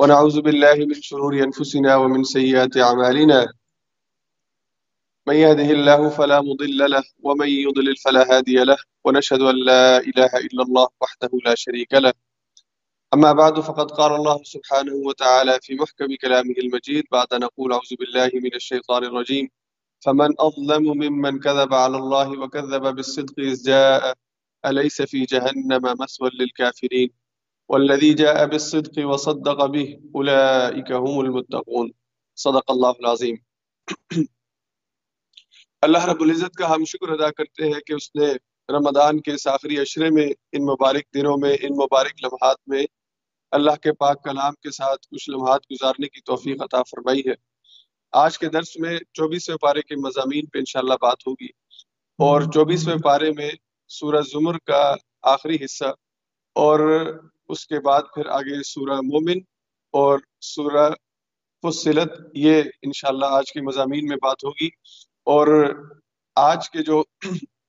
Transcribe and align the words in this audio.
ونعوذ 0.00 0.40
بالله 0.40 0.76
من 0.90 1.02
شرور 1.02 1.34
أنفسنا 1.42 1.96
ومن 1.96 2.24
سيئات 2.24 2.76
أعمالنا 2.76 3.52
من 5.26 5.34
يهده 5.34 5.70
الله 5.76 6.08
فلا 6.08 6.40
مضل 6.40 6.90
له 6.90 7.04
ومن 7.22 7.48
يضلل 7.48 7.96
فلا 7.96 8.22
هادي 8.30 8.64
له 8.64 8.76
ونشهد 9.04 9.40
أن 9.40 9.56
لا 9.64 9.98
إله 9.98 10.32
إلا 10.46 10.62
الله 10.62 10.88
وحده 11.00 11.30
لا 11.44 11.54
شريك 11.54 11.92
له. 11.94 12.12
أما 13.14 13.32
بعد، 13.32 13.60
فقد 13.60 13.90
قال 13.90 14.12
الله 14.12 14.42
سبحانه 14.44 14.94
وتعالى 14.94 15.58
في 15.62 15.74
محكم 15.74 16.16
كلامه 16.22 16.54
المجيد، 16.58 17.04
بعد 17.12 17.34
نقول 17.34 17.72
أعوذ 17.72 17.92
بالله 17.98 18.30
من 18.34 18.54
الشيطان 18.54 19.04
الرجيم. 19.04 19.48
فمن 20.00 20.30
أظلم 20.38 20.84
ممن 21.02 21.40
كذب 21.40 21.74
على 21.74 21.96
الله 21.96 22.40
وكذب 22.40 22.94
بالصدق 22.96 23.34
إذ 23.38 23.62
جاء 23.62 24.14
أليس 24.66 25.02
في 25.02 25.24
جهنم 25.24 25.82
مسوى 26.00 26.30
للكافرين؟ 26.34 27.10
والذي 27.68 28.14
جاء 28.14 28.44
بالصدق 28.44 28.98
وصدق 29.04 29.66
به، 29.66 29.86
أولئك 29.94 30.92
هم 30.92 31.18
المتقون. 31.18 31.90
صدق 32.36 32.70
الله 32.70 32.90
العظيم 32.98 33.34
اللہ 35.82 36.04
رب 36.04 36.20
العزت 36.20 36.54
کا 36.54 36.74
ہم 36.74 36.84
شکر 36.84 37.08
ادا 37.08 37.30
کرتے 37.30 37.64
ہیں 37.64 37.80
کہ 37.86 37.92
اس 37.92 38.14
نے 38.14 38.26
رمضان 38.72 39.20
کے 39.20 39.32
اس 39.32 39.46
آخری 39.46 39.78
عشرے 39.78 40.10
میں، 40.10 40.26
ان 40.52 40.64
مبارک 40.64 41.14
دنوں 41.14 41.36
میں، 41.40 41.56
ان 41.62 41.76
مبارک 41.76 42.24
لمحات 42.24 42.56
میں 42.66 42.86
اللہ 43.50 43.70
کے 43.82 43.92
پاک 43.92 44.24
کلام 44.24 44.52
کے 44.52 44.70
ساتھ 44.70 45.06
کچھ 45.10 45.30
لمحات 45.30 45.60
گزارنے 45.72 46.08
کی 46.08 46.20
توفیق 46.20 46.62
عطا 46.62 46.82
فرمائی 46.82 47.20
ہے۔ 47.20 47.34
آج 48.12 48.38
کے 48.38 48.48
درس 48.48 48.76
میں 48.76 48.98
چوبیسویں 49.12 49.58
پارے 49.58 49.82
کے 49.82 49.96
مضامین 49.96 50.46
پہ 50.46 50.58
انشاءاللہ 50.58 50.94
بات 51.00 51.16
ہوگی۔ 51.26 51.48
اور 52.18 52.42
چوبیسویں 52.42 52.98
پارے 53.04 53.30
میں 53.30 53.50
سورہ 53.88 54.22
زمر 54.32 54.58
کا 54.58 54.94
آخری 55.22 55.56
حصہ 55.64 55.94
اور 56.54 57.04
اس 57.48 57.66
کے 57.66 57.80
بعد 57.80 58.02
پھر 58.14 58.26
آگے 58.26 58.62
سورہ 58.62 59.00
مومن 59.00 59.38
اور 59.92 60.18
سورہ 60.40 60.90
فصلت، 61.62 62.12
یہ 62.34 62.62
انشاءاللہ 62.82 63.26
آج 63.28 63.52
کے 63.52 63.60
مضامین 63.60 64.06
میں 64.06 64.16
بات 64.16 64.44
ہوگی۔ 64.44 64.66
اور 65.24 65.72
آج 66.36 66.70
کے 66.70 66.78
جو 66.78 67.02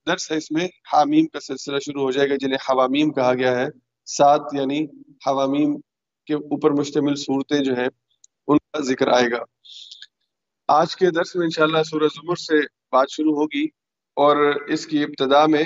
درس 0.06 0.30
ہے، 0.30 0.36
اس 0.36 0.50
میں 0.50 0.68
حامیم 0.92 1.26
کا 1.26 1.40
سلسلہ 1.40 1.78
شروع 1.78 2.02
ہو 2.02 2.10
جائے 2.10 2.30
گا، 2.30 2.34
جنہیں 2.40 2.72
حوامیم 2.72 3.12
کہا 3.12 3.34
گیا 3.34 3.60
ہے۔ 3.60 3.66
سات 4.06 4.40
یعنی 4.52 4.84
حوامیم 5.26 5.80
کے 6.26 6.34
اوپر 6.34 6.70
مشتمل 6.70 7.14
صورتیں 7.14 7.60
جو 7.60 7.74
ہیں، 7.74 7.88
ان 8.46 8.58
کا 8.58 8.80
ذکر 8.80 9.08
آئے 9.08 9.30
گا۔ 9.30 9.42
آج 10.68 10.96
کے 10.96 11.10
درس 11.10 11.36
میں 11.36 11.44
انشاءاللہ 11.44 11.82
سورہ 11.82 12.08
زمر 12.14 12.36
سے 12.36 12.60
بات 12.92 13.06
شروع 13.10 13.34
ہوگی۔ 13.34 13.80
اور 14.10 14.36
اس 14.68 14.86
کی 14.86 15.02
ابتدا 15.02 15.46
میں 15.46 15.64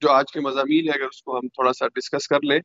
جو 0.00 0.10
آج 0.10 0.32
کے 0.32 0.40
مضامین 0.40 0.88
ہے 0.88 0.98
اگر 0.98 1.08
اس 1.08 1.22
کو 1.22 1.36
ہم 1.36 1.48
تھوڑا 1.48 1.72
سا 1.72 1.88
ڈسکس 1.88 2.28
کر 2.28 2.40
لیں 2.42 2.60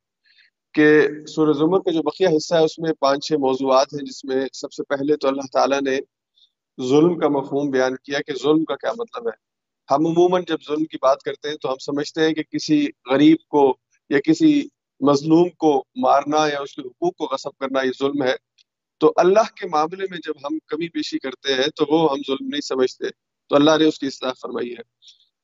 کہ 0.78 1.08
سورہ 1.28 1.54
زمر 1.54 1.80
کا 1.80 1.92
جو 1.92 2.02
بقیہ 2.04 2.28
حصہ 2.38 2.56
ہے، 2.56 2.64
اس 2.64 2.80
میں 2.80 2.94
پانچ 3.00 3.28
چھ 3.28 3.34
موضوعات 3.34 3.94
ہیں، 3.94 4.06
جس 4.06 4.26
میں 4.26 4.46
سب 4.54 4.72
سے 4.72 4.84
پہلے 4.84 5.18
تو 5.18 5.28
اللہ 5.28 5.42
تعالیٰ 5.52 5.82
نے 5.82 6.00
ظلم 6.90 7.20
کا 7.20 7.28
مفہوم 7.28 7.70
بیان 7.70 7.96
کیا 7.96 8.20
کہ 8.28 8.34
ظلم 8.44 8.66
کا 8.66 8.76
کیا 8.76 8.92
مطلب 8.98 9.28
ہے۔ 9.28 9.48
ہم 9.94 10.08
عموماً 10.08 10.44
جب 10.48 10.58
ظلم 10.68 10.86
کی 10.86 10.98
بات 11.02 11.22
کرتے 11.22 11.50
ہیں 11.50 11.56
تو 11.56 11.70
ہم 11.70 11.76
سمجھتے 11.76 12.22
ہیں 12.22 12.34
کہ 12.34 12.44
کسی 12.44 12.88
غریب 13.10 13.38
کو 13.48 13.78
یا 14.10 14.20
کسی 14.20 14.68
مظلوم 15.02 15.50
کو 15.50 15.84
مارنا 15.96 16.48
یا 16.48 16.60
اس 16.60 16.76
کے 16.76 16.82
حقوق 16.82 17.16
کو 17.16 17.28
غصب 17.32 17.58
کرنا 17.60 17.86
یہ 17.86 17.92
ظلم 18.00 18.24
ہے۔ 18.24 18.36
تو 18.98 19.14
اللہ 19.16 19.56
کے 19.56 19.68
معاملے 19.68 20.06
میں 20.10 20.18
جب 20.26 20.34
ہم 20.44 20.58
کمی 20.68 20.88
پیشی 20.88 21.20
کرتے 21.20 21.54
ہیں 21.54 21.68
تو 21.76 21.86
وہ 21.90 22.12
ہم 22.12 22.18
ظلم 22.28 22.48
نہیں 22.48 22.62
سمجھتے۔ 22.62 23.06
تو 23.50 23.56
اللہ 23.56 23.72
نے 23.80 23.86
اس 23.86 24.00
کی 24.00 24.08
اصلاح 24.08 24.32
فرمائی 24.42 24.72
ہے۔ 24.72 24.82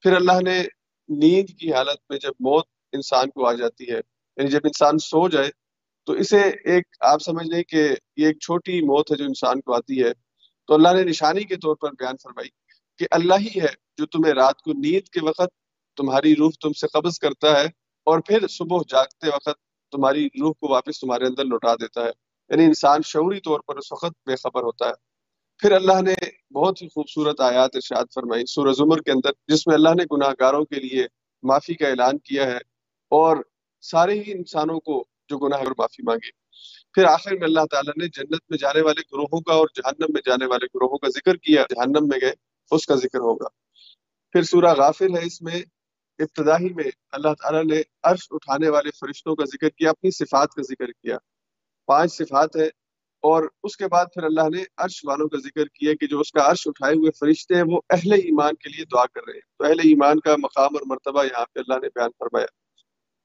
پھر 0.02 0.16
اللہ 0.16 0.42
نے 0.44 0.64
نیند 1.10 1.50
کی 1.60 1.74
حالت 1.74 1.98
میں 2.10 2.20
جب 2.20 2.32
موت 2.40 2.66
انسان 2.92 3.30
کو 3.30 3.48
آ 3.48 3.54
جاتی 3.54 3.92
ہے 3.92 4.13
یعنی 4.38 4.50
جب 4.50 4.60
انسان 4.64 4.98
سو 4.98 5.30
جائے 5.30 5.50
تو 6.06 6.14
اسے 6.14 6.42
ایک 6.66 6.84
آپ 7.02 7.22
سمجھ 7.22 7.48
لیں 7.48 7.64
کہ 7.64 7.90
یہ 8.18 8.28
ایک 8.28 8.40
چھوٹی 8.40 8.82
موت 8.82 9.12
ہے 9.12 9.18
جو 9.18 9.26
انسان 9.26 9.62
کو 9.62 9.74
آتی 9.74 10.04
ہے، 10.04 10.12
تو 10.68 10.74
اللہ 10.74 10.94
نے 10.96 11.04
نشانی 11.04 11.44
کے 11.44 11.56
طور 11.56 11.76
پر 11.76 11.92
بیان 11.92 12.16
فرمائی 12.24 12.50
کہ 12.98 13.06
اللہ 13.12 13.34
ہی 13.40 13.62
ہے 13.62 13.74
جو 13.98 14.06
تمہیں 14.06 14.34
رات 14.34 14.62
کو 14.62 14.74
نیند 14.74 15.10
کے 15.10 15.20
وقت 15.26 15.50
تمہاری 15.98 16.36
روح 16.36 16.52
تم 16.62 16.74
سے 16.74 16.88
قبض 16.88 17.20
کرتا 17.20 17.60
ہے 17.60 17.66
اور 18.04 18.20
پھر 18.20 18.48
صبح 18.48 18.78
جاگتے 18.90 19.28
وقت 19.28 19.60
تمہاری 19.92 20.28
روح 20.28 20.54
کو 20.60 20.70
واپس 20.70 21.00
تمہارے 21.00 21.26
اندر 21.26 21.46
لوٹا 21.46 21.76
دیتا 21.76 22.04
ہے۔ 22.04 22.12
یعنی 22.50 22.66
انسان 22.66 23.00
شعوری 23.06 23.40
طور 23.40 23.60
پر 23.60 23.76
اس 23.76 23.92
وقت 23.92 24.14
بے 24.26 24.36
خبر 24.36 24.64
ہوتا 24.64 24.88
ہے۔ 24.88 24.94
پھر 25.58 25.72
اللہ 25.72 26.02
نے 26.02 26.14
بہت 26.54 26.82
ہی 26.82 26.88
خوبصورت 26.88 27.42
آیات 27.42 27.70
ارشاد 27.74 28.06
فرمائی 28.16 28.44
سورہ 28.46 28.72
زمر 28.72 29.02
کے 29.02 29.12
اندر، 29.12 29.32
جس 29.48 29.68
میں 29.68 29.76
اللہ 29.76 29.90
نے 29.90 30.04
گناہ 30.12 30.34
گاروں 30.40 30.66
کے 30.66 30.76
لیے 30.76 31.06
معافی 31.44 31.74
کا 31.74 31.88
اعلان 31.88 32.18
کیا 32.18 32.48
ہے 32.48 32.58
اور 33.10 33.38
سارے 33.84 34.14
ہی 34.14 34.32
انسانوں 34.32 34.80
کو 34.80 35.06
جو 35.30 35.38
گناہ 35.38 35.60
اور 35.60 35.72
معافی 35.78 36.04
مانگے۔ 36.04 36.32
پھر 36.94 37.06
آخر 37.06 37.32
میں 37.32 37.44
اللہ 37.44 37.66
تعالیٰ 37.72 37.94
نے 37.98 38.08
جنت 38.08 38.42
میں 38.50 38.58
جانے 38.58 38.82
والے 38.82 39.02
گروہوں 39.02 39.42
کا 39.42 39.54
اور 39.54 39.68
جہنم 39.76 40.06
میں 40.10 40.22
جانے 40.26 40.46
والے 40.46 40.66
گروہوں 40.66 40.98
کا 40.98 41.08
ذکر 41.08 41.36
کیا، 41.36 41.64
جہنم 41.70 42.08
میں 42.08 42.20
گئے، 42.22 42.34
اس 42.72 42.86
کا 42.86 42.96
ذکر 42.96 43.20
ہوگا۔ 43.20 43.48
پھر 44.32 44.42
سورہ 44.42 44.74
غافر 44.78 45.06
ہے، 45.06 45.26
اس 45.26 45.42
میں 45.42 45.62
ابتدائی 46.20 46.74
میں 46.74 46.84
اللہ 47.12 47.28
تعالیٰ 47.28 47.64
نے 47.64 47.82
عرش 48.04 48.28
اٹھانے 48.32 48.70
والے 48.70 48.90
فرشتوں 48.92 49.36
کا 49.36 49.46
ذکر 49.46 49.70
کیا، 49.70 49.90
اپنی 49.90 50.12
صفات 50.12 50.50
کا 50.50 50.62
ذکر 50.62 50.88
کیا۔ 50.88 51.18
پانچ 51.86 52.14
صفات 52.14 52.56
ہے 52.56 52.68
اور 53.22 53.44
اس 53.64 53.78
کے 53.78 53.88
بعد 53.88 54.06
پھر 54.14 54.24
اللہ 54.24 54.50
نے 54.56 54.64
عرش 54.78 55.02
والوں 55.06 55.28
کا 55.28 55.38
ذکر 55.38 55.66
کیا 55.66 55.94
کہ 56.00 56.08
جو 56.08 56.20
اس 56.20 56.32
کا 56.32 56.52
عرش 56.52 56.68
اٹھائے 56.68 56.94
ہوئے 56.94 57.12
فرشتے 57.12 57.56
ہیں، 57.56 57.64
وہ 57.68 57.82
اہل 57.90 58.14
ایمان 58.14 58.54
کے 58.54 58.70
لیے 58.70 58.86
دعا 58.86 59.06
کر 59.06 59.22
رہے 59.28 59.34
ہیں۔ 59.34 59.42
تو 59.58 59.66
اہل 59.66 59.80
ایمان 59.80 60.20
کا 60.20 60.36
مقام 60.36 60.76
اور 60.76 60.82
مرتبہ 60.86 61.24
یہاں 61.24 61.46
پہ 61.54 61.60
اللہ 61.60 61.74
نے 61.74 61.88
بیان 61.96 62.10
فرمایا۔ 62.20 62.63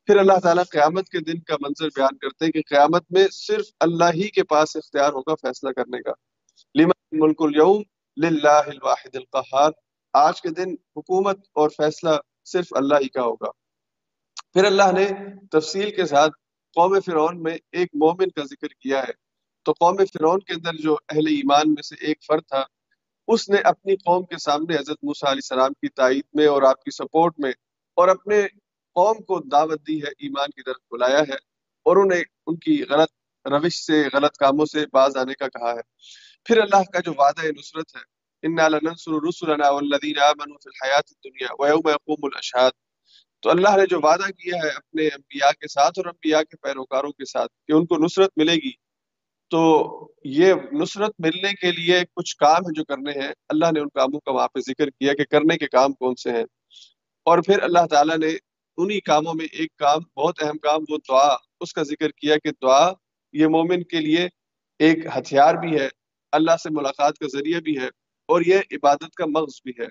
پھر 0.09 0.17
اللہ 0.17 0.39
تعالیٰ 0.43 0.65
قیامت 0.71 1.09
کے 1.09 1.21
دن 1.21 1.41
کا 1.41 1.57
منظر 1.61 1.89
بیان 1.97 2.17
کرتے 2.17 2.45
ہیں 2.45 2.53
کہ 2.53 2.63
قیامت 2.69 3.13
میں 3.13 3.27
صرف 3.33 3.65
اللہ 3.81 4.05
ہی 4.15 4.29
کے 4.29 4.43
پاس 4.43 4.77
اختیار 4.77 5.13
ہوگا 5.13 5.35
فیصلہ 5.35 5.71
کرنے 5.71 6.03
کا۔ 6.03 6.13
لمن 6.75 7.19
ملک 7.21 7.37
اليوم 7.39 7.83
للہ 8.17 8.63
الواحد 8.67 9.17
القہار 9.17 9.71
آج 10.13 10.43
کے 10.43 10.49
دن 10.49 10.75
حکومت 10.97 11.39
اور 11.53 11.69
فیصلہ 11.69 12.11
صرف 12.45 12.67
اللہ 12.71 12.95
ہی 12.95 13.09
کا 13.09 13.23
ہوگا۔ 13.23 13.51
پھر 14.53 14.65
اللہ 14.65 14.93
نے 14.93 15.09
تفصیل 15.53 15.91
کے 15.91 16.07
ساتھ 16.07 16.33
قوم 16.75 17.01
فرعون 17.01 17.43
میں 17.43 17.59
ایک 17.73 17.89
مومن 17.95 18.29
کا 18.29 18.45
ذکر 18.45 18.69
کیا 18.69 19.03
ہے۔ 19.03 19.13
تو 19.63 19.73
قوم 19.73 19.97
فرعون 19.97 20.39
کے 20.39 20.53
اندر 20.53 20.75
جو 20.75 20.97
اہل 21.09 21.27
ایمان 21.27 21.75
میں 21.75 21.83
سے 21.83 21.95
ایک 22.01 22.19
فرد 22.27 22.43
تھا، 22.49 22.65
اس 23.29 23.49
نے 23.49 23.59
اپنی 23.59 23.97
قوم 23.97 24.25
کے 24.25 24.37
سامنے 24.39 24.75
حضرت 24.75 24.99
موسیٰ 25.03 25.31
علیہ 25.31 25.53
السلام 25.53 25.73
کی 25.73 25.89
تائید 25.89 26.25
میں 26.35 26.47
اور 26.47 26.63
آپ 26.63 26.83
کی 26.83 26.91
سپورٹ 26.91 27.35
میں 27.39 27.53
اور 27.95 28.09
اپنے 28.09 28.43
قوم 28.95 29.23
کو 29.23 29.41
دعوت 29.41 29.89
دی 29.89 30.03
ہے، 30.03 30.09
ایمان 30.09 30.51
کی 30.51 30.63
طرف 30.63 30.77
بلایا 30.91 31.21
ہے 31.21 31.35
اور 31.83 31.97
انہیں 31.97 32.25
ان 32.47 32.57
کی 32.57 32.85
غلط 32.91 33.09
روش 33.47 33.75
سے، 33.75 34.05
غلط 34.13 34.37
کاموں 34.37 34.67
سے 34.67 34.85
باز 34.93 35.17
آنے 35.17 35.35
کا 35.35 35.49
کہا 35.49 35.73
ہے۔ 35.73 35.81
پھر 36.45 36.59
اللہ 36.59 36.83
کا 36.93 37.01
جو 37.01 37.13
وعدہ 37.19 37.47
نصرت 37.59 37.97
ہے 37.97 38.19
تو 43.43 43.51
اللہ 43.51 43.77
نے 43.77 43.87
جو 43.87 44.01
وعدہ 44.03 44.31
کیا 44.31 44.57
ہے 44.65 44.69
اپنے 44.69 45.07
انبیاء 45.07 45.51
کے 45.51 45.69
ساتھ 45.69 45.99
اور 45.99 46.05
انبیاء 46.05 46.41
کے 46.41 46.57
پیروکاروں 46.57 47.11
کے 47.11 47.25
ساتھ 47.25 47.53
کہ 47.67 47.73
ان 47.73 47.87
کو 47.87 47.97
نصرت 47.97 48.31
ملے 48.37 48.55
گی، 48.55 48.71
تو 49.51 50.13
یہ 50.25 50.55
نصرت 50.73 51.11
ملنے 51.19 51.53
کے 51.53 51.73
لیے 51.73 52.01
کچھ 52.17 52.37
کام 52.37 52.57
ہے 52.57 52.75
جو 52.75 52.85
کرنے 52.85 53.11
ہیں۔ 53.11 53.33
اللہ 53.49 53.67
نے 53.75 53.81
ان 53.81 53.89
کاموں 53.89 54.21
کا 54.21 54.31
وہاں 54.33 54.49
پہ 54.49 54.61
ذکر 54.61 54.91
کیا 54.91 55.15
کہ 55.15 55.25
کرنے 55.25 55.59
کے 55.59 55.67
کام 55.67 55.93
کون 55.93 56.15
سے 56.15 56.31
ہیں۔ 56.31 56.45
اور 57.25 57.39
پھر 57.39 57.63
اللہ 57.63 57.87
تعالیٰ 57.91 58.19
نے 58.19 58.48
انہی 58.79 58.99
کاموں 59.01 59.35
میں 59.35 59.47
ایک 59.53 59.77
کام، 59.77 60.01
بہت 60.17 60.43
اہم 60.43 60.59
کام، 60.59 60.85
وہ 60.89 60.99
دعا، 61.09 61.29
اس 61.61 61.73
کا 61.73 61.83
ذکر 61.83 62.11
کیا 62.11 62.37
کہ 62.45 62.51
دعا 62.63 62.93
یہ 63.35 63.47
مومن 63.47 63.83
کے 63.83 64.01
لیے 64.01 64.29
ایک 64.81 65.07
ہتھیار 65.17 65.55
بھی 65.55 65.79
ہے، 65.79 65.89
اللہ 66.33 66.57
سے 66.63 66.71
ملاقات 66.71 67.19
کا 67.19 67.27
ذریعہ 67.33 67.61
بھی 67.61 67.79
ہے 67.79 67.87
اور 68.29 68.43
یہ 68.47 68.59
عبادت 68.73 69.15
کا 69.15 69.27
مغز 69.27 69.61
بھی 69.65 69.73
ہے۔ 69.79 69.87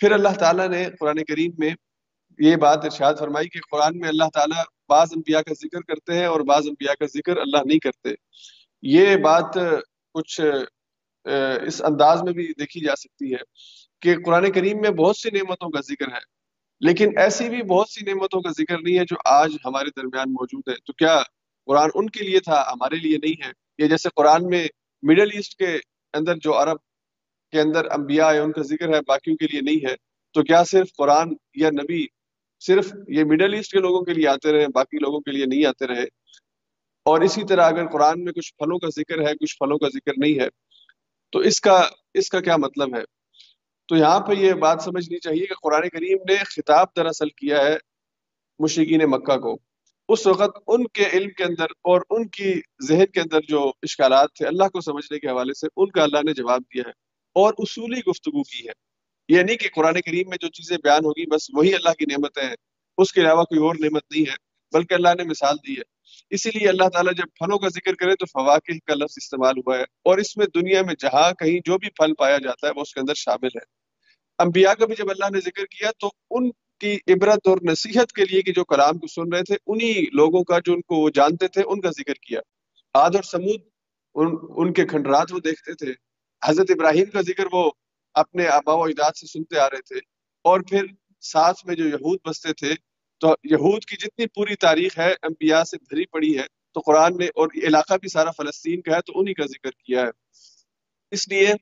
پھر 0.00 0.12
اللہ 0.12 0.38
تعالیٰ 0.40 0.68
نے 0.68 0.84
قرآن 1.00 1.24
کریم 1.24 1.50
میں 1.58 1.70
یہ 2.38 2.56
بات 2.56 2.84
ارشاد 2.84 3.14
فرمائی 3.18 3.48
کہ 3.48 3.60
قرآن 3.70 3.98
میں 3.98 4.08
اللہ 4.08 4.28
تعالیٰ 4.34 4.64
بعض 4.88 5.12
انبیاء 5.16 5.40
کا 5.40 5.54
ذکر 5.54 5.80
کرتے 5.82 6.18
ہیں 6.18 6.26
اور 6.26 6.40
بعض 6.48 6.66
انبیاء 6.68 6.94
کا 6.94 7.06
ذکر 7.06 7.36
اللہ 7.36 7.64
نہیں 7.66 7.78
کرتے۔ 7.78 8.14
یہ 8.82 9.16
بات 9.16 9.58
کچھ 10.14 10.40
اس 11.66 11.80
انداز 11.84 12.22
میں 12.22 12.32
بھی 12.32 12.46
دیکھی 12.58 12.80
جا 12.80 12.96
سکتی 12.96 13.32
ہے 13.32 13.42
کہ 14.02 14.14
قرآن 14.26 14.50
کریم 14.52 14.80
میں 14.80 14.90
بہت 14.90 15.16
سی 15.16 15.30
نعمتوں 15.30 15.70
کا 15.70 15.80
ذکر 15.80 16.08
ہے۔ 16.08 16.24
لیکن 16.80 17.18
ایسی 17.18 17.48
بھی 17.48 17.62
بہت 17.62 17.88
سی 17.88 18.04
نعمتوں 18.04 18.40
کا 18.40 18.50
ذکر 18.50 18.78
نہیں 18.78 18.98
ہے 18.98 19.04
جو 19.04 19.16
آج 19.24 19.56
ہمارے 19.64 19.90
درمیان 19.96 20.32
موجود 20.32 20.68
ہے۔ 20.68 20.74
تو 20.84 20.92
کیا 20.92 21.22
قرآن 21.66 21.90
ان 21.94 22.10
کے 22.10 22.24
لیے 22.24 22.40
تھا، 22.40 22.62
ہمارے 22.72 22.96
لیے 22.96 23.18
نہیں 23.18 23.46
ہے؟ 23.46 23.52
یہ 23.78 23.86
جیسے 23.88 24.08
قرآن 24.16 24.46
میں 24.46 24.68
مڈل 25.02 25.28
ایسٹ 25.32 25.58
کے 25.58 25.78
اندر 26.14 26.34
جو 26.36 26.62
عرب 26.62 26.76
کے 27.52 27.60
اندر 27.60 27.84
انبیاء 27.84 28.32
ہے 28.32 28.38
ان 28.38 28.52
کا 28.52 28.62
ذکر 28.62 28.94
ہے، 28.94 29.00
باقیوں 29.06 29.36
کے 29.36 29.46
لیے 29.46 29.60
نہیں 29.60 29.90
ہے۔ 29.90 29.94
تو 30.32 30.42
کیا 30.42 30.64
صرف 30.64 30.88
قرآن 30.98 31.34
یا 31.54 31.70
نبی، 31.70 32.06
صرف 32.60 32.94
یہ 33.08 33.24
مڈل 33.24 33.54
ایسٹ 33.54 33.72
کے 33.72 33.78
لوگوں 33.78 34.02
کے 34.02 34.14
لیے 34.14 34.28
آتے 34.28 34.52
رہے، 34.52 34.66
باقی 34.74 34.98
لوگوں 34.98 35.20
کے 35.20 35.30
لیے 35.30 35.46
نہیں 35.46 35.66
آتے 35.66 35.86
رہے؟ 35.86 36.04
اور 37.04 37.20
اسی 37.20 37.42
طرح 37.48 37.66
اگر 37.66 37.86
قرآن 37.86 38.24
میں 38.24 38.32
کچھ 38.32 38.54
پھلوں 38.54 38.78
کا 38.78 38.88
ذکر 38.88 39.28
ہے، 39.28 39.34
کچھ 39.34 39.56
پھلوں 39.58 39.78
کا 39.78 39.88
ذکر 39.88 40.12
نہیں 40.16 40.40
ہے، 40.40 40.48
تو 41.32 41.38
اس 41.38 41.60
کا 41.60 41.88
اس 42.14 42.30
کا 42.30 42.40
کیا 42.40 42.56
مطلب 42.56 42.96
ہے؟ 42.96 43.15
تو 43.86 43.96
یہاں 43.96 44.20
پہ 44.20 44.32
یہ 44.32 44.52
بات 44.52 44.82
سمجھنی 44.82 45.18
چاہیے 45.18 45.46
کہ 45.46 45.54
قرآن 45.54 45.88
کریم 45.88 46.18
نے 46.28 46.36
خطاب 46.36 46.86
دراصل 46.96 47.28
کیا 47.28 47.64
ہے 47.64 47.76
مشرقین 48.58 49.00
مکہ 49.04 49.36
کو۔ 49.36 49.58
اس 50.08 50.26
وقت 50.26 50.58
ان 50.66 50.86
کے 50.86 51.04
علم 51.12 51.30
کے 51.30 51.44
اندر 51.44 51.64
اور 51.64 52.00
ان 52.10 52.28
کی 52.28 52.60
ذہن 52.88 53.06
کے 53.06 53.20
اندر 53.20 53.40
جو 53.48 53.72
اشکالات 53.82 54.28
تھے، 54.34 54.46
اللہ 54.46 54.68
کو 54.68 54.80
سمجھنے 54.80 55.18
کے 55.18 55.28
حوالے 55.28 55.54
سے 55.54 55.66
ان 55.76 55.90
کا 55.90 56.02
اللہ 56.02 56.18
نے 56.24 56.34
جواب 56.34 56.60
دیا 56.60 56.82
ہے 56.86 56.90
اور 57.34 57.54
اصولی 57.58 58.00
گفتگو 58.10 58.42
کی 58.42 58.68
ہے۔ 58.68 58.72
یہ 59.28 59.42
نہیں 59.42 59.56
کہ 59.56 59.68
قرآن 59.74 59.94
کریم 59.94 60.28
میں 60.28 60.38
جو 60.40 60.48
چیزیں 60.48 60.76
بیان 60.82 61.04
ہوگی 61.04 61.26
بس 61.26 61.50
وہی 61.52 61.74
اللہ 61.74 61.92
کی 61.98 62.04
نعمتیں 62.04 62.42
ہیں، 62.42 62.56
اس 62.98 63.12
کے 63.12 63.20
علاوہ 63.20 63.44
کوئی 63.44 63.60
اور 63.60 63.74
نعمت 63.80 64.02
نہیں 64.10 64.30
ہے، 64.30 64.36
بلکہ 64.72 64.94
اللہ 64.94 65.08
نے 65.18 65.24
مثال 65.24 65.56
دی 65.68 65.74
ہے۔ 65.74 65.95
اسی 66.30 66.50
لیے 66.54 66.68
اللہ 66.68 66.88
تعالیٰ 66.88 67.12
جب 67.12 67.24
پھلوں 67.34 67.58
کا 67.58 67.68
ذکر 67.68 67.94
کرے 67.94 68.16
تو 68.16 68.26
فواقع 68.26 68.72
کا 68.86 68.94
لفظ 68.94 69.14
استعمال 69.16 69.58
ہوا 69.58 69.76
ہے 69.76 69.82
اور 69.82 70.18
اس 70.18 70.36
میں 70.36 70.46
دنیا 70.54 70.82
میں 70.82 70.94
جہاں 70.98 71.32
کہیں 71.32 71.58
جو 71.64 71.78
بھی 71.78 71.88
پھل 71.90 72.14
پایا 72.18 72.38
جاتا 72.38 72.66
ہے 72.66 72.72
وہ 72.76 72.80
اس 72.80 72.94
کے 72.94 73.00
اندر 73.00 73.14
شامل 73.14 73.46
ہے۔ 73.46 73.76
انبیاء 74.38 74.72
کا 74.72 74.86
بھی 74.86 74.94
جب 74.98 75.10
اللہ 75.10 75.30
نے 75.32 75.40
ذکر 75.40 75.64
کیا 75.64 75.90
تو 75.98 76.10
ان 76.30 76.50
کی 76.80 76.94
عبرت 76.94 77.48
اور 77.48 77.58
نصیحت 77.70 78.12
کے 78.12 78.24
لیے 78.24 78.42
کہ 78.42 78.52
جو 78.52 78.64
کلام 78.64 78.98
کو 78.98 79.06
سن 79.06 79.32
رہے 79.32 79.42
تھے 79.42 79.56
انہی 79.66 80.04
لوگوں 80.12 80.44
کا 80.44 80.58
جو 80.64 80.72
ان 80.72 80.80
کو 80.80 80.94
وہ 80.94 81.10
جانتے 81.10 81.48
تھے 81.48 81.62
ان 81.66 81.80
کا 81.80 81.90
ذکر 81.90 82.14
کیا۔ 82.14 82.40
آد 82.94 83.14
اور 83.14 83.22
سمود 83.22 83.60
ان, 84.14 84.26
ان 84.56 84.72
کے 84.72 84.86
کھنڈرات 84.86 85.32
وہ 85.32 85.38
دیکھتے 85.38 85.72
تھے۔ 85.74 85.92
حضرت 86.44 86.66
ابراہیم 86.70 87.04
کا 87.04 87.20
ذکر 87.20 87.44
وہ 87.52 87.70
اپنے 88.14 88.46
آبا 88.46 88.74
و 88.74 88.82
اجداد 88.82 89.12
سے 89.12 89.26
سنتے 89.26 89.58
آ 89.58 89.70
رہے 89.70 89.82
تھے۔ 89.82 89.96
اور 90.44 90.60
پھر 90.60 90.86
ساتھ 91.20 91.66
میں 91.66 91.74
جو 91.74 91.88
یہود 91.88 92.18
بستے 92.28 92.52
تھے 92.52 92.74
تو 93.18 93.34
یہود 93.44 93.84
کی 93.84 93.96
جتنی 93.96 94.26
پوری 94.26 94.56
تاریخ 94.56 94.98
ہے، 94.98 95.14
انبیاء 95.22 95.62
سے 95.62 95.76
بھری 95.78 96.06
پڑی 96.06 96.38
ہے، 96.38 96.44
تو 96.74 96.80
قرآن 96.80 97.16
نے 97.16 97.26
اور 97.26 97.48
علاقہ 97.62 97.94
بھی 97.94 98.08
سارا 98.08 98.30
فلسطین 98.30 98.80
کا 98.80 98.96
ہے، 98.96 99.00
تو 99.00 99.12
انہی 99.20 99.34
کا 99.34 99.46
ذکر 99.46 99.70
کیا 99.70 100.02
ہے۔ 100.02 100.08
اس 101.10 101.28
لیے 101.28 101.54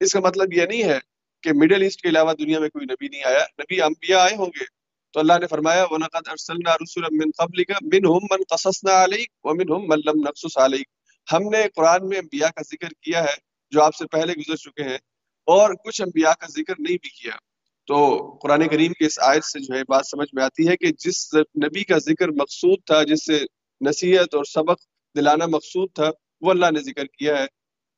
اس 0.00 0.12
کا 0.12 0.20
مطلب 0.20 0.52
یہ 0.52 0.62
نہیں 0.62 0.82
ہے 0.82 0.98
کہ 1.42 1.50
مڈل 1.52 1.82
ایسٹ 1.82 2.00
کے 2.00 2.08
علاوہ 2.08 2.32
دنیا 2.32 2.60
میں 2.60 2.68
کوئی 2.68 2.84
نبی 2.84 3.08
نہیں 3.08 3.24
آیا۔ 3.24 3.44
نبی 3.58 3.82
انبیاء 3.82 4.18
آئے 4.18 4.36
ہوں 4.36 4.46
گے۔ 4.46 4.64
تو 5.12 5.20
اللہ 5.20 5.32
نے 5.40 5.46
فرمایا، 5.46 5.84
وَلَقَدْ 5.90 6.30
أَرْسَلْنَا 6.30 6.74
رُسُلًا 6.74 7.08
مِّن 7.10 7.30
قَبْلِكَ، 7.38 7.72
مِنْهُمْ 7.80 8.28
مَنْ 8.30 8.44
قَصَصْنَا 8.48 9.04
عَلَيْكَ، 9.04 9.32
وَمِنْهُمْ 9.42 9.88
مَنْ 9.88 10.02
لَمْ 10.06 10.26
نَقْصُصْ 10.26 10.58
عَلَيْكَ۔ 10.58 10.90
ہم 11.34 11.48
نے 11.48 11.68
قرآن 11.74 12.08
میں 12.08 12.18
انبیاء 12.18 12.48
کا 12.48 12.62
ذکر 12.62 12.88
کیا 13.00 13.22
ہے، 13.22 13.34
جو 13.70 13.82
آپ 13.82 13.94
سے 13.94 14.06
پہلے 14.06 14.32
گزر 14.32 14.56
چکے 14.56 14.82
ہیں، 14.82 14.98
اور 15.46 15.74
کچھ 15.84 16.02
انبیاء 16.02 16.32
کا 16.32 16.46
ذکر 16.46 16.74
نہیں 16.78 16.96
بھی 17.02 17.08
کیا۔ 17.08 17.51
تو 17.86 18.28
قرآن 18.42 18.68
کریم 18.68 18.92
کے 18.92 19.06
اس 19.06 19.18
آیت 19.20 19.44
سے 19.44 19.60
جو 19.60 19.74
ہے 19.74 19.82
بات 19.88 20.06
سمجھ 20.06 20.28
میں 20.32 20.44
آتی 20.44 20.68
ہے 20.68 20.76
کہ 20.76 20.90
جس 20.98 21.34
نبی 21.34 21.84
کا 21.84 21.98
ذکر 21.98 22.28
مقصود 22.28 22.78
تھا، 22.86 23.02
جس 23.02 23.26
سے 23.26 23.40
نصیحت 23.88 24.34
اور 24.34 24.44
سبق 24.44 24.80
دلانا 25.16 25.46
مقصود 25.46 25.88
تھا، 25.94 26.10
وہ 26.40 26.50
اللہ 26.50 26.66
نے 26.66 26.80
ذکر 26.80 27.04
کیا 27.04 27.38
ہے۔ 27.38 27.46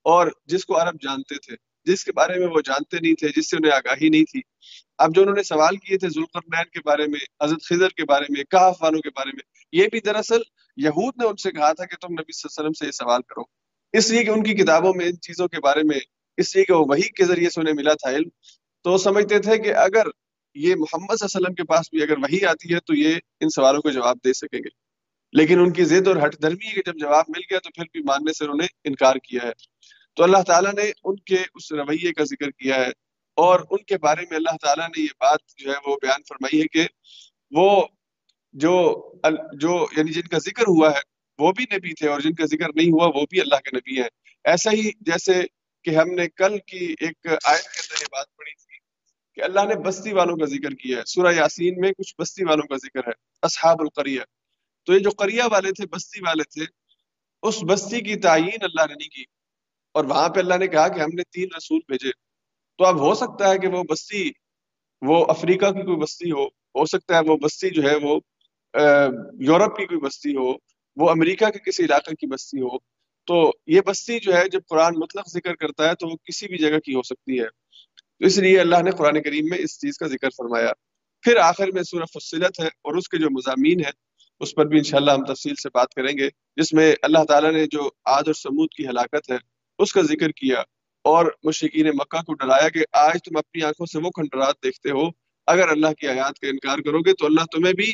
اور 0.03 0.27
جس 0.47 0.65
کو 0.65 0.83
عرب 0.83 0.97
جانتے 1.03 1.39
تھے، 1.39 1.57
جس 1.85 2.05
کے 2.05 2.13
بارے 2.13 2.39
میں 2.39 2.47
وہ 2.47 2.61
جانتے 2.61 2.97
نہیں 3.01 3.15
تھے، 3.15 3.29
جس 3.37 3.51
سے 3.51 3.57
انہیں 3.57 3.73
آگاہی 3.73 4.09
نہیں 4.09 4.25
تھی۔ 4.25 4.41
اب 4.99 5.15
جو 5.15 5.23
انہوں 5.23 5.37
نے 5.37 5.43
سوال 5.43 5.77
کیے 5.77 5.99
تھے 5.99 6.09
ذوالقرنین 6.09 6.65
کے 6.65 6.79
بارے 6.85 7.07
میں، 7.07 7.45
حضرت 7.45 7.63
خضر 7.63 7.89
کے 7.89 8.05
بارے 8.05 8.25
میں 8.29 8.45
کہف 8.45 8.83
والوں 8.83 9.01
کے 9.01 9.09
بارے 9.11 9.31
میں، 9.33 9.43
یہ 9.73 9.89
بھی 9.91 10.01
دراصل 10.01 10.41
یہود 10.77 11.15
نے 11.19 11.27
ان 11.27 11.37
سے 11.37 11.51
کہا 11.51 11.73
تھا 11.73 11.85
کہ 11.85 11.97
تم 11.97 12.13
نبی 12.13 12.33
صلی 12.33 12.49
اللہ 12.49 12.61
علیہ 12.61 12.71
وسلم 12.71 12.73
سے 12.73 12.87
یہ 12.87 12.91
سوال 12.91 13.21
کرو۔ 13.23 13.43
اس 13.93 14.11
لیے 14.11 14.25
کہ 14.25 14.31
ان 14.31 14.43
کی 14.43 14.55
کتابوں 14.55 14.93
میں، 14.97 15.07
ان 15.07 15.21
چیزوں 15.21 15.49
کے 15.49 15.61
بارے 15.61 15.81
میں، 15.83 15.99
اس 16.37 16.57
لیے 16.57 16.65
کہ 16.65 16.73
وہ 16.73 16.85
وہی 16.89 17.09
کے 17.09 17.25
ذریعے 17.25 17.51
سے 17.51 17.61
انہیں 17.61 17.75
ملا 17.75 17.93
تھا 17.93 18.11
علم۔ 18.11 18.29
تو 18.85 18.93
وہ 18.93 18.99
سمجھتے 18.99 19.39
تھے 19.39 19.59
کہ 19.59 19.75
اگر 19.75 20.03
یہ 20.55 20.75
محمد 20.75 21.17
صلی 21.17 21.27
اللہ 21.27 21.37
علیہ 21.37 21.37
وسلم 21.37 21.55
کے 21.55 21.65
پاس 21.65 21.87
بھی 21.91 22.03
اگر 22.03 22.19
وہی 22.19 22.45
آتی 22.45 22.75
ہے 22.75 22.81
تو 22.81 22.95
یہ 22.95 23.15
ان 23.41 23.49
سوالوں 23.49 23.83
کو 23.83 23.91
جواب 23.91 24.17
دے 24.25 24.33
سکیں 24.33 24.59
گے۔ 24.59 24.69
لیکن 25.33 25.61
ان 25.61 25.73
کی 25.73 25.85
ضد 25.85 26.09
اور 26.09 26.17
ہٹ 26.17 26.43
دھرمی 26.43 26.69
ہے 26.69 26.75
کہ 26.75 26.83
جب 26.87 26.99
جواب 26.99 27.25
مل 27.29 27.41
گیا 27.51 27.59
تو 27.59 27.71
پھر 27.71 27.85
بھی 27.93 28.01
ماننے 28.01 28.33
سے 28.33 28.45
انہوں 28.45 28.57
نے 28.57 28.67
انکار 28.85 29.15
کیا 29.15 29.41
ہے۔ 29.43 29.53
تو 30.17 30.23
اللہ 30.23 30.43
تعالیٰ 30.47 30.73
نے 30.73 30.93
ان 31.05 31.17
کے 31.17 31.37
اس 31.55 31.73
رویے 31.73 32.13
کا 32.13 32.25
ذکر 32.25 32.51
کیا 32.51 32.77
ہے 32.77 32.91
اور 33.37 33.61
ان 33.71 33.85
کے 33.85 33.99
بارے 33.99 34.23
میں 34.31 34.37
اللہ 34.37 34.57
تعالیٰ 34.63 34.89
نے 34.89 35.01
یہ 35.03 35.15
بات 35.21 35.39
جو 35.57 35.73
ہے 35.73 35.77
وہ 35.87 35.97
بیان 36.03 36.23
فرمائی 36.29 36.63
ہے 36.63 36.67
کہ 36.67 36.87
وہ 37.51 37.87
جو 38.53 38.75
جو 39.61 39.87
یعنی 39.97 40.13
جن 40.13 40.23
کا 40.23 40.39
ذکر 40.39 40.63
ہوا 40.63 40.91
ہے 40.91 41.01
وہ 41.39 41.53
بھی 41.53 41.65
نبی 41.73 41.95
تھے 41.95 42.09
اور 42.09 42.21
جن 42.21 42.35
کا 42.35 42.47
ذکر 42.47 42.69
نہیں 42.75 42.89
ہوا 42.89 43.07
وہ 43.07 43.27
بھی 43.31 43.41
اللہ 43.41 43.57
کے 43.57 43.77
نبی 43.77 43.97
ہیں۔ 44.01 44.09
ایسا 44.45 44.71
ہی 44.73 44.91
جیسے 45.01 45.33
کہ 45.85 45.91
ہم 45.91 46.11
نے 46.11 46.29
کل 46.29 46.59
کی 46.67 46.95
ایک 47.01 47.27
آیت 47.45 47.63
کے 47.63 47.81
اندر 47.81 48.03
یہ 48.03 48.07
بات 48.13 48.37
پڑھی 48.37 48.53
کہ 49.35 49.41
اللہ 49.41 49.61
نے 49.61 49.75
بستی 49.75 50.13
والوں 50.13 50.37
کا 50.37 50.45
ذکر 50.45 50.75
کیا 50.75 50.99
ہے۔ 50.99 51.03
سورہ 51.07 51.35
یاسین 51.35 51.81
میں 51.81 51.93
کچھ 51.99 52.15
بستی 52.19 52.45
والوں 52.45 52.67
کا 52.69 52.77
ذکر 52.77 53.09
ہے، 53.09 53.13
اصحاب 53.43 53.77
القریہ۔ 53.81 54.21
تو 54.87 54.93
یہ 54.93 54.99
جو 54.99 55.11
قریہ 55.11 55.43
والے 55.53 55.73
تھے، 55.73 55.87
بستی 55.87 56.21
والے 56.21 56.45
تھے، 56.45 56.65
اس 57.43 57.65
بستی 57.69 58.01
کی 58.01 58.17
تعین 58.17 58.59
اللہ 58.61 58.87
نے 58.89 58.95
نہیں 58.95 59.09
کی۔ 59.09 59.25
اور 59.93 60.05
وہاں 60.05 60.29
پہ 60.29 60.41
اللہ 60.41 60.55
نے 60.55 60.67
کہا 60.67 60.89
کہ 60.89 61.01
ہم 61.01 61.09
نے 61.15 61.23
تین 61.23 61.49
رسول 61.57 61.81
بھیجے۔ 61.89 62.11
تو 62.79 62.87
اب 62.87 62.99
ہو 62.99 63.15
سکتا 63.15 63.51
ہے 63.51 63.59
کہ 63.59 63.69
وہ 63.69 63.83
بستی، 63.83 64.31
وہ 65.03 65.27
افریقہ 65.29 65.67
کی 65.67 65.83
کوئی 65.83 65.97
بستی 65.97 66.31
ہو 66.31 66.47
ہو 66.47 66.87
سکتا 66.87 67.15
ہے 67.15 67.21
وہ 67.27 67.37
بستی 67.37 67.71
جو 67.71 67.83
ہے، 67.83 67.97
وہ 68.03 68.21
یورپ 69.41 69.77
کی 69.77 69.87
کوئی 69.87 70.01
بستی 70.01 70.37
ہو، 70.37 70.53
وہ 70.97 71.11
امریکہ 71.11 71.51
کے 71.51 71.71
کسی 71.71 71.85
علاقے 71.85 72.15
کی 72.15 72.27
بستی 72.27 72.61
ہو۔ 72.61 72.79
تو 73.25 73.53
یہ 73.67 73.81
بستی 73.81 74.21
جو 74.21 74.37
ہے، 74.37 74.49
جب 74.49 74.61
قرآن 74.69 74.93
مطلق 74.97 75.29
ذکر 75.29 75.55
کرتا 75.55 75.89
ہے 75.89 75.95
تو 75.95 76.09
وہ 76.09 76.17
کسی 76.25 76.49
بھی 76.49 76.59
جگہ 76.59 76.79
کی 76.79 76.95
ہو 76.95 77.03
سکتی 77.03 77.41
ہے۔ 77.41 77.64
تو 78.25 78.29
اس 78.29 78.39
لیے 78.39 78.61
اللہ 78.61 78.83
نے 78.85 78.91
قرآن 78.91 79.23
کریم 79.23 79.47
میں 79.51 79.59
اس 79.59 79.81
چیز 79.81 79.99
کا 79.99 80.07
ذکر 80.07 80.29
فرمایا۔ 80.31 80.73
پھر 81.23 81.37
آخر 81.37 81.69
میں 81.69 81.83
سورہ 81.83 82.05
فصلت 82.05 82.61
ہے 82.61 82.67
اور 82.67 82.95
اس 82.95 83.09
کے 83.09 83.19
جو 83.19 83.31
مضامین 83.31 83.81
ہیں، 83.81 83.93
اس 84.41 84.55
پر 84.55 84.67
بھی 84.67 84.79
انشاءاللہ 84.79 85.11
ہم 85.11 85.25
تفصیل 85.25 85.55
سے 85.55 85.69
بات 85.75 85.95
کریں 85.95 86.19
گے، 86.19 86.29
جس 86.57 86.73
میں 86.73 86.97
اللہ 87.03 87.25
تعالیٰ 87.29 87.53
نے 87.53 87.67
جو 87.67 87.91
آج 88.05 88.23
اور 88.27 88.35
سمود 88.35 88.69
کی 88.77 88.87
ہلاکت 88.87 89.31
ہے، 89.31 89.37
اس 89.79 89.93
کا 89.93 90.03
ذکر 90.03 90.31
کیا۔ 90.31 90.61
اور 91.05 91.33
مشرقین 91.43 91.87
مکہ 91.87 92.23
کو 92.23 92.35
ڈرایا 92.35 92.69
کہ 92.69 92.85
آج 92.93 93.19
تم 93.25 93.37
اپنی 93.37 93.63
آنکھوں 93.63 93.87
سے 93.87 93.99
وہ 93.99 94.11
کھنڈرات 94.11 94.55
دیکھتے 94.65 94.91
ہو۔ 94.91 95.09
اگر 95.47 95.69
اللہ 95.69 95.93
کی 96.01 96.09
آیات 96.09 96.39
کا 96.39 96.49
انکار 96.49 96.79
کرو 96.79 96.99
گے 96.99 97.13
تو 97.13 97.27
اللہ 97.27 97.45
تمہیں 97.53 97.73
بھی 97.73 97.93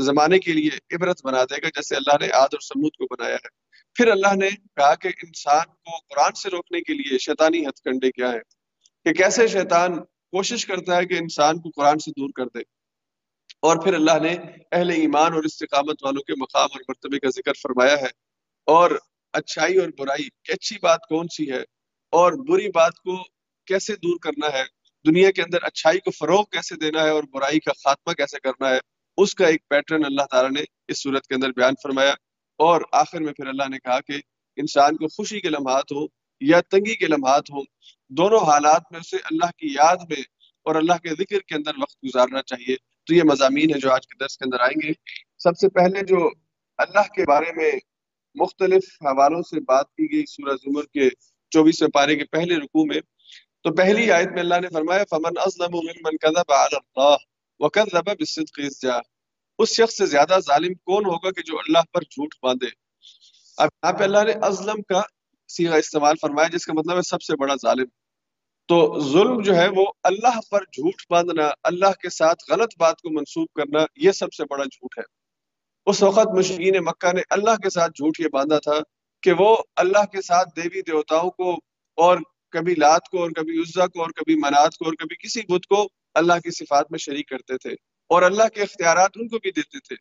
زمانے 0.00 0.38
کے 0.38 0.52
لیے 0.52 0.70
عبرت 0.94 1.26
بنا 1.26 1.44
دے 1.44 1.62
گا، 1.62 1.68
جیسے 1.68 1.96
اللہ 1.96 2.24
نے 2.24 2.32
آد 2.32 2.48
اور 2.52 2.60
سمود 2.60 2.92
کو 2.98 3.04
بنایا 3.16 3.34
ہے۔ 3.34 3.48
پھر 3.94 4.08
اللہ 4.08 4.34
نے 4.34 4.50
کہا 4.50 4.94
کہ 4.94 5.08
انسان 5.08 5.66
کو 5.66 5.98
قرآن 5.98 6.32
سے 6.32 6.50
روکنے 6.50 6.80
کے 6.80 6.94
لیے 6.94 7.18
شیطانی 7.18 7.66
ہتھ 7.66 7.82
کنڈے 7.82 8.10
کیا 8.10 8.32
ہے 8.32 8.53
کہ 9.04 9.12
کیسے 9.12 9.48
شیطان 9.48 10.00
کوشش 10.04 10.66
کرتا 10.66 10.96
ہے 10.96 11.06
کہ 11.06 11.14
انسان 11.14 11.58
کو 11.58 11.70
قرآن 11.76 11.98
سے 11.98 12.10
دور 12.10 12.30
کر 12.36 12.46
دے۔ 12.46 12.58
اور 13.60 13.84
پھر 13.84 13.94
اللہ 13.94 14.18
نے 14.22 14.36
اہل 14.72 14.90
ایمان 14.90 15.32
اور 15.32 15.44
استقامت 15.44 16.04
والوں 16.04 16.22
کے 16.22 16.32
مقام 16.36 16.68
اور 16.72 16.80
مرتبے 16.88 17.18
کا 17.18 17.28
ذکر 17.30 17.52
فرمایا 17.62 17.96
ہے۔ 17.98 18.06
اور 18.66 18.90
اچھائی 19.32 19.76
اور 19.76 19.88
برائی 19.98 20.28
کہ 20.42 20.52
اچھی 20.52 20.76
بات 20.82 21.00
کون 21.08 21.26
سی 21.28 21.52
ہے؟ 21.52 21.62
اور 22.10 22.32
بری 22.32 22.68
بات 22.74 22.94
کو 22.94 23.22
کیسے 23.66 23.96
دور 23.96 24.18
کرنا 24.22 24.58
ہے؟ 24.58 24.64
دنیا 25.06 25.30
کے 25.30 25.42
اندر 25.42 25.58
اچھائی 25.62 26.00
کو 26.00 26.10
فروغ 26.10 26.44
کیسے 26.44 26.76
دینا 26.76 27.02
ہے 27.02 27.10
اور 27.10 27.24
برائی 27.32 27.60
کا 27.60 27.72
خاتمہ 27.84 28.12
کیسے 28.12 28.40
کرنا 28.40 28.70
ہے؟ 28.70 28.78
اس 29.16 29.34
کا 29.34 29.46
ایک 29.46 29.68
پیٹرن 29.68 30.04
اللہ 30.04 30.22
تعالیٰ 30.30 30.50
نے 30.50 30.64
اس 30.88 31.02
صورت 31.02 31.26
کے 31.26 31.34
اندر 31.34 31.48
بیان 31.48 31.74
فرمایا۔ 31.82 32.14
اور 32.58 32.80
آخر 32.92 33.20
میں 33.20 33.32
پھر 33.32 33.46
اللہ 33.46 33.68
نے 33.68 33.78
کہا 33.78 34.00
کہ 34.00 34.12
انسان 34.56 34.96
کو 34.96 35.08
خوشی 35.08 35.40
کے 35.40 35.48
لمحات 35.48 35.92
ہوں 35.92 36.08
یا 36.40 36.60
تنگی 36.60 36.94
کے 36.94 37.06
لمحات 37.06 37.50
ہوں 37.50 37.62
دونوں 38.08 38.40
حالات 38.40 38.82
میں 38.90 39.00
اسے 39.00 39.16
اللہ 39.16 39.50
کی 39.58 39.74
یاد 39.74 39.96
میں 39.96 40.22
اور 40.62 40.74
اللہ 40.74 40.92
کے 40.92 41.08
ذکر 41.08 41.38
کے 41.38 41.54
اندر 41.54 41.70
وقت 41.80 41.96
گزارنا 42.04 42.42
چاہیے۔ 42.42 42.76
تو 43.06 43.14
یہ 43.14 43.22
مضامین 43.22 43.74
ہے 43.74 43.80
جو 43.80 43.92
آج 43.92 44.06
کے 44.06 44.18
درس 44.20 44.38
کے 44.38 44.44
اندر 44.44 44.60
آئیں 44.60 44.88
گے۔ 44.88 44.92
سب 45.38 45.58
سے 45.58 45.68
پہلے 45.68 46.00
جو 46.00 46.30
اللہ 46.78 47.12
کے 47.14 47.24
بارے 47.24 47.52
میں 47.56 47.72
مختلف 48.34 48.84
حوالوں 49.00 49.42
سے 49.42 49.60
بات 49.60 49.86
کی 49.88 50.12
گئی 50.12 50.24
سورہ 50.28 50.56
زمر 50.56 50.82
کے 50.82 51.10
چوبیسویں 51.50 51.90
پارے 51.90 52.16
کے 52.16 52.24
پہلے 52.24 52.56
رکوع 52.56 52.84
میں، 52.84 53.00
تو 53.62 53.72
پہلی 53.72 54.12
آیت 54.12 54.28
میں 54.28 54.40
اللہ 54.40 54.54
نے 54.62 54.68
فرمایا، 54.68 55.04
فمن 55.10 55.32
ازلم 55.36 55.76
ممن 55.76 56.16
كذب 56.16 56.52
على 56.52 56.76
الله 56.76 57.16
وكذب 57.58 58.06
بالصدق 58.06 58.60
اذ 58.64 58.80
جاء 58.82 58.98
اس 59.58 59.68
شخص 59.68 59.96
سے 59.96 60.06
زیادہ 60.06 60.38
ظالم 60.46 60.74
کون 60.74 61.04
ہوگا 61.04 61.30
کہ 61.30 61.42
جو 61.42 61.58
اللہ 61.58 61.78
پر 61.92 62.00
جھوٹ 62.00 62.34
باندھے؟ 62.42 62.66
اب 63.56 63.68
یہاں 63.82 63.92
پہ 63.92 64.04
اللہ 64.04 64.24
نے 64.24 64.32
ازلم 64.42 64.82
کا 64.82 65.02
سیغہ 65.48 65.74
استعمال 65.74 66.14
فرمایا، 66.20 66.48
جس 66.48 66.66
کا 66.66 66.72
مطلب 66.72 66.96
ہے 66.96 67.02
سب 67.02 67.22
سے 67.22 67.36
بڑا 67.36 67.54
ظالم۔ 67.54 67.86
تو 68.68 69.00
ظلم 69.00 69.42
جو 69.42 69.56
ہے 69.56 69.68
وہ 69.68 69.86
اللہ 70.02 70.40
پر 70.50 70.60
جھوٹ 70.60 71.02
باندھنا، 71.10 71.50
اللہ 71.62 71.92
کے 72.02 72.08
ساتھ 72.08 72.50
غلط 72.50 72.74
بات 72.78 73.00
کو 73.00 73.10
منسوب 73.10 73.46
کرنا، 73.54 73.84
یہ 73.96 74.12
سب 74.12 74.32
سے 74.32 74.44
بڑا 74.50 74.64
جھوٹ 74.64 74.98
ہے۔ 74.98 75.02
اس 75.86 76.02
وقت 76.02 76.38
مشکین 76.38 76.84
مکہ 76.84 77.12
نے 77.12 77.22
اللہ 77.30 77.50
کے 77.50 77.70
ساتھ 77.70 77.90
جھوٹ 77.90 78.20
یہ 78.20 78.28
باندھا 78.32 78.58
تھا 78.58 78.74
کہ 79.22 79.32
وہ 79.38 79.56
اللہ 79.76 80.04
کے 80.04 80.22
ساتھ 80.22 80.48
دیوی 80.56 80.82
دیوتاؤں 80.82 81.30
کو 81.30 81.54
اور 81.96 82.18
کبھی 82.50 82.74
لات 82.74 83.08
کو 83.08 83.18
اور 83.18 83.30
کبھی 83.30 83.60
عزا 83.60 83.86
کو 83.86 84.02
اور 84.02 84.10
کبھی 84.10 84.34
منات 84.34 84.76
کو 84.76 84.84
اور 84.84 84.92
کبھی 84.92 85.16
کسی 85.16 85.40
بدھ 85.42 85.66
کو 85.68 85.88
اللہ 86.14 86.32
کی 86.32 86.50
صفات 86.50 86.86
میں 86.90 86.98
شریک 86.98 87.28
کرتے 87.28 87.58
تھے 87.58 87.70
اور 88.08 88.22
اللہ 88.22 88.48
کے 88.54 88.62
اختیارات 88.62 89.10
ان 89.16 89.28
کو 89.28 89.38
بھی 89.38 89.50
دیتے 89.50 89.78
تھے۔ 89.78 89.94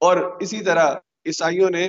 اور 0.00 0.16
اسی 0.40 0.64
طرح 0.64 0.94
عیسائیوں 1.26 1.70
نے 1.70 1.88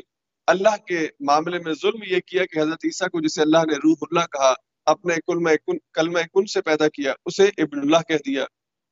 اللہ 0.50 0.76
کے 0.88 1.08
معاملے 1.20 1.60
میں 1.60 1.74
ظلم 1.82 2.00
یہ 2.08 2.20
کیا 2.20 2.46
کہ 2.46 2.60
حضرت 2.60 2.78
عیسیٰ 2.86 3.08
کو 3.08 3.20
جسے 3.22 3.42
اللہ 3.42 3.58
نے 3.58 3.74
روح 3.74 3.96
اللہ 4.02 4.26
کہا، 4.26 4.54
اپنے 4.86 5.16
کلمہ 5.28 5.50
کن 5.50 5.78
کلمہ 5.94 6.20
کن 6.20 6.46
سے 6.46 6.62
پیدا 6.62 6.88
کیا، 6.88 7.14
اسے 7.26 7.44
ابن 7.44 7.80
اللہ 7.80 7.98
کہہ 8.08 8.16
دیا۔ 8.16 8.44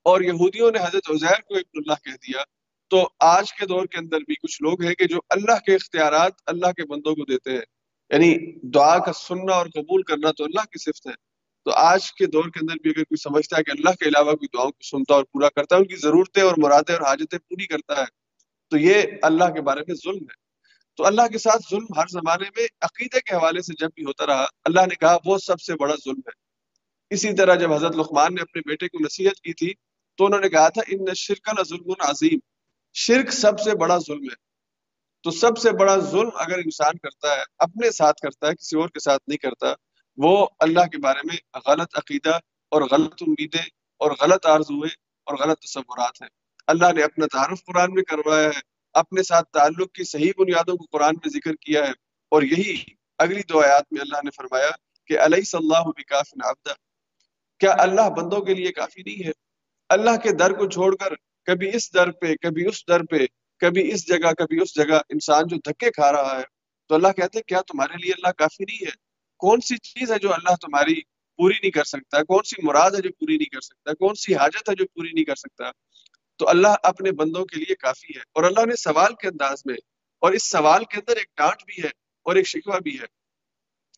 اور 0.04 0.22
یہودیوں 0.22 0.72
نے 0.72 0.80
حضرت 0.80 1.10
عزیر 1.10 1.42
کو 1.42 1.56
ابن 1.56 1.72
اللہ 1.76 2.04
کہہ 2.04 2.12
دیا۔ 2.12 2.44
تو 2.90 3.10
آج 3.20 3.54
کے 3.54 3.66
دور 3.66 3.86
کے 3.86 3.98
اندر 3.98 4.18
بھی 4.18 4.36
کچھ 4.36 4.62
لوگ 4.62 4.84
ہیں 4.84 4.96
کہ 4.96 5.06
جو 5.06 5.18
اللہ 5.30 5.60
کے 5.60 5.76
اختیارات 5.76 6.32
اللہ 6.46 6.72
کے 6.72 6.86
بندوں 6.86 7.16
کو 7.16 7.26
دیتے 7.26 7.52
ہیں۔ 7.52 7.62
یعنی 8.10 8.60
دعا 8.70 9.06
کا 9.06 9.14
سننا 9.14 9.54
اور 9.54 9.66
قبول 9.66 10.02
کرنا 10.02 10.32
تو 10.32 10.44
اللہ 10.44 10.62
کی 10.62 10.92
صفت 10.92 11.08
ہے۔ 11.08 11.14
تو 11.66 11.72
آج 11.72 12.14
کے 12.14 12.26
دور 12.26 12.44
کے 12.44 12.60
اندر 12.62 12.76
بھی 12.82 12.90
اگر 12.90 13.04
کوئی 13.04 13.18
سمجھتا 13.18 13.58
ہے 13.58 13.64
کہ 13.64 13.72
اللہ 13.72 13.90
کے 13.90 14.06
علاوہ 14.06 14.32
کوئی 14.32 14.48
دعاؤں 14.54 14.72
کو 14.72 14.84
سنتا 14.84 15.14
اور 15.14 15.24
پورا 15.24 15.50
کرتا 15.50 15.76
ہے، 15.76 15.82
ان 15.82 15.88
کی 15.88 15.96
ضرورتیں 15.96 16.44
اور 16.44 16.54
مرادیں 16.58 16.96
اور 16.96 17.02
حاجتیں 17.02 17.40
پوری 17.40 17.68
کرتا 17.68 18.02
ہے، 18.02 18.06
تو 18.70 18.78
یہ 18.78 19.02
اللہ 19.22 19.44
کے 19.44 19.62
بارے 19.62 19.82
میں 19.88 19.96
ظلم 19.96 20.24
ہے۔ 20.24 20.47
تو 20.98 21.06
اللہ 21.06 21.28
کے 21.28 21.38
ساتھ 21.38 21.62
ظلم 21.72 21.86
ہر 21.98 22.08
زمانے 22.08 22.50
میں 22.58 22.68
عقیدے 22.82 23.20
کے 23.20 23.36
حوالے 23.36 23.62
سے 23.62 23.74
جب 23.80 23.90
بھی 23.96 24.04
ہوتا 24.04 24.26
رہا، 24.26 24.46
اللہ 24.64 24.82
نے 24.82 24.96
کہا 24.96 25.18
وہ 25.26 25.38
سب 25.38 25.62
سے 25.62 25.76
بڑا 25.76 25.96
ظلم 25.96 26.18
ہے۔ 26.18 26.32
اسی 27.10 27.36
طرح 27.36 27.56
جب 27.56 27.74
حضرت 27.74 27.96
لقمان 27.96 28.36
نے 28.36 28.42
اپنے 28.42 28.62
بیٹے 28.66 28.88
کو 28.88 28.98
نصیحت 29.04 29.42
کی 29.42 29.54
تھی، 29.54 29.74
تو 30.18 30.26
انہوں 30.26 30.40
نے 30.40 30.50
کہا 30.50 30.70
تھا، 30.70 30.82
ان 30.88 31.14
شرک 31.16 31.50
ظلم 31.70 31.94
عظیم۔ 32.00 32.40
شرک 32.94 33.34
سب 33.34 33.60
سے 33.60 33.76
بڑا 33.76 33.98
ظلم 33.98 34.24
ہے۔ 34.24 34.36
تو 35.24 35.32
سب 35.32 35.58
سے 35.58 35.72
بڑا 35.72 35.98
ظلم 36.00 36.30
اگر 36.36 36.58
انسان 36.58 36.98
کرتا 36.98 37.36
ہے، 37.36 37.44
اپنے 37.58 37.92
ساتھ 37.92 38.22
کرتا 38.22 38.48
ہے، 38.48 38.56
کسی 38.56 38.78
اور 38.78 38.90
کے 38.90 39.00
ساتھ 39.00 39.24
نہیں 39.28 39.38
کرتا، 39.38 39.68
وہ 40.18 40.48
اللہ 40.60 40.80
کے 40.80 40.98
بارے 40.98 41.20
میں 41.24 41.58
غلط 41.68 41.98
عقیدہ 41.98 42.40
اور 42.70 42.82
غلط 42.82 43.24
امیدیں 43.28 43.66
اور 43.98 44.12
غلط 44.22 44.46
آرزویں 44.46 44.90
اور 45.26 45.38
غلط 45.38 45.60
تصورات 45.60 46.22
ہیں۔ 46.22 46.30
اللہ 46.68 46.94
نے 46.96 47.04
اپنا 47.04 47.26
تعارف 47.26 47.66
قرآن 47.66 47.94
میں 47.94 48.04
کروایا 48.04 48.48
ہے۔ 48.48 48.77
اپنے 48.98 49.24
ساتھ 49.24 49.50
تعلق 49.54 49.92
کی 49.92 50.04
صحیح 50.04 50.32
بنیادوں 50.38 50.76
کو 50.78 50.86
قرآن 50.92 51.16
میں 51.16 51.30
ذکر 51.30 51.54
کیا 51.62 51.86
ہے 51.88 51.92
اور 52.32 52.42
یہی 52.42 52.84
اگلی 53.18 53.42
دو 53.50 53.62
آیات 53.62 53.84
میں 53.92 54.02
اللہ 54.02 54.18
نے 54.24 54.32
فرمایا 54.36 54.70
کہ 55.06 55.20
علیہ 55.20 55.42
صلی 55.42 55.60
اللہ 55.64 56.74
کیا 57.60 57.76
اللہ 57.80 58.10
بندوں 58.10 58.42
کے 58.42 58.54
لیے 58.54 58.72
کافی 58.72 59.02
نہیں 59.06 59.28
ہے؟ 59.28 59.32
اللہ 59.90 60.18
کے 60.24 60.32
در 60.32 60.52
کو 60.52 60.70
چھوڑ 60.70 60.96
کر 60.96 61.14
کبھی 61.46 61.76
اس 61.76 61.94
در 61.94 62.12
پہ، 62.12 62.36
کبھی 62.36 62.68
اس 62.68 62.88
در 62.88 63.04
پہ، 63.04 63.26
کبھی 63.62 63.94
اس 63.94 64.08
جگہ، 64.08 64.34
کبھی 64.34 64.62
اس 64.62 64.76
جگہ 64.76 65.00
انسان 65.10 65.48
جو 65.48 65.58
دھکے 65.58 65.92
کھا 65.92 66.12
رہا 66.12 66.38
ہے۔ 66.38 66.44
تو 66.90 66.96
اللہ 66.96 67.08
کہتے 67.08 67.42
کیا 67.42 67.62
تمہارے 67.62 67.98
لیے 67.98 68.12
اللہ 68.12 68.32
کافی 68.32 68.64
نہیں 68.64 68.86
ہے؟ 68.86 68.92
کون 69.38 69.62
سی 69.62 69.78
چیز 69.78 70.12
ہے 70.12 70.20
جو 70.20 70.34
اللہ 70.34 70.56
تمہاری 70.56 71.02
پوری 71.40 71.54
نہیں 71.54 71.72
کر 71.72 71.84
سکتا؟ 71.84 72.24
کون 72.24 72.44
سی 72.44 72.68
مراد 72.68 72.92
ہے 72.92 73.02
جو 73.02 73.10
پوری 73.20 73.38
نہیں 73.38 73.56
کر 73.56 73.62
سکتا؟ 73.62 73.94
کون 73.94 74.16
سی 74.16 74.36
حاجت 74.36 74.70
ہے 74.70 74.76
جو 74.76 74.86
پوری 74.94 75.10
نہیں 75.14 75.26
کر 75.26 75.36
سکتا؟ 75.36 75.72
تو 76.38 76.50
اللہ 76.50 76.68
اپنے 76.84 77.12
بندوں 77.12 77.46
کے 77.46 77.60
لیے 77.60 77.76
کافی 77.76 78.14
ہے 78.16 78.22
اور 78.34 78.44
اللہ 78.44 78.66
نے 78.66 78.76
سوال 78.76 79.16
کے 79.22 79.28
انداز 79.28 79.62
میں 79.66 79.76
اور 80.20 80.32
اس 80.32 80.52
سوال 80.52 80.84
کے 80.84 80.98
اندر 80.98 81.16
ایک 81.16 81.28
ڈانٹ 81.38 81.64
بھی 81.66 81.84
ہے 81.84 81.90
اور 82.24 82.36
ایک 82.36 82.48
شکوہ 82.48 82.80
بھی 82.80 83.00
ہے۔ 83.00 83.06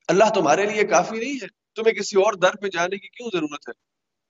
اللہ 0.07 0.23
تمہارے 0.35 0.65
لیے 0.65 0.83
کافی 0.83 1.19
نہیں 1.19 1.33
ہے، 1.33 1.47
تمہیں 1.75 1.93
کسی 1.93 2.17
اور 2.17 2.33
در 2.33 2.55
پہ 2.55 2.67
جانے 2.67 2.97
کی 2.97 3.07
کیوں 3.07 3.29
ضرورت 3.33 3.67
ہے؟ 3.67 3.73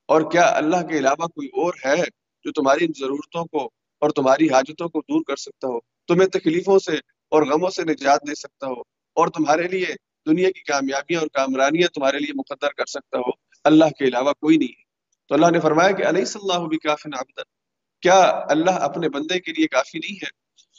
اور 0.06 0.32
کیا 0.32 0.42
اللہ 0.42 0.76
کے 0.76 0.98
علاوہ 0.98 1.26
کوئی 1.26 1.48
اور 1.48 1.74
ہے 1.84 2.02
جو 2.44 2.52
تمہاری 2.52 2.84
ان 2.84 2.92
ضرورتوں 3.00 3.44
کو 3.44 3.64
اور 3.98 4.10
تمہاری 4.10 4.46
حاجتوں 4.46 4.88
کو 4.88 5.00
دور 5.00 5.22
کر 5.26 5.36
سکتا 5.36 5.68
ہو؟ 5.68 5.80
تمہیں 5.80 6.28
تکلیفوں 6.28 6.78
سے 6.78 6.92
اور 7.28 7.42
غموں 7.42 7.70
سے 7.70 7.82
نجات 7.82 8.20
دے 8.28 8.34
سکتا 8.34 8.66
ہو 8.66 8.80
اور 9.12 9.28
تمہارے 9.28 9.68
لیے 9.68 9.86
دنیا 10.26 10.50
کی 10.50 10.60
کامیابیاں 10.60 11.20
اور 11.20 11.28
کامرانیاں 11.32 11.88
تمہارے 11.88 12.18
لیے 12.18 12.32
مقدر 12.34 12.68
کر 12.68 12.86
سکتا 12.86 13.18
ہو؟ 13.18 13.30
اللہ 13.64 13.84
کے 13.84 14.04
علاوہ 14.04 14.32
کوئی 14.32 14.56
نہیں 14.56 14.78
ہے۔ 14.78 14.82
تو 15.28 15.34
اللہ 15.34 15.50
نے 15.50 15.60
فرمایا 15.60 15.90
کہ 15.90 16.02
علیہ 16.02 16.24
صلی 16.24 16.42
اللہ 16.42 16.68
کافی 16.68 17.08
نابد 17.08 17.38
کیا 18.00 18.20
اللہ 18.48 18.70
اپنے 18.70 19.08
بندے 19.08 19.40
کے 19.40 19.52
لیے 19.52 19.66
کافی 19.66 19.98
نہیں 19.98 20.16
ہے؟ 20.16 20.28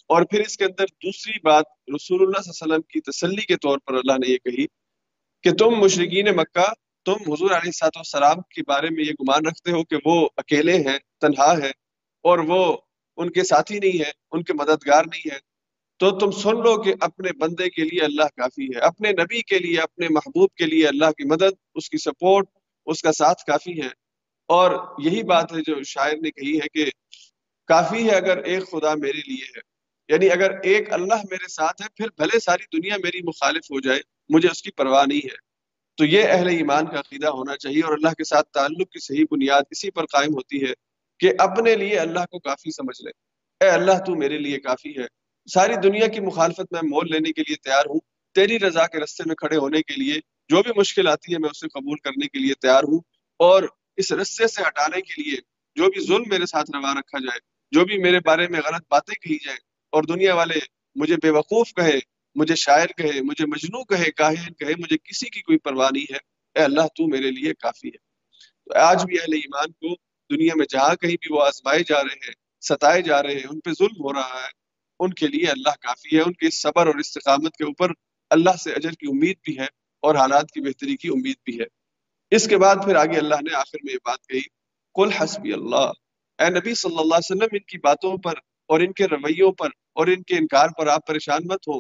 اور 0.09 0.23
پھر 0.23 0.39
اس 0.39 0.57
کے 0.57 0.65
اندر 0.65 0.85
دوسری 1.03 1.33
بات 1.43 1.65
رسول 1.95 2.21
اللہ 2.21 2.41
صلی 2.41 2.51
اللہ 2.51 2.63
علیہ 2.63 2.73
وسلم 2.73 2.81
کی 2.81 3.01
تسلی 3.01 3.45
کے 3.45 3.55
طور 3.55 3.77
پر 3.77 3.93
اللہ 3.93 4.11
نے 4.11 4.31
یہ 4.31 4.37
کہی 4.37 4.65
کہ 5.43 5.51
تم 5.51 5.69
مشرقین 5.69 6.27
مکہ، 6.35 6.73
تم 7.05 7.31
حضور 7.31 7.51
علیہ 7.51 7.71
سات 7.71 7.97
والسلام 7.97 8.41
کے 8.41 8.61
بارے 8.67 8.87
میں 8.89 9.03
یہ 9.03 9.11
گمان 9.11 9.45
رکھتے 9.45 9.71
ہو 9.71 9.83
کہ 9.83 9.95
وہ 10.05 10.29
اکیلے 10.37 10.75
ہیں، 10.77 10.97
تنہا 11.21 11.51
ہے 11.57 11.69
اور 12.23 12.39
وہ 12.39 12.77
ان 13.17 13.31
کے 13.31 13.43
ساتھی 13.43 13.79
نہیں 13.79 13.99
ہے 13.99 14.11
ان 14.31 14.43
کے 14.43 14.53
مددگار 14.53 15.03
نہیں 15.05 15.33
ہے 15.33 15.39
تو 15.99 16.19
تم 16.19 16.31
سن 16.31 16.49
لو 16.49 16.81
کہ 16.81 16.93
اپنے 17.01 17.31
بندے 17.31 17.69
کے 17.69 17.83
لیے 17.83 18.03
اللہ 18.03 18.29
کافی 18.35 18.65
ہے، 18.65 18.79
اپنے 18.79 19.11
نبی 19.11 19.41
کے 19.41 19.59
لیے، 19.59 19.79
اپنے 19.79 20.07
محبوب 20.09 20.49
کے 20.55 20.65
لیے 20.65 20.87
اللہ 20.87 21.11
کی 21.11 21.23
مدد، 21.23 21.59
اس 21.75 21.89
کی 21.89 21.97
سپورٹ، 21.97 22.47
اس 22.85 23.01
کا 23.01 23.11
ساتھ 23.11 23.45
کافی 23.45 23.81
ہے۔ 23.81 23.87
اور 24.49 24.71
یہی 25.03 25.23
بات 25.23 25.51
ہے 25.53 25.61
جو 25.67 25.83
شاعر 25.83 26.13
نے 26.21 26.31
کہی 26.31 26.59
ہے 26.59 26.67
کہ 26.69 26.89
کافی 27.68 28.10
ہے 28.10 28.15
اگر 28.15 28.38
ایک 28.38 28.72
خدا 28.72 28.96
میرے 28.96 29.20
لیے 29.27 29.44
ہے۔ 29.44 29.72
یعنی 30.13 30.30
اگر 30.30 30.51
ایک 30.63 30.94
اللہ 30.94 31.13
میرے 31.13 31.48
ساتھ 31.48 31.82
ہے، 31.82 31.88
پھر 31.96 32.06
بھلے 32.18 32.39
ساری 32.39 32.77
دنیا 32.77 32.96
میری 33.03 33.20
مخالف 33.24 33.72
ہو 33.72 33.80
جائے، 33.80 34.00
مجھے 34.30 34.50
اس 34.50 34.62
کی 34.62 34.72
پرواہ 34.72 35.06
نہیں 35.06 35.18
ہے۔ 35.18 35.51
تو 35.98 36.06
یہ 36.06 36.24
اہل 36.30 36.48
ایمان 36.48 36.86
کا 36.86 37.00
عقیدہ 37.00 37.27
ہونا 37.27 37.58
چاہیے 37.58 37.82
اور 37.86 37.94
اللہ 37.94 38.10
کے 38.10 38.24
ساتھ 38.24 38.50
تعلق 38.50 38.89
کی 38.89 39.00
صحیح 39.00 39.25
بنیاد 39.32 39.62
اسی 39.72 39.91
پر 39.91 40.06
قائم 40.06 40.34
ہوتی 40.34 40.63
ہے 40.63 40.74
کہ 41.20 41.32
اپنے 41.39 41.75
لیے 41.75 42.00
اللہ 42.00 42.20
کو 42.20 42.39
کافی 42.39 42.72
سمجھ 42.72 43.01
لے۔ 43.01 43.12
اے 43.60 43.70
اللہ، 43.70 43.91
تو 44.06 44.15
میرے 44.15 44.38
لیے 44.38 44.60
کافی 44.60 44.98
ہے۔ 44.98 45.06
ساری 45.53 45.74
دنیا 45.84 46.08
کی 46.08 46.20
مخالفت 46.20 46.74
میں 46.74 46.82
مول 46.84 47.08
لینے 47.12 47.32
کے 47.32 47.41
لیے 47.48 47.56
تیار 47.56 47.86
ہوں۔ 47.89 48.00
تیری 48.36 48.60
رضا 48.60 48.88
کے 48.88 49.00
رستے 49.00 49.24
میں 49.25 49.36
کھڑے 49.36 49.58
ہونے 49.58 49.82
کے 49.82 49.94
لیے، 49.94 50.20
جو 50.50 50.63
بھی 50.63 50.72
مشکل 50.75 51.08
آتی 51.08 51.34
ہے، 51.34 51.38
میں 51.38 51.50
اسے 51.50 51.68
قبول 51.68 51.98
کرنے 51.98 52.27
کے 52.27 52.39
لیے 52.39 52.53
تیار 52.53 52.84
ہوں۔ 52.84 53.00
اور 53.39 53.63
اس 53.98 54.12
رستے 54.12 54.48
سے 54.48 54.62
ہٹانے 54.68 55.01
کے 55.01 55.22
لیے 55.22 55.38
جو 55.75 55.86
بھی 55.89 56.08
ظلم 56.08 56.24
میرے 56.27 56.46
ساتھ 56.46 56.72
روا 56.72 56.94
رکھا 57.00 57.20
جائے 57.20 57.50
جو 57.71 57.85
بھی 57.85 57.97
میرے 57.97 58.19
بارے 58.19 58.47
میں 58.47 58.59
غلط 58.59 58.83
باتیں 58.89 59.15
کہی 59.15 59.37
جائیں 59.45 59.59
اور 59.91 60.03
دنیا 60.03 60.35
والے 60.35 60.59
مجھے 60.95 61.15
بے 61.15 61.29
وقوف 61.29 61.73
کہے، 61.73 61.99
مجھے 62.35 62.55
شاعر 62.55 62.87
کہے، 62.87 63.21
مجھے 63.21 63.45
مجنو 63.45 63.83
کہے، 63.83 64.11
کاہن 64.11 64.53
کہے، 64.53 64.73
مجھے 64.77 64.97
کسی 64.97 65.29
کی 65.29 65.41
کوئی 65.41 65.57
پرواہ 65.57 65.89
نہیں 65.93 66.13
ہے۔ 66.13 66.17
اے 66.55 66.63
اللہ، 66.63 66.81
تو 66.81 67.07
میرے 67.07 67.31
لیے 67.31 67.53
کافی 67.53 67.87
ہے۔ 67.87 67.97
تو 68.65 68.79
آج 68.79 69.05
بھی 69.05 69.19
اہل 69.19 69.33
ایمان 69.33 69.71
کو 69.71 69.95
دنیا 70.35 70.53
میں 70.55 70.65
جہاں 70.69 70.95
کہیں 70.95 71.15
بھی 71.21 71.33
وہ 71.33 71.43
آزمائے 71.43 71.79
جا 71.87 72.03
رہے 72.03 72.15
ہیں، 72.15 72.33
ستائے 72.61 73.01
جا 73.01 73.23
رہے 73.23 73.35
ہیں، 73.35 73.47
ان 73.49 73.59
پہ 73.59 73.69
ظلم 73.71 74.03
ہو 74.03 74.13
رہا 74.13 74.41
ہے، 74.43 74.61
ان 74.99 75.13
کے 75.13 75.27
لیے 75.27 75.47
اللہ 75.47 75.75
کافی 75.81 76.17
ہے۔ 76.17 76.21
ان 76.21 76.33
کے 76.33 76.49
صبر 76.49 76.87
اور 76.87 76.95
استقامت 76.95 77.55
کے 77.57 77.63
اوپر 77.63 77.91
اللہ 78.29 78.55
سے 78.63 78.71
اجر 78.71 78.91
کی 78.91 79.07
امید 79.07 79.37
بھی 79.43 79.59
ہے 79.59 79.65
اور 79.99 80.15
حالات 80.15 80.51
کی 80.51 80.61
بہتری 80.61 80.97
کی 80.97 81.07
امید 81.07 81.35
بھی 81.43 81.59
ہے۔ 81.59 81.65
اس 82.31 82.47
کے 82.47 82.57
بعد 82.57 82.75
پھر 82.85 82.95
آگے 82.95 83.17
اللہ 83.17 83.35
نے 83.35 83.55
آخر 83.55 83.77
میں 83.83 83.93
یہ 83.93 83.97
بات 84.05 84.27
کہی 84.27 84.41
کل 84.93 85.11
حسبی 85.11 85.53
اللہ۔ 85.53 85.91
اے 86.41 86.50
نبی 86.50 86.74
صلی 86.74 86.91
اللہ 86.91 87.15
علیہ 87.15 87.36
وسلم، 87.36 87.48
ان 87.51 87.60
کی 87.60 87.77
باتوں 87.77 88.17
پر 88.17 88.33
اور 88.67 88.79
ان 88.79 88.91
کے 88.91 89.05
رویوں 89.05 89.51
پر 89.51 89.69
اور 89.93 90.07
ان 90.07 90.24
کے 90.24 90.36
انکار 90.36 90.67
پر 90.77 90.88
آپ 90.88 91.07
پریشان 91.07 91.48
مت 91.48 91.67
ہو۔ 91.67 91.79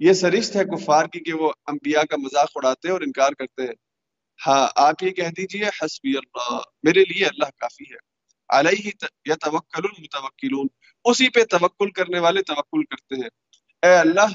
یہ 0.00 0.12
سرشت 0.12 0.56
ہے 0.56 0.64
کفار 0.64 1.06
کی 1.06 1.20
کہ 1.20 1.32
وہ 1.32 1.52
انبیاء 1.66 2.02
کا 2.02 2.16
مذاق 2.16 2.50
اڑاتے 2.54 2.88
ہیں 2.88 2.92
اور 2.92 3.00
انکار 3.00 3.30
کرتے 3.30 3.62
ہیں۔ 3.62 3.74
ہاں 4.46 4.68
آپ 4.76 5.02
یہ 5.02 5.10
کہہ 5.10 5.28
دیجیے، 5.36 5.64
حسبی 5.80 6.16
اللہ، 6.16 6.58
میرے 6.82 7.00
لیے 7.00 7.26
اللہ 7.26 7.44
کافی 7.44 7.84
ہے۔ 7.92 7.96
علیہ 8.48 8.90
یتوکل 9.24 9.84
المتوکلون، 9.84 10.66
اسی 11.04 11.28
پہ 11.28 11.44
توکل 11.44 11.90
کرنے 11.90 12.18
والے 12.18 12.42
توکل 12.42 12.84
کرتے 12.84 13.14
ہیں۔ 13.14 13.30
اے 13.82 13.94
اللہ، 13.94 14.32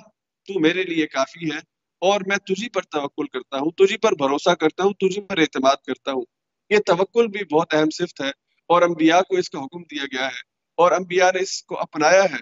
تو 0.47 0.59
میرے 0.59 0.83
لیے 0.83 1.07
کافی 1.07 1.45
ہے 1.45 1.57
اور 1.99 2.21
میں 2.27 2.37
تجھی 2.37 2.69
پر 2.69 2.81
توکل 2.81 3.27
کرتا 3.27 3.57
ہوں، 3.57 3.71
تجھی 3.71 3.97
پر 3.97 4.11
بھروسہ 4.11 4.49
کرتا 4.49 4.83
ہوں، 4.83 4.93
تجھی 4.93 5.21
پر 5.21 5.37
اعتماد 5.37 5.75
کرتا 5.87 6.11
ہوں۔ 6.11 6.25
یہ 6.69 6.77
توکل 6.85 7.27
بھی 7.27 7.55
بہت 7.55 7.73
اہم 7.73 7.89
صفت 7.89 8.21
ہے۔ 8.21 8.46
اور 8.69 8.81
انبیاء 8.81 9.21
کو 9.21 9.37
اس 9.37 9.49
کا 9.49 9.59
حکم 9.59 9.83
دیا 9.91 10.05
گیا 10.05 10.27
ہے 10.27 10.41
اور 10.77 10.91
انبیاء 10.91 11.31
نے 11.31 11.39
اس 11.39 11.61
کو 11.63 11.79
اپنایا 11.79 12.23
ہے 12.23 12.39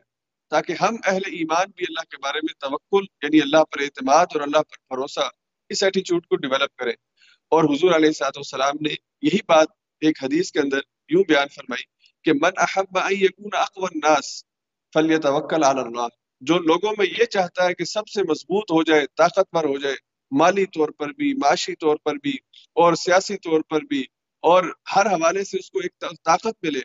تاکہ 0.52 0.82
ہم 0.82 0.96
اہل 1.04 1.26
ایمان 1.32 1.72
بھی 1.76 1.86
اللہ 1.90 2.10
کے 2.12 2.18
بارے 2.24 2.40
میں 2.44 2.54
توکل 2.60 3.06
یعنی 3.24 3.42
اللہ 3.42 3.64
پر 3.72 3.82
اعتماد 3.82 4.26
اور 4.34 4.42
اللہ 4.42 4.64
پر 4.64 4.78
بھروسہ، 4.90 5.28
اس 5.72 5.84
ایٹیچیوڈ 5.84 6.26
کو 6.28 6.36
ڈیولپ 6.38 6.76
کریں 6.76 6.94
اور 7.52 7.64
حضور 7.64 7.96
علیہ 7.96 8.08
السلاۃ 8.08 8.38
والسلام 8.38 8.82
نے 8.82 8.94
یہی 9.22 9.40
بات 9.48 9.68
ایک 10.02 10.24
حدیث 10.24 10.52
کے 10.52 10.60
اندر 10.60 10.80
یوں 11.10 11.24
بیان 11.28 11.48
فرمائی 11.56 11.84
کہ 12.26 12.34
من 12.34 12.52
احب 12.58 12.98
ان 13.00 13.14
یکون 13.14 13.56
اقوى 13.60 13.88
الناس 13.92 14.34
فلیتوکل 14.94 15.64
علی 15.64 15.80
اللہ۔ 15.80 16.08
جو 16.42 16.58
لوگوں 16.62 16.92
میں 16.98 17.06
یہ 17.08 17.26
چاہتا 17.28 17.66
ہے 17.66 17.74
کہ 17.74 17.86
سب 17.86 18.08
سے 18.08 18.24
مضبوط 18.24 18.72
ہو 18.72 18.82
جائے، 18.84 19.06
طاقتور 19.18 19.64
ہو 19.64 19.78
جائے، 19.80 19.96
مالی 20.32 20.66
طور 20.76 20.90
پر 20.90 21.10
بھی، 21.10 21.34
معاشی 21.34 21.76
طور 21.76 21.98
پر 22.04 22.16
بھی 22.16 22.36
اور 22.78 22.94
سیاسی 22.96 23.38
طور 23.38 23.62
پر 23.70 23.82
بھی 23.82 24.04
اور 24.40 24.64
ہر 24.96 25.06
حوالے 25.06 25.44
سے 25.44 25.58
اس 25.60 25.72
کو 25.72 25.80
ایک 25.80 26.00
طاقت 26.24 26.64
ملے 26.64 26.80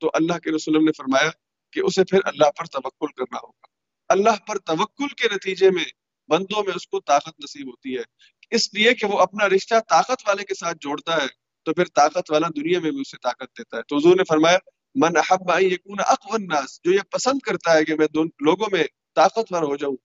تو 0.00 0.10
اللہ 0.14 0.38
کے 0.38 0.50
رسول 0.50 0.84
نے 0.84 0.92
فرمایا 0.96 1.30
کہ 1.72 1.80
اسے 1.80 2.04
پھر 2.04 2.18
اللہ 2.24 2.50
پر 2.58 2.64
توکل 2.64 3.12
کرنا 3.12 3.38
ہوگا۔ 3.42 3.66
اللہ 4.08 4.44
پر 4.46 4.58
توکل 4.58 5.08
کے 5.08 5.28
نتیجے 5.34 5.70
میں 5.70 5.84
بندوں 6.28 6.62
میں 6.62 6.72
اس 6.76 6.86
کو 6.88 7.00
طاقت 7.00 7.40
نصیب 7.40 7.68
ہوتی 7.68 7.96
ہے۔ 7.98 8.02
اس 8.50 8.74
لیے 8.74 8.94
کہ 8.94 9.06
وہ 9.06 9.18
اپنا 9.18 9.48
رشتہ 9.48 9.74
طاقت 9.88 10.28
والے 10.28 10.44
کے 10.44 10.54
ساتھ 10.54 10.78
جوڑتا 10.80 11.16
ہے 11.16 11.26
تو 11.62 11.72
پھر 11.72 11.84
طاقت 11.84 12.30
والا 12.30 12.48
دنیا 12.56 12.80
میں 12.80 12.90
بھی 12.90 13.00
اسے 13.00 13.16
طاقت 13.22 13.58
دیتا 13.58 13.76
ہے۔ 13.76 13.82
تو 13.82 13.96
حضور 13.96 14.16
نے 14.16 14.24
فرمایا، 14.28 14.58
من 14.94 15.16
احب 15.16 15.62
یکون 15.62 15.96
اقوى 15.98 16.42
الناس 16.42 16.80
جو 16.84 16.92
یہ 16.92 17.00
پسند 17.10 17.38
کرتا 17.38 17.74
ہے 17.74 17.84
کہ 17.84 17.94
میں 17.94 18.06
دون 18.14 18.28
لوگوں 18.40 18.66
میں 18.72 18.84
طاقتور 19.14 19.62
ہو 19.62 19.76
جاؤں، 19.76 19.96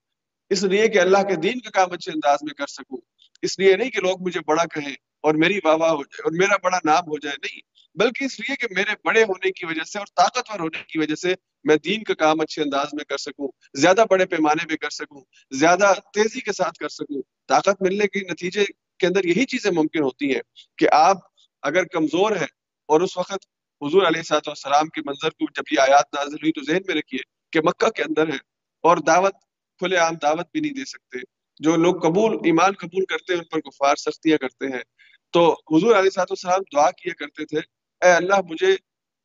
اس 0.50 0.64
لیے 0.64 0.88
کہ 0.88 1.00
اللہ 1.00 1.18
کے 1.18 1.36
دین 1.36 1.60
کا 1.60 1.70
کام 1.70 1.92
اچھے 1.92 2.12
انداز 2.12 2.40
میں 2.42 2.54
کر 2.54 2.68
سکوں۔ 2.68 2.98
اس 3.44 3.60
لیے 3.60 3.76
نہیں 3.76 3.90
کہ 3.90 4.02
لوگ 4.02 4.22
مجھے 4.22 4.40
بڑا 4.48 4.64
کہیں 4.66 4.94
اور 5.22 5.34
میری 5.34 5.60
واہ 5.64 5.76
واہ 5.76 5.90
ہو 5.90 6.04
جائے 6.04 6.22
اور 6.24 6.32
میرا 6.32 6.56
بڑا 6.64 6.78
نام 6.86 7.08
ہو 7.08 7.18
جائے، 7.18 7.36
نہیں، 7.44 7.60
بلکہ 7.96 8.24
اس 8.24 8.40
لیے 8.40 8.56
کہ 8.56 8.68
میرے 8.76 8.96
بڑے 9.04 9.24
ہونے 9.24 9.52
کی 9.52 9.66
وجہ 9.66 9.84
سے 9.84 10.00
اور 10.00 10.08
طاقتور 10.16 10.60
ہونے 10.60 10.84
کی 10.88 11.00
وجہ 11.00 11.16
سے 11.16 11.34
میں 11.64 11.76
دین 11.76 12.04
کا 12.04 12.14
کام 12.14 12.42
اچھے 12.42 12.62
انداز 12.62 12.88
میں 12.94 13.06
کر 13.06 13.18
سکوں، 13.18 13.48
زیادہ 13.74 14.04
بڑے 14.10 14.26
پیمانے 14.26 14.68
پہ 14.68 14.76
کر 14.76 14.90
سکوں، 14.90 15.22
زیادہ 15.52 15.94
تیزی 16.14 16.40
کے 16.40 16.54
ساتھ 16.54 16.78
کر 16.78 16.90
سکوں۔ 16.90 17.22
طاقت 17.48 17.82
ملنے 17.82 18.08
کے 18.08 18.20
نتیجے 18.20 18.66
کے 19.00 19.08
اندر 19.08 19.26
یہی 19.26 19.46
چیزیں 19.46 19.72
ممکن 19.72 20.04
ہوتی 20.04 20.34
ہیں 20.34 20.42
کہ 20.78 20.88
آپ 20.92 21.18
اگر 21.64 21.84
کمزور 21.84 22.32
ہیں 22.32 22.52
اور 22.90 23.02
اس 23.02 23.18
وقت 23.18 23.46
حضور 23.82 24.04
علیہ 24.04 24.22
صاحب 24.22 24.42
والسلام 24.48 24.88
کے 24.88 25.02
منظر 25.06 25.30
کو 25.30 25.46
جب 25.56 25.74
یہ 25.74 25.80
آیات 25.80 26.14
نازل 26.14 26.36
ہوئی 26.36 26.52
تو 26.52 26.62
ذہن 26.62 26.82
میں 26.88 26.96
رکھیے 26.96 27.20
کہ 27.54 27.60
مکہ 27.62 27.90
کے 27.90 28.04
اندر 28.04 28.28
ہے 28.28 28.38
اور 28.84 28.98
دعوت، 28.98 29.36
کھلے 29.82 29.98
عام 29.98 30.16
دعوت 30.16 30.48
بھی 30.52 30.60
نہیں 30.60 30.74
دے 30.74 30.86
سکتے۔ 30.86 31.20
جو 31.60 31.76
لوگ 31.76 31.96
قبول، 31.96 32.34
ایمان 32.34 32.74
قبول 32.74 33.06
کرتے 33.06 33.34
ہیں، 33.34 33.40
ان 33.40 33.48
پر 33.48 33.60
کفار 33.60 33.96
سختیاں 33.96 34.38
کرتے 34.38 34.66
ہیں۔ 34.66 34.84
تو 35.32 35.54
حضور 35.72 35.96
علیہ 35.96 36.10
صاحب 36.10 36.28
والسلام 36.30 36.62
دعا 36.74 36.92
کیا 36.92 37.14
کرتے 37.14 37.46
تھے، 37.46 37.58
اے 38.06 38.12
اللہ 38.12 38.42
مجھے 38.50 38.76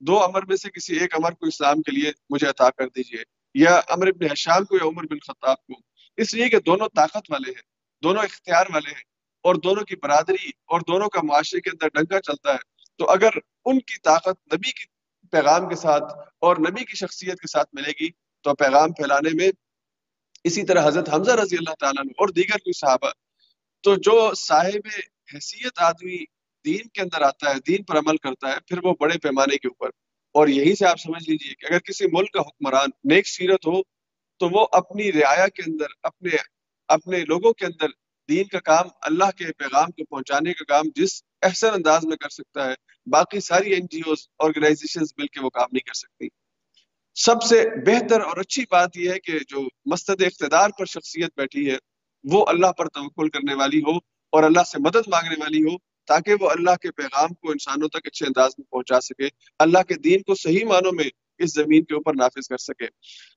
دو 0.01 0.25
امر 0.25 0.45
میں 0.45 0.57
سے 0.57 0.71
کسی 0.71 0.97
ایک 0.97 1.15
امر 1.15 1.33
کو 1.33 1.47
اسلام 1.47 1.83
کے 1.83 1.91
لیے 1.91 2.13
مجھے 2.31 2.47
عطا 2.47 2.71
کر 2.71 2.89
دیجیے۔ 2.89 3.23
یا 3.55 3.81
امر 3.89 4.07
ابن 4.07 4.27
حشام 4.31 4.65
کو 4.65 4.77
یا 4.77 4.85
عمر 4.85 5.03
بن 5.11 5.19
خطاب 5.19 5.57
کو۔ 5.57 5.73
اس 6.17 6.35
لیے 6.35 6.49
کہ 6.49 6.61
دونوں 6.61 6.89
طاقت 6.89 7.31
والے 7.31 7.51
ہیں، 7.51 7.63
دونوں 8.03 8.23
اختیار 8.23 8.65
والے 8.75 8.91
ہیں 8.91 9.03
اور 9.43 9.55
دونوں 9.55 9.85
کی 9.85 9.97
برادری 9.97 10.49
اور 10.49 10.81
دونوں 10.81 11.09
کا 11.09 11.21
معاشرے 11.23 11.61
کے 11.61 11.71
اندر 11.71 11.89
ڈنگا 11.89 12.21
چلتا 12.21 12.53
ہے۔ 12.53 12.59
تو 12.99 13.11
اگر 13.11 13.31
ان 13.65 13.81
کی 13.81 13.99
طاقت 13.99 14.55
نبی 14.55 14.73
کی 14.73 14.85
پیغام 15.31 15.69
کے 15.69 15.75
ساتھ 15.75 16.29
اور 16.39 16.57
نبی 16.57 16.85
کی 16.85 16.97
شخصیت 16.97 17.41
کے 17.41 17.47
ساتھ 17.47 17.69
ملے 17.73 17.93
گی، 18.01 18.11
تو 18.41 18.55
پیغام 18.55 18.93
پھیلانے 18.93 19.31
میں 19.35 19.49
اسی 20.45 20.65
طرح 20.65 20.87
حضرت 20.87 21.09
حمزہ 21.09 21.31
رضی 21.31 21.57
اللہ 21.57 21.75
تعالیٰ 21.81 22.05
اور 22.07 22.29
دیگر 22.29 22.59
کوئی 22.59 22.73
صحابہ، 22.73 23.11
تو 23.81 23.95
جو 23.97 24.35
صاحب 24.35 24.89
حیثیت 25.35 25.73
آدمی 25.77 26.25
دین 26.65 26.89
کے 26.89 27.01
اندر 27.01 27.23
آتا 27.23 27.51
ہے، 27.51 27.55
دین 27.67 27.83
پر 27.83 27.99
عمل 27.99 28.17
کرتا 28.17 28.49
ہے، 28.49 28.61
پھر 28.67 28.79
وہ 28.83 28.95
بڑے 29.01 29.19
پیمانے 29.19 29.57
کے 29.57 29.69
اوپر۔ 29.69 29.89
اور 30.35 30.49
یہی 30.49 30.75
سے 30.75 30.87
آپ 30.87 31.01
سمجھ 31.01 31.31
لیجیے 31.31 31.55
کہ 31.55 31.67
اگر 31.71 31.79
کسی 31.79 32.07
ملک 32.13 32.33
کا 32.33 32.41
حکمران 32.41 32.89
نیک 33.05 33.27
سیرت 33.27 33.67
ہو، 33.67 33.83
تو 34.41 34.49
وہ 34.49 34.67
اپنی 34.73 35.13
رعایا 35.13 35.49
کے 35.49 35.63
اندر، 35.67 35.87
اپنے 36.03 36.31
اپنے 36.89 37.21
لوگوں 37.21 37.53
کے 37.53 37.67
اندر 37.67 37.87
دین 38.29 38.45
کا 38.45 38.61
کام، 38.61 38.89
اللہ 39.03 39.31
کے 39.39 39.53
پیغام 39.53 39.91
کو 39.91 40.05
پہنچانے 40.05 40.53
کا 40.53 40.65
کام 40.65 40.85
جس 40.95 41.23
احسن 41.43 41.71
انداز 41.71 42.05
میں 42.05 42.17
کر 42.17 42.29
سکتا 42.29 42.67
ہے، 42.67 42.75
باقی 43.07 43.41
ساری 43.41 43.75
این 43.75 43.87
جی 43.91 44.01
اوز 44.07 44.29
آرگنائزیشن 44.39 45.01
مل 45.19 45.27
کے 45.27 45.41
وہ 45.41 45.51
کام 45.51 45.69
نہیں 45.73 45.87
کر 45.87 45.95
سکتی۔ 45.95 46.29
سب 47.17 47.43
سے 47.43 47.65
بہتر 47.87 48.21
اور 48.21 48.37
اچھی 48.37 48.65
بات 48.71 48.97
یہ 48.97 49.11
ہے 49.11 49.21
کہ 49.21 49.39
جو 49.49 49.61
مستد 49.87 50.23
اقتدار 50.23 50.71
پر 50.79 50.85
شخصیت 50.85 51.31
بیٹھی 51.37 51.71
ہے، 51.71 51.77
وہ 52.25 52.45
اللہ 52.49 52.73
پر 52.73 52.89
توقل 52.89 53.29
کرنے 53.29 53.55
والی 53.55 53.81
ہو 53.81 53.97
اور 54.33 54.43
اللہ 54.43 54.63
سے 54.63 54.79
مدد 54.79 55.09
مانگنے 55.09 55.35
والی 55.41 55.63
ہو 55.63 55.77
تاکہ 56.07 56.35
وہ 56.41 56.51
اللہ 56.51 56.77
کے 56.83 56.91
پیغام 56.91 57.35
کو 57.35 57.51
انسانوں 57.51 57.89
تک 57.89 58.07
اچھے 58.07 58.27
انداز 58.27 58.51
میں 58.59 58.67
پہنچا 58.71 59.01
سکے، 59.01 59.29
اللہ 59.59 59.83
کے 59.89 59.95
دین 59.95 60.23
کو 60.23 60.35
صحیح 60.35 60.65
معنوں 60.65 60.93
میں 60.93 61.05
اس 61.39 61.55
زمین 61.55 61.85
کے 61.85 61.95
اوپر 61.95 62.13
نافذ 62.15 62.49
کر 62.49 62.57
سکے۔ 62.57 62.87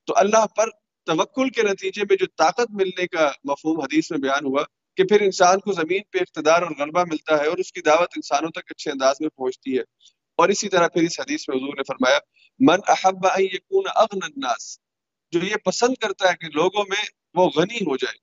تو 0.06 0.12
اللہ 0.16 0.46
پر 0.46 0.68
توکل 1.06 1.50
کے 1.50 1.62
نتیجے 1.62 2.02
میں 2.02 2.16
جو 2.16 2.26
طاقت 2.26 2.70
ملنے 2.70 3.06
کا 3.06 3.30
مفہوم 3.44 3.80
حدیث 3.80 4.10
میں 4.10 4.18
بیان 4.18 4.44
ہوا 4.44 4.62
کہ 4.96 5.04
پھر 5.04 5.20
انسان 5.20 5.60
کو 5.60 5.72
زمین 5.72 6.00
پہ 6.10 6.18
اقتدار 6.18 6.62
اور 6.62 6.70
غلبہ 6.78 7.04
ملتا 7.10 7.38
ہے 7.38 7.46
اور 7.46 7.58
اس 7.58 7.72
کی 7.72 7.80
دعوت 7.80 8.08
انسانوں 8.16 8.50
تک 8.50 8.70
اچھے 8.70 8.90
انداز 8.90 9.16
میں 9.20 9.28
پہنچتی 9.28 9.76
ہے۔ 9.78 9.82
اور 10.38 10.48
اسی 10.48 10.68
طرح 10.68 10.88
پھر 10.88 11.02
اس 11.02 11.20
حدیث 11.20 11.48
میں 11.48 11.56
حضور 11.56 11.74
نے 11.76 11.82
فرمایا 11.88 12.18
من 12.60 12.78
احب 12.88 13.26
ان 13.26 13.44
یکون 13.44 13.84
اغن 13.94 14.22
الناس، 14.22 14.78
جو 15.32 15.40
یہ 15.44 15.56
پسند 15.64 15.94
کرتا 15.94 16.30
ہے 16.30 16.36
کہ 16.36 16.48
لوگوں 16.54 16.84
میں 16.88 17.02
وہ 17.34 17.48
غنی 17.56 17.80
ہو 17.80 17.96
جائے 17.96 18.16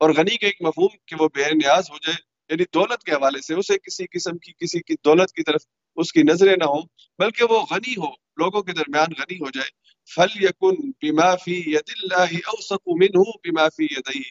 اور 0.00 0.10
غنی 0.10 0.36
کا 0.36 0.46
ایک 0.46 0.62
مفہوم 0.62 0.96
کہ 1.06 1.16
وہ 1.20 1.28
بے 1.34 1.50
نیاز 1.54 1.90
ہو 1.90 1.96
جائے 1.98 2.16
یعنی 2.50 2.64
دولت 2.74 3.02
کے 3.04 3.12
حوالے 3.12 3.40
سے 3.40 3.54
اسے 3.54 3.78
کسی 3.78 4.06
قسم 4.10 4.38
کی، 4.38 4.52
کسی 4.54 4.80
کی 4.80 4.94
دولت 5.04 5.32
کی 5.32 5.42
طرف 5.42 5.66
اس 5.98 6.12
کی 6.12 6.22
نظریں 6.22 6.56
نہ 6.56 6.64
ہوں، 6.64 6.82
بلکہ 7.18 7.44
وہ 7.44 7.60
غنی 7.70 7.94
ہو، 7.96 8.10
لوگوں 8.36 8.62
کے 8.62 8.72
درمیان 8.72 9.12
غنی 9.18 9.36
ہو 9.36 9.50
جائے۔ 9.50 9.70
فل 10.10 10.42
یقن 10.44 10.90
بما 11.02 11.34
فی 11.36 11.56
ید 11.66 11.90
اللہ 11.96 12.32
اوسق 12.46 12.88
منہ 13.00 13.30
بما 13.44 13.68
فی 13.68 13.84
یدئی 13.84 14.22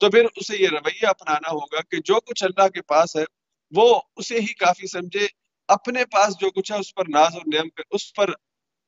تو 0.00 0.10
پھر 0.10 0.26
اسے 0.36 0.56
یہ 0.56 0.68
رویہ 0.68 1.06
اپنانا 1.06 1.50
ہوگا 1.50 1.80
کہ 1.80 2.00
جو 2.04 2.20
کچھ 2.20 2.44
اللہ 2.44 2.68
کے 2.68 2.82
پاس 2.82 3.16
ہے، 3.16 3.24
وہ 3.72 4.00
اسے 4.16 4.40
ہی 4.40 4.52
کافی 4.54 4.86
سمجھے، 4.86 5.26
اپنے 5.68 6.04
پاس 6.12 6.34
جو 6.40 6.50
کچھ 6.50 6.72
ہے 6.72 6.78
اس 6.78 6.94
پر 6.94 7.08
ناز 7.08 7.34
اور 7.34 7.42
نعم 7.54 7.68
اس 7.90 8.12
پر 8.14 8.32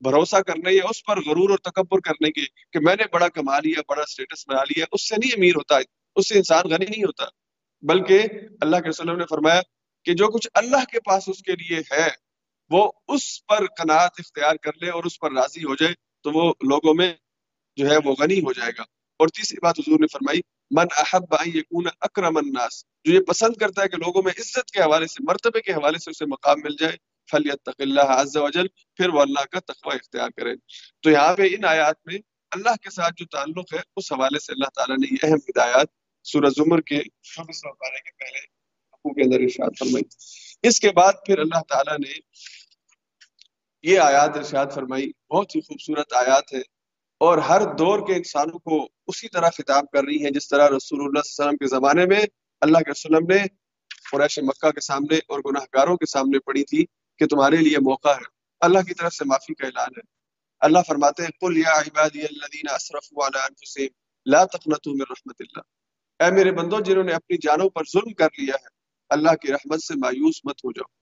بھروسہ 0.01 0.37
کرنے 0.37 0.73
یا 0.73 0.83
اس 0.91 1.05
پر 1.05 1.17
غرور 1.21 1.51
اور 1.51 1.59
تکبر 1.59 2.01
کرنے 2.01 2.31
کی 2.31 2.47
کہ 2.73 2.79
میں 2.81 2.97
نے 2.97 3.05
بڑا 3.13 3.29
کما 3.29 3.59
لیا، 3.59 3.81
بڑا 3.89 4.03
سٹیٹس 4.07 4.49
بنا 4.49 4.65
لیا، 4.65 4.85
اس 4.93 5.09
سے 5.09 5.15
نہیں 5.19 5.33
امیر 5.37 5.57
ہوتا، 5.57 5.77
اس 6.17 6.29
سے 6.29 6.35
انسان 6.35 6.65
غنی 6.65 6.85
نہیں 6.85 7.05
ہوتا۔ 7.05 7.25
بلکہ 7.83 8.23
اللہ 8.61 8.77
کے 8.77 8.89
وسلم 8.89 9.17
نے 9.17 9.25
فرمایا 9.31 9.61
کہ 10.05 10.15
جو 10.15 10.29
کچھ 10.29 10.49
اللہ 10.55 10.85
کے 10.93 11.01
پاس 11.01 11.25
اس 11.27 11.43
کے 11.43 11.53
لیے 11.53 11.81
ہے، 11.93 12.09
وہ 12.71 12.93
اس 13.09 13.47
پر 13.47 13.67
قناعت 13.67 14.11
اختیار 14.19 14.57
کر 14.57 14.71
لے 14.81 14.91
اور 14.91 15.05
اس 15.05 15.19
پر 15.19 15.33
راضی 15.33 15.65
ہو 15.65 15.75
جائے 15.75 15.95
تو 15.95 16.31
وہ 16.33 16.55
لوگوں 16.63 16.95
میں 16.95 17.13
جو 17.77 17.91
ہے 17.91 17.97
وہ 18.05 18.15
غنی 18.19 18.41
ہو 18.41 18.53
جائے 18.53 18.73
گا۔ 18.79 18.83
اور 19.19 19.29
تیسری 19.29 19.57
بات 19.63 19.79
حضور 19.79 20.01
نے 20.01 20.07
فرمائی، 20.13 20.41
من 20.71 20.87
احب 20.97 21.35
ان 21.71 21.85
اکرم 22.01 22.37
الناس۔ 22.37 22.85
جو 23.05 23.13
یہ 23.13 23.21
پسند 23.21 23.57
کرتا 23.57 23.83
ہے 23.83 23.89
کہ 23.89 23.97
لوگوں 23.97 24.23
میں 24.23 24.33
عزت 24.39 24.71
کے 24.71 24.81
حوالے 24.81 25.07
سے، 25.07 25.25
مرتبے 25.29 25.61
کے 25.61 25.73
حوالے 25.73 25.99
سے 25.99 26.11
اسے 26.11 26.25
مقام 26.27 26.61
مل 26.65 26.77
جائے 26.79 26.97
فلیتق 27.31 27.71
اللہ 27.79 28.01
عز 28.01 28.37
و 28.37 28.49
جل 28.49 28.67
پھر 28.69 29.09
وہ 29.09 29.21
اللہ 29.21 29.45
کا 29.45 29.61
تقوی 29.61 29.95
اختیار 29.95 30.31
کرے۔ 30.37 30.55
تو 31.03 31.11
یہاں 31.11 31.37
پہ 31.37 31.43
ان 31.43 31.65
آیات 31.65 31.97
میں 32.07 32.19
اللہ 32.51 32.77
کے 32.83 32.91
ساتھ 32.91 33.15
جو 33.17 33.27
تعلق 33.27 33.75
ہے، 33.75 33.81
اس 33.97 34.13
حوالے 34.13 34.39
سے 34.39 34.53
اللہ 34.53 34.69
تعالیٰ 34.75 34.97
نے 34.97 35.09
یہ 35.11 35.17
اہم 35.23 35.39
ہدایات 35.49 35.87
سورہ 36.25 36.49
زمر 36.57 36.81
کے 36.81 36.99
پارے 36.99 38.01
کے 38.01 38.11
پہلے 38.19 38.57
کے 39.07 39.23
اندر 39.23 39.41
ارشاد 39.41 39.71
فرمائی۔ 39.79 40.03
اس 40.63 40.81
کے 40.81 40.91
بعد 40.91 41.13
پھر 41.27 41.39
اللہ 41.39 41.63
تعالیٰ 41.69 41.99
نے 41.99 42.19
یہ 43.83 43.99
آیات 43.99 44.37
ارشاد 44.37 44.67
فرمائی۔ 44.75 45.13
بہت 45.31 45.57
ہی 45.57 45.61
خوبصورت 45.61 46.13
آیات 46.13 46.55
ہے۔ 46.55 46.61
اور 47.19 47.39
ہر 47.39 47.61
دور 47.79 48.07
کے 48.07 48.15
انسانوں 48.15 48.59
کو 48.59 48.89
اسی 49.07 49.29
طرح 49.29 49.51
خطاب 49.51 49.85
کر 49.93 50.05
رہی 50.05 50.25
ہیں، 50.25 50.31
جس 50.31 50.49
طرح 50.49 50.69
رسول 50.69 51.01
اللہ 51.01 51.23
صلی 51.25 51.45
اللہ 51.45 51.49
علیہ 51.49 51.49
وسلم 51.49 51.57
کے 51.57 51.67
زمانے 51.67 52.07
میں 52.07 52.27
اللہ 52.61 52.79
کے 52.79 52.91
وسلم 52.91 53.27
نے 53.29 53.39
قریش 54.13 54.39
مکہ 54.39 54.71
کے 54.71 54.81
سامنے 54.81 55.17
اور 55.17 55.41
گناہ 55.47 55.65
گاروں 55.75 55.97
کے 55.97 56.07
سامنے 56.07 56.39
پڑی 56.39 56.65
تھی۔ 56.65 56.85
کہ 57.19 57.27
تمہارے 57.27 57.57
لیے 57.57 57.79
موقع 57.79 58.09
ہے۔ 58.09 58.25
اللہ 58.61 58.79
کی 58.79 58.95
طرف 58.95 59.15
سے 59.15 59.25
معافی 59.25 59.55
کا 59.55 59.67
اعلان 59.67 59.89
ہے۔ 59.97 60.17
اللہ 60.61 60.79
فرماتے 60.89 61.23
ہیں، 61.23 61.31
قل 61.41 61.57
یا 61.57 61.81
عبادی 61.81 62.23
الذین 62.23 62.75
اسرفوا 62.75 63.27
علی 63.27 63.39
انفسهم 63.39 63.87
لا 64.27 64.45
تقنطوا 64.45 64.93
من 64.93 65.01
رحمت 65.01 65.35
اللہ۔ 65.41 65.63
اے 66.23 66.31
میرے 66.31 66.53
بندوں 66.53 66.81
جنہوں 66.81 67.05
نے 67.05 67.13
اپنی 67.13 67.37
جانوں 67.37 67.69
پر 67.69 67.83
ظلم 67.93 68.13
کر 68.13 68.29
لیا 68.39 68.55
ہے، 68.55 68.67
اللہ 69.09 69.31
کی 69.35 69.53
رحمت 69.53 69.83
سے 69.83 69.95
مایوس 69.97 70.41
مت 70.45 70.59
ہو 70.65 70.73
جاؤ۔ 70.73 70.93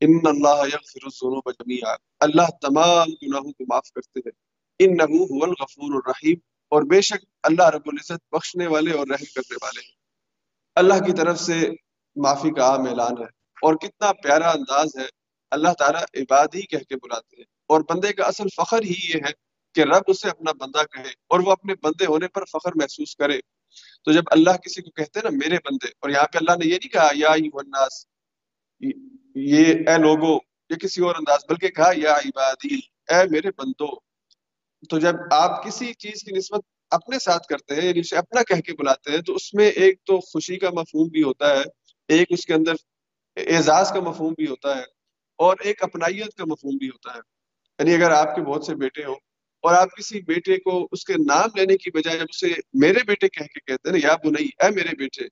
ان 0.00 0.20
اللہ 0.24 0.62
یغفر 0.66 0.98
الذنوب 1.02 1.52
جميعا 1.52 1.94
اللہ 2.20 2.50
تمام 2.60 3.06
گناہوں 3.22 3.52
کو 3.52 3.64
معاف 3.68 3.92
کرتے 3.92 4.18
ہیں۔ 4.18 4.52
انه 4.78 5.14
هو 5.14 5.44
الغفور 5.44 5.94
الرحیم۔ 5.94 6.38
اور 6.68 6.82
بے 6.82 7.00
شک 7.00 7.24
اللہ 7.42 7.68
رب 7.68 7.82
العزت 7.86 8.34
بخشنے 8.34 8.66
والے 8.66 8.92
اور 8.92 9.06
رحم 9.06 9.24
کرنے 9.24 9.54
والے 9.62 9.80
ہیں۔ 9.80 9.94
اللہ 10.74 10.94
کی 10.94 11.12
طرف 11.12 11.40
سے 11.40 11.70
معافی 12.16 12.50
کا 12.50 12.64
عام 12.64 12.80
اعلان 12.80 13.12
ہے۔ 13.12 13.26
اور 13.62 13.74
کتنا 13.74 14.12
پیارا 14.12 14.50
انداز 14.50 14.88
ہے 14.98 15.21
اللہ 15.52 15.72
تعالیٰ 15.78 16.02
عباد 16.14 16.48
ہی 16.54 16.62
کہہ 16.62 16.88
کے 16.88 16.96
بلاتے 16.96 17.36
ہیں۔ 17.36 17.44
اور 17.66 17.80
بندے 17.80 18.12
کا 18.12 18.24
اصل 18.24 18.44
فخر 18.56 18.82
ہی 18.82 18.94
یہ 19.08 19.14
ہے 19.14 19.32
کہ 19.74 19.80
رب 19.80 20.02
اسے 20.06 20.28
اپنا 20.28 20.52
بندہ 20.52 20.82
کہے 20.92 21.10
اور 21.28 21.40
وہ 21.40 21.52
اپنے 21.52 21.74
بندے 21.82 22.06
ہونے 22.06 22.28
پر 22.28 22.44
فخر 22.44 22.72
محسوس 22.74 23.16
کرے۔ 23.16 23.38
تو 24.04 24.12
جب 24.12 24.22
اللہ 24.26 24.50
کسی 24.50 24.82
کو 24.82 24.90
کہتے 24.90 25.18
ہیں 25.18 25.30
نا 25.30 25.36
میرے 25.36 25.56
بندے، 25.64 25.88
اور 26.00 26.10
یہاں 26.10 26.26
پہ 26.32 26.38
اللہ 26.38 26.52
نے 26.52 26.66
یہ 26.66 26.74
نہیں 26.74 26.88
کہا 26.88 27.08
یا 27.14 27.32
الناس، 27.32 28.06
یہ 29.34 29.64
اے 29.66 29.98
لوگو، 29.98 30.34
یہ 30.70 30.76
کسی 30.76 31.02
اور 31.02 31.14
انداز، 31.14 31.38
بلکہ 31.48 31.68
کہا 31.68 31.90
یا 31.96 32.14
عبادی، 32.14 32.74
اے 33.08 33.28
میرے 33.30 33.50
بندو۔ 33.58 33.94
تو 34.90 34.98
جب 34.98 35.14
آپ 35.30 35.64
کسی 35.64 35.92
چیز 35.94 36.22
کی 36.22 36.36
نسبت 36.36 36.60
اپنے 36.90 37.18
ساتھ 37.18 37.46
کرتے 37.46 37.74
ہیں 37.74 37.88
یعنی 37.88 38.00
اسے 38.00 38.16
اپنا 38.16 38.42
کہہ 38.42 38.60
کے 38.60 38.72
بلاتے 38.72 39.10
ہیں، 39.10 39.22
تو 39.22 39.34
اس 39.34 39.54
میں 39.54 39.68
ایک 39.68 40.04
تو 40.04 40.20
خوشی 40.20 40.56
کا 40.56 40.70
مفہوم 40.70 41.08
بھی 41.08 41.22
ہوتا 41.22 41.56
ہے، 41.56 41.62
ایک 42.08 42.28
اس 42.30 42.46
کے 42.46 42.54
اندر 42.54 42.74
اعزاز 43.36 43.88
کا 43.88 44.00
مفہوم 44.00 44.32
بھی 44.32 44.46
ہوتا 44.46 44.76
ہے۔ 44.76 45.01
اور 45.42 45.56
ایک 45.60 45.82
اپنائیت 45.82 46.34
کا 46.34 46.44
مفہوم 46.44 46.76
بھی 46.76 46.88
ہوتا 46.88 47.14
ہے۔ 47.14 47.20
یعنی 47.78 47.94
اگر 47.94 48.10
آپ 48.10 48.34
کے 48.36 48.42
بہت 48.42 48.64
سے 48.64 48.74
بیٹے 48.74 49.04
ہوں 49.04 49.14
اور 49.62 49.74
آپ 49.74 49.96
کسی 49.96 50.20
بیٹے 50.20 50.56
کو 50.56 50.88
اس 50.92 51.04
کے 51.04 51.14
نام 51.28 51.48
لینے 51.56 51.76
کی 51.76 51.90
بجائے 51.90 52.18
جب 52.18 52.26
اسے 52.28 52.52
میرے 52.74 52.98
بیٹے 53.06 53.28
کہہ 53.28 53.46
کے 53.46 53.60
کہتے 53.60 53.88
ہیں 53.88 53.96
نا، 53.96 54.08
یا 54.08 54.16
بنئی 54.24 54.48
اے 54.58 54.70
میرے 54.70 54.96
بیٹے، 54.96 55.24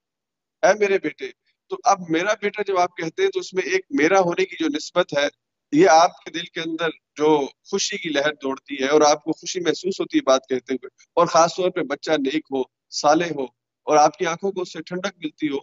اے 0.67 0.79
میرے 0.79 0.99
بیٹے، 0.99 1.27
تو 1.69 1.77
اب 1.85 1.99
میرا 2.09 2.33
بیٹا 2.43 2.63
جب 2.63 2.79
آپ 2.79 2.97
کہتے 2.97 3.23
ہیں 3.23 3.31
تو 3.31 3.41
اس 3.41 3.55
میں 3.55 3.63
ایک 3.63 3.87
میرا 3.91 4.21
ہونے 4.21 4.45
کی 4.45 4.57
جو 4.61 4.67
نسبت 4.77 5.15
ہے، 5.19 5.29
یہ 5.73 5.89
آپ 5.89 6.25
کے 6.25 6.31
دل 6.31 6.45
کے 6.45 6.61
اندر 6.61 6.89
جو 7.17 7.47
خوشی 7.71 7.97
کی 7.97 8.09
لہر 8.09 8.33
دوڑتی 8.43 8.75
ہے 8.81 8.89
اور 8.89 9.01
آپ 9.01 9.25
کو 9.25 9.33
خوشی 9.33 9.61
محسوس 9.61 10.01
ہوتی 10.01 10.19
ہے 10.19 10.23
بات 10.23 10.49
کہتے 10.49 10.75
ہوئے۔ 10.75 10.89
اور 11.15 11.27
خاص 11.27 11.57
طور 11.57 11.71
پہ 11.71 11.81
بچہ 11.81 12.11
نیک 12.11 12.47
ہو 12.55 12.63
سالے 12.91 13.29
ہو 13.37 13.45
اور 13.87 13.97
آپ 13.97 14.19
کی 14.19 14.27
آنکھوں 14.27 14.53
کو 14.53 14.63
اس 14.63 14.73
سے 14.73 14.83
ٹھنڈک 14.83 15.19
ملتی 15.25 15.49
ہو، 15.49 15.59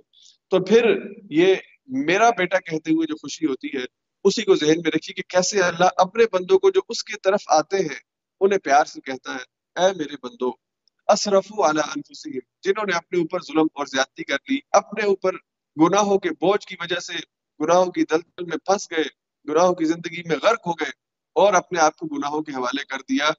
تو 0.51 0.65
پھر 0.65 0.83
یہ 1.29 1.55
میرا 1.88 2.29
بیٹا 2.29 2.60
کہتے 2.60 2.91
ہوئے 2.93 3.07
جو 3.07 3.15
خوشی 3.15 3.45
ہوتی 3.45 3.67
ہے 3.67 3.86
اسی 4.28 4.42
کو 4.42 4.56
ذہن 4.56 4.68
میں 4.68 4.92
رکھیے 4.92 5.13
کہ 5.13 5.22
کیسے 5.28 5.62
اللہ 5.62 5.86
اپنے 5.98 6.24
بندوں 6.32 6.60
کو 6.60 6.70
جو 6.70 6.82
اس 6.90 7.04
کی 7.04 7.13
طرف 7.24 7.42
آتے 7.48 7.78
ہیں، 7.78 8.00
انہیں 8.42 8.60
پیار 8.60 8.86
سے 8.86 9.02
کہتا 9.02 9.36
ہے، 9.36 9.44
اے 9.82 9.94
میرے 9.98 10.16
بندو 10.24 10.52
اصرف 11.08 11.46
اعلیٰ 11.58 12.13
جنہوں 12.63 12.86
نے 12.86 12.96
اپنے 12.96 13.20
اوپر 13.20 13.40
ظلم 13.42 13.68
اور 13.74 13.86
زیادتی 13.86 14.24
کر 14.24 14.38
لی، 14.50 14.60
اپنے 14.72 15.06
اوپر 15.06 15.34
گناہوں 15.78 16.20
کے 16.20 16.30
بوجھ 16.30 16.68
کی 16.68 16.76
وجہ 16.80 17.00
سے 17.00 17.13
گناہوں 17.63 17.86
کی 17.86 18.04
دلدل 18.04 18.44
میں 18.44 18.58
پھنس 18.58 18.92
گئے، 18.92 19.04
گناہوں 19.50 19.76
کی 19.76 19.86
زندگی 19.86 20.22
میں 20.26 20.36
غرق 20.44 20.68
ہو 20.68 20.72
گئے 20.72 20.92
اور 21.34 21.54
اپنے 21.54 21.80
آپ 21.80 21.98
کو 21.98 22.08
گناہوں 22.08 22.44
کے 22.44 22.52
حوالے 22.52 22.84
کر 22.86 22.98
دیا۔ 22.98 23.30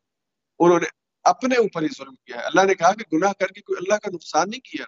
انہوں 0.59 0.81
نے 0.81 0.87
اپنے 1.25 1.57
اوپر 1.57 1.83
ہی 1.83 1.89
ظلم 1.99 2.15
کیا 2.15 2.37
ہے۔ 2.37 2.47
اللہ 2.47 2.65
نے 2.65 2.75
کہا 2.75 2.93
کہ 2.93 3.17
گناہ 3.17 3.33
کر 3.39 3.47
کے 3.47 3.61
کوئی 3.61 3.77
اللہ 3.81 3.99
کا 3.99 4.11
نقصان 4.15 4.51
نہیں 4.51 4.61
کیا۔ 4.61 4.85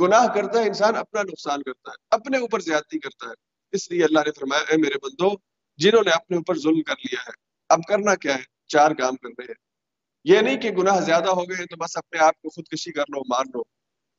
گناہ 0.00 0.26
کرتا 0.34 0.60
ہے 0.60 0.68
انسان، 0.68 0.96
اپنا 0.96 1.22
نقصان 1.22 1.62
کرتا 1.62 1.90
ہے، 1.90 2.06
اپنے 2.10 2.38
اوپر 2.38 2.60
زیادتی 2.60 2.98
کرتا 2.98 3.28
ہے۔ 3.28 3.45
اس 3.72 3.90
لیے 3.90 4.04
اللہ 4.04 4.18
نے 4.18 4.32
فرمایا، 4.32 4.62
اے 4.68 4.76
میرے 4.76 4.98
بندو، 5.02 5.28
جنہوں 5.76 6.02
نے 6.04 6.10
اپنے 6.10 6.36
اوپر 6.36 6.58
ظلم 6.58 6.82
کر 6.82 6.94
لیا 6.98 7.22
ہے، 7.22 7.30
اب 7.68 7.78
کرنا 7.88 8.14
کیا 8.14 8.34
ہے؟ 8.34 8.42
چار 8.66 8.90
کام 8.90 9.16
کر 9.16 9.28
رہے 9.38 9.44
ہیں۔ 9.44 9.66
یہ 10.24 10.40
نہیں 10.40 10.60
کہ 10.60 10.70
گناہ 10.70 11.00
زیادہ 11.00 11.28
ہو 11.28 11.42
گئے 11.44 11.66
تو 11.66 11.76
بس 11.76 11.96
اپنے 11.96 12.18
آپ 12.18 12.42
کو 12.42 12.48
خودکشی 12.48 12.92
کر 12.92 13.02
لو، 13.02 13.34
مار 13.34 13.44
لو۔ 13.54 13.62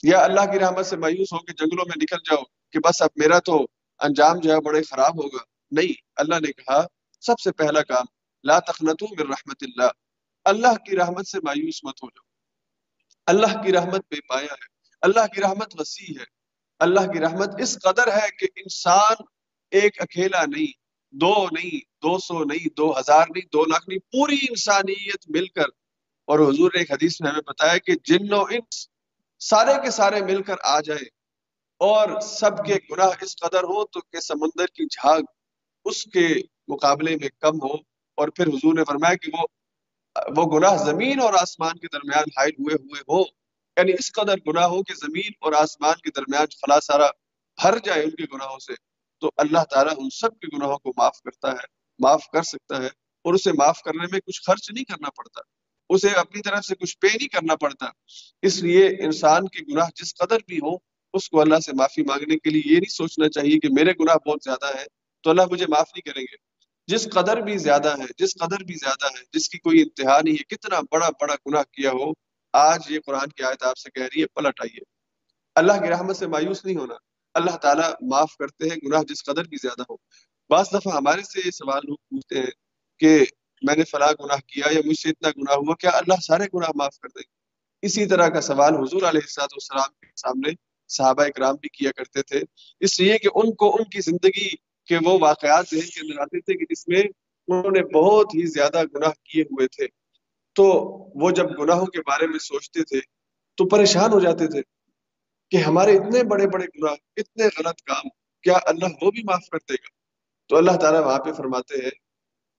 یا 0.04 0.24
اللہ 0.24 0.42
کی 0.42 0.60
رحمت 0.60 0.86
سے 0.86 0.98
مایوس 0.98 1.34
ہو 1.34 1.40
کے 1.40 1.54
جنگلوں 1.54 1.86
میں 1.88 2.04
نکل 2.04 2.18
جاؤ 2.30 2.44
کہ 2.72 2.80
بس 2.80 3.02
اب 3.02 3.10
میرا 3.16 3.40
تو 3.40 3.68
انجام 4.00 4.40
جو 4.40 4.52
ہے 4.52 4.62
بڑے 4.62 4.84
خراب 4.84 5.24
ہوگا۔ 5.24 5.44
نہیں، 5.72 6.02
اللہ 6.16 6.36
نے 6.36 6.52
کہا، 6.52 6.88
سب 7.22 7.40
سے 7.40 7.52
پہلا 7.52 7.84
کام، 7.84 8.06
لا 8.44 8.60
تخنتو 8.60 9.06
من 9.06 9.28
رحمت 9.28 9.56
اللہ۔ 9.62 9.90
اللہ 10.46 10.76
کی 10.86 10.98
رحمت 10.98 11.28
سے 11.28 11.40
مایوس 11.44 11.84
مت 11.84 12.04
ہو 12.04 12.08
جاؤ۔ 12.10 12.28
اللہ 13.26 13.64
کی 13.64 13.74
رحمت 13.74 14.02
بے 14.12 14.22
پایا 14.30 14.54
ہے۔ 14.54 14.66
اللہ 15.02 15.28
کی 15.36 15.42
رحمت 15.42 15.82
وسیع 15.82 16.20
ہے۔ 16.20 16.26
اللہ 16.80 17.00
کی 17.00 17.20
رحمت 17.20 17.50
اس 17.62 17.78
قدر 17.84 18.08
ہے 18.08 18.28
کہ 18.40 18.48
انسان 18.56 19.37
ایک 19.72 20.02
اکیلا 20.02 20.46
نہیں، 20.46 20.72
دو 21.12 21.46
نہیں، 21.52 21.80
دو 22.02 22.18
سو 22.18 22.44
نہیں، 22.44 22.68
دو 22.78 23.00
ہزار 23.00 23.26
نہیں، 23.36 23.46
دو 23.54 23.66
لاکھ 23.66 23.90
نہیں، 23.90 24.00
پوری 24.00 24.38
انسانیت 24.50 25.30
مل 25.30 25.48
کر۔ 25.48 25.68
اور 26.28 26.40
حضور 26.40 26.72
نے 26.74 26.80
ایک 26.80 26.92
حدیث 26.92 27.22
میں 27.22 27.30
ہمیں 27.30 27.42
بتایا 27.48 27.78
کہ 27.78 27.94
جن 28.04 28.34
و 28.34 28.42
انس 28.42 28.90
سارے 29.40 29.74
کے 29.84 29.92
سارے 29.92 30.22
مل 30.22 30.44
کر 30.44 30.56
آ 30.64 30.80
جائے 30.82 31.06
اور 31.80 32.22
سب 32.22 32.66
کے 32.66 32.74
گناہ 32.92 33.10
اس 33.22 33.36
قدر 33.38 33.64
ہو 33.64 33.86
تو 33.86 34.00
کہ 34.02 34.20
سمندر 34.20 34.66
کی 34.66 34.86
جھاگ 34.86 35.22
اس 35.86 36.04
کے 36.04 36.28
مقابلے 36.68 37.16
میں 37.16 37.30
کم 37.40 37.56
ہو۔ 37.64 37.74
اور 38.18 38.28
پھر 38.28 38.48
حضور 38.48 38.74
نے 38.74 38.84
فرمایا 38.84 39.16
کہ 39.16 39.32
وہ 39.34 39.46
وہ 40.38 40.60
گناہ 40.60 40.78
زمین 40.78 41.22
اور 41.22 41.34
آسمان 41.34 41.78
کے 41.78 41.88
درمیان 41.94 42.24
حائل 42.38 42.52
ہوئے 42.60 42.76
ہوئے 42.76 43.02
ہو 43.02 43.22
یعنی 43.78 43.92
اس 44.00 44.12
قدر 44.12 44.36
گناہ 44.48 44.64
ہو 44.64 44.84
کہ 44.84 44.94
زمین 44.94 45.32
اور 45.40 45.54
آسمان 45.54 45.94
کے 45.94 46.10
درمیان 46.16 46.46
فلا 46.46 46.80
سارا 46.80 47.08
بھر 47.62 47.78
جائے 47.86 48.04
ان 48.04 48.10
کے 48.10 48.24
گناہوں 48.34 48.60
سے۔ 48.60 48.74
تو 49.20 49.32
اللہ 49.38 49.64
تعالیٰ 49.64 49.94
ان 49.98 50.10
سب 50.10 50.40
کے 50.40 50.58
گناہوں 50.58 50.78
کو 50.78 50.92
معاف 50.98 51.22
کرتا 51.22 51.52
ہے، 51.52 51.66
معاف 52.00 52.24
کر 52.34 52.44
سکتا 52.44 52.78
ہے 52.78 52.88
اور 53.22 53.34
اسے 53.34 53.52
معاف 53.52 53.82
کرنے 53.82 54.06
میں 54.12 54.20
کچھ 54.20 54.42
خرچ 54.42 54.72
نہیں 54.72 54.84
کرنا 54.84 55.10
پڑتا۔ 55.10 55.42
اسے 55.90 56.08
اپنی 56.08 56.42
طرف 56.42 56.66
سے 56.66 56.76
کچھ 56.76 56.98
پے 57.00 57.08
نہیں 57.08 57.28
کرنا 57.28 57.56
پڑتا۔ 57.56 57.86
اس 58.42 58.64
لیے 58.64 58.88
انسان 58.88 59.48
کے 59.48 59.74
گناہ 59.74 59.88
جس 59.96 60.16
قدر 60.16 60.38
بھی 60.48 60.58
ہو 60.58 60.76
اس 61.14 61.30
کو 61.30 61.42
اللہ 61.42 61.60
سے 61.66 61.72
معافی 61.74 62.02
مانگنے 62.02 62.38
کے 62.38 62.50
لیے 62.50 62.62
یہ 62.66 62.74
نہیں 62.74 62.94
سوچنا 62.94 63.30
چاہیے 63.30 63.60
کہ 63.60 63.68
میرے 63.72 63.92
گناہ 64.00 64.30
بہت 64.30 64.40
زیادہ 64.44 64.78
ہے 64.78 64.86
تو 65.24 65.30
اللہ 65.30 65.42
مجھے 65.52 65.66
معاف 65.70 65.90
نہیں 65.96 66.14
کریں 66.14 66.24
گے۔ 66.24 66.36
جس 66.88 67.08
قدر 67.12 67.38
بھی 67.38 67.58
زیادہ 67.58 67.98
ہے، 67.98 68.06
جس 68.18 68.34
قدر 68.40 68.64
بھی 68.64 68.76
زیادہ 68.76 69.06
ہے، 69.06 69.24
جس 69.34 69.50
کی 69.50 69.58
کوئی 69.58 69.82
انتہا 69.82 70.20
نہیں 70.24 70.36
ہے، 70.36 70.56
کتنا 70.56 70.80
بڑا 70.92 71.10
بڑا 71.10 71.36
گناہ 71.48 71.64
کیا 71.64 71.92
ہو، 71.92 72.12
آج 72.54 72.82
یہ 72.90 73.00
قرآن 73.06 73.30
کی 73.30 73.44
آیت 73.44 73.64
آپ 73.64 73.78
سے 73.78 73.90
کہہ 73.92 74.04
رہی 74.04 74.22
ہے، 74.22 74.28
پلٹ 74.28 74.62
آئیے۔ 74.62 74.80
اللہ 75.56 75.74
کی 75.74 75.90
رحمت 75.90 76.18
سے 76.18 76.28
مایوس 76.28 76.66
نہیں 76.66 76.76
ہونا۔ 76.76 76.96
اللہ 77.38 77.58
تعالیٰ 77.58 77.92
معاف 78.02 78.36
کرتے 78.38 78.70
ہیں، 78.70 78.76
گناہ 78.88 79.04
جس 79.04 79.24
قدر 79.24 79.44
بھی 79.44 79.58
زیادہ 79.62 79.82
ہو۔ 79.90 79.96
بعض 80.50 80.66
دفعہ 80.74 80.96
ہمارے 80.96 81.22
سے 81.22 81.42
یہ 81.46 81.52
سوال 81.52 81.82
لوگ 81.84 81.96
پوچھتے 81.96 82.40
ہیں 82.40 82.52
کہ 83.00 83.26
میں 83.62 83.76
نے 83.76 83.84
فلاں 83.84 84.14
گناہ 84.24 84.38
کیا 84.48 84.72
یا 84.72 84.82
مجھ 84.86 85.00
سے 85.00 85.10
اتنا 85.10 85.30
گناہ 85.30 85.56
ہوا، 85.56 85.76
کیا 85.76 85.90
اللہ 85.90 86.22
سارے 86.28 86.44
گناہ 86.44 86.70
معاف 86.76 87.00
کر 87.00 87.08
دیں 87.08 87.22
گے 87.22 87.38
اسی 87.82 88.06
طرح 88.06 88.28
کا 88.28 88.42
سوال 88.42 88.76
حضور 88.76 89.02
علیہ 89.02 89.22
السلاط 89.24 89.54
والسلام 89.54 89.94
کے 90.02 90.08
سامنے 90.16 90.52
صحابہ 90.88 91.24
اکرام 91.24 91.56
بھی 91.56 91.70
کیا 91.70 91.92
کرتے 91.96 92.22
تھے۔ 92.22 92.42
اس 92.80 93.00
لیے 93.00 93.18
کہ 93.18 93.30
ان 93.36 93.56
کو 93.56 93.76
ان 93.76 93.84
کی 93.84 94.02
زندگی 94.02 94.50
کے 94.86 94.98
وہ 95.06 95.18
واقعات 95.22 95.66
ذہن 95.72 95.82
کے 95.82 96.00
اندر 96.00 96.22
آتے 96.22 96.40
تھے 96.40 96.58
کہ 96.58 96.66
جس 96.70 96.88
میں 96.88 97.04
انہوں 97.48 97.72
نے 97.72 97.84
بہت 97.94 98.28
ہی 98.36 98.46
زیادہ 98.46 98.84
گناہ 98.96 99.12
کیے 99.24 99.44
ہوئے 99.44 99.68
تھے۔ 99.68 99.88
تو 100.54 100.64
وہ 101.22 101.32
جب 101.32 101.60
گناہوں 101.60 101.86
کے 101.86 102.02
بارے 102.02 102.28
میں 102.28 102.40
سوچتے 102.40 102.84
تھے 102.84 103.00
تو 103.56 103.66
پریشان 103.66 104.14
ہو 104.14 104.20
جاتے 104.20 104.48
تھے۔ 104.48 104.77
کہ 105.52 105.58
ہمارے 105.58 105.92
اتنے 105.92 106.24
بڑے 106.24 106.48
بڑے 106.48 106.66
گناہ، 106.66 106.96
اتنے 107.16 107.46
غلط 107.46 107.82
کام، 107.82 108.10
کیا 108.44 108.54
اللہ 108.66 108.86
وہ 109.02 109.12
بھی 109.12 109.24
معاف 109.24 109.50
کر 109.50 109.58
دے 109.58 109.74
گا؟ 109.74 109.90
تو 110.50 110.58
اللہ 110.58 110.72
تعالیٰ 110.82 111.02
وہاں 111.02 111.20
پہ 111.20 111.32
فرماتے 111.32 111.84
ہیں 111.84 111.92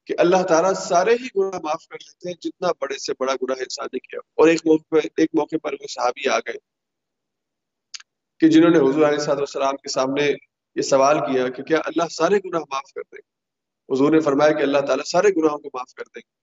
کہ 0.06 0.14
اللہ 0.18 0.42
تعالیٰ 0.42 0.74
سارے 0.74 1.12
ہی 1.12 1.26
گناہ 1.36 1.60
معاف 1.64 1.86
کر 1.86 1.96
لیتے 2.00 2.28
ہیں 2.28 2.36
جتنا 2.40 2.68
بڑے 2.80 2.98
سے 2.98 3.12
بڑا 3.18 3.34
گناہ 3.34 3.56
انسان 3.58 3.86
نے 3.92 3.98
کیا۔ 3.98 4.20
اور 4.34 4.48
ایک 4.48 4.60
موقع 4.66 4.82
پر 4.90 5.00
ایک 5.16 5.30
موقع 5.34 5.56
پر 5.62 5.72
وہ 5.72 5.86
صحابی 5.86 6.28
آ 6.28 6.38
گئے 6.38 6.58
کہ 8.40 8.48
جنہوں 8.48 8.70
نے 8.70 8.78
حضور 8.78 9.08
علیہ 9.08 9.18
صاحب 9.18 9.38
السلام 9.38 9.76
کے 9.76 9.88
سامنے 9.88 10.30
یہ 10.76 10.82
سوال 10.82 11.18
کیا 11.18 11.48
کہ 11.48 11.62
کیا 11.62 11.78
اللہ 11.84 12.08
سارے 12.08 12.38
گناہ 12.38 12.60
معاف 12.60 12.92
کر 12.92 13.02
دیں 13.02 13.18
گے 13.18 13.38
حضور 13.88 14.10
نے 14.10 14.20
فرمایا 14.20 14.52
کہ 14.52 14.62
اللہ 14.62 14.78
تعالیٰ 14.78 15.04
سارے 15.04 15.28
گناہوں 15.28 15.58
کو 15.58 15.70
معاف 15.74 15.94
کر 15.94 16.04
دیں 16.14 16.22
گے 16.26 16.36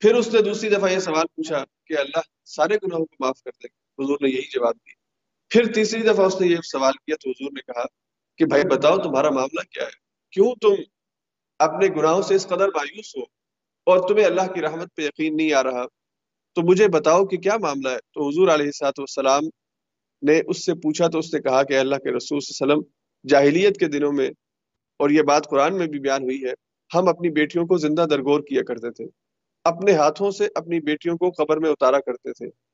پھر 0.00 0.14
اس 0.14 0.34
نے 0.34 0.42
دوسری 0.42 0.68
دفعہ 0.68 0.90
یہ 0.90 0.98
سوال 0.98 1.26
پوچھا 1.26 1.64
کہ 1.84 1.98
اللہ 1.98 2.20
سارے 2.44 2.76
گناہوں 2.76 3.04
کو 3.04 3.16
معاف 3.20 3.42
کر 3.42 3.50
دیں 3.50 3.68
گے 3.72 4.04
حضور 4.04 4.18
نے 4.20 4.28
یہی 4.28 4.48
جواب 4.50 4.74
دیا۔ 4.74 4.95
پھر 5.48 5.72
تیسری 5.72 6.02
دفعہ 6.02 6.26
اس 6.26 6.40
نے 6.40 6.46
یہ 6.46 6.56
سوال 6.64 6.92
کیا 6.92 7.16
تو 7.16 7.30
حضور 7.30 7.50
نے 7.52 7.72
کہا 7.72 7.84
کہ 8.38 8.44
بھائی 8.44 8.62
بتاؤ 8.70 8.96
تمہارا 8.96 9.30
معاملہ 9.30 9.60
کیا 9.60 9.82
ہے؟ 9.82 9.90
کیوں 10.30 10.54
تم 10.54 10.82
اپنے 11.58 11.86
گناہوں 11.86 12.22
سے 12.22 12.34
اس 12.34 12.46
قدر 12.46 12.68
مایوس 12.68 13.16
ہو 13.16 13.22
اور 13.86 14.08
تمہیں 14.08 14.24
اللہ 14.24 14.52
کی 14.54 14.60
رحمت 14.60 14.96
پہ 14.96 15.02
یقین 15.02 15.36
نہیں 15.36 15.52
آ 15.52 15.62
رہا؟ 15.62 15.86
تو 16.54 16.62
مجھے 16.62 16.88
بتاؤ 16.88 17.24
کہ 17.24 17.36
کیا 17.36 17.56
معاملہ 17.56 17.88
ہے؟ 17.88 17.96
تو 17.96 18.28
حضور 18.28 18.48
علیہ 18.48 18.66
السلاط 18.66 18.98
والسلام 18.98 19.42
نے 20.22 20.40
اس 20.46 20.64
سے 20.64 20.74
پوچھا 20.74 21.08
تو 21.08 21.18
اس 21.18 21.34
نے 21.34 21.40
کہا 21.40 21.62
کہ 21.62 21.78
اللہ 21.78 21.96
کے 21.96 22.10
رسول 22.10 22.40
صلی 22.40 22.56
اللہ 22.60 22.72
علیہ 22.72 22.82
وسلم 22.82 22.96
جاہلیت 23.28 23.76
کے 23.76 23.86
دنوں 23.86 24.12
میں 24.12 24.30
اور 24.96 25.10
یہ 25.10 25.22
بات 25.22 25.46
قرآن 25.46 25.78
میں 25.78 25.86
بھی 25.86 25.98
بیان 25.98 26.22
ہوئی 26.22 26.44
ہے، 26.44 26.52
ہم 26.94 27.08
اپنی 27.08 27.30
بیٹیوں 27.30 27.66
کو 27.66 27.76
زندہ 27.76 28.06
درگور 28.10 28.40
کیا 28.40 28.62
کرتے 28.62 28.90
تھے۔ 28.90 29.04
اپنے 29.64 29.92
ہاتھوں 29.92 30.30
سے 30.30 30.48
اپنی 30.54 30.80
بیٹیوں 30.80 31.16
کو 31.16 31.30
قبر 31.30 31.56
میں 31.56 31.70
اتارا 31.70 32.00
کرتے 32.00 32.32
تھے۔ 32.32 32.65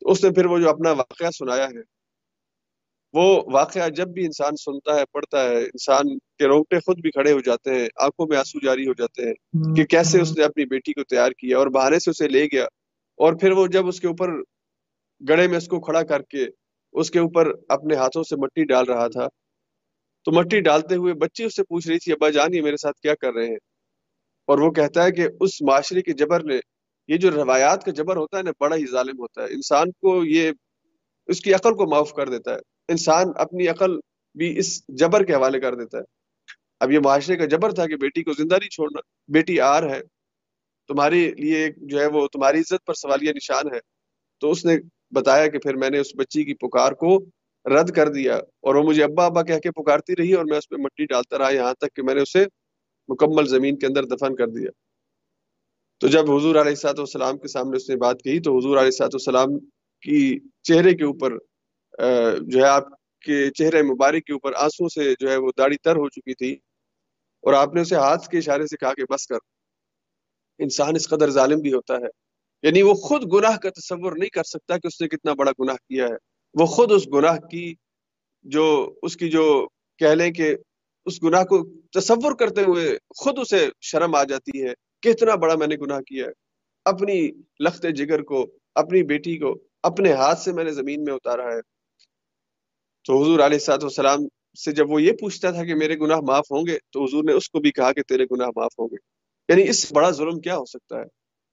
اس 0.00 0.24
نے 0.24 0.30
پھر 0.30 0.46
وہ 0.46 0.58
جو 0.58 0.70
اپنا 0.70 0.92
واقعہ 0.92 1.30
سنایا 1.30 1.64
ہے 1.64 1.98
وہ 3.14 3.42
واقعہ 3.52 3.88
جب 3.88 4.08
بھی 4.08 4.24
انسان 4.26 4.56
سنتا 4.56 4.96
ہے 4.96 5.04
پڑھتا 5.12 5.42
ہے 5.42 5.62
انسان 5.64 6.18
کے 6.18 6.46
روکٹے 6.46 6.76
خود 6.76 7.00
بھی 7.00 7.10
کھڑے 7.10 7.32
ہو 7.32 7.40
جاتے 7.40 7.74
ہیں 7.74 7.88
آنکھوں 7.96 8.26
میں 8.26 8.36
آنسو 8.38 8.58
جاری 8.66 8.88
ہو 8.88 8.92
جاتے 8.92 9.26
ہیں 9.26 9.34
کہ 9.76 9.84
کیسے 9.84 10.20
اس 10.20 10.38
نے 10.38 10.44
اپنی 10.44 10.64
بیٹی 10.64 10.92
کو 10.92 11.04
تیار 11.04 11.30
کیا 11.30 11.58
اور 11.58 11.66
بہانے 11.66 11.98
سے 11.98 12.10
اسے 12.10 12.28
لے 12.28 12.44
گیا۔ 12.44 12.64
اور 13.18 13.32
پھر 13.32 13.50
وہ 13.50 13.66
جب 13.66 13.86
اس 13.86 14.00
کے 14.00 14.06
اوپر 14.06 14.28
گڑے 15.28 15.48
میں 15.48 15.56
اس 15.56 15.68
کو 15.68 15.80
کھڑا 15.80 16.02
کر 16.02 16.22
کے 16.22 16.46
اس 16.92 17.10
کے 17.10 17.18
اوپر 17.18 17.52
اپنے 17.68 17.94
ہاتھوں 17.94 18.22
سے 18.22 18.36
مٹی 18.36 18.64
ڈال 18.64 18.84
رہا 18.84 19.08
تھا 19.08 19.28
تو 20.24 20.32
مٹی 20.32 20.60
ڈالتے 20.60 20.94
ہوئے 20.94 21.14
بچی 21.14 21.44
اس 21.44 21.56
سے 21.56 21.62
پوچھ 21.62 21.88
رہی 21.88 21.98
تھی 21.98 22.12
ابا 22.12 22.30
جان 22.30 22.54
یہ 22.54 22.62
میرے 22.62 22.76
ساتھ 22.76 23.00
کیا 23.00 23.14
کر 23.14 23.32
رہے 23.34 23.46
ہیں؟ 23.46 23.56
اور 24.48 24.58
وہ 24.58 24.70
کہتا 24.70 25.04
ہے 25.04 25.12
کہ 25.12 25.28
اس 25.40 25.62
معاشرے 25.62 26.02
کے 26.02 26.12
جبر 26.12 26.44
نے 26.44 26.58
یہ 27.08 27.16
جو 27.16 27.30
روایات 27.30 27.84
کا 27.84 27.90
جبر 27.90 28.16
ہوتا 28.16 28.38
ہے 28.38 28.42
نا، 28.42 28.50
بڑا 28.60 28.76
ہی 28.76 28.86
ظالم 28.86 29.18
ہوتا 29.18 29.42
ہے۔ 29.42 29.46
انسان 29.50 29.90
کو 29.90 30.24
یہ، 30.24 30.50
اس 31.26 31.40
کی 31.40 31.54
عقل 31.54 31.74
کو 31.74 31.90
معاف 31.90 32.12
کر 32.12 32.28
دیتا 32.28 32.54
ہے۔ 32.54 32.58
انسان 32.88 33.26
اپنی 33.36 33.68
عقل 33.68 33.96
بھی 34.34 34.58
اس 34.58 34.82
جبر 34.88 35.24
کے 35.24 35.34
حوالے 35.34 35.60
کر 35.60 35.74
دیتا 35.74 35.98
ہے۔ 35.98 36.02
اب 36.80 36.90
یہ 36.90 36.98
معاشرے 37.04 37.36
کا 37.36 37.44
جبر 37.44 37.72
تھا 37.72 37.86
کہ 37.86 37.96
بیٹی 37.96 38.22
کو 38.22 38.32
زندہ 38.32 38.54
نہیں 38.54 38.70
چھوڑنا، 38.70 39.00
بیٹی 39.28 39.60
آر 39.60 39.82
ہے۔ 39.90 40.00
تمہاری 40.88 41.30
لیے 41.30 41.66
جو 41.76 42.00
ہے 42.00 42.06
وہ 42.06 42.26
تمہاری 42.26 42.58
عزت 42.58 42.86
پر 42.86 42.94
سوالیہ 42.94 43.32
نشان 43.32 43.74
ہے۔ 43.74 43.80
تو 44.40 44.50
اس 44.50 44.64
نے 44.64 44.76
بتایا 45.10 45.46
کہ 45.46 45.58
پھر 45.58 45.76
میں 45.76 45.90
نے 45.90 45.98
اس 45.98 46.06
بچی 46.16 46.44
کی 46.44 46.54
پکار 46.54 46.92
کو 46.92 47.18
رد 47.64 47.90
کر 47.90 48.08
دیا 48.08 48.36
اور 48.36 48.74
وہ 48.74 48.82
مجھے 48.82 49.04
ابا 49.04 49.26
ابا 49.26 49.42
کہہ 49.42 49.58
کے 49.58 49.70
پکارتی 49.70 50.16
رہی 50.16 50.32
اور 50.32 50.44
میں 50.44 50.58
اس 50.58 50.68
پہ 50.68 50.76
مٹی 50.76 51.06
ڈالتا 51.06 51.38
رہا 51.38 51.50
یہاں 51.50 51.74
تک 51.74 51.96
کہ 51.96 52.02
میں 52.02 52.14
نے 52.14 52.20
اسے 52.20 52.44
مکمل 53.08 53.46
زمین 53.46 53.78
کے 53.78 53.86
اندر 53.86 54.04
دفن 54.04 54.36
کر 54.36 54.46
دیا۔ 54.46 54.70
تو 55.98 56.08
جب 56.08 56.30
حضور 56.30 56.54
علیہ 56.54 56.70
السلاط 56.70 56.98
والسلام 56.98 57.38
کے 57.38 57.48
سامنے 57.48 57.76
اس 57.76 57.88
نے 57.90 57.96
بات 57.96 58.22
کہی 58.24 58.40
تو 58.40 58.58
حضور 58.58 58.76
علیہ 58.76 58.84
السلاط 58.84 59.14
والسلام 59.14 59.58
کی 60.02 60.38
چہرے 60.62 60.94
کے 60.94 61.04
اوپر 61.04 61.32
جو 62.40 62.58
ہے 62.58 62.64
آپ 62.64 62.82
کے 63.20 63.50
چہرے 63.50 63.82
مبارک 63.82 64.24
کے 64.24 64.32
اوپر 64.32 64.52
آنسو 64.56 64.88
سے 64.88 65.14
جو 65.20 65.30
ہے 65.30 65.36
وہ 65.36 65.50
داڑھی 65.58 65.76
تر 65.76 65.96
ہو 65.96 66.08
چکی 66.08 66.34
تھی 66.34 66.52
اور 67.42 67.52
آپ 67.52 67.74
نے 67.74 67.80
اسے 67.80 67.94
ہاتھ 67.94 68.28
کے 68.28 68.38
اشارے 68.38 68.66
سے 68.66 68.76
کہا 68.76 68.94
کہ 68.94 69.02
بس 69.10 69.26
کر، 69.26 69.38
انسان 70.58 70.96
اس 70.96 71.08
قدر 71.08 71.30
ظالم 71.30 71.58
بھی 71.58 71.72
ہوتا 71.72 71.94
ہے۔ 71.94 72.08
یعنی 72.62 72.82
وہ 72.82 72.94
خود 72.94 73.32
گناہ 73.32 73.56
کا 73.56 73.70
تصور 73.70 74.12
نہیں 74.12 74.28
کر 74.28 74.42
سکتا 74.42 74.76
کہ 74.76 74.86
اس 74.86 75.00
نے 75.00 75.08
کتنا 75.08 75.32
بڑا 75.32 75.50
گناہ 75.60 75.74
کیا 75.74 76.04
ہے۔ 76.04 76.16
وہ 76.54 76.66
خود 76.66 76.92
اس 76.92 77.06
گناہ 77.14 77.36
کی 77.36 77.74
جو، 78.42 78.94
اس 79.02 79.16
کی 79.16 79.28
جو 79.30 79.66
کہہ 79.98 80.14
لیں 80.14 80.30
کہ 80.30 80.56
اس 81.06 81.22
گناہ 81.22 81.44
کو 81.44 81.64
تصور 81.92 82.32
کرتے 82.32 82.62
ہوئے 82.62 82.98
خود 83.18 83.38
اسے 83.38 83.68
شرم 83.80 84.14
آ 84.14 84.24
جاتی 84.24 84.62
ہے۔ 84.62 84.72
کہ 85.00 85.08
اتنا 85.08 85.34
بڑا 85.34 85.54
میں 85.54 85.66
نے 85.66 85.76
گناہ 85.76 86.00
کیا 86.00 86.26
ہے۔ 86.26 86.30
اپنی 86.84 87.30
لخت 87.64 87.86
جگر 87.96 88.22
کو، 88.22 88.46
اپنی 88.74 89.02
بیٹی 89.02 89.38
کو، 89.38 89.54
اپنے 89.82 90.12
ہاتھ 90.12 90.40
سے 90.40 90.52
میں 90.52 90.64
نے 90.64 90.70
زمین 90.70 91.04
میں 91.04 91.12
اتارا 91.12 91.54
ہے۔ 91.54 91.60
تو 93.04 93.22
حضور 93.22 93.38
علیہ 93.38 93.58
سات 93.58 93.84
والسلام 93.84 94.18
سے 94.64 94.72
جب 94.72 94.90
وہ 94.90 95.02
یہ 95.02 95.12
پوچھتا 95.12 95.50
تھا 95.50 95.64
کہ 95.64 95.74
میرے 95.74 95.96
گناہ 95.98 96.20
معاف 96.20 96.44
ہوں 96.50 96.66
گے، 96.66 96.78
تو 96.92 97.04
حضور 97.04 97.24
نے 97.24 97.32
اس 97.32 97.50
کو 97.50 97.60
بھی 97.60 97.70
کہا 97.70 97.92
کہ 97.92 98.02
تیرے 98.02 98.24
گناہ 98.24 98.48
معاف 98.56 98.72
ہوں 98.78 98.88
گے۔ 98.92 98.96
یعنی 99.48 99.70
اس 99.70 99.92
بڑا 99.92 100.10
ظلم 100.10 100.40
کیا 100.40 100.56
ہو 100.56 100.64
سکتا 100.64 100.98
ہے 100.98 101.04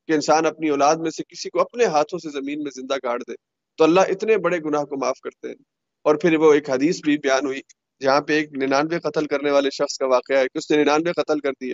کہ 0.08 0.12
انسان 0.12 0.46
اپنی 0.46 0.70
اولاد 0.70 0.96
میں 0.96 1.12
سے 1.12 1.24
کسی 1.24 1.50
کو 1.50 1.62
اپنے 1.62 1.86
ہاتھوں 1.86 2.20
سے 2.20 2.30
زمین 2.30 2.64
میں 2.64 2.72
زندہ 2.76 2.94
کاٹ 2.94 3.22
دے۔ 3.28 3.34
تو 3.78 3.84
اللہ 3.84 4.02
اتنے 4.02 4.38
بڑے 4.38 4.60
گناہ 4.60 4.84
کو 4.84 4.98
معاف 4.98 5.20
کرتے 5.20 5.48
ہیں۔ 5.48 5.56
اور 6.04 6.16
پھر 6.16 6.38
وہ 6.38 6.54
ایک 6.54 6.70
حدیث 6.70 7.02
بھی 7.02 7.18
بیان 7.18 7.46
ہوئی 7.46 7.62
جہاں 8.02 8.22
پہ 8.22 8.34
ایک 8.34 8.54
ننانوے 8.54 9.00
قتل 9.00 9.28
کرنے 9.28 9.52
والے 9.52 9.70
شخص 9.70 9.98
کا 9.98 10.06
واقعہ 10.06 10.38
ہے 10.38 10.44
کہ 10.44 10.58
اس 10.58 10.72
نے 10.72 10.84
ننانوے 10.84 11.14
قتل 11.14 11.40
کر 11.40 11.52
دیے۔ 11.62 11.74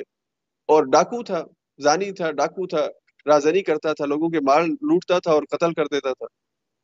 اور 0.67 0.83
ڈاکو 0.83 1.23
تھا۔ 1.23 1.43
زانی 1.81 2.11
تھا، 2.11 2.31
ڈاکو 2.31 2.67
تھا، 2.67 2.87
رازنی 3.25 3.61
کرتا 3.61 3.93
تھا، 3.93 4.05
لوگوں 4.05 4.29
کے 4.29 4.39
مال 4.39 4.65
لوٹتا 4.65 5.19
تھا 5.19 5.31
اور 5.31 5.43
قتل 5.49 5.73
کر 5.73 5.85
دیتا 5.85 6.13
تھا۔ 6.13 6.25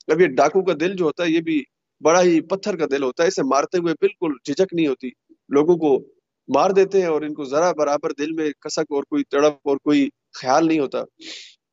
اب 0.07 0.21
یہ 0.21 0.27
ڈاکو 0.27 0.63
کا 0.63 0.73
دل 0.79 0.95
جو 0.95 1.05
ہوتا 1.05 1.23
ہے، 1.23 1.29
یہ 1.29 1.41
بھی 1.41 1.63
بڑا 2.01 2.21
ہی 2.21 2.41
پتھر 2.41 2.77
کا 2.77 2.85
دل 2.91 3.03
ہوتا 3.03 3.23
ہے۔ 3.23 3.27
اسے 3.27 3.43
مارتے 3.43 3.77
ہوئے 3.77 3.93
بالکل 3.93 4.31
جھجک 4.45 4.73
نہیں 4.73 4.87
ہوتی۔ 4.87 5.09
لوگوں 5.49 5.75
کو 5.77 6.07
مار 6.55 6.69
دیتے 6.71 6.99
ہیں 6.99 7.07
اور 7.07 7.21
ان 7.21 7.33
کو 7.33 7.43
ذرا 7.43 7.71
برابر 7.71 8.11
دل 8.11 8.31
میں 8.31 8.51
کسک 8.51 8.85
اور 8.89 9.03
کوئی 9.03 9.23
تڑپ 9.23 9.53
اور 9.63 9.77
کوئی 9.77 10.09
خیال 10.41 10.67
نہیں 10.67 10.79
ہوتا۔ 10.79 11.03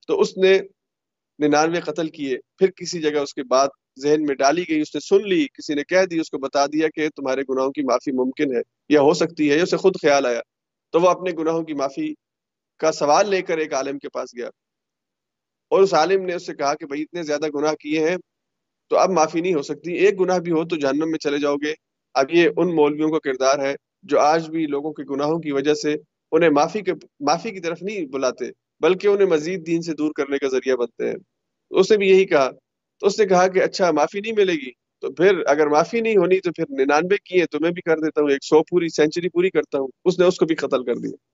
تو 0.07 0.21
اس 0.21 0.37
نے 0.37 0.59
ننانوے 1.39 1.81
قتل 1.81 2.09
کیے۔ 2.09 2.39
پھر 2.59 2.71
کسی 2.71 3.01
جگہ 3.01 3.19
اس 3.19 3.35
کے 3.35 3.43
بعد 3.43 3.69
ذہن 4.01 4.23
میں 4.23 4.35
ڈالی 4.35 4.65
گئی، 4.69 4.81
اس 4.81 4.95
نے 4.95 5.01
سن 5.01 5.29
لی، 5.29 5.47
کسی 5.47 5.75
نے 5.75 5.83
کہہ 5.85 6.05
دی، 6.05 6.21
اس 6.21 6.31
کو 6.31 6.39
بتا 6.39 6.67
دیا 6.67 6.89
کہ 6.95 7.09
تمہارے 7.17 7.43
گناہوں 7.49 7.73
کی 7.73 7.83
معافی 7.83 8.13
ممکن 8.13 8.57
ہے، 8.57 8.61
یا 8.89 9.01
ہو 9.01 9.15
سکتی 9.15 9.51
ہے 9.51 9.61
اسے 9.61 9.77
خود 9.77 9.93
خیال 10.03 10.27
آیا۔ 10.27 10.41
تو 10.93 11.01
وہ 11.01 11.09
اپنے 11.09 11.31
گناہوں 11.39 11.63
کی 11.63 11.75
معافی 11.75 12.15
کا 12.79 12.93
سوال 12.93 13.31
لے 13.31 13.43
کر 13.43 13.59
ایک 13.59 13.75
عالم 13.75 13.99
کے 13.99 14.09
پاس 14.09 14.29
گیا 14.37 14.49
اور 15.71 15.83
اس 15.83 15.95
عالم 15.95 16.25
نے 16.25 16.35
اس 16.35 16.47
سے 16.47 16.55
کہا 16.55 16.75
کہ 16.75 16.87
بھائی 16.87 17.03
اتنے 17.03 17.23
زیادہ 17.23 17.49
گناہ 17.55 17.75
کیے 17.75 18.09
ہیں 18.09 18.17
تو 18.91 18.99
اب 18.99 19.11
معافی 19.11 19.41
نہیں 19.41 19.55
ہو 19.55 19.63
سکتی۔ 19.63 19.93
ایک 19.93 20.21
گناہ 20.21 20.39
بھی 20.39 20.53
ہو 20.53 20.69
تو 20.69 20.77
جہنم 20.77 21.11
میں 21.11 21.19
چلے 21.19 21.39
جاؤ 21.39 21.55
گے۔ 21.55 21.75
اب 22.15 22.27
یہ 22.31 22.49
ان 22.57 22.75
مولویوں 22.75 23.11
کا 23.11 23.19
کردار 23.19 23.59
ہے 23.59 23.75
جو 24.03 24.21
آج 24.21 24.51
بھی 24.51 24.67
لوگوں 24.67 24.93
کے 24.93 25.03
گناہوں 25.11 25.39
کی 25.39 25.53
وجہ 25.53 25.75
سے 25.75 25.97
انہیں 26.33 26.51
معافی 26.51 26.81
کے 26.81 26.93
معافی 27.21 27.51
کی 27.51 27.61
طرف 27.61 27.79
نہیں 27.83 28.07
بلاتے، 28.07 28.45
بلکہ 28.81 29.09
انہیں 29.09 29.29
مزید 29.29 29.67
دین 29.67 29.83
سے 29.83 29.95
دور 29.95 30.13
کرنے 30.17 30.39
کا 30.39 30.49
ذریعہ 30.49 30.77
بنتے 30.77 31.09
ہیں۔ 31.09 31.17
اس 31.71 31.91
نے 31.91 31.97
بھی 31.97 32.09
یہی 32.09 32.25
کہا۔ 32.25 32.51
تو 33.01 33.07
اس 33.07 33.21
نے 33.21 33.27
کہا 33.27 33.49
کہ 33.49 33.63
اچھا 33.63 33.91
معافی 33.91 34.21
نہیں 34.21 34.33
ملے 34.33 34.53
گی۔ 34.53 34.71
تو 35.01 35.13
پھر 35.13 35.43
اگر 35.47 35.67
معافی 35.67 36.01
نہیں 36.01 36.17
ہونی 36.17 36.41
تو 36.41 36.51
پھر 36.53 36.65
ننانوے 36.71 37.17
کی 37.25 37.41
ہے 37.41 37.47
تو 37.47 37.59
میں 37.61 37.71
بھی 37.71 37.83
کر 37.83 37.99
دیتا 37.99 38.21
ہوں، 38.21 38.31
ایک 38.31 38.45
سو 38.45 38.63
پوری، 38.63 38.89
سینچری 38.89 39.29
پوری 39.29 39.51
کرتا 39.51 39.79
ہوں۔ 39.79 39.89
اس 40.05 40.19
نے 40.19 40.27
اس 40.27 40.37
کو 40.37 40.47
بھی 40.47 40.55
قتل 40.55 40.85
کر 40.85 40.95
دیا۔ 40.95 41.34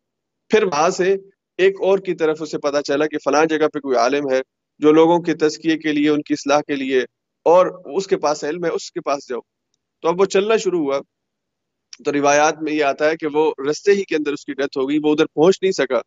پھر 0.50 0.64
وہاں 0.64 0.90
سے 0.90 1.16
ایک 1.58 1.80
اور 1.80 1.98
کی 1.98 2.14
طرف 2.14 2.42
اسے 2.42 2.58
پتا 2.58 2.82
چلا 2.82 3.06
کہ 3.06 3.18
فلاں 3.24 3.44
جگہ 3.44 3.68
پہ 3.68 3.78
کوئی 3.78 3.96
عالم 3.96 4.32
ہے 4.32 4.40
جو 4.78 4.92
لوگوں 4.92 5.18
کے 5.18 5.34
تزکیے 5.34 5.78
کے 5.78 5.92
لیے، 5.92 6.10
ان 6.10 6.22
کی 6.22 6.34
اصلاح 6.34 6.60
کے 6.60 6.76
لیے، 6.76 7.02
اور 7.42 7.96
اس 7.96 8.06
کے 8.06 8.16
پاس 8.16 8.44
علم 8.44 8.64
ہے، 8.64 8.70
اس 8.70 8.92
کے 8.92 9.00
پاس 9.00 9.28
جاؤ۔ 9.28 9.40
تو 10.02 10.08
اب 10.08 10.20
وہ 10.20 10.24
چلنا 10.24 10.56
شروع 10.56 10.78
ہوا۔ 10.78 10.98
تو 12.04 12.12
روایات 12.12 12.62
میں 12.62 12.72
یہ 12.72 12.84
آتا 12.84 13.10
ہے 13.10 13.16
کہ 13.16 13.26
وہ 13.32 13.52
رستے 13.70 13.92
ہی 13.92 14.04
کے 14.04 14.16
اندر 14.16 14.32
اس 14.32 14.44
کی 14.44 14.52
ڈیتھ 14.52 14.78
ہو 14.78 14.88
گئی، 14.88 14.98
وہ 15.04 15.12
ادھر 15.12 15.26
پہنچ 15.26 15.58
نہیں 15.62 15.72
سکا۔ 15.72 16.00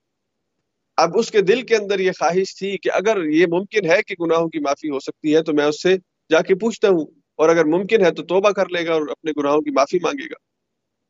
اب 0.98 1.18
اس 1.18 1.32
کے 1.32 1.42
دل 1.42 1.62
کے 1.62 1.76
اندر 1.76 2.00
یہ 2.00 2.12
خواہش 2.12 2.56
تھی 2.56 2.78
کہ 2.78 2.90
اگر 2.94 3.24
یہ 3.24 3.46
ممکن 3.46 3.92
ہے 3.92 4.02
کہ 4.08 4.16
گناہوں 4.20 4.50
کی 4.50 4.60
معافی 4.60 4.90
ہو 4.90 5.00
سکتی 5.00 5.36
ہے، 5.36 5.44
تو 5.44 5.54
میں 5.54 5.66
اس 5.66 5.82
سے 5.82 5.98
جا 6.30 6.42
کے 6.42 6.56
پوچھتا 6.56 6.90
ہوں۔ 6.90 7.06
اور 7.36 7.50
اگر 7.50 7.66
ممکن 7.66 8.06
ہے 8.06 8.12
تو 8.12 8.24
توبہ 8.24 8.52
کر 8.52 8.70
لے 8.70 8.88
گا 8.88 8.94
اور 8.94 9.08
اپنے 9.08 9.32
گناہوں 9.38 9.62
کی 9.62 9.70
معافی 9.70 9.98
مانگے 10.02 10.26
گا۔ 10.26 10.36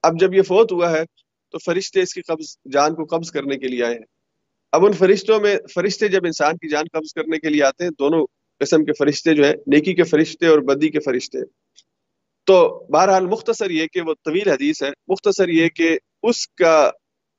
اب 0.07 0.19
جب 0.19 0.33
یہ 0.33 0.41
فوت 0.41 0.71
ہوا 0.71 0.91
ہے 0.91 1.03
تو 1.53 1.59
فرشتے 1.59 2.01
اس 2.01 2.13
کی 2.13 2.21
قبض، 2.21 2.57
جان 2.71 2.95
کو 2.95 3.05
قبض 3.05 3.31
کرنے 3.31 3.57
کے 3.57 3.67
لیے 3.67 3.83
آئے 3.83 3.93
ہیں۔ 3.93 4.05
اب 4.71 4.85
ان 4.85 4.93
فرشتوں 4.93 5.39
میں، 5.39 5.57
فرشتے 5.73 6.07
جب 6.07 6.19
انسان 6.25 6.53
کی 6.53 6.69
جان 6.69 6.83
قبض 6.93 7.13
کرنے 7.13 7.39
کے 7.39 7.49
لیے 7.49 7.63
آتے 7.63 7.83
ہیں، 7.83 7.91
دونوں 7.99 8.27
قسم 8.59 8.85
کے 8.85 8.91
فرشتے 8.93 9.35
جو 9.35 9.45
ہیں، 9.45 9.53
نیکی 9.67 9.93
کے 9.93 10.03
فرشتے 10.03 10.47
اور 10.47 10.59
بدی 10.59 10.89
کے 10.89 10.99
فرشتے۔ 10.99 11.37
تو 12.43 12.85
بہرحال 12.93 13.25
مختصر 13.25 13.69
یہ 13.69 13.87
کہ 13.93 14.01
وہ 14.01 14.13
طویل 14.13 14.49
حدیث 14.49 14.83
ہے۔ 14.83 14.89
مختصر 15.07 15.49
یہ 15.49 15.69
کہ 15.69 15.97
اس 16.23 16.47
کا، 16.47 16.91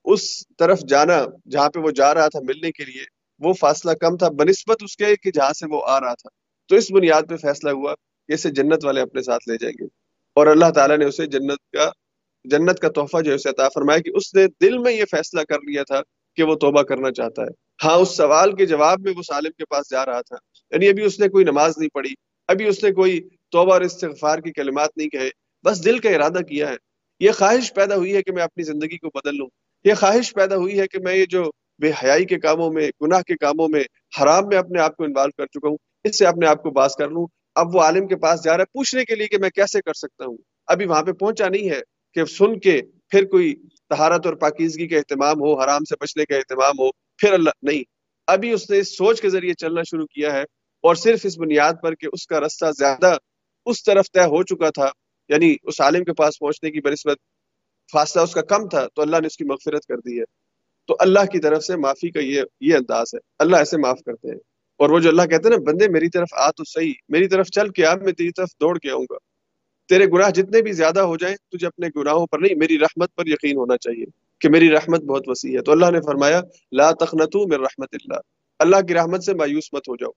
اس 0.04 0.48
طرف 0.58 0.80
جانا، 0.88 1.24
جہاں 1.50 1.70
پہ 1.70 1.80
وہ 1.80 1.90
جا 1.90 2.14
رہا 2.14 2.28
تھا 2.28 2.40
ملنے 2.40 2.72
کے 2.72 2.84
لیے، 2.84 3.02
وہ 3.38 3.52
فاصلہ 3.52 3.90
کم 3.90 4.16
تھا، 4.16 4.28
بنسبت 4.28 4.82
اس 4.82 4.96
کے 4.96 5.16
کہ 5.16 5.30
جہاں 5.30 5.52
سے 5.52 5.66
وہ 5.70 5.82
آ 5.84 6.00
رہا 6.00 6.14
تھا۔ 6.14 6.28
تو 6.68 6.76
اس 6.76 6.92
بنیاد 6.92 7.22
پہ 7.28 7.36
فیصلہ 7.36 7.70
ہوا 7.70 7.94
کہ 8.28 8.32
اسے 8.32 8.50
جنت 8.50 8.84
والے 8.84 9.00
اپنے 9.00 9.22
ساتھ 9.22 9.48
لے 9.48 9.56
جائیں 9.58 9.74
گے۔ 9.80 9.86
اور 10.34 10.46
اللہ 10.46 10.70
تعالیٰ 10.74 10.98
نے 10.98 11.04
اسے 11.04 11.26
جنت 11.26 11.70
کا 11.72 11.90
جنت 12.44 12.78
کا 12.78 12.88
تحفہ 12.88 13.20
جو 13.20 13.34
اسے 13.34 13.48
عطا 13.48 13.68
فرمایا 13.68 13.98
کہ 13.98 14.10
اس 14.14 14.34
نے 14.34 14.46
دل 14.62 14.78
میں 14.78 14.92
یہ 14.92 15.04
فیصلہ 15.10 15.40
کر 15.40 15.56
لیا 15.56 15.82
تھا 15.82 16.00
کہ 16.36 16.42
وہ 16.42 16.54
توبہ 16.54 16.82
کرنا 16.82 17.12
چاہتا 17.12 17.42
ہے۔ 17.42 17.48
ہاں 17.84 17.94
اس 17.94 18.16
سوال 18.16 18.56
کے 18.56 18.66
جواب 18.66 19.00
میں 19.00 19.12
وہ 19.16 19.22
سالم 19.22 19.50
کے 19.58 19.64
پاس 19.64 19.90
جا 19.90 20.06
رہا 20.06 20.20
تھا۔ 20.20 20.36
یعنی 20.70 20.88
ابھی 20.88 21.04
اس 21.04 21.20
نے 21.20 21.28
کوئی 21.28 21.44
نماز 21.44 21.72
نہیں 21.78 21.88
پڑھی، 21.94 22.10
ابھی 22.48 22.66
اس 22.66 22.84
نے 22.84 22.90
کوئی 22.90 23.28
توبہ 23.50 23.72
اور 23.72 23.80
استغفار 23.80 24.38
کی 24.38 24.52
کلمات 24.52 24.90
نہیں 24.96 25.08
کہے۔ 25.08 25.30
بس 25.64 25.84
دل 25.84 25.98
کا 25.98 26.10
ارادہ 26.10 26.42
کیا 26.42 26.68
ہے۔ 26.70 26.76
یہ 27.20 27.30
خواہش 27.30 27.74
پیدا 27.74 27.96
ہوئی 27.96 28.16
ہے 28.16 28.22
کہ 28.22 28.32
میں 28.32 28.42
اپنی 28.42 28.64
زندگی 28.64 28.98
کو 28.98 29.08
بدل 29.08 29.36
لوں۔ 29.36 29.46
یہ 29.84 29.94
خواہش 29.94 30.34
پیدا 30.34 30.56
ہوئی 30.56 30.80
ہے 30.80 30.86
کہ 30.86 30.98
میں 30.98 31.14
یہ 31.14 31.26
جو 31.26 31.44
بے 31.78 31.90
حیائی 31.90 32.24
کے 32.24 32.38
کاموں 32.38 32.72
میں، 32.72 32.90
گناہ 33.02 33.22
کے 33.22 33.36
کاموں 33.36 33.68
میں، 33.68 33.84
حرام 34.22 34.48
میں 34.48 34.56
اپنے 34.56 34.80
آپ 34.80 34.96
کو 34.96 35.04
انوالو 35.04 35.30
کر 35.36 35.46
چکا 35.46 35.68
ہوں، 35.68 35.76
اس 36.04 36.18
سے 36.18 36.26
اپنے 36.26 36.46
آپ 36.46 36.62
کو 36.62 36.70
باز 36.70 36.96
کر 36.96 37.08
لوں۔ 37.08 37.26
اب 37.54 37.76
وہ 37.76 37.80
عالم 37.80 38.06
کے 38.06 38.16
پاس 38.16 38.44
جا 38.44 38.52
رہا 38.52 38.62
ہے، 38.62 38.64
پوچھنے 38.64 39.04
کے 39.04 39.14
لیے 39.14 39.26
کہ 39.26 39.38
میں 39.38 39.50
کیسے 39.50 39.80
کر 39.82 39.92
سکتا 39.92 40.24
ہوں؟ 40.24 40.36
ابھی 40.66 40.86
وہاں 40.86 41.02
پہ 41.02 41.12
پہنچا 41.12 41.48
نہیں 41.48 41.70
ہے۔ 41.70 41.93
کہ 42.14 42.24
سن 42.24 42.58
کے 42.60 42.82
پھر 43.08 43.24
کوئی 43.24 43.54
تہارت 43.88 44.26
اور 44.26 44.34
پاکیزگی 44.34 44.88
کا 44.88 44.96
اہتمام 44.96 45.40
ہو، 45.40 45.60
حرام 45.60 45.84
سے 45.84 45.94
بچنے 46.00 46.24
کا 46.24 46.36
اہتمام 46.36 46.78
ہو، 46.78 46.90
پھر 46.92 47.32
اللہ، 47.32 47.50
نہیں۔ 47.62 47.82
ابھی 48.26 48.52
اس 48.52 48.70
نے 48.70 48.78
اس 48.78 48.96
سوچ 48.96 49.20
کے 49.20 49.28
ذریعے 49.28 49.54
چلنا 49.54 49.82
شروع 49.82 50.06
کیا 50.06 50.32
ہے 50.32 50.42
اور 50.82 50.94
صرف 50.94 51.20
اس 51.24 51.38
بنیاد 51.38 51.72
پر 51.82 51.94
کہ 51.94 52.08
اس 52.12 52.26
کا 52.26 52.40
رستہ 52.40 52.64
زیادہ 52.78 53.16
اس 53.66 53.84
طرف 53.84 54.04
طے 54.12 54.20
ہو 54.20 54.42
چکا 54.42 54.70
تھا 54.70 54.90
یعنی 55.28 55.56
اس 55.62 55.80
عالم 55.80 56.04
کے 56.04 56.12
پاس 56.12 56.38
پہنچنے 56.38 56.70
کی 56.70 56.80
بنسبت 56.80 57.16
فاصلہ 57.92 58.22
اس 58.22 58.34
کا 58.34 58.42
کم 58.42 58.68
تھا، 58.68 58.86
تو 58.94 59.02
اللہ 59.02 59.16
نے 59.20 59.26
اس 59.26 59.36
کی 59.36 59.44
مغفرت 59.44 59.86
کر 59.86 59.96
دی 59.96 60.18
ہے۔ 60.18 60.24
تو 60.86 60.96
اللہ 60.98 61.20
کی 61.32 61.38
طرف 61.38 61.64
سے 61.64 61.76
معافی 61.76 62.10
کا 62.10 62.20
یہ 62.20 62.42
یہ 62.60 62.74
انداز 62.74 63.06
ہے۔ 63.14 63.18
اللہ 63.38 63.56
ایسے 63.56 63.76
معاف 63.76 63.98
کرتے 64.06 64.28
ہیں۔ 64.28 64.38
اور 64.76 64.90
وہ 64.90 64.98
جو 64.98 65.08
اللہ 65.08 65.22
کہتے 65.22 65.48
ہیں 65.48 65.56
نا، 65.56 65.70
بندے 65.70 65.88
میری 65.88 66.08
طرف 66.08 66.28
آ 66.32 66.50
تو 66.50 66.64
صحیح، 66.64 66.92
میری 67.08 67.28
طرف 67.28 67.46
چل 67.46 67.68
کے 67.68 67.86
آ، 67.86 67.94
میں 67.94 68.12
تیری 68.12 68.30
طرف 68.30 68.48
دوڑ 68.60 68.78
کے 68.78 68.90
آؤں 68.90 69.06
گا۔ 69.10 69.16
تیرے 69.88 70.06
گناہ 70.06 70.30
جتنے 70.30 70.62
بھی 70.62 70.72
زیادہ 70.72 71.00
ہو 71.00 71.16
جائیں، 71.16 71.36
تجھے 71.36 71.66
اپنے 71.66 71.88
گناہوں 71.96 72.26
پر 72.26 72.38
نہیں، 72.38 72.54
میری 72.54 72.78
رحمت 72.78 73.14
پر 73.14 73.26
یقین 73.26 73.56
ہونا 73.56 73.76
چاہیے 73.76 74.04
کہ 74.40 74.48
میری 74.48 74.70
رحمت 74.70 75.00
بہت 75.00 75.22
وسیع 75.26 75.58
ہے۔ 75.58 75.62
تو 75.62 75.72
اللہ 75.72 75.90
نے 75.90 76.00
فرمایا، 76.00 76.40
لا 76.72 76.90
تخنتو 76.90 77.46
من 77.46 77.54
رحمت 77.54 77.88
اللہ۔ 77.92 78.18
اللہ 78.58 78.76
کی 78.88 78.94
رحمت 78.94 79.24
سے 79.24 79.34
مایوس 79.34 79.72
مت 79.72 79.88
ہو 79.88 79.96
جاؤ۔ 79.96 80.10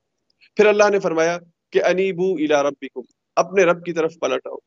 پھر 0.56 0.65
اللہ 0.65 0.84
نے 0.91 0.99
فرمایا 0.99 1.38
کہ 1.71 1.84
انیبو 1.84 2.34
الی 2.34 2.47
ربکم، 2.47 3.01
اپنے 3.36 3.63
رب 3.63 3.86
کی 3.86 3.93
طرف 3.93 4.13
پلٹ 4.21 4.47
آؤ۔ 4.47 4.58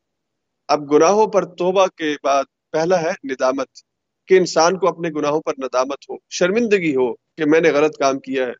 اب 0.67 0.91
گناہوں 0.91 1.27
پر 1.27 1.45
توبہ 1.45 1.87
کے 1.87 2.15
بعد 2.23 2.43
پہلا 2.71 3.01
ہے 3.01 3.11
ندامت، 3.23 3.67
کہ 4.27 4.37
انسان 4.37 4.77
کو 4.77 4.87
اپنے 4.87 5.09
گناہوں 5.09 5.41
پر 5.41 5.53
ندامت 5.57 6.09
ہو، 6.09 6.15
شرمندگی 6.29 6.95
ہو 6.95 7.13
کہ 7.13 7.45
میں 7.45 7.61
نے 7.61 7.71
غلط 7.71 7.97
کام 7.97 8.19
کیا 8.19 8.47
ہے۔ 8.47 8.51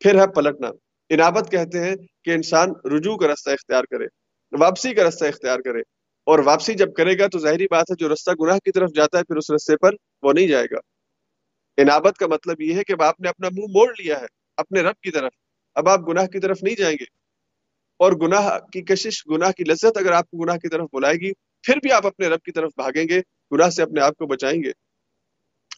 پھر 0.00 0.20
ہے 0.20 0.26
پلٹنا۔ 0.26 0.68
انابت 1.10 1.50
کہتے 1.50 1.80
ہیں 1.80 1.96
کہ 2.24 2.30
انسان 2.30 2.68
رجوع 2.96 3.16
کا 3.16 3.32
رستہ 3.32 3.50
اختیار 3.50 3.84
کرے۔ 3.84 4.21
واپسی 4.60 4.94
کا 4.94 5.08
رستہ 5.08 5.24
اختیار 5.24 5.58
کرے۔ 5.58 5.80
اور 6.24 6.38
واپسی 6.38 6.74
جب 6.74 6.94
کرے 6.94 7.18
گا 7.18 7.26
تو 7.26 7.38
ظاہری 7.38 7.66
بات 7.70 7.84
ہے 7.90 7.96
جو 7.96 8.14
رستہ 8.14 8.30
گناہ 8.40 8.58
کی 8.58 8.72
طرف 8.72 8.90
جاتا 8.94 9.18
ہے، 9.18 9.24
پھر 9.24 9.36
اس 9.36 9.50
رستے 9.50 9.76
پر 9.76 9.90
وہ 10.22 10.32
نہیں 10.32 10.48
جائے 10.48 10.66
گا۔ 10.70 10.76
انابت 11.76 12.18
کا 12.18 12.26
مطلب 12.26 12.60
یہ 12.60 12.74
ہے 12.74 12.84
کہ 12.84 13.02
آپ 13.02 13.20
نے 13.20 13.28
اپنا 13.28 13.48
منہ 13.48 13.66
موڑ 13.72 13.94
لیا 13.98 14.20
ہے، 14.20 14.26
اپنے 14.56 14.80
رب 14.80 14.94
کی 15.02 15.10
طرف۔ 15.10 15.32
اب 15.74 15.88
آپ 15.88 16.08
گناہ 16.08 16.26
کی 16.26 16.40
طرف 16.40 16.58
نہیں 16.62 16.74
جائیں 16.74 16.96
گے۔ 17.00 17.04
اور 17.96 18.12
گناہ 18.12 18.58
کی 18.58 18.82
کشش، 18.82 19.26
گناہ 19.26 19.52
کی 19.52 19.64
لذت 19.64 19.96
اگر 19.96 20.12
آپ 20.12 20.30
کو 20.30 20.44
گناہ 20.44 20.56
کی 20.56 20.68
طرف 20.68 20.88
بلائے 20.92 21.14
گی، 21.14 21.32
پھر 21.62 21.76
بھی 21.76 21.92
آپ 21.92 22.06
اپنے 22.06 22.28
رب 22.28 22.40
کی 22.40 22.52
طرف 22.52 22.72
بھاگیں 22.76 23.04
گے، 23.08 23.20
گناہ 23.52 23.70
سے 23.70 23.82
اپنے 23.82 24.00
آپ 24.00 24.16
کو 24.16 24.26
بچائیں 24.26 24.62
گے۔ 24.62 24.72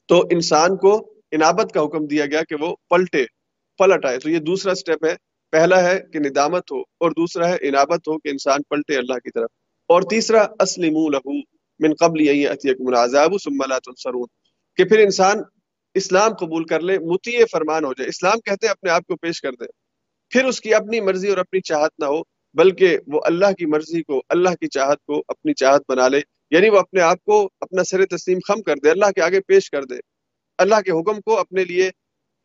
تو 0.08 0.20
انسان 0.30 0.76
کو 0.76 1.14
انابت 1.32 1.72
کا 1.74 1.80
حکم 1.80 2.06
دیا 2.06 2.26
گیا 2.26 2.42
کہ 2.48 2.54
وہ 2.60 2.76
پلٹے، 2.90 3.24
پلٹ 3.78 4.04
آئے۔ 4.04 4.18
تو 4.18 4.30
یہ 4.30 4.38
دوسرا 4.38 4.74
سٹیپ 4.74 5.04
ہے۔ 5.04 5.16
پہلا 5.54 5.90
ہے 5.90 6.00
کہ 6.12 6.18
ندامت 6.18 6.72
ہو 6.72 6.80
اور 6.80 7.10
دوسرا 7.10 7.48
ہے 7.48 7.56
انابت 7.60 8.08
ہو 8.08 8.18
کہ 8.18 8.28
انسان 8.28 8.62
پلٹے 8.62 8.96
اللہ 8.96 9.14
کی 9.14 9.30
طرف۔ 9.30 9.50
اور 9.88 10.02
تیسرا 10.02 10.46
اسلم 10.60 11.10
لہو 11.10 11.38
من 11.78 11.94
قبل 11.94 12.46
العذاب 12.88 13.34
ثم 13.44 13.64
لا 13.68 13.78
تنصرون۔ 13.78 14.26
کہ 14.76 14.84
پھر 14.84 14.98
انسان 14.98 15.36
اسلام 15.94 16.34
قبول 16.34 16.64
کر 16.64 16.80
لے 16.80 16.98
متی 16.98 17.44
فرمان 17.52 17.84
ہو 17.84 17.92
جائے۔ 17.92 18.08
اسلام 18.08 18.40
کہتے 18.40 18.66
ہیں 18.66 18.70
اپنے 18.70 18.90
آپ 18.90 19.06
کو 19.06 19.16
پیش 19.16 19.40
کر 19.40 19.52
دے۔ 19.52 19.64
پھر 20.30 20.44
اس 20.44 20.60
کی 20.60 20.74
اپنی 20.74 21.00
مرضی 21.00 21.28
اور 21.28 21.38
اپنی 21.38 21.60
چاہت 21.60 21.90
نہ 21.98 22.04
ہو، 22.04 22.20
بلکہ 22.54 22.98
وہ 23.06 23.20
اللہ 23.24 23.52
کی 23.58 23.66
مرضی 23.66 24.02
کو، 24.02 24.22
اللہ 24.28 24.48
کی 24.48 24.66
چاہت 24.66 24.98
کو 25.06 25.22
اپنی 25.28 25.54
چاہت 25.54 25.82
بنا 25.88 26.08
لے۔ 26.08 26.20
یعنی 26.50 26.68
وہ 26.68 26.78
اپنے 26.78 27.00
آپ 27.00 27.24
کو 27.24 27.50
اپنا 27.60 27.84
سر 27.84 28.06
تسلیم 28.06 28.38
خم 28.48 28.62
کر 28.62 28.74
دے، 28.76 28.90
اللہ 28.90 29.10
کے 29.10 29.22
آگے 29.22 29.40
پیش 29.40 29.70
کر 29.70 29.84
دے۔ 29.84 29.96
اللہ 30.58 30.80
کے 30.80 30.90
حکم 30.90 31.20
کو 31.20 31.38
اپنے 31.38 31.64
لیے 31.64 31.88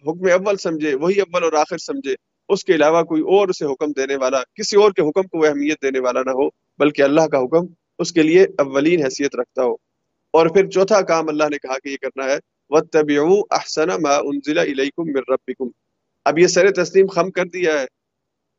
حکم 0.01 0.25
اول 0.33 0.57
سمجھے، 0.57 0.95
وہی 0.95 1.21
اول 1.21 1.43
اور 1.43 1.53
آخر 1.53 1.77
سمجھے۔ 1.77 2.28
اس 2.49 2.65
کے 2.65 2.75
علاوہ 2.75 3.03
کوئی 3.03 3.21
اور 3.21 3.47
اسے 3.47 3.65
حکم 3.65 3.91
دینے 3.91 4.15
والا، 4.15 4.39
کسی 4.55 4.77
اور 4.77 4.91
کے 4.91 5.01
حکم 5.01 5.21
کو 5.21 5.38
وہ 5.38 5.45
اہمیت 5.45 5.81
دینے 5.81 5.99
والا 5.99 6.23
نہ 6.23 6.31
ہو، 6.31 6.49
بلکہ 6.77 7.01
اللہ 7.01 7.21
کا 7.21 7.38
حکم 7.38 7.65
اس 7.99 8.12
کے 8.12 8.23
لیے 8.23 8.43
اولین 8.43 9.03
حیثیت 9.03 9.35
رکھتا 9.35 9.63
ہو۔ 9.63 9.73
اور 10.33 10.47
پھر 10.47 10.69
چوتھا 10.69 11.01
کام 11.01 11.29
اللہ 11.29 11.43
نے 11.43 11.57
کہا 11.57 11.79
کہ 11.79 11.89
یہ 11.89 11.97
کرنا 12.01 12.25
ہے، 12.25 12.38
وَاتَّبِعُوا 12.69 13.43
أَحْسَنَ 13.55 13.91
مَا 14.01 14.19
أُنزِلَ 14.19 14.62
إِلَيْكُم 14.62 15.03
مِّن 15.03 15.17
رَبِّكُم۔ 15.17 15.69
اب 16.25 16.39
یہ 16.39 16.47
سر 16.47 16.71
تسلیم 16.71 17.07
خم 17.07 17.31
کر 17.31 17.45
دیا 17.45 17.81
ہے۔ 17.81 17.85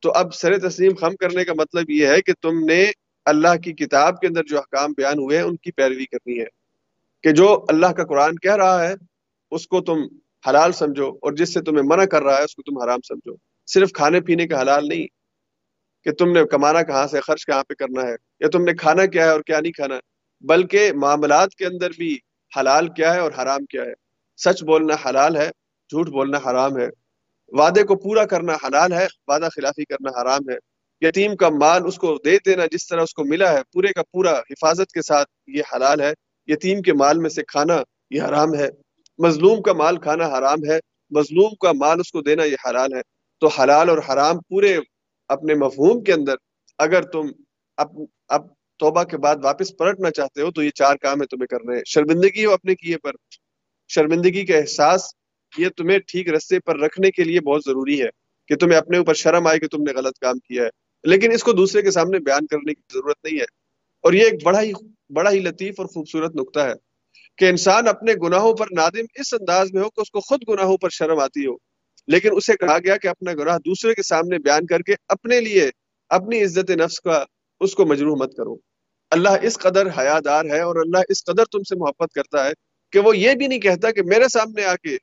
تو 0.01 0.11
اب 0.11 0.33
سر 0.33 0.69
تسلیم 0.69 0.95
خم 0.95 1.15
کرنے 1.15 1.45
کا 1.45 1.53
مطلب 1.53 1.89
یہ 1.89 2.07
ہے 2.07 2.21
کہ 2.21 2.33
تم 2.41 2.65
نے 2.65 2.91
اللہ 3.25 3.55
کی 3.63 3.73
کتاب 3.73 4.21
کے 4.21 4.27
اندر 4.27 4.43
جو 4.43 4.57
احکام 4.57 4.93
بیان 4.97 5.19
ہوئے 5.19 5.37
ہیں، 5.37 5.45
ان 5.45 5.55
کی 5.55 5.71
پیروی 5.71 6.05
کرنی 6.05 6.39
ہے۔ 6.39 6.45
کہ 7.23 7.31
جو 7.31 7.65
اللہ 7.67 7.87
کا 7.87 8.03
قرآن 8.03 8.35
کہہ 8.35 8.55
رہا 8.55 8.87
ہے، 8.87 8.93
اس 9.51 9.67
کو 9.67 9.81
تم 9.81 9.97
حلال 10.49 10.71
سمجھو، 10.71 11.09
اور 11.09 11.31
جس 11.31 11.53
سے 11.53 11.61
تمہیں 11.61 11.83
منع 11.85 12.05
کر 12.05 12.23
رہا 12.23 12.37
ہے، 12.37 12.43
اس 12.43 12.55
کو 12.55 12.61
تم 12.61 12.81
حرام 12.81 12.99
سمجھو۔ 13.07 13.50
صرف 13.73 13.91
کھانے 13.93 14.21
پینے 14.21 14.47
کا 14.47 14.61
حلال 14.61 14.87
نہیں، 14.87 15.07
کہ 16.03 16.11
تم 16.11 16.31
نے 16.31 16.41
کمانا 16.51 16.83
کہاں 16.83 17.07
سے، 17.07 17.21
خرچ 17.21 17.45
کہاں 17.45 17.63
پہ 17.63 17.73
کرنا 17.73 18.01
ہے، 18.01 18.15
یا 18.39 18.47
تم 18.49 18.63
نے 18.63 18.73
کھانا 18.73 19.05
کیا 19.05 19.25
ہے 19.25 19.29
اور 19.29 19.41
کیا 19.41 19.59
نہیں 19.59 19.71
کھانا، 19.71 19.95
بلکہ 20.41 20.91
معاملات 20.93 21.55
کے 21.55 21.65
اندر 21.65 21.91
بھی 21.97 22.17
حلال 22.59 22.87
کیا 22.87 23.13
ہے 23.13 23.19
اور 23.19 23.31
حرام 23.31 23.65
کیا 23.65 23.83
ہے۔ 23.83 23.93
سچ 24.37 24.63
بولنا 24.63 24.95
حلال 25.09 25.35
ہے، 25.37 25.47
جھوٹ 25.89 26.07
بولنا 26.07 26.37
حرام 26.37 26.77
ہے۔ 26.77 26.87
وعدے 27.47 27.83
کو 27.83 27.95
پورا 27.95 28.25
کرنا 28.25 28.53
حلال 28.53 28.93
ہے، 28.93 29.07
وعدہ 29.27 29.47
خلافی 29.55 29.85
کرنا 29.85 30.21
حرام 30.21 30.49
ہے۔ 30.49 30.57
یتیم 31.07 31.35
کا 31.35 31.49
مال 31.49 31.81
اس 31.85 31.97
کو 31.97 32.17
دے 32.25 32.37
دینا 32.45 32.63
جس 32.71 32.87
طرح 32.87 33.01
اس 33.01 33.13
کو 33.13 33.23
ملا 33.23 33.51
ہے، 33.53 33.61
پورے 33.73 33.87
کا 33.87 34.03
پورا 34.03 34.31
حفاظت 34.31 34.91
کے 34.91 35.01
ساتھ 35.01 35.29
یہ 35.47 35.61
حلال 35.75 36.01
ہے۔ 36.01 36.13
یتیم 36.47 36.81
کے 36.81 36.93
مال 36.93 37.17
میں 37.17 37.29
سے 37.29 37.43
کھانا 37.43 37.83
یہ 38.09 38.21
حرام 38.21 38.55
ہے۔ 38.55 38.69
مظلوم 39.17 39.61
کا 39.61 39.73
مال 39.73 39.97
کھانا 39.97 40.27
حرام 40.27 40.59
ہے، 40.69 40.79
مظلوم 41.09 41.55
کا 41.55 41.71
مال 41.71 41.99
اس 41.99 42.11
کو 42.11 42.21
دینا 42.21 42.43
یہ 42.43 42.55
حلال 42.69 42.93
ہے۔ 42.93 43.01
تو 43.41 43.47
حلال 43.47 43.89
اور 43.89 43.97
حرام 43.97 44.39
پورے 44.39 44.77
اپنے 45.27 45.53
مفہوم 45.53 46.03
کے 46.03 46.13
اندر 46.13 46.33
اگر 46.77 47.01
تم 47.01 47.21
اب 47.77 47.87
اب 48.27 48.47
توبہ 48.77 49.03
کے 49.03 49.17
بعد 49.17 49.35
واپس 49.43 49.77
پلٹنا 49.77 50.11
چاہتے 50.11 50.41
ہو 50.41 50.51
تو 50.51 50.63
یہ 50.63 50.69
چار 50.69 50.95
کام 50.95 51.21
ہے 51.21 51.25
تمہیں 51.27 51.47
کرنے 51.47 51.75
ہیں۔ 51.75 51.83
شرمندگی 51.85 52.45
ہو 52.45 52.51
اپنے 52.51 52.75
کیے 52.75 52.97
پر۔ 52.97 53.11
شرمندگی 53.87 54.45
کا 54.45 54.57
احساس 54.57 55.01
یہ 55.57 55.67
تمہیں 55.77 55.99
ٹھیک 55.99 56.29
رستے 56.29 56.59
پر 56.59 56.79
رکھنے 56.79 57.11
کے 57.11 57.23
لیے 57.23 57.41
بہت 57.41 57.61
ضروری 57.65 58.01
ہے 58.01 58.07
کہ 58.47 58.55
تمہیں 58.55 58.77
اپنے 58.77 58.97
اوپر 58.97 59.13
شرم 59.13 59.47
آئے 59.47 59.59
کہ 59.59 59.67
تم 59.67 59.83
نے 59.83 59.93
غلط 59.93 60.19
کام 60.19 60.39
کیا 60.39 60.63
ہے۔ 60.63 60.69
لیکن 61.03 61.31
اس 61.31 61.43
کو 61.43 61.51
دوسرے 61.51 61.81
کے 61.81 61.91
سامنے 61.91 62.19
بیان 62.19 62.45
کرنے 62.45 62.73
کی 62.73 62.81
ضرورت 62.93 63.17
نہیں 63.23 63.39
ہے۔ 63.39 63.45
اور 64.03 64.13
یہ 64.13 64.23
ایک 64.23 64.43
بڑا 64.43 64.61
ہی 64.61 64.71
بڑا 65.09 65.31
ہی 65.31 65.39
لطیف 65.39 65.73
اور 65.77 65.85
خوبصورت 65.85 66.35
نقطہ 66.35 66.59
ہے 66.59 66.73
کہ 67.37 67.45
انسان 67.45 67.87
اپنے 67.87 68.13
گناہوں 68.13 68.53
پر 68.53 68.65
نادم 68.75 69.05
اس 69.15 69.33
انداز 69.33 69.73
میں 69.73 69.83
ہو 69.83 69.89
کہ 69.89 70.01
اس 70.01 70.11
کو 70.11 70.19
خود 70.19 70.41
گناہوں 70.49 70.77
پر 70.77 70.89
شرم 70.89 71.19
آتی 71.19 71.45
ہو۔ 71.45 71.70
لیکن 72.07 72.29
اسے 72.33 72.53
کہا 72.53 72.77
گیا 72.77 72.97
کہ 72.97 73.07
اپنا 73.07 73.33
گناہ 73.33 73.57
دوسرے 73.57 73.93
کے 73.93 74.03
سامنے 74.03 74.39
بیان 74.39 74.65
کر 74.65 74.81
کے 74.81 74.95
اپنے 75.07 75.41
لیے 75.41 75.69
اپنی 76.09 76.43
عزت 76.43 76.71
نفس 76.71 76.99
کا 77.01 77.23
اس 77.59 77.75
کو 77.75 77.85
مجروح 77.85 78.15
مت 78.19 78.35
کرو۔ 78.35 78.55
اللہ 79.11 79.29
اس 79.41 79.57
قدر 79.57 79.87
حیادار 79.97 80.45
ہے 80.45 80.59
اور 80.59 80.75
اللہ 80.75 80.97
اس 81.09 81.23
قدر 81.23 81.45
تم 81.45 81.63
سے 81.63 81.75
محبت 81.75 82.13
کرتا 82.13 82.45
ہے 82.45 82.51
کہ 82.91 82.99
وہ 82.99 83.17
یہ 83.17 83.33
بھی 83.33 83.47
نہیں 83.47 83.59
کہتا 83.59 83.91
کہ 83.91 84.01
میرے 84.03 84.27
سامنے 84.27 84.65
آ 84.65 84.75
کے 84.75 84.97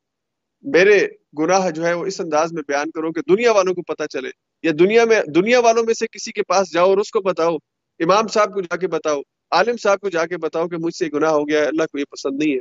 میرے 0.62 1.06
گناہ 1.38 1.70
جو 1.70 1.86
ہے 1.86 1.92
وہ 1.92 2.06
اس 2.06 2.20
انداز 2.20 2.52
میں 2.52 2.62
بیان 2.68 2.90
کرو 2.90 3.12
کہ 3.12 3.20
دنیا 3.28 3.52
والوں 3.52 3.74
کو 3.74 3.82
پتا 3.82 4.06
چلے 4.06 4.30
یا 4.62 4.72
دنیا 4.78 5.04
میں، 5.04 5.22
دنیا 5.34 5.60
والوں 5.60 5.82
میں 5.84 5.94
سے 5.94 6.06
کسی 6.06 6.32
کے 6.32 6.42
پاس 6.42 6.72
جاؤ 6.72 6.88
اور 6.88 6.98
اس 6.98 7.10
کو 7.10 7.20
بتاؤ، 7.20 7.56
امام 8.00 8.28
صاحب 8.28 8.54
کو 8.54 8.60
جا 8.60 8.76
کے 8.76 8.88
بتاؤ، 8.88 9.20
عالم 9.50 9.76
صاحب 9.76 10.00
کو 10.00 10.08
جا 10.08 10.26
کے 10.26 10.36
بتاؤ 10.36 10.68
کہ 10.68 10.76
مجھ 10.76 10.94
سے 10.94 11.06
گناہ 11.14 11.30
ہو 11.30 11.48
گیا 11.48 11.60
ہے، 11.60 11.66
اللہ 11.66 11.82
کو 11.82 11.98
یہ 11.98 12.04
پسند 12.10 12.42
نہیں 12.42 12.54
ہے۔ 12.54 12.60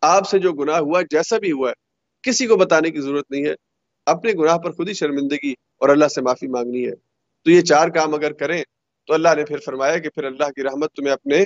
آپ 0.00 0.28
سے 0.30 0.38
جو 0.38 0.52
گناہ 0.52 0.78
ہوا 0.78 1.02
جیسا 1.02 1.38
بھی 1.38 1.52
ہوا 1.52 1.70
ہے 1.70 1.83
کسی 2.24 2.46
کو 2.46 2.56
بتانے 2.56 2.90
کی 2.90 3.00
ضرورت 3.00 3.30
نہیں 3.30 3.46
ہے۔ 3.46 3.54
اپنے 4.06 4.32
گناہ 4.32 4.58
پر 4.58 4.72
خود 4.72 4.88
ہی 4.88 4.94
شرمندگی 4.94 5.52
اور 5.52 5.88
اللہ 5.88 6.08
سے 6.08 6.20
معافی 6.20 6.46
مانگنی 6.46 6.86
ہے۔ 6.86 6.94
تو 7.44 7.50
یہ 7.50 7.60
چار 7.60 7.88
کام 7.88 8.14
اگر 8.14 8.32
کریں 8.32 8.64
تو 9.06 9.14
اللہ 9.14 9.28
نے 9.36 9.44
پھر 9.44 9.58
فرمایا 9.58 9.98
کہ 9.98 10.08
پھر 10.08 10.24
اللہ 10.24 10.50
کی 10.56 10.62
رحمت 10.62 10.92
تمہیں 10.92 11.12
اپنے 11.12 11.44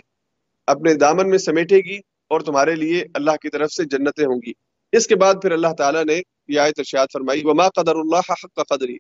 اپنے 0.67 0.95
دامن 0.95 1.31
میں 1.31 1.39
سمیٹے 1.39 1.77
گی 1.77 1.97
اور 2.29 2.41
تمہارے 2.41 2.75
لیے 2.75 3.05
اللہ 3.15 3.31
کی 3.31 3.49
طرف 3.49 3.73
سے 3.73 3.85
جنتیں 3.85 4.25
ہوں 4.25 4.41
گی۔ 4.47 4.53
اس 4.93 5.07
کے 5.07 5.17
بعد 5.17 5.35
پھر 5.43 5.53
اللہ 5.53 5.73
تعالیٰ 5.79 6.05
نے 6.05 6.21
یہ 6.49 6.61
آیت 6.61 6.75
ارشاد 6.79 7.07
فرمائی، 7.13 7.41
وما 7.45 7.69
قدر 7.69 7.95
اللہ 7.95 8.33
حق 8.33 8.69
قدری 8.69 8.97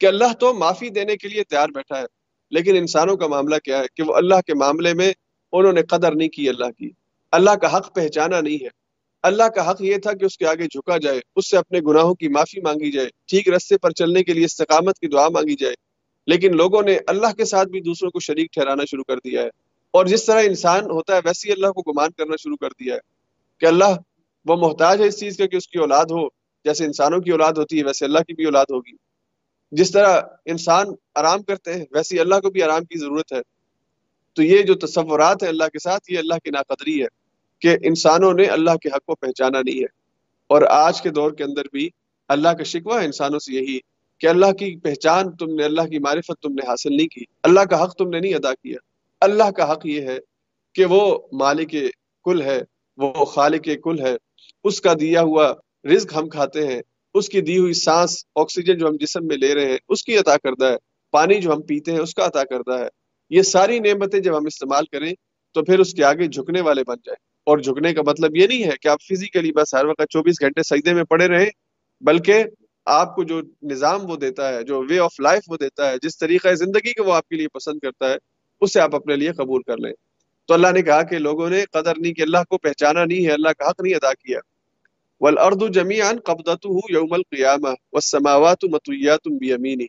کہ 0.00 0.06
اللہ 0.06 0.32
تو 0.40 0.54
معافی 0.54 0.88
دینے 0.88 1.16
کے 1.16 1.28
لیے 1.28 1.44
تیار 1.44 1.68
بیٹھا 1.68 2.00
ہے، 2.00 2.04
لیکن 2.50 2.76
انسانوں 2.76 3.16
کا 3.16 3.26
معاملہ 3.26 3.56
کیا 3.64 3.78
ہے 3.78 3.84
کہ 3.96 4.02
وہ 4.02 4.14
اللہ 4.14 4.34
کے 4.46 4.54
معاملے 4.54 4.94
میں 4.94 5.12
انہوں 5.52 5.72
نے 5.72 5.82
قدر 5.82 6.14
نہیں 6.14 6.28
کی 6.28 6.48
اللہ 6.48 6.70
کی۔ 6.78 6.90
اللہ 7.32 7.50
کا 7.50 7.76
حق 7.76 7.94
پہچانا 7.94 8.40
نہیں 8.40 8.64
ہے۔ 8.64 8.85
اللہ 9.26 9.48
کا 9.48 9.70
حق 9.70 9.82
یہ 9.82 9.96
تھا 9.96 10.12
کہ 10.12 10.24
اس 10.24 10.38
کے 10.38 10.46
آگے 10.46 10.64
جھکا 10.64 10.96
جائے، 10.98 11.20
اس 11.36 11.50
سے 11.50 11.56
اپنے 11.56 11.80
گناہوں 11.80 12.14
کی 12.14 12.28
معافی 12.28 12.60
مانگی 12.60 12.92
جائے، 12.92 13.08
ٹھیک 13.26 13.48
رستے 13.48 13.78
پر 13.78 13.90
چلنے 13.90 14.24
کے 14.24 14.32
لیے 14.32 14.44
استقامت 14.44 14.98
کی 14.98 15.06
دعا 15.06 15.28
مانگی 15.28 15.54
جائے۔ 15.54 15.74
لیکن 16.26 16.56
لوگوں 16.56 16.82
نے 16.82 16.98
اللہ 17.06 17.34
کے 17.36 17.44
ساتھ 17.44 17.68
بھی 17.68 17.80
دوسروں 17.80 18.10
کو 18.10 18.20
شریک 18.20 18.52
ٹھہرانا 18.52 18.84
شروع 18.90 19.04
کر 19.04 19.16
دیا 19.16 19.42
ہے۔ 19.42 19.48
اور 19.90 20.06
جس 20.06 20.24
طرح 20.24 20.42
انسان 20.44 20.84
ہوتا 20.84 21.14
ہے 21.14 21.20
ویسے 21.24 21.48
ہی 21.48 21.52
اللہ 21.52 21.66
کو 21.66 21.92
گمان 21.92 22.10
کرنا 22.10 22.34
شروع 22.38 22.56
کر 22.56 22.68
دیا 22.70 22.94
ہے۔ 22.94 23.00
کہ 23.60 23.66
اللہ 23.66 23.96
وہ 24.44 24.56
محتاج 24.56 25.00
ہے 25.00 25.06
اس 25.06 25.20
چیز 25.20 25.36
کا 25.36 25.46
کہ 25.46 25.56
اس 25.56 25.68
کی 25.68 25.78
اولاد 25.78 26.04
ہو۔ 26.04 26.26
جیسے 26.64 26.84
انسانوں 26.84 27.20
کی 27.20 27.30
اولاد 27.30 27.52
ہوتی 27.52 27.78
ہے، 27.78 27.84
ویسے 27.84 28.04
اللہ 28.04 28.18
کی 28.18 28.34
بھی 28.34 28.44
اولاد 28.44 28.64
ہوگی۔ 28.70 28.96
جس 29.70 29.90
طرح 29.90 30.20
انسان 30.44 30.86
آرام 31.14 31.42
کرتے 31.42 31.74
ہیں 31.74 31.84
ویسے 31.90 32.20
اللہ 32.20 32.34
کو 32.34 32.50
بھی 32.50 32.62
آرام 32.62 32.84
کی 32.84 32.98
ضرورت 32.98 33.32
ہے۔ 33.32 33.40
تو 34.32 34.42
یہ 34.42 34.62
جو 34.62 34.74
تصورات 34.74 35.42
ہیں 35.42 35.50
اللہ 35.50 35.64
کے 35.64 35.78
ساتھ، 35.78 36.12
یہ 36.12 36.18
اللہ 36.18 36.34
کی 36.44 36.50
ناقدری 36.50 37.02
ہے۔ 37.02 37.06
کہ 37.60 37.76
انسانوں 37.82 38.34
نے 38.34 38.44
اللہ 38.44 38.76
کے 38.76 38.88
حق 38.88 39.04
کو 39.04 39.14
پہچانا 39.14 39.60
نہیں 39.60 39.80
ہے۔ 39.80 40.06
اور 40.46 40.62
آج 40.62 41.02
کے 41.02 41.10
دور 41.10 41.32
کے 41.32 41.44
اندر 41.44 41.62
بھی 41.72 41.88
اللہ 42.28 42.48
کا 42.48 42.62
شکوہ 42.62 43.00
ہے 43.00 43.04
انسانوں 43.04 43.38
سے 43.38 43.54
یہی 43.54 43.78
کہ 44.20 44.26
اللہ 44.26 44.52
کی 44.52 44.76
پہچان 44.76 45.36
تم 45.36 45.54
نے، 45.54 45.64
اللہ 45.64 45.82
کی 45.82 45.98
معرفت 45.98 46.42
تم 46.42 46.52
نے 46.52 46.66
حاصل 46.66 46.96
نہیں 46.96 47.08
کی۔ 47.08 47.24
اللہ 47.42 47.60
کا 47.60 47.84
حق 47.84 47.94
تم 47.94 48.08
نے 48.08 48.20
نہیں 48.20 48.34
ادا 48.34 48.54
کیا۔ 48.54 48.76
اللہ 49.20 49.50
کا 49.50 49.72
حق 49.72 49.86
یہ 49.86 50.00
ہے 50.00 50.18
کہ 50.74 50.84
وہ 50.84 51.18
مالک 51.32 51.74
کل 52.24 52.42
ہے، 52.42 52.62
وہ 52.96 53.24
خالق 53.24 53.68
کل 53.84 54.00
ہے۔ 54.00 54.16
اس 54.64 54.80
کا 54.80 54.92
دیا 55.00 55.22
ہوا 55.22 55.52
رزق 55.84 56.16
ہم 56.16 56.28
کھاتے 56.28 56.66
ہیں، 56.66 56.82
اس 57.14 57.28
کی 57.28 57.40
دی 57.40 57.58
ہوئی 57.58 57.72
سانس، 57.72 58.24
آکسیجن 58.34 58.78
جو 58.78 58.86
ہم 58.86 58.96
جسم 59.00 59.26
میں 59.26 59.36
لے 59.36 59.54
رہے 59.54 59.70
ہیں، 59.70 59.78
اس 59.88 60.04
کی 60.04 60.18
عطا 60.18 60.36
کردہ 60.36 60.64
ہے۔ 60.64 60.76
پانی 61.10 61.40
جو 61.40 61.52
ہم 61.52 61.62
پیتے 61.62 61.92
ہیں، 61.92 61.98
اس 61.98 62.14
کا 62.14 62.26
عطا 62.26 62.44
کردہ 62.44 62.78
ہے۔ 62.78 62.88
یہ 63.30 63.42
ساری 63.42 63.78
نعمتیں 63.78 64.20
جب 64.20 64.38
ہم 64.38 64.46
استعمال 64.46 64.84
کریں 64.92 65.12
تو 65.54 65.64
پھر 65.64 65.78
اس 65.78 65.94
کے 65.94 66.04
آگے 66.04 66.26
جھکنے 66.26 66.60
والے 66.60 66.84
بن 66.84 66.96
جائیں۔ 67.04 67.35
اور 67.46 67.58
جھکنے 67.58 67.94
کا 67.94 68.02
مطلب 68.06 68.36
یہ 68.36 68.46
نہیں 68.46 68.64
ہے 68.64 68.72
کہ 68.80 68.88
آپ 68.88 69.02
فزیکلی 69.02 69.52
بس 69.52 69.74
ہر 69.74 69.84
وقت 69.84 70.02
چوبیس 70.10 70.34
گھنٹے 70.40 70.62
سجدے 70.62 70.94
میں 70.94 71.04
پڑے 71.04 71.28
رہیں، 71.28 71.50
بلکہ 72.00 72.44
آپ 72.86 73.14
کو 73.14 73.24
جو 73.24 73.40
نظام 73.62 74.10
وہ 74.10 74.16
دیتا 74.16 74.54
ہے، 74.54 74.62
جو 74.62 74.84
وے 74.90 74.98
آف 74.98 75.20
لائف 75.20 75.42
وہ 75.48 75.56
دیتا 75.56 75.90
ہے، 75.90 75.96
جس 76.02 76.18
طریقہ 76.18 76.54
زندگی 76.54 76.92
کو 76.92 77.04
وہ 77.04 77.14
آپ 77.14 77.28
کے 77.28 77.36
لیے 77.36 77.48
پسند 77.48 77.78
کرتا 77.78 78.10
ہے، 78.10 78.16
اسے 78.60 78.80
آپ 78.80 78.94
اپنے 78.94 79.16
لیے 79.16 79.32
قبول 79.32 79.62
کر 79.62 79.76
لیں۔ 79.76 79.92
تو 80.46 80.54
اللہ 80.54 80.66
نے 80.74 80.82
کہا 80.82 81.02
کہ 81.02 81.18
لوگوں 81.18 81.50
نے 81.50 81.64
قدر 81.72 81.92
نہیں، 81.98 82.12
کہ 82.12 82.22
اللہ 82.22 82.38
کو 82.48 82.58
پہچانا 82.58 83.04
نہیں 83.04 83.26
ہے، 83.26 83.32
اللہ 83.32 83.48
کا 83.58 83.70
حق 83.70 83.80
نہیں 83.80 83.94
ادا 83.94 84.14
کیا۔ 84.14 84.38
والارض 85.20 85.70
جميعا 85.70 86.12
قبضته 86.24 86.78
يوم 86.90 87.12
القيامه 87.12 87.72
والسماوات 87.92 88.64
مطويات 88.64 89.28
بيمينه۔ 89.28 89.86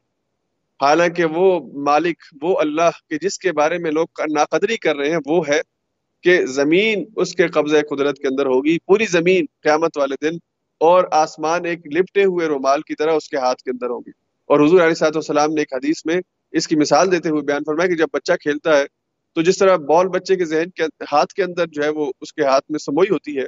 حالانکہ 0.82 1.26
وہ 1.26 1.74
مالک، 1.74 2.18
وہ 2.42 2.60
اللہ 2.60 2.90
کے 3.10 3.18
جس 3.22 3.40
کے 3.40 3.52
بارے 3.52 3.78
میں 3.78 3.92
لوگ 3.92 4.08
ناقدری 4.32 4.78
کر 4.78 4.96
رہے 4.96 5.10
ہیں، 5.10 5.18
وہ 5.26 5.48
ہے 5.48 5.62
کہ 6.24 6.46
زمین 6.46 7.06
اس 7.16 7.36
کے 7.36 7.48
قبضہ 7.48 7.78
قدرت 7.90 8.18
کے 8.18 8.28
اندر 8.28 8.46
ہوگی، 8.46 8.78
پوری 8.86 9.06
زمین 9.06 9.46
قیامت 9.64 9.98
والے 9.98 10.30
دن 10.30 10.38
اور 10.82 11.04
آسمان 11.12 11.66
ایک 11.66 11.80
لپٹے 11.96 12.24
ہوئے 12.24 12.48
رومال 12.48 12.82
کی 12.82 12.96
طرح 12.96 13.12
اس 13.12 13.30
کے 13.30 13.38
ہاتھ 13.38 13.64
کے 13.64 13.72
اندر 13.72 13.90
ہوگی۔ 13.90 14.12
اور 14.50 14.60
حضور 14.60 14.82
علیہ 14.82 14.94
صاحب 14.94 15.12
السلام 15.16 15.54
نے 15.54 15.62
ایک 15.62 15.74
حدیث 15.74 16.06
میں 16.06 16.22
اس 16.52 16.68
کی 16.68 16.76
مثال 16.76 17.12
دیتے 17.12 17.30
ہوئے 17.30 17.42
بیان 17.42 17.64
فرمایا 17.66 17.90
کہ 17.90 17.96
جب 17.96 18.08
بچہ 18.14 18.34
کھیلتا 18.34 18.78
ہے 18.78 18.86
تو 19.36 19.42
جس 19.42 19.58
طرح 19.58 19.76
بال 19.76 20.08
بچے 20.08 20.36
کے 20.36 20.46
ذہن 20.46 20.70
کے 20.70 20.84
ہاتھ 20.84 21.34
کے 21.34 21.44
اندر 21.44 21.66
جو 21.68 21.84
ہے 21.84 21.90
وہ 21.90 22.12
اس 22.22 22.34
کے 22.34 22.44
ہاتھ 22.44 22.66
میں 22.70 22.80
سموئی 22.80 23.10
ہوتی 23.10 23.38
ہے، 23.38 23.46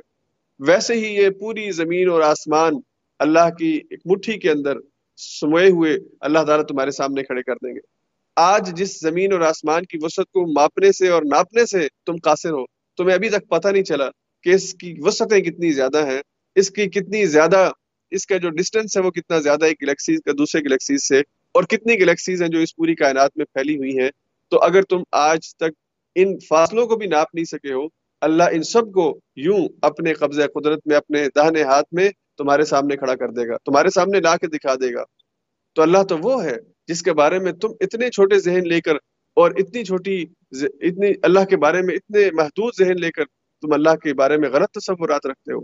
ویسے 0.60 0.93
ہی 0.93 1.15
یہ 1.15 1.29
پوری 1.29 1.71
زمین 1.71 2.10
اور 2.10 2.21
آسمان 2.21 2.73
اللہ 3.19 3.49
کی 3.60 3.79
ایک 3.89 3.99
مٹھی 4.05 4.39
کے 4.39 4.51
اندر 4.51 4.77
سموئے 5.17 5.69
ہوئے 5.69 5.97
اللہ 6.19 6.39
تعالیٰ 6.39 6.65
تمہارے 6.65 6.91
سامنے 6.91 7.23
کھڑے 7.23 7.43
کر 7.43 7.55
دیں 7.55 7.75
گے۔ 7.75 7.98
آج 8.41 8.71
جس 8.75 8.99
زمین 9.02 9.34
اور 9.34 9.41
آسمان 9.41 9.86
کی 9.86 9.97
وسعت 10.02 10.32
کو 10.32 10.45
ماپنے 10.52 10.91
سے 10.91 11.08
اور 11.08 11.21
ناپنے 11.21 11.65
سے 11.65 11.88
تم 12.06 12.15
قاصر 12.23 12.49
ہو، 12.49 12.63
تمہیں 12.97 13.15
ابھی 13.15 13.30
تک 13.30 13.47
پتہ 13.49 13.67
نہیں 13.67 13.84
چلا 13.84 14.10
کہ 14.43 14.49
اس 14.49 14.73
کی 14.73 14.93
وسعتیں 14.97 15.39
کتنی 15.39 15.71
زیادہ 15.71 16.06
ہیں، 16.06 16.21
اس 16.56 16.71
کی 16.71 16.89
کتنی 16.89 17.25
زیادہ، 17.25 17.71
اس 18.12 18.25
کا 18.28 18.38
جو 18.38 18.49
ڈسٹینس 18.49 18.97
ہے 18.97 19.02
وہ 19.02 19.12
کتنا 19.12 19.39
زیادہ 19.39 19.65
ہے 19.65 19.71
گلیکسیز 19.71 20.19
کا، 20.25 20.32
دوسرے 20.38 20.62
گلیکسیز 20.62 21.08
سے، 21.08 21.19
اور 21.56 21.63
کتنی 21.63 21.99
گلیکسیز 21.99 22.41
ہیں 22.41 22.49
جو 22.49 22.60
اس 22.60 22.75
پوری 22.75 22.95
کائنات 22.95 23.32
میں 23.36 23.45
پھیلی 23.45 23.78
ہوئی 23.78 23.97
ہیں۔ 23.99 24.10
تو 24.52 24.60
اگر 24.60 24.82
تم 24.82 25.04
آج 25.12 25.56
تک 25.56 25.71
ان 26.15 26.39
فاصلوں 26.39 26.88
کو 26.88 26.95
بھی 26.95 27.08
ناپ 27.08 27.36
نہیں 27.36 27.45
سکے 27.45 27.73
ہو، 27.73 27.86
اللہ 28.21 28.43
ان 28.52 28.63
سب 28.63 28.93
کو 28.93 29.19
یوں 29.36 29.67
اپنے 29.82 30.13
قبضہ 30.13 30.41
قدرت 30.54 30.80
میں، 30.86 30.95
اپنے 30.95 31.28
دہنے 31.36 31.63
ہاتھ 31.63 31.93
میں 31.93 32.10
تمہارے 32.38 32.63
سامنے 32.63 32.95
کھڑا 32.95 33.15
کر 33.15 33.32
دے 33.32 33.47
گا، 33.47 33.58
تمہارے 33.65 33.89
سامنے 33.89 34.19
لا 34.19 34.36
کے 34.38 34.47
دکھا 34.47 34.75
دے 34.75 34.93
گا۔ 34.93 35.04
تو 35.75 35.82
اللہ 35.82 36.04
تو 36.04 36.17
وہ 36.17 36.43
ہے 36.43 36.56
جس 36.89 37.02
کے 37.04 37.13
بارے 37.13 37.39
میں 37.39 37.52
تم 37.52 37.67
اتنے 37.80 38.10
چھوٹے 38.10 38.39
ذہن 38.39 38.67
لے 38.67 38.82
کر 38.82 38.95
اور 39.34 39.52
اتنی 39.52 39.84
چھوٹی 39.84 40.25
اتنی 40.62 41.12
اللہ 41.23 41.45
کے 41.45 41.58
بارے 41.58 41.82
میں 41.82 41.95
اتنے 41.95 42.32
محدود 42.32 42.73
ذہن 42.80 43.02
لے 43.02 43.12
کر 43.12 43.25
تم 43.62 43.73
اللہ 43.73 43.95
کے 43.95 44.13
بارے 44.13 44.38
میں 44.38 44.49
غلط 44.49 44.71
تصورات 44.71 45.25
رکھتے 45.25 45.54
ہو۔ 45.54 45.60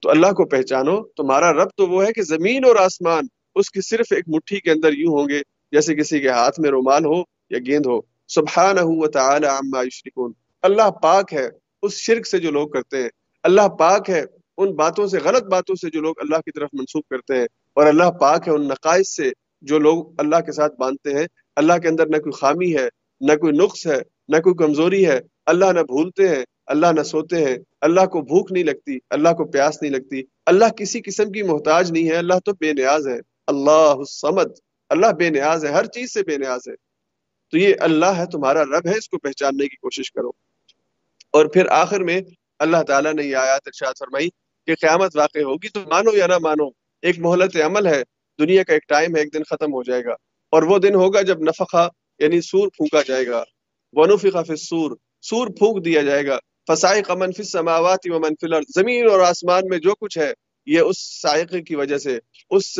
تو 0.00 0.10
اللہ 0.10 0.26
کو 0.26 0.44
پہچانو، 0.44 1.02
تمہارا 1.02 1.52
رب 1.52 1.68
تو 1.76 1.86
وہ 1.86 2.06
ہے 2.06 2.12
کہ 2.12 2.22
زمین 2.22 2.64
اور 2.64 2.76
آسمان، 2.76 3.24
اس 3.54 3.70
کی 3.70 3.80
صرف 3.80 4.06
ایک 4.10 4.24
مٹھی 4.26 4.60
کے 4.60 4.70
اندر 4.70 4.92
یوں 4.92 5.18
ہوں 5.18 5.28
گے 5.28 5.40
جیسے 5.72 5.94
کسی 5.94 6.20
کے 6.20 6.28
ہاتھ 6.28 6.60
میں 6.60 6.70
رومال 6.70 7.04
ہو 7.04 7.22
یا 7.50 7.58
گیند 7.58 7.86
ہو۔ 7.86 8.00
سبحانہ 8.28 8.80
عما 9.46 9.82
یشرکون۔ 9.82 10.32
اللہ 10.62 10.90
پاک 10.90 11.34
ہے 11.34 11.48
اس 11.82 11.92
شرک 11.92 12.26
سے 12.26 12.38
جو 12.38 12.50
لوگ 12.50 12.68
کرتے 12.68 13.02
ہیں۔ 13.02 13.08
اللہ 13.42 13.68
پاک 13.68 14.10
ہے 14.10 14.24
ان 14.56 14.72
باتوں 14.72 15.06
سے، 15.06 15.18
غلط 15.24 15.42
باتوں 15.42 15.74
سے 15.74 15.90
جو 15.90 16.00
لوگ 16.00 16.14
اللہ 16.18 16.36
کی 16.36 16.50
طرف 16.50 16.68
منسوخ 16.72 17.04
کرتے 17.10 17.34
ہیں۔ 17.36 17.46
اور 17.74 17.86
اللہ 17.86 18.10
پاک 18.10 18.48
ہے 18.48 18.52
ان 18.52 18.68
نقائص 18.68 19.08
سے 19.08 19.30
جو 19.60 19.78
لوگ 19.78 20.04
اللہ 20.18 20.36
کے 20.36 20.52
ساتھ 20.52 20.74
باندھتے 20.78 21.14
ہیں، 21.14 21.26
اللہ 21.56 21.72
کے 21.82 21.88
اندر 21.88 22.06
نہ 22.06 22.16
کوئی 22.16 22.32
خامی 22.32 22.76
ہے، 22.76 22.88
نہ 23.20 23.36
کوئی 23.36 23.52
نقص 23.52 23.86
ہے، 23.86 23.98
نہ 24.28 24.36
کوئی 24.36 24.54
کمزوری 24.54 25.06
ہے۔ 25.06 25.20
اللہ 25.46 25.64
نہ 25.64 25.80
بھولتے 25.80 26.28
ہیں، 26.28 26.44
اللہ 26.66 26.86
نہ 26.86 27.02
سوتے 27.02 27.44
ہیں۔ 27.44 27.56
اللہ 27.80 28.06
کو 28.06 28.20
بھوک 28.20 28.52
نہیں 28.52 28.64
لگتی، 28.64 28.98
اللہ 29.10 29.28
کو 29.28 29.44
پیاس 29.44 29.82
نہیں 29.82 29.92
لگتی۔ 29.92 30.22
اللہ 30.46 30.64
کسی 30.64 31.00
قسم 31.00 31.32
کی 31.32 31.42
محتاج 31.42 31.92
نہیں 31.92 32.08
ہے، 32.08 32.16
اللہ 32.16 32.34
تو 32.44 32.52
بے 32.52 32.72
نیاز 32.72 33.08
ہے۔ 33.08 33.18
اللہ 33.46 33.70
الصمد، 33.70 34.46
اللہ 34.88 35.06
بے 35.06 35.30
نیاز 35.30 35.64
ہے، 35.64 35.70
ہر 35.70 35.86
چیز 35.86 36.12
سے 36.12 36.22
بے 36.22 36.36
نیاز 36.36 36.60
ہے۔ 36.68 36.76
تو 37.50 37.58
یہ 37.58 37.74
اللہ 37.80 38.06
ہے، 38.06 38.24
تمہارا 38.32 38.64
رب 38.64 38.86
ہے، 38.86 38.98
اس 38.98 39.08
کو 39.08 39.18
پہچاننے 39.18 39.68
کی 39.68 39.76
کوشش 39.76 40.12
کرو۔ 40.12 40.28
اور 41.30 41.46
پھر 41.46 41.66
آخر 41.66 42.00
میں 42.00 42.20
اللہ 42.58 42.82
تعالیٰ 42.82 43.14
نے 43.14 43.22
یہ 43.22 43.36
آیات 43.36 43.60
ارشاد 43.66 43.92
فرمائی 43.98 44.28
کہ 44.66 44.74
قیامت 44.74 45.16
واقع 45.16 45.38
ہوگی 45.38 45.68
تو 45.68 45.80
مانو 45.80 46.16
یا 46.16 46.26
نہ 46.26 46.38
مانو، 46.38 46.68
ایک 47.02 47.18
مہلت 47.18 47.56
عمل 47.56 47.86
ہے۔ 47.86 48.02
دنیا 48.38 48.62
کا 48.62 48.72
ایک 48.72 48.88
ٹائم 48.88 49.16
ہے، 49.16 49.20
ایک 49.20 49.34
دن 49.34 49.42
ختم 49.42 49.72
ہو 49.72 49.82
جائے 49.82 50.04
گا۔ 50.04 50.12
اور 50.50 50.62
وہ 50.62 50.78
دن 50.78 50.94
ہوگا 50.94 51.22
جب 51.22 51.40
نفقہ 51.40 51.88
یعنی 52.18 52.40
سور 52.40 52.68
پھونکا 52.68 53.02
جائے 53.02 53.26
گا۔ 53.26 53.44
ونفقہ 53.92 54.42
فی 54.42 54.52
السور، 54.52 54.96
سور 55.22 55.46
پھونک 55.46 55.84
دیا 55.84 56.02
جائے 56.02 56.26
گا۔ 56.26 56.38
فسائق 56.68 57.10
من 57.10 57.32
فی 57.32 57.42
السماوات 57.42 57.98
و 58.04 58.18
من 58.20 58.28
فی 58.28 58.46
الارض 58.46 58.64
زمین 58.74 59.10
اور 59.10 59.20
آسمان 59.20 59.62
میں 59.70 59.78
جو 59.78 59.94
کچھ 59.94 60.18
ہے، 60.18 60.32
یہ 60.66 60.80
اس 60.80 61.20
سائقے 61.20 61.62
کی 61.62 61.76
وجہ 61.76 61.98
سے، 61.98 62.18
اس 62.50 62.78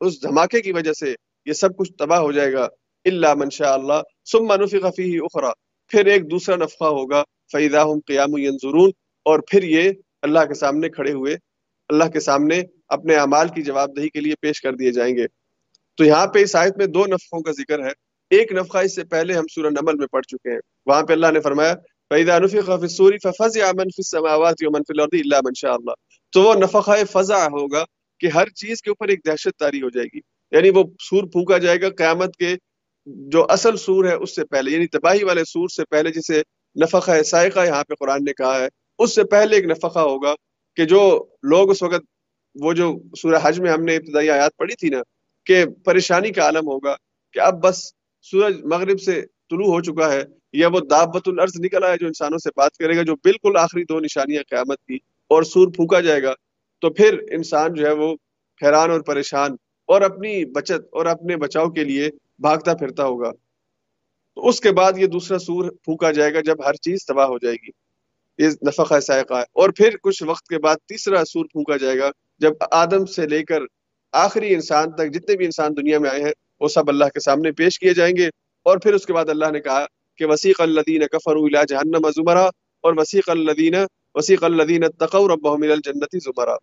اس 0.00 0.22
دھماکے 0.22 0.60
کی 0.60 0.72
وجہ 0.72 0.92
سے 0.92 1.14
یہ 1.46 1.52
سب 1.52 1.76
کچھ 1.76 1.92
تباہ 1.98 2.18
ہو 2.18 2.32
جائے 2.32 2.52
گا۔ 2.52 2.68
اللہ 3.04 3.34
من 3.34 3.50
شاء 3.50 3.72
اللہ 3.72 4.02
ثم 4.32 4.52
نفخ 4.52 4.86
فیہ 4.96 5.20
اخرى 5.20 5.50
پھر 5.88 6.06
ایک 6.06 6.30
دوسرا 6.30 6.56
نفقہ 6.56 6.84
ہوگا۔ 6.84 7.22
فیضا 7.52 7.82
ہم 7.82 8.00
قیام 8.06 8.36
ینظرون 8.36 8.90
اور 9.24 9.40
پھر 9.50 9.62
یہ 9.62 9.90
اللہ 10.22 10.38
کے 10.48 10.54
سامنے 10.54 10.88
کھڑے 10.88 11.12
ہوئے، 11.12 11.36
اللہ 11.88 12.04
کے 12.04 12.20
سامنے 12.20 12.62
اپنے 12.88 13.16
اعمال 13.16 13.48
کی 13.48 13.62
جواب 13.62 13.96
دہی 13.96 14.08
کے 14.08 14.20
لیے 14.20 14.34
پیش 14.40 14.60
کر 14.60 14.74
دیے 14.74 14.90
جائیں 14.90 15.16
گے۔ 15.16 15.26
تو 15.96 16.04
یہاں 16.04 16.26
پہ 16.26 16.38
اس 16.38 16.56
آیت 16.56 16.76
میں 16.76 16.86
دو 16.86 17.06
نفقوں 17.06 17.42
کا 17.42 17.52
ذکر 17.52 17.84
ہے۔ 17.84 17.90
ایک 18.30 18.52
نفقہ 18.52 18.78
اس 18.78 18.94
سے 18.94 19.04
پہلے 19.04 19.34
ہم 19.34 19.44
سورہ 19.54 19.66
نمل 19.66 19.94
میں 19.94 20.06
پڑھ 20.06 20.26
چکے 20.26 20.50
ہیں۔ 20.50 20.60
وہاں 20.86 21.02
پہ 21.02 21.12
اللہ 21.12 21.26
نے 21.26 21.40
فرمایا، 21.40 21.74
فَإِذَا 22.08 22.38
نُفِخَ 22.38 22.64
فِي 22.64 22.82
السُّورِ 22.82 23.16
فَفَزِعَ 23.22 23.66
مَن 23.66 23.84
فِي 23.84 23.98
السَّمَاوَاتِ 23.98 24.64
وَمَن 24.64 24.80
فِي 24.80 25.00
الْأَرْضِ 25.00 25.16
إِلَّا 25.16 25.40
مَن 25.44 25.52
شَاءَ 25.56 25.74
اللَّهُ۔ 25.74 25.94
تو 26.32 26.42
وہ 26.42 26.54
نفقہ 26.54 27.04
فضا 27.12 27.46
ہوگا 27.46 27.84
کہ 28.20 28.26
ہر 28.26 28.48
چیز 28.48 28.82
کے 28.82 28.90
اوپر 28.90 29.08
ایک 29.08 29.26
دہشت 29.26 29.58
تاری 29.58 29.82
ہو 29.82 29.90
جائے 29.90 30.06
گی۔ 30.14 30.20
یعنی 30.50 30.70
وہ 30.70 30.84
سور 31.00 31.22
پھونکا 31.22 31.58
جائے 31.58 31.80
گا 31.80 31.88
قیامت 31.90 32.36
کے 32.36 32.56
جو 33.06 33.46
اصل 33.48 33.76
سور 33.76 34.04
ہے 34.04 34.14
اس 34.14 34.34
سے 34.34 34.44
پہلے 34.44 34.70
یعنی 34.70 34.86
تباہی 34.86 35.24
والے 35.24 35.44
سور 35.44 35.68
سے 35.68 35.84
پہلے، 35.84 36.10
جسے 36.10 36.42
نفقہ 36.82 37.22
سائقہ 37.22 37.60
یہاں 37.66 37.84
پہ 37.84 37.94
قرآن 37.94 38.24
نے 38.24 38.32
کہا 38.32 38.60
ہے۔ 38.60 38.68
اس 38.98 39.14
سے 39.14 39.24
پہلے 39.24 39.56
ایک 39.56 39.64
نفقہ 39.64 39.98
ہوگا 39.98 40.34
کہ 40.76 40.84
جو 40.84 41.26
لوگ 41.42 41.70
اس 41.70 41.82
وقت 41.82 42.17
وہ 42.54 42.72
جو 42.72 42.94
سورہ 43.18 43.36
حج 43.42 43.60
میں 43.60 43.70
ہم 43.70 43.84
نے 43.84 43.96
ابتدائی 43.96 44.30
آیات 44.30 44.56
پڑھی 44.56 44.74
تھی 44.74 44.88
نا، 44.88 45.02
کہ 45.44 45.64
پریشانی 45.84 46.30
کا 46.30 46.42
عالم 46.42 46.66
ہوگا 46.68 46.96
کہ 47.32 47.40
اب 47.40 47.62
بس 47.62 47.92
سورج 48.22 48.62
مغرب 48.64 49.00
سے 49.00 49.22
طلوع 49.50 49.74
ہو 49.74 49.80
چکا 49.80 50.12
ہے، 50.12 50.22
یا 50.52 50.68
وہ 50.68 50.80
دعوت 50.80 51.28
الارض 51.28 51.52
نکلا 51.60 51.92
ہے 51.92 51.98
جو 51.98 52.06
انسانوں 52.06 52.38
سے 52.38 52.50
بات 52.56 52.76
کرے 52.76 52.96
گا، 52.96 53.02
جو 53.02 53.14
بالکل 53.14 53.56
آخری 53.56 53.84
دو 53.84 54.00
نشانیاں 54.00 54.42
قیامت 54.48 54.78
کی 54.84 54.94
اور 55.28 55.42
سور 55.42 55.68
پھونکا 55.68 56.00
جائے 56.00 56.22
گا، 56.22 56.34
تو 56.80 56.90
پھر 56.90 57.18
انسان 57.30 57.74
جو 57.74 57.86
ہے 57.86 57.92
وہ 57.92 58.16
حیران 58.62 58.90
اور 58.90 59.00
پریشان 59.00 59.50
اور 59.86 60.02
اپنی 60.02 60.44
بچت 60.44 60.86
اور 60.92 61.06
اپنے 61.06 61.36
بچاؤ 61.36 61.70
کے 61.70 61.84
لیے 61.84 62.10
بھاگتا 62.38 62.74
پھرتا 62.74 63.04
ہوگا۔ 63.04 63.30
تو 64.34 64.48
اس 64.48 64.60
کے 64.60 64.72
بعد 64.72 64.92
یہ 64.96 65.06
دوسرا 65.06 65.38
سور 65.38 65.70
پھونکا 65.70 66.12
جائے 66.12 66.34
گا 66.34 66.40
جب 66.40 66.66
ہر 66.66 66.74
چیز 66.74 67.06
تباہ 67.06 67.26
ہو 67.26 67.38
جائے 67.38 67.54
گی۔ 67.54 67.70
یہ 68.38 68.48
نفقہ 68.66 69.00
سائقہ 69.00 69.34
ہے۔ 69.34 69.42
اور 69.42 69.70
پھر 69.70 69.96
کچھ 70.02 70.22
وقت 70.22 70.46
کے 70.46 70.58
بعد 70.58 70.76
تیسرا 70.76 71.24
سور 71.24 71.44
پھونکا 71.44 71.76
جائے 71.76 71.98
گا 71.98 72.10
جب 72.38 72.52
آدم 72.70 73.06
سے 73.06 73.26
لے 73.26 73.44
کر 73.44 73.58
آخری 74.12 74.54
انسان 74.54 74.90
تک 74.90 75.12
جتنے 75.12 75.36
بھی 75.36 75.44
انسان 75.44 75.76
دنیا 75.76 75.98
میں 75.98 76.10
آئے 76.10 76.22
ہیں، 76.22 76.32
وہ 76.60 76.68
سب 76.68 76.88
اللہ 76.88 77.04
کے 77.04 77.20
سامنے 77.20 77.52
پیش 77.52 77.78
کیے 77.78 77.94
جائیں 77.94 78.16
گے۔ 78.16 78.28
اور 78.62 78.78
پھر 78.78 78.94
اس 78.94 79.06
کے 79.06 79.12
بعد 79.12 79.28
اللہ 79.28 79.50
نے 79.52 79.60
کہا 79.60 79.86
کہ 80.16 80.24
وسیق 80.24 80.60
الدین 80.60 81.06
کفر 81.06 81.64
جہنم 81.64 82.10
زمرہ 82.10 82.48
اور 82.80 82.94
وسیق 82.96 83.30
الدین 83.30 83.74
وسیق 84.14 84.44
الدین 84.44 84.82
تقور 84.98 85.30
الى 85.44 85.74
زمرہ 86.18 86.56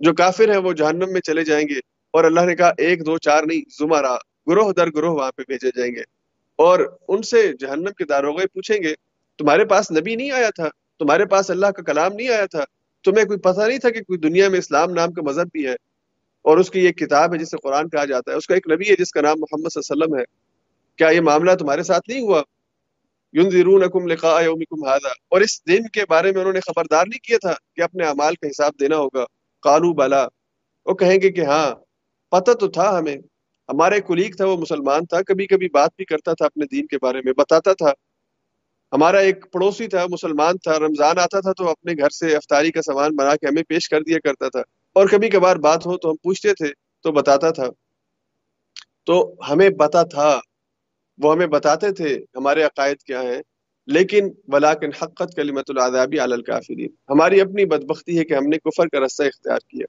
جو 0.00 0.14
کافر 0.14 0.50
ہیں، 0.50 0.56
وہ 0.56 0.72
جہنم 0.72 1.12
میں 1.12 1.20
چلے 1.20 1.44
جائیں 1.44 1.68
گے۔ 1.68 1.78
اور 2.10 2.24
اللہ 2.24 2.40
نے 2.40 2.56
کہا، 2.56 2.72
ایک، 2.78 3.06
دو، 3.06 3.18
چار 3.18 3.42
نہیں 3.46 3.60
زمرہ 3.78 4.16
گروہ 4.46 4.72
در 4.72 4.88
گروہ 4.96 5.14
وہاں 5.14 5.32
پہ 5.32 5.42
بھیجے 5.48 5.68
جائیں 5.76 5.94
گے۔ 5.94 6.02
اور 6.56 6.96
ان 7.08 7.22
سے 7.22 7.52
جہنم 7.52 7.92
کے 7.98 8.04
داروغے 8.04 8.46
پوچھیں 8.46 8.82
گے، 8.82 8.94
تمہارے 9.38 9.64
پاس 9.64 9.90
نبی 9.90 10.14
نہیں 10.14 10.30
آیا 10.30 10.50
تھا؟ 10.50 10.68
تمہارے 10.98 11.24
پاس 11.24 11.50
اللہ 11.50 11.66
کا 11.66 11.82
کلام 11.82 12.12
نہیں 12.12 12.28
آیا 12.28 12.46
تھا؟ 12.46 12.64
تمہیں 13.04 13.24
کوئی 13.24 13.38
پتہ 13.38 13.60
نہیں 13.60 13.78
تھا 13.78 13.90
کہ 13.90 14.00
کوئی 14.00 14.18
دنیا 14.18 14.48
میں 14.48 14.58
اسلام 14.58 14.90
نام 14.90 15.12
کا 15.12 15.22
مذہب 15.22 15.48
بھی 15.52 15.66
ہے 15.66 15.74
اور 16.42 16.58
اس 16.58 16.70
کی 16.70 16.80
ایک 16.80 16.98
کتاب 16.98 17.34
ہے 17.34 17.38
جسے 17.38 17.56
قرآن 17.62 17.88
کہا 17.88 18.04
جاتا 18.04 18.32
ہے، 18.32 18.36
اس 18.36 18.46
کا 18.46 18.54
ایک 18.54 18.70
نبی 18.70 18.90
ہے 18.90 18.94
جس 18.98 19.10
کا 19.10 19.20
نام 19.20 19.40
محمد 19.40 19.68
صلی 19.68 19.80
اللہ 19.90 20.04
علیہ 20.04 20.14
وسلم 20.14 20.18
ہے۔ 20.18 20.24
کیا 20.96 21.08
یہ 21.08 21.20
معاملہ 21.20 21.50
تمہارے 21.52 21.82
ساتھ 21.82 22.10
نہیں 22.10 22.20
ہوا؟ 22.20 22.42
ينذرونکم 23.36 24.06
لقاء 24.06 24.42
یومکم 24.42 24.88
هذا۔ 24.88 25.08
اور 25.28 25.40
اس 25.40 25.66
دن 25.68 25.88
کے 25.88 26.00
بارے 26.08 26.32
میں 26.32 26.40
انہوں 26.40 26.52
نے 26.52 26.60
خبردار 26.60 27.06
نہیں 27.06 27.24
کیا 27.24 27.38
تھا 27.40 27.54
کہ 27.76 27.80
اپنے 27.80 28.04
اعمال 28.04 28.34
کا 28.34 28.46
حساب 28.46 28.72
دینا 28.80 28.96
ہوگا۔ 28.96 29.24
قالو 29.60 29.92
بلا 29.92 30.26
وہ 30.86 30.94
کہیں 30.94 31.18
گے 31.22 31.30
کہ 31.30 31.40
ہاں 31.40 31.74
پتہ 32.30 32.52
تو 32.52 32.68
تھا 32.68 32.98
ہمیں۔ 32.98 33.16
ہمارے 33.68 34.00
کلیگ 34.00 34.32
تھا، 34.36 34.44
وہ 34.44 34.56
مسلمان 34.56 35.06
تھا، 35.06 35.22
کبھی 35.22 35.46
کبھی 35.46 35.68
بات 35.68 35.90
بھی 35.96 36.04
کرتا 36.04 36.32
تھا 36.32 36.46
اپنے 36.46 36.66
دین 36.66 36.86
کے 36.86 36.96
بارے 37.02 37.18
میں، 37.24 37.32
بتاتا 37.32 37.72
تھا۔ 37.72 37.92
ہمارا 38.92 39.18
ایک 39.18 39.52
پڑوسی 39.52 39.86
تھا، 39.86 40.06
مسلمان 40.10 40.58
تھا، 40.58 40.78
رمضان 40.78 41.18
آتا 41.18 41.40
تھا 41.40 41.52
تو 41.52 41.68
اپنے 41.68 41.92
گھر 41.92 42.10
سے 42.10 42.36
افطاری 42.36 42.70
کا 42.70 42.82
سامان 42.82 43.16
بنا 43.16 43.36
کے 43.36 43.46
ہمیں 43.46 43.62
پیش 43.62 43.88
کر 43.88 44.02
دیا 44.02 44.18
کرتا 44.24 44.48
تھا۔ 44.48 44.60
اور 44.92 45.06
کبھی 45.06 45.28
کبھار 45.28 45.56
بات 45.56 45.86
ہو 45.86 45.96
تو 45.96 46.10
ہم 46.10 46.16
پوچھتے 46.22 46.54
تھے، 46.54 46.66
تو 47.02 47.12
بتاتا 47.12 47.50
تھا۔ 47.50 47.66
تو 49.04 49.34
ہمیں 49.50 49.70
پتا 49.70 50.02
تھا، 50.02 50.40
وہ 51.18 51.32
ہمیں 51.32 51.46
بتاتے 51.46 51.92
تھے 51.92 52.18
ہمارے 52.36 52.62
عقائد 52.62 52.96
کیا 52.96 53.22
ہیں۔ 53.22 53.42
لیکن 53.86 54.28
ولاکن 54.48 54.90
حقت 55.02 55.36
کلیمت 55.36 55.70
العذابی 55.70 56.18
علی 56.18 56.32
الکافرین۔ 56.32 56.88
ہماری 57.10 57.40
اپنی 57.40 57.64
بدبختی 57.64 58.18
ہے 58.18 58.24
کہ 58.24 58.34
ہم 58.34 58.46
نے 58.46 58.58
کفر 58.58 58.86
کا 58.86 59.06
رستہ 59.06 59.22
اختیار 59.22 59.58
کیا۔ 59.58 59.86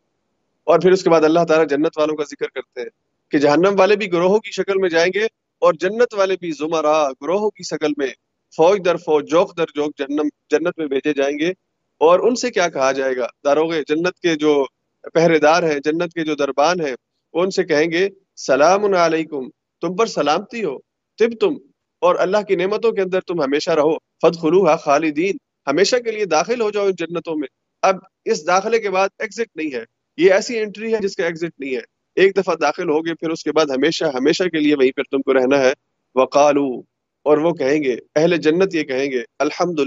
اور 0.64 0.80
پھر 0.80 0.92
اس 0.92 1.04
کے 1.04 1.10
بعد 1.10 1.22
اللہ 1.22 1.40
تعالیٰ 1.48 1.68
جنت 1.68 1.98
والوں 1.98 2.16
کا 2.16 2.24
ذکر 2.24 2.48
کرتے 2.48 2.82
ہیں 2.82 2.90
کہ 3.32 3.38
جہنم 3.38 3.76
والے 3.80 3.96
بھی 3.96 4.12
گروہوں 4.12 4.40
کی 4.40 4.52
شکل 4.52 4.78
میں 4.78 4.90
جائیں 4.90 5.12
گے 5.16 5.24
اور 5.60 5.74
جنت 5.74 6.14
والے 6.14 6.36
بھی 6.40 6.52
زمرہ 6.52 7.10
گروہوں 7.22 7.50
کی 7.50 7.64
شکل 7.64 7.92
میں 7.98 8.08
فوج 8.56 8.86
در 8.86 8.96
فوج، 8.96 9.30
جوک 9.30 9.58
در 9.58 9.66
جوک 9.76 9.98
جنم، 9.98 10.28
جنت 10.50 10.78
میں 10.78 10.88
بھیجے 10.88 11.14
جائیں 11.14 11.40
گے۔ 11.40 11.50
اور 11.98 12.20
ان 12.20 12.36
سے 12.36 12.52
کیا 12.52 12.70
کہا 12.70 12.92
جائے 12.92 13.18
گا؟ 13.18 13.28
داروغ 13.46 13.74
جنت 13.88 14.20
کے 14.20 14.36
جو 14.36 14.66
پہرے 15.14 15.40
دار 15.40 15.64
ہیں، 15.64 15.80
جنت 15.84 16.14
کے 16.14 16.26
جو 16.26 16.36
دربان 16.36 16.82
ہیں، 16.82 16.96
وہ 17.34 17.44
ان 17.44 17.52
سے 17.52 17.64
کہیں 17.64 17.92
گے، 17.92 18.10
سلام 18.36 18.94
علیکم، 18.94 19.50
تم 19.82 19.96
پر 19.96 20.06
سلامتی 20.06 20.64
ہو 20.64 20.78
تب 21.18 21.40
تم، 21.40 21.54
اور 22.00 22.16
اللہ 22.20 22.38
کی 22.48 22.56
نعمتوں 22.56 22.92
کے 22.92 23.02
اندر 23.02 23.22
تم 23.22 23.42
ہمیشہ 23.42 23.72
رہو۔ 23.72 23.98
فد 23.98 24.42
خلوہ 24.42 24.76
خالدین، 24.76 25.38
ہمیشہ 25.68 25.96
کے 25.96 26.12
لیے 26.12 26.26
داخل 26.26 26.62
ہو 26.62 26.72
جاؤ 26.72 26.86
ان 26.86 26.92
جنتوں 26.92 27.36
میں۔ 27.36 27.48
اب 27.82 27.96
اس 28.26 28.48
داخلے 28.48 28.80
کے 28.80 28.90
بعد 28.90 29.10
ایگزٹ 29.20 29.56
نہیں 29.56 29.74
ہے۔ 29.74 29.84
یہ 30.18 30.34
ایسی 30.34 30.60
انٹری 30.60 30.94
ہے 30.94 31.00
جس 31.02 31.16
کا 31.16 31.26
ایگزٹ 31.26 31.60
نہیں 31.60 31.76
ہے۔ 31.76 31.82
ایک 32.16 32.38
دفعہ 32.38 32.56
داخل 32.56 32.90
ہوگے، 32.90 33.14
پھر 33.14 33.30
اس 33.30 33.44
کے 33.44 33.52
بعد 33.52 33.66
ہمیشہ 33.66 34.06
ہمیشہ 34.06 34.44
کے 34.44 34.60
لیے 34.60 34.76
وہیں 34.76 34.92
پر 34.92 35.04
تم 35.04 35.22
کو 35.22 35.34
رہنا 35.34 35.60
ہے۔ 35.60 35.74
وقالو 36.16 36.91
اور 37.24 37.38
وہ 37.38 37.52
کہیں 37.52 37.84
گے، 37.84 37.96
اہل 38.16 38.38
جنت 38.38 38.76
یہ 38.76 38.84
کہیں 38.84 39.12
گے 39.12 39.24
الحمد 39.40 39.80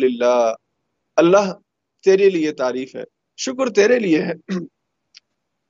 اللہ 1.16 1.53
تیرے 2.05 2.30
لیے 2.30 2.53
تعریف 2.53 2.97
ہے۔ 2.97 3.05
شکر 3.37 3.70
تیرے 3.70 3.99
لیے 3.99 4.22
ہے۔ 4.22 4.32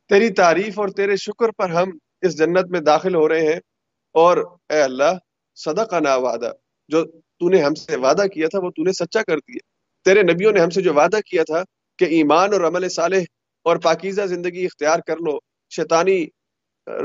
تیری 0.09 0.31
تعریف 0.31 0.79
اور 0.79 0.89
تیرے 0.89 1.17
شکر 1.17 1.51
پر 1.51 1.71
ہم 1.71 1.99
اس 2.23 2.39
جنت 2.39 2.71
میں 2.71 2.81
داخل 2.81 3.15
ہو 3.15 3.29
رہے 3.29 3.47
ہیں۔ 3.47 3.61
اور 4.13 4.59
اے 4.69 4.81
اللہ 4.81 5.19
صدقہ 5.55 5.97
نا 6.01 6.17
وعدہ، 6.17 6.53
جو 6.89 7.05
تو 7.05 7.49
نے 7.49 7.63
ہم 7.63 7.75
سے 7.75 7.97
وعدہ 7.97 8.27
کیا 8.27 8.49
تھا، 8.49 8.59
وہ 8.59 8.71
تو 8.71 8.83
نے 8.83 8.93
سچا 8.93 9.23
کر 9.23 9.37
دیا۔ 9.37 9.59
تیرے 10.05 10.23
نبیوں 10.23 10.53
نے 10.53 10.61
ہم 10.61 10.71
سے 10.71 10.83
جو 10.83 10.95
وعدہ 10.95 11.19
کیا 11.31 11.43
تھا 11.43 11.63
کہ 11.99 12.05
ایمان 12.05 12.53
اور 12.53 12.61
عمل 12.61 12.89
صالح 12.89 13.21
اور 13.63 13.77
پاکیزہ 13.77 14.23
زندگی 14.23 14.65
اختیار 14.65 14.99
کر 15.07 15.17
لو، 15.17 15.39
شیطانی 15.71 16.27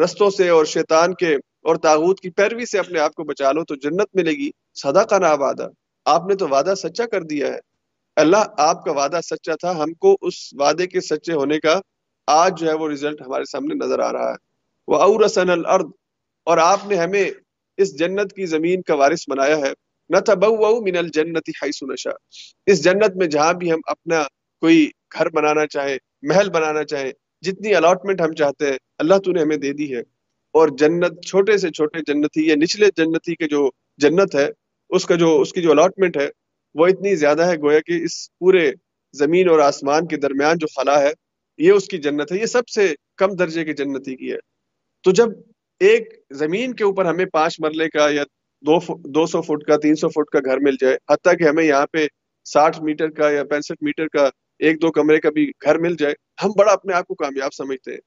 رستوں 0.04 0.30
سے 0.30 0.50
اور 0.50 0.66
شیطان 0.66 1.14
کے 1.14 1.38
اور 1.64 1.76
تاغوت 1.76 2.20
کی 2.20 2.30
پیروی 2.30 2.66
سے 2.66 2.80
اپنے 2.80 3.00
آپ 3.00 3.14
کو 3.14 3.24
بچا 3.24 3.52
لو 3.52 3.64
تو 3.64 3.76
جنت 3.76 4.08
ملے 4.14 4.32
گی۔ 4.32 4.52
سدا 4.74 5.04
کا 5.04 5.18
نا 5.18 5.34
وعدہ۔ 5.34 5.68
آپ 6.06 6.28
نے 6.28 6.36
تو 6.36 6.48
وعدہ 6.48 6.74
سچا 6.78 7.06
کر 7.06 7.24
دیا 7.24 7.48
ہے۔ 7.48 7.60
اللہ 8.16 8.38
آپ 8.58 8.86
کا 8.86 8.92
وعدہ 8.92 9.20
سچا 9.24 9.56
تھا۔ 9.56 9.84
ہم 9.84 9.94
کو 9.94 10.18
اس 10.22 10.54
وعدے 10.54 10.88
کے 10.88 11.02
سچے 11.02 11.34
ہونے 11.34 11.60
کا 11.60 11.80
آج 12.28 12.60
جو 12.60 12.70
ہے 12.70 12.74
وہ 12.74 12.90
ریزلٹ 12.90 13.22
ہمارے 13.22 13.44
سامنے 13.46 13.86
نظر 13.86 14.00
آ 14.00 14.12
رہا 14.12 14.30
ہے۔ 14.30 14.36
وہ 14.88 14.96
اورسن 14.96 15.50
الارض 15.50 15.86
اور 16.44 16.58
آپ 16.58 16.80
نے 16.86 16.96
ہمیں 16.96 17.32
اس 17.78 18.00
جنت 18.00 18.34
کی 18.34 18.46
زمین 18.46 18.82
کا 18.82 18.96
وارث 18.96 19.30
بنایا 19.30 19.58
ہے۔ 19.58 19.72
نہ 20.10 20.20
تھا 20.20 20.34
بہو 20.34 20.82
من 20.82 20.98
الجنت 20.98 21.50
حیث 21.64 21.84
نشا 21.84 22.10
اس 22.66 22.84
جنت 22.84 23.16
میں 23.16 23.28
جہاں 23.28 23.54
بھی 23.54 23.72
ہم 23.72 23.80
اپنا 23.88 24.24
کوئی 24.60 24.90
گھر 25.14 25.30
بنانا 25.30 25.68
چاہے 25.68 25.98
محل 26.22 26.50
بنانا 26.50 26.84
چاہے 26.84 27.12
جتنی 27.42 27.76
الاٹمنٹ 27.76 28.22
ہم 28.22 28.34
چاہتے 28.34 28.72
ہیں، 28.72 28.78
اللہ 28.98 29.14
تو 29.26 29.32
نے 29.32 29.42
ہمیں 29.42 29.58
دے 29.58 29.74
دی 29.74 29.96
ہے۔ 29.96 30.02
اور 30.52 30.70
جنت، 30.78 31.26
چھوٹے 31.26 31.58
سے 31.58 31.70
چھوٹے 31.70 32.00
جنتی 32.08 32.48
یا 32.48 32.56
نچلے 32.56 32.88
جنتی 32.98 33.36
کے 33.36 33.48
جو 33.48 33.70
جنت 33.98 34.36
ہے، 34.36 34.48
اس 34.90 35.06
کا 35.06 35.16
جو، 35.16 35.42
اس 35.42 35.54
کی 35.54 35.62
جو 35.62 35.72
الاٹمنٹ 35.72 36.18
ہے، 36.18 36.30
وہ 36.76 36.88
اتنی 36.88 37.16
زیادہ 37.16 37.46
ہے 37.46 37.58
گویا 37.58 37.80
کہ 37.80 38.04
اس 38.04 38.38
پورے 38.38 38.72
زمین 39.14 39.50
اور 39.50 39.60
آسمان 39.60 40.08
کے 40.08 40.18
درمیان 40.18 40.58
جو 40.58 40.68
خلا 40.68 41.02
ہے، 41.02 41.12
یہ 41.58 41.72
اس 41.72 41.88
کی 41.88 41.98
جنت 41.98 42.32
ہے۔ 42.32 42.38
یہ 42.38 42.46
سب 42.46 42.68
سے 42.68 42.94
کم 43.18 43.36
درجے 43.36 43.66
کی 43.66 43.74
جنتی 43.74 44.16
کی 44.16 44.32
ہے۔ 44.32 44.38
تو 45.04 45.12
جب 45.12 45.30
ایک 45.80 46.20
زمین 46.32 46.74
کے 46.74 46.84
اوپر 46.84 47.06
ہمیں 47.06 47.26
پانچ 47.26 47.56
مرلے 47.60 47.90
کا 47.90 48.10
یا 48.10 48.24
دو 48.62 48.80
دو 48.98 49.26
سو 49.26 49.42
فٹ 49.42 49.64
کا، 49.66 49.78
تین 49.78 49.96
سو 49.96 50.10
فٹ 50.10 50.30
کا 50.30 50.40
گھر 50.46 50.58
مل 50.58 50.76
جائے، 50.82 50.98
حتیٰ 51.10 51.38
کہ 51.38 51.44
ہمیں 51.44 51.64
یہاں 51.64 51.86
پہ 51.92 52.08
ساٹھ 52.46 52.82
میٹر 52.82 53.10
کا 53.10 53.30
یا 53.30 53.44
پینسٹھ 53.44 53.84
میٹر 53.84 54.08
کا 54.08 54.30
ایک 54.60 54.82
دو 54.82 54.92
کمرے 54.92 55.20
کا 55.20 55.30
بھی 55.30 55.52
گھر 55.64 55.78
مل 55.78 55.96
جائے، 55.96 56.14
ہم 56.44 56.50
بڑا 56.58 56.72
اپنے 56.72 56.94
آپ 56.94 57.08
کو 57.08 57.16
کامیاب 57.16 57.54
سمجھتے 57.54 57.92
ہیں۔ 57.92 58.00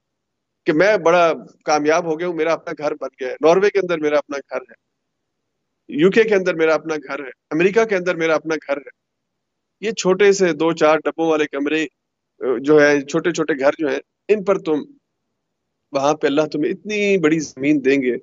کہ 0.65 0.73
میں 0.73 0.97
بڑا 0.97 1.33
کامیاب 1.65 2.05
ہو 2.05 2.19
گیا 2.19 2.27
ہوں، 2.27 2.35
میرا 2.35 2.53
اپنا 2.53 2.73
گھر 2.79 2.93
بن 3.01 3.09
گیا 3.21 3.29
ہے۔ 3.29 3.35
ناروے 3.41 3.71
کے 3.71 3.79
اندر 3.79 3.99
میرا 3.99 4.19
اپنا 4.19 4.37
گھر 4.39 4.61
ہے۔ 4.63 4.93
یو 5.89 6.11
کے 6.11 6.25
کے 6.25 6.35
اندر 6.35 6.55
میرا 6.55 6.75
اپنا 6.75 6.95
گھر 6.97 7.25
ہے۔ 7.25 7.31
امریکہ 7.51 7.85
کے 7.85 7.97
اندر 7.97 8.15
میرا 8.15 8.35
اپنا 8.35 8.55
گھر 8.55 8.77
ہے۔ 8.77 9.03
یہ 9.81 9.91
چھوٹے 9.91 10.33
سے 10.33 10.53
دو 10.53 10.73
چار 10.73 10.97
ڈبوں 11.05 11.29
والے 11.29 11.47
کمرے 11.47 11.87
جو 12.61 12.83
ہے 12.83 13.01
چھوٹے 13.01 13.31
چھوٹے 13.31 13.59
گھر 13.59 13.71
جو 13.79 13.89
ہیں، 13.89 13.99
ان 14.29 14.45
پر 14.45 14.59
تم، 14.59 14.79
وہاں 15.93 16.15
پہ 16.15 16.27
اللہ 16.27 16.43
تمہیں 16.43 16.73
اتنی 16.73 17.19
بڑی 17.19 17.39
زمین 17.39 17.85
دیں 17.85 18.03
گے 18.03 18.17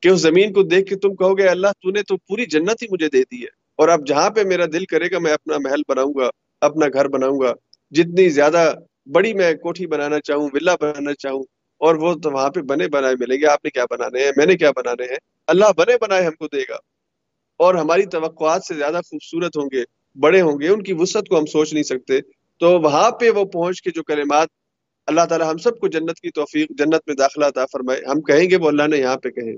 کہ 0.00 0.08
اس 0.08 0.20
زمین 0.20 0.52
کو 0.52 0.62
دیکھ 0.62 0.88
کے 0.88 0.96
تم 0.96 1.14
کہو 1.14 1.38
گے، 1.38 1.48
اللہ 1.48 1.66
تو 1.66 1.90
نے 1.90 2.02
تو 2.02 2.16
پوری 2.16 2.46
جنت 2.46 2.82
ہی 2.82 2.86
مجھے 2.90 3.08
دے 3.08 3.22
دی 3.22 3.40
ہے۔ 3.40 3.48
اور 3.76 3.88
اب 3.88 4.06
جہاں 4.06 4.30
پہ 4.30 4.42
میرا 4.44 4.64
دل 4.72 4.84
کرے 4.84 5.10
گا، 5.10 5.18
میں 5.18 5.32
اپنا 5.32 5.58
محل 5.58 5.82
بناؤں 5.88 6.14
گا، 6.18 6.30
اپنا 6.60 6.86
گھر 6.92 7.08
بناؤں 7.08 7.40
گا۔ 7.40 7.52
جتنی 7.90 8.28
زیادہ 8.28 8.74
بڑی 9.12 9.34
میں 9.34 9.54
کوٹھی 9.54 9.86
بنانا 9.86 10.20
چاہوں، 10.20 10.48
ولا 10.52 10.74
بنانا 10.80 11.14
چاہوں 11.14 11.44
اور 11.82 11.94
وہ 11.94 12.14
تو 12.14 12.30
وہاں 12.30 12.50
پہ 12.50 12.60
بنے 12.60 12.88
بنائے 12.88 13.14
ملیں 13.20 13.36
گے، 13.36 13.46
آپ 13.46 13.64
نے 13.64 13.70
کیا 13.70 13.84
بنانے 13.90 14.24
ہیں؟ 14.24 14.32
میں 14.36 14.46
نے 14.46 14.56
کیا 14.56 14.70
بنانے 14.70 15.04
ہیں؟ 15.04 15.16
اللہ 15.46 15.64
بنے 15.76 15.92
بنائے 16.00 16.24
ہم 16.24 16.32
کو 16.32 16.46
دے 16.46 16.62
گا۔ 16.68 16.76
اور 17.56 17.74
ہماری 17.74 18.06
توقعات 18.06 18.64
سے 18.64 18.74
زیادہ 18.74 19.00
خوبصورت 19.10 19.56
ہوں 19.56 19.68
گے، 19.72 19.82
بڑے 20.20 20.40
ہوں 20.40 20.60
گے، 20.60 20.68
ان 20.68 20.82
کی 20.82 20.92
وسعت 20.92 21.28
کو 21.28 21.38
ہم 21.38 21.46
سوچ 21.46 21.72
نہیں 21.72 21.82
سکتے۔ 21.82 22.20
تو 22.60 22.80
وہاں 22.80 23.10
پہ 23.10 23.30
وہ 23.30 23.44
پہنچ 23.44 23.82
کے 23.82 23.90
جو 23.90 24.02
کلمات، 24.02 24.48
اللہ 25.06 25.20
تعالی 25.28 25.44
ہم 25.44 25.58
سب 25.58 25.78
کو 25.78 25.88
جنت 25.88 26.20
کی 26.20 26.30
توفیق، 26.30 26.70
جنت 26.70 27.00
میں 27.06 27.14
داخلہ 27.14 27.44
عطا 27.44 27.64
فرمائے۔ 27.72 28.00
ہم 28.10 28.20
کہیں 28.20 28.50
گے، 28.50 28.56
وہ 28.56 28.68
اللہ 28.68 28.86
نے 28.86 28.96
یہاں 28.96 29.16
پہ 29.16 29.30
کہیں 29.30 29.56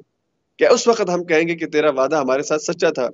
کہ 0.59 0.67
اس 0.67 0.89
وقت 0.89 1.11
ہم 1.15 1.25
کہیں 1.25 1.49
گے 1.49 1.55
کہ 1.55 1.67
تیرا 1.67 1.91
وعدہ 1.91 2.17
ہمارے 2.17 2.43
ساتھ 2.43 2.63
سچا 2.63 2.91
تھا؟ 2.91 3.09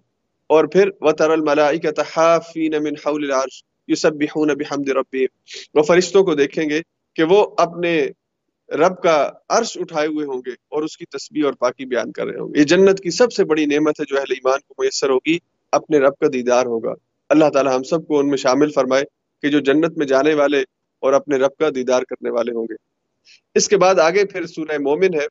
اور 0.47 0.65
پھر 0.65 0.91
وَتَرَ 1.01 1.31
الْمَلَائِكَةَ 1.31 2.03
حَافِينَ 2.17 2.77
مِنْ 2.77 2.93
حَوْلِ 3.07 3.25
الْعَرْشِ 3.25 3.63
يُسَبِّحُونَ 3.91 4.53
بِحَمْدِ 4.53 4.91
رَبِّهِمْ 4.91 5.27
وہ 5.75 5.83
فرشتوں 5.83 6.25
کو 6.25 6.35
دیکھیں 6.35 6.69
گے 6.69 6.81
کہ 7.15 7.23
وہ 7.23 7.55
اپنے 7.59 8.09
رب 8.71 9.03
کا 9.03 9.31
عرش 9.49 9.79
اٹھائے 9.81 10.09
ہوئے 10.09 10.27
ہوں 10.27 10.43
گے 10.47 10.51
اور 10.51 10.83
اس 10.83 10.97
کی 10.97 11.05
تسبیح 11.05 11.45
اور 11.45 11.53
پاکی 11.53 11.85
بیان 11.85 12.12
کر 12.12 12.27
رہے 12.27 12.39
ہوں 12.39 12.55
گے۔ 12.55 12.59
یہ 12.59 12.64
جنت 12.64 13.01
کی 13.01 13.11
سب 13.11 13.33
سے 13.33 13.45
بڑی 13.45 13.66
نعمت 13.66 14.01
ہے 14.01 14.05
جو 14.09 14.16
اہل 14.16 14.33
ایمان 14.33 14.59
کو 14.68 14.83
میسر 14.83 15.11
ہوگی، 15.11 15.39
اپنے 15.73 15.99
رب 15.99 16.16
کا 16.16 16.27
دیدار 16.33 16.66
ہوگا۔ 16.66 16.93
اللہ 17.29 17.45
تعالی 17.53 17.71
ہم 17.75 17.83
سب 17.83 18.07
کو 18.07 18.18
ان 18.18 18.29
میں 18.29 18.37
شامل 18.37 18.71
فرمائے 18.71 19.05
کہ 19.43 19.49
جو 19.49 19.61
جنت 19.61 19.99
میں 19.99 20.07
جانے 20.07 20.35
والے 20.35 20.61
اور 21.01 21.12
اپنے 21.12 21.37
رب 21.37 21.57
کا 21.59 21.68
دیدار 21.75 22.03
کرنے 22.03 22.31
والے 22.31 22.53
ہوں 22.53 22.64
گے۔ 22.64 22.75
اس 23.55 23.68
کے 23.68 23.77
بعد 23.77 23.95
آگے 23.95 24.25
پھر 24.25 24.47
سورہ 24.47 24.79
مومن 24.79 25.14
ہے۔ 25.14 25.27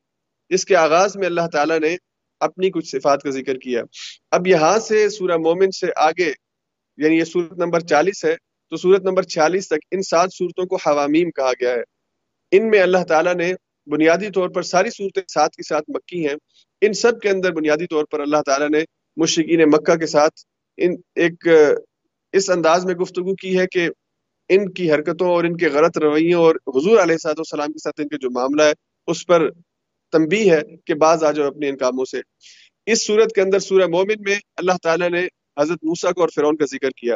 اس 0.48 0.64
کے 0.64 0.76
آغاز 0.76 1.16
میں 1.16 1.26
اللہ 1.26 1.46
تعالیٰ 1.52 1.80
نے 1.80 1.96
اپنی 2.40 2.70
کچھ 2.70 2.86
صفات 2.86 3.22
کا 3.22 3.30
ذکر 3.30 3.54
کیا۔ 3.56 3.82
اب 4.30 4.46
یہاں 4.46 4.78
سے 4.78 5.08
سورہ 5.08 5.36
مومن 5.36 5.70
سے 5.70 5.86
آگے 5.96 6.32
یعنی 6.96 7.18
یہ 7.18 7.24
سورت 7.24 7.52
نمبر 7.52 7.80
چالیس 7.80 8.24
ہے، 8.24 8.36
تو 8.70 8.76
سورت 8.76 9.02
نمبر 9.02 9.22
چھیالیس 9.22 9.68
تک 9.68 9.78
ان 9.90 10.02
سات 10.02 10.28
صورتوں 10.32 10.64
کو 10.66 10.76
حوامیم 10.76 11.30
کہا 11.30 11.52
گیا 11.60 11.70
ہے۔ 11.70 11.99
ان 12.50 12.70
میں 12.70 12.80
اللہ 12.80 13.04
تعالیٰ 13.08 13.34
نے 13.34 13.52
بنیادی 13.86 14.30
طور 14.30 14.48
پر 14.48 14.62
ساری 14.62 14.90
صورتیں 14.90 15.22
ساتھ 15.28 15.56
کے 15.56 15.62
ساتھ 15.62 15.84
مکی 15.88 16.28
ہیں۔ 16.28 16.34
ان 16.80 16.92
سب 16.92 17.20
کے 17.20 17.28
اندر 17.28 17.52
بنیادی 17.52 17.86
طور 17.86 18.04
پر 18.04 18.20
اللہ 18.20 18.42
تعالیٰ 18.46 18.70
نے 18.70 18.84
مشرقین 19.16 19.62
مکہ 19.62 19.96
کے 19.96 20.06
ساتھ 20.06 20.40
ان 20.76 20.94
ایک، 21.14 21.48
اس 22.32 22.50
انداز 22.50 22.84
میں 22.84 22.94
گفتگو 22.94 23.34
کی 23.34 23.58
ہے 23.58 23.66
کہ 23.66 23.88
ان 24.48 24.72
کی 24.72 24.92
حرکتوں 24.92 25.28
اور 25.28 25.44
ان 25.44 25.56
کے 25.56 25.68
غلط 25.68 25.98
رویوں 25.98 26.40
اور 26.42 26.54
حضور 26.54 26.98
علیہ 26.98 27.16
صاحب 27.16 27.34
السلام 27.38 27.72
کے 27.72 27.78
ساتھ 27.78 28.00
ان 28.00 28.08
کے 28.08 28.16
جو 28.16 28.30
معاملہ 28.30 28.62
ہے، 28.62 28.72
اس 29.06 29.26
پر 29.26 29.50
تنبی 30.12 30.50
ہے 30.50 30.60
کہ 30.84 30.94
بعض 30.94 31.24
آ 31.24 31.30
جاؤ 31.30 31.46
اپنے 31.46 31.68
ان 31.68 31.76
کاموں 31.76 32.04
سے۔ 32.04 32.20
اس 32.86 33.06
صورت 33.06 33.32
کے 33.32 33.40
اندر 33.40 33.58
سورہ 33.58 33.86
مومن 33.86 34.22
میں 34.24 34.36
اللہ 34.56 34.72
تعالیٰ 34.82 35.10
نے 35.10 35.26
حضرت 35.60 35.78
موسیٰ 35.82 36.12
کو 36.12 36.20
اور 36.20 36.28
فرعون 36.34 36.56
کا 36.56 36.64
ذکر 36.64 36.90
کیا۔ 36.90 37.14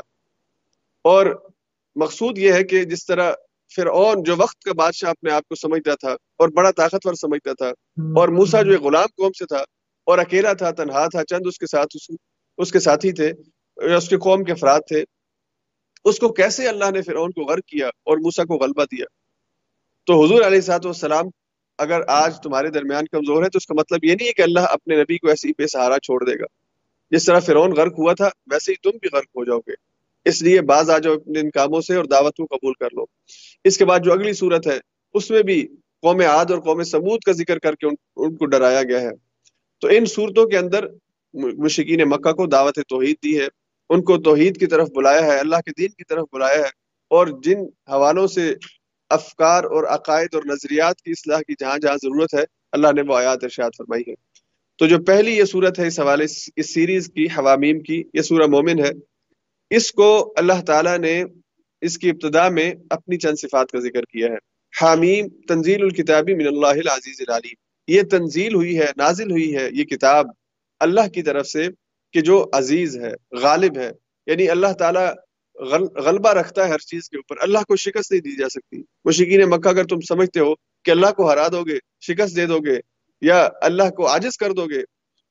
اور 1.02 1.48
مقصود 1.96 2.38
یہ 2.38 2.52
ہے 2.52 2.64
کہ 2.64 2.84
جس 2.84 3.06
طرح 3.06 3.32
فرعون 3.76 4.22
جو 4.22 4.34
وقت 4.38 4.60
کا 4.60 4.72
بادشاہ 4.72 5.10
اپنے 5.10 5.32
آپ 5.32 5.48
کو 5.48 5.54
سمجھتا 5.54 5.94
تھا 5.94 6.12
اور 6.12 6.48
بڑا 6.48 6.70
طاقتور 6.70 7.14
سمجھتا 7.14 7.52
تھا 7.52 7.68
اور 8.16 8.28
موسا 8.28 8.62
جو 8.62 8.78
غلام 8.78 9.06
قوم 9.06 9.32
سے 9.32 9.46
تھا 9.46 9.64
اور 10.06 10.18
اکیلا 10.18 10.52
تھا 10.52 10.70
تنہا 10.70 11.06
تھا 11.08 11.24
چند 11.24 11.46
اس 11.46 11.58
کے 11.58 11.66
ساتھ 11.66 11.88
اس, 11.94 12.10
اس 12.58 12.72
کے 12.72 12.80
ساتھی 12.80 13.12
تھے 13.12 13.32
اس 13.96 14.08
کے 14.08 14.16
قوم 14.16 14.44
کے 14.44 14.52
افراد 14.52 14.80
تھے 14.88 15.04
اس 16.04 16.18
کو 16.18 16.32
کیسے 16.32 16.68
اللہ 16.68 16.90
نے 16.90 17.02
فرعون 17.02 17.30
کو 17.30 17.42
غرق 17.42 17.64
کیا 17.64 17.86
اور 17.86 18.16
موسا 18.16 18.44
کو 18.44 18.54
غلبہ 18.54 18.84
دیا؟ 18.84 19.04
تو 20.06 20.24
حضور 20.24 20.42
علیہ 20.42 20.60
سات 20.60 20.86
والسلام 20.86 21.24
اگر 21.78 22.00
آج 22.08 22.40
تمہارے 22.42 22.68
درمیان 22.70 23.04
کمزور 23.04 23.44
ہے 23.44 23.48
تو 23.48 23.56
اس 23.56 23.66
کا 23.66 23.74
مطلب 23.74 24.04
یہ 24.04 24.14
نہیں 24.14 24.28
ہے 24.28 24.32
کہ 24.32 24.42
اللہ 24.42 24.60
اپنے 24.60 24.96
نبی 24.96 25.18
کو 25.18 25.28
ایسے 25.28 25.48
ہی 25.48 25.52
بے 25.58 25.66
سہارا 25.66 25.98
چھوڑ 25.98 26.24
دے 26.24 26.40
گا۔ 26.40 26.46
جس 27.10 27.24
طرح 27.24 27.40
فرعون 27.40 27.72
غرق 27.72 27.98
ہوا 27.98 28.12
تھا 28.14 28.28
ویسے 28.50 28.72
ہی 28.72 28.76
تم 28.76 28.98
بھی 29.00 29.08
غرق 29.12 29.28
ہو 29.36 29.44
جاؤ 29.44 29.58
گے۔ 29.58 29.93
اس 30.24 30.42
لیے 30.42 30.60
بعض 30.60 30.90
آ 30.90 30.98
جاؤ 30.98 31.14
اپنے 31.14 31.40
ان 31.40 31.50
کاموں 31.50 31.80
سے 31.80 31.94
اور 31.94 32.04
دعوت 32.04 32.36
کو 32.36 32.46
قبول 32.46 32.72
کر 32.72 32.88
لو۔ 32.92 33.04
اس 33.64 33.78
کے 33.78 33.84
بعد 33.84 34.00
جو 34.04 34.12
اگلی 34.12 34.32
صورت 34.32 34.66
ہے 34.66 34.78
اس 35.14 35.30
میں 35.30 35.42
بھی 35.42 35.66
قوم 36.02 36.20
عاد 36.20 36.50
اور 36.50 36.58
قوم 36.58 36.82
سمود 36.82 37.20
کا 37.20 37.32
ذکر 37.32 37.58
کر 37.58 37.74
کے 37.74 37.86
ان, 37.86 37.94
ان 38.16 38.36
کو 38.36 38.46
ڈرایا 38.46 38.82
گیا 38.82 39.00
ہے۔ 39.00 39.10
تو 39.80 39.88
ان 39.88 40.06
صورتوں 40.06 40.46
کے 40.46 40.58
اندر 40.58 40.84
مشکین 41.34 42.02
مکہ 42.08 42.32
کو 42.32 42.46
دعوت 42.46 42.78
توحید 42.88 43.16
دی 43.24 43.40
ہے۔ 43.40 43.46
ان 43.88 44.02
کو 44.02 44.18
توحید 44.18 44.60
کی 44.60 44.66
طرف 44.66 44.88
بلایا 44.90 45.24
ہے 45.24 45.38
اللہ 45.38 45.56
کے 45.56 45.70
دین 45.78 45.88
کی 45.88 46.04
طرف 46.04 46.24
بلایا 46.32 46.58
ہے۔ 46.58 46.84
اور 47.08 47.26
جن 47.42 47.58
حوالوں 47.88 48.26
سے 48.26 48.54
افکار 49.10 49.64
اور 49.64 49.84
عقائد 49.84 50.34
اور 50.34 50.42
نظریات 50.46 51.02
کی 51.02 51.10
اصلاح 51.10 51.40
کی 51.40 51.54
جہاں 51.60 51.78
جہاں 51.78 51.96
ضرورت 51.96 52.34
ہے 52.34 52.44
اللہ 52.72 52.88
نے 52.96 53.02
وہ 53.02 53.16
آیات 53.16 53.38
ارشاد 53.42 53.70
فرمائی 53.78 54.02
ہے 54.08 54.14
تو 54.78 54.86
جو 54.86 54.98
پہلی 54.98 55.38
یہ 55.38 55.44
صورت 55.44 55.78
ہے 55.78 55.86
اس 55.86 56.00
حوالے 56.00 56.24
اس 56.56 56.74
سیریز 56.74 57.10
کی 57.14 57.24
حوامیم 57.24 57.80
کی 57.80 58.02
یہ 58.14 58.22
سورہ 58.22 58.46
مومن 58.46 58.84
ہے۔ 58.84 59.13
اس 59.76 59.92
کو 59.92 60.32
اللہ 60.36 60.62
تعالیٰ 60.66 60.98
نے 60.98 61.24
اس 61.80 61.98
کی 61.98 62.10
ابتدا 62.10 62.48
میں 62.48 62.74
اپنی 62.90 63.18
چند 63.18 63.34
صفات 63.36 63.70
کا 63.70 63.78
ذکر 63.78 64.04
کیا 64.04 64.26
ہے۔ 64.26 64.36
حامیم، 64.82 65.28
تنزیل 65.48 65.82
الکتابی 65.82 66.34
من 66.34 66.46
اللہ 66.46 66.66
العزیز 66.66 67.16
العلیم۔ 67.28 67.54
یہ 67.88 68.02
تنزیل 68.02 68.54
ہوئی 68.54 68.78
ہے، 68.78 68.86
نازل 68.96 69.30
ہوئی 69.30 69.56
ہے، 69.56 69.68
یہ 69.72 69.84
کتاب 69.84 70.26
اللہ 70.80 71.08
کی 71.08 71.22
طرف 71.22 71.46
سے 71.46 71.68
کہ 72.12 72.20
جو 72.20 72.50
عزیز 72.52 72.96
ہے، 72.96 73.36
غالب 73.36 73.78
ہے۔ 73.78 73.90
یعنی 74.26 74.48
اللہ 74.48 74.72
تعالیٰ 74.78 75.12
غلبہ 75.94 76.30
رکھتا 76.30 76.64
ہے 76.64 76.70
ہر 76.70 76.78
چیز 76.78 77.08
کے 77.08 77.16
اوپر۔ 77.16 77.36
اللہ 77.40 77.58
کو 77.58 77.76
شکست 77.76 78.12
نہیں 78.12 78.20
دی 78.20 78.36
جا 78.36 78.48
سکتی۔ 78.48 78.82
مشکین 79.04 79.50
مکہ 79.50 79.68
اگر 79.68 79.84
تم 79.84 80.00
سمجھتے 80.00 80.40
ہو 80.40 80.54
کہ 80.54 80.90
اللہ 80.90 81.12
کو 81.16 81.30
ہرا 81.30 81.48
دو 81.48 81.64
گے، 81.64 81.78
شکست 82.00 82.36
دے 82.36 82.46
دو 82.46 82.58
گے 82.58 82.76
یا 83.20 83.48
اللہ 83.62 83.90
کو 83.90 84.08
عاجز 84.08 84.38
کر 84.38 84.52
دو 84.52 84.64
گے، 84.64 84.80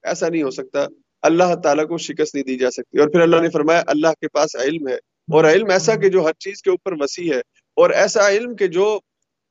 ایسا 0.04 0.30
نہیں 0.30 0.44
ہو 0.44 0.52
سکتا۔ 0.52 0.88
اللہ 1.24 1.56
تعالیٰ 1.64 1.88
کو 1.88 1.98
شکست 1.98 2.36
نہیں 2.36 2.46
دی 2.46 2.58
جا 2.58 2.72
سکتی۔ 2.72 3.00
اور 3.00 3.08
پھر 3.08 3.22
اللہ 3.22 3.42
نے 3.42 3.50
فرمایا، 3.50 3.84
اللہ 3.88 4.08
کے 4.08 4.28
پاس 4.28 4.56
علم 4.56 4.88
ہے۔ 4.88 4.96
اور 5.34 5.46
علم 5.46 5.70
ایسا 5.70 5.96
کہ 5.96 6.10
جو 6.10 6.24
ہر 6.24 6.32
چیز 6.40 6.62
کے 6.62 6.70
اوپر 6.70 6.94
وسیع 7.00 7.34
ہے، 7.34 7.40
اور 7.76 7.90
ایسا 7.90 8.30
علم 8.30 8.56
کہ 8.56 8.68
جو 8.68 9.00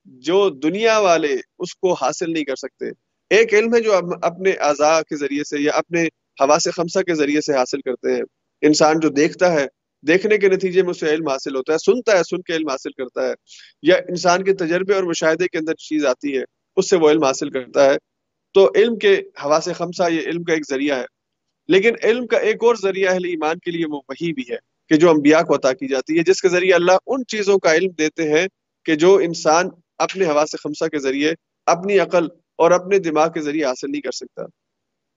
جو 0.04 0.50
دنیا 0.50 0.98
والے 0.98 1.36
اس 1.58 1.76
کو 1.76 1.92
حاصل 1.92 2.32
نہیں 2.32 2.44
کر 2.44 2.56
سکتے۔ 2.56 2.84
ایک 3.30 3.54
علم 3.54 3.74
ہے 3.74 3.80
جو 3.80 4.00
اپنے 4.22 4.50
اعضاء 4.50 5.00
کے 5.00 5.16
ذریعے 5.16 5.44
سے 5.44 5.58
یا 5.58 5.72
اپنے 5.72 6.02
ہوا 6.40 6.58
سے 6.58 6.70
خمسہ 6.70 6.98
کے 6.98 7.14
ذریعے 7.14 7.40
سے 7.40 7.54
حاصل 7.54 7.80
کرتے 7.80 8.14
ہیں۔ 8.14 8.22
انسان 8.60 9.00
جو 9.00 9.08
دیکھتا 9.08 9.52
ہے، 9.52 9.66
دیکھنے 10.06 10.38
کے 10.38 10.48
نتیجے 10.48 10.82
میں 10.82 10.90
اسے 10.90 11.10
علم 11.10 11.28
حاصل 11.28 11.56
ہوتا 11.56 11.72
ہے، 11.72 11.78
سنتا 11.78 12.18
ہے، 12.18 12.22
سن 12.22 12.42
کے 12.42 12.52
علم 12.52 12.68
حاصل 12.68 12.90
کرتا 12.90 13.28
ہے۔ 13.28 13.34
یا 13.82 13.96
انسان 13.96 14.44
کے 14.44 14.52
تجربے 14.52 14.94
اور 14.94 15.02
مشاہدے 15.02 15.48
کے 15.48 15.58
اندر 15.58 15.74
چیز 15.74 16.06
آتی 16.06 16.38
ہے، 16.38 16.42
اس 16.76 16.90
سے 16.90 16.96
وہ 16.96 17.10
علم 17.10 17.24
حاصل 17.24 17.50
کرتا 17.50 17.84
ہے۔ 17.84 17.96
تو 18.54 18.72
علم 18.74 18.98
کے 18.98 19.22
ہوا 19.44 19.60
سے 19.64 19.72
خمسہ 19.72 20.10
یہ 20.10 20.20
علم 20.20 20.42
کا 20.42 20.52
ایک 20.52 20.62
ذریعہ 20.70 20.98
ہے۔ 20.98 21.21
لیکن 21.72 21.94
علم 22.02 22.26
کا 22.26 22.38
ایک 22.38 22.64
اور 22.64 22.74
ذریعہ 22.74 23.12
اہل 23.12 23.24
ایمان 23.24 23.58
کے 23.58 23.70
لیے 23.70 23.86
وہ 23.86 24.00
وہی 24.08 24.32
بھی 24.32 24.44
ہے 24.50 24.56
کہ 24.88 24.96
جو 24.96 25.10
انبیاء 25.10 25.42
کو 25.42 25.54
عطا 25.54 25.72
کی 25.72 25.88
جاتی 25.88 26.18
ہے، 26.18 26.22
جس 26.22 26.42
کے 26.42 26.48
ذریعے 26.48 26.74
اللہ 26.74 26.92
ان 27.06 27.22
چیزوں 27.28 27.58
کا 27.58 27.74
علم 27.74 27.90
دیتے 27.98 28.32
ہیں 28.32 28.46
کہ 28.84 28.94
جو 28.94 29.16
انسان 29.16 29.68
اپنے 29.98 30.24
ہوا 30.24 30.44
سے 30.50 30.56
خمسہ 30.56 30.84
کے 30.84 30.98
ذریعے، 30.98 31.32
اپنی 31.66 31.98
عقل 31.98 32.26
اور 32.56 32.70
اپنے 32.70 32.98
دماغ 32.98 33.32
کے 33.32 33.40
ذریعے 33.40 33.64
حاصل 33.64 33.90
نہیں 33.90 34.00
کر 34.00 34.10
سکتا۔ 34.10 34.42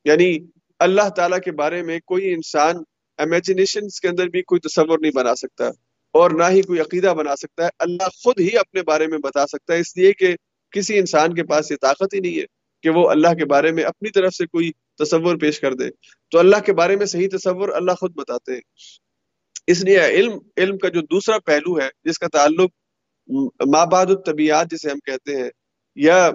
یعنی 0.06 0.38
اللہ 0.80 1.10
تعالیٰ 1.10 1.40
کے 1.40 1.52
بارے 1.52 1.84
میں 1.84 2.00
کوئی 2.06 2.34
انسان 2.34 2.76
امیجنیشن 3.18 3.88
کے 3.88 4.08
اندر 4.08 4.28
بھی 4.28 4.42
کوئی 4.42 4.60
تصور 4.60 5.00
نہیں 5.00 5.12
بنا 5.16 5.36
سکتا 5.36 5.68
اور 6.12 6.32
نہ 6.32 6.44
ہی 6.50 6.62
کوئی 6.62 6.80
عقیدہ 6.80 7.14
بنا 7.18 7.36
سکتا 7.36 7.64
ہے۔ 7.64 7.70
اللہ 7.80 8.10
خود 8.24 8.40
ہی 8.40 8.58
اپنے 8.58 8.82
بارے 8.82 9.08
میں 9.08 9.18
بتا 9.18 9.48
سکتا 9.48 9.74
ہے، 9.74 9.80
اس 9.80 9.98
لیے 9.98 10.14
کہ 10.14 10.36
کسی 10.72 11.00
انسان 11.00 11.34
کے 11.34 11.44
پاس 11.44 11.72
یہ 11.72 11.76
طاقت 11.82 12.14
ہی 12.14 12.20
نہیں 12.20 12.40
ہے 12.40 12.46
کہ 12.84 12.90
وہ 12.90 13.10
اللہ 13.10 13.28
کے 13.28 13.46
بارے 13.46 13.72
میں 13.72 13.84
اپنی 13.84 14.10
طرف 14.10 14.34
سے 14.34 14.46
کوئی 14.46 14.72
تصور 14.98 15.36
پیش 15.36 15.60
کر 15.60 15.74
دے۔ 15.74 15.90
تو 16.32 16.40
اللہ 16.40 16.58
کے 16.66 16.74
بارے 16.74 16.96
میں 16.96 17.06
صحیح 17.06 17.28
تصور 17.32 17.70
اللہ 17.70 17.92
خود 17.92 18.16
بتاتے 18.16 18.54
ہیں۔ 18.54 18.62
اس 19.68 19.84
لیے 19.84 20.06
علم 20.06 20.32
علم 20.58 20.78
کا 20.78 20.90
جو 20.90 21.02
دوسرا 21.02 21.40
پہلو 21.40 21.80
ہے، 21.80 21.90
جس 22.04 22.20
کا 22.20 22.28
تعلق 22.28 22.72
مابعد 23.66 24.06
الطبیعات 24.06 24.68
جسے 24.72 24.90
ہم 24.90 25.00
کہتے 25.00 25.36
ہیں، 25.36 25.50
یا 25.96 26.32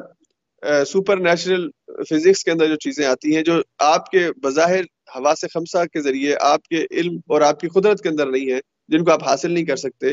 سپر 0.86 1.16
نیچرل 1.16 1.68
فزکس 1.86 2.44
کے 2.44 2.50
اندر 2.50 2.66
جو 2.66 2.76
چیزیں 2.76 3.06
آتی 3.06 3.36
ہیں، 3.36 3.42
جو 3.42 3.52
آپ 3.78 4.10
کے 4.10 4.32
بظاہر 4.42 4.80
ہوا 5.16 5.34
سے 5.40 5.46
خمسہ 5.48 5.84
کے 5.84 6.00
ذریعے 6.00 6.34
آپ 6.40 6.62
کے 6.62 6.86
علم 6.90 7.16
اور 7.26 7.40
آپ 7.40 7.60
کی 7.60 7.68
قدرت 7.68 8.02
کے 8.02 8.08
اندر 8.08 8.26
نہیں 8.26 8.52
ہے 8.52 8.60
جن 8.88 9.04
کو 9.04 9.10
آپ 9.10 9.28
حاصل 9.28 9.52
نہیں 9.52 9.64
کر 9.64 9.76
سکتے، 9.76 10.06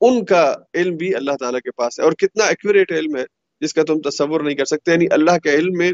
ان 0.00 0.24
کا 0.24 0.54
علم 0.74 0.96
بھی 0.96 1.14
اللہ 1.14 1.32
تعالیٰ 1.40 1.60
کے 1.60 1.70
پاس 1.70 1.98
ہے۔ 2.00 2.04
اور 2.04 2.12
کتنا 2.12 2.44
ایکوریٹ 2.44 2.92
علم 2.92 3.16
ہے، 3.16 3.24
جس 3.60 3.74
کا 3.74 3.82
تم 3.82 4.00
تصور 4.00 4.40
نہیں 4.40 4.54
کر 4.54 4.64
سکتے۔ 4.64 4.92
یعنی 4.92 5.06
اللہ 5.10 5.38
کے 5.38 5.50
علم 5.50 5.72
میں 5.78 5.92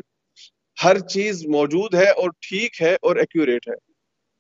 ہر 0.84 0.98
چیز 0.98 1.46
موجود 1.46 1.94
ہے 1.94 2.10
اور 2.10 2.30
ٹھیک 2.30 2.82
ہے 2.82 2.94
اور 2.94 3.16
ایکوریٹ 3.16 3.68
ہے۔ 3.68 3.74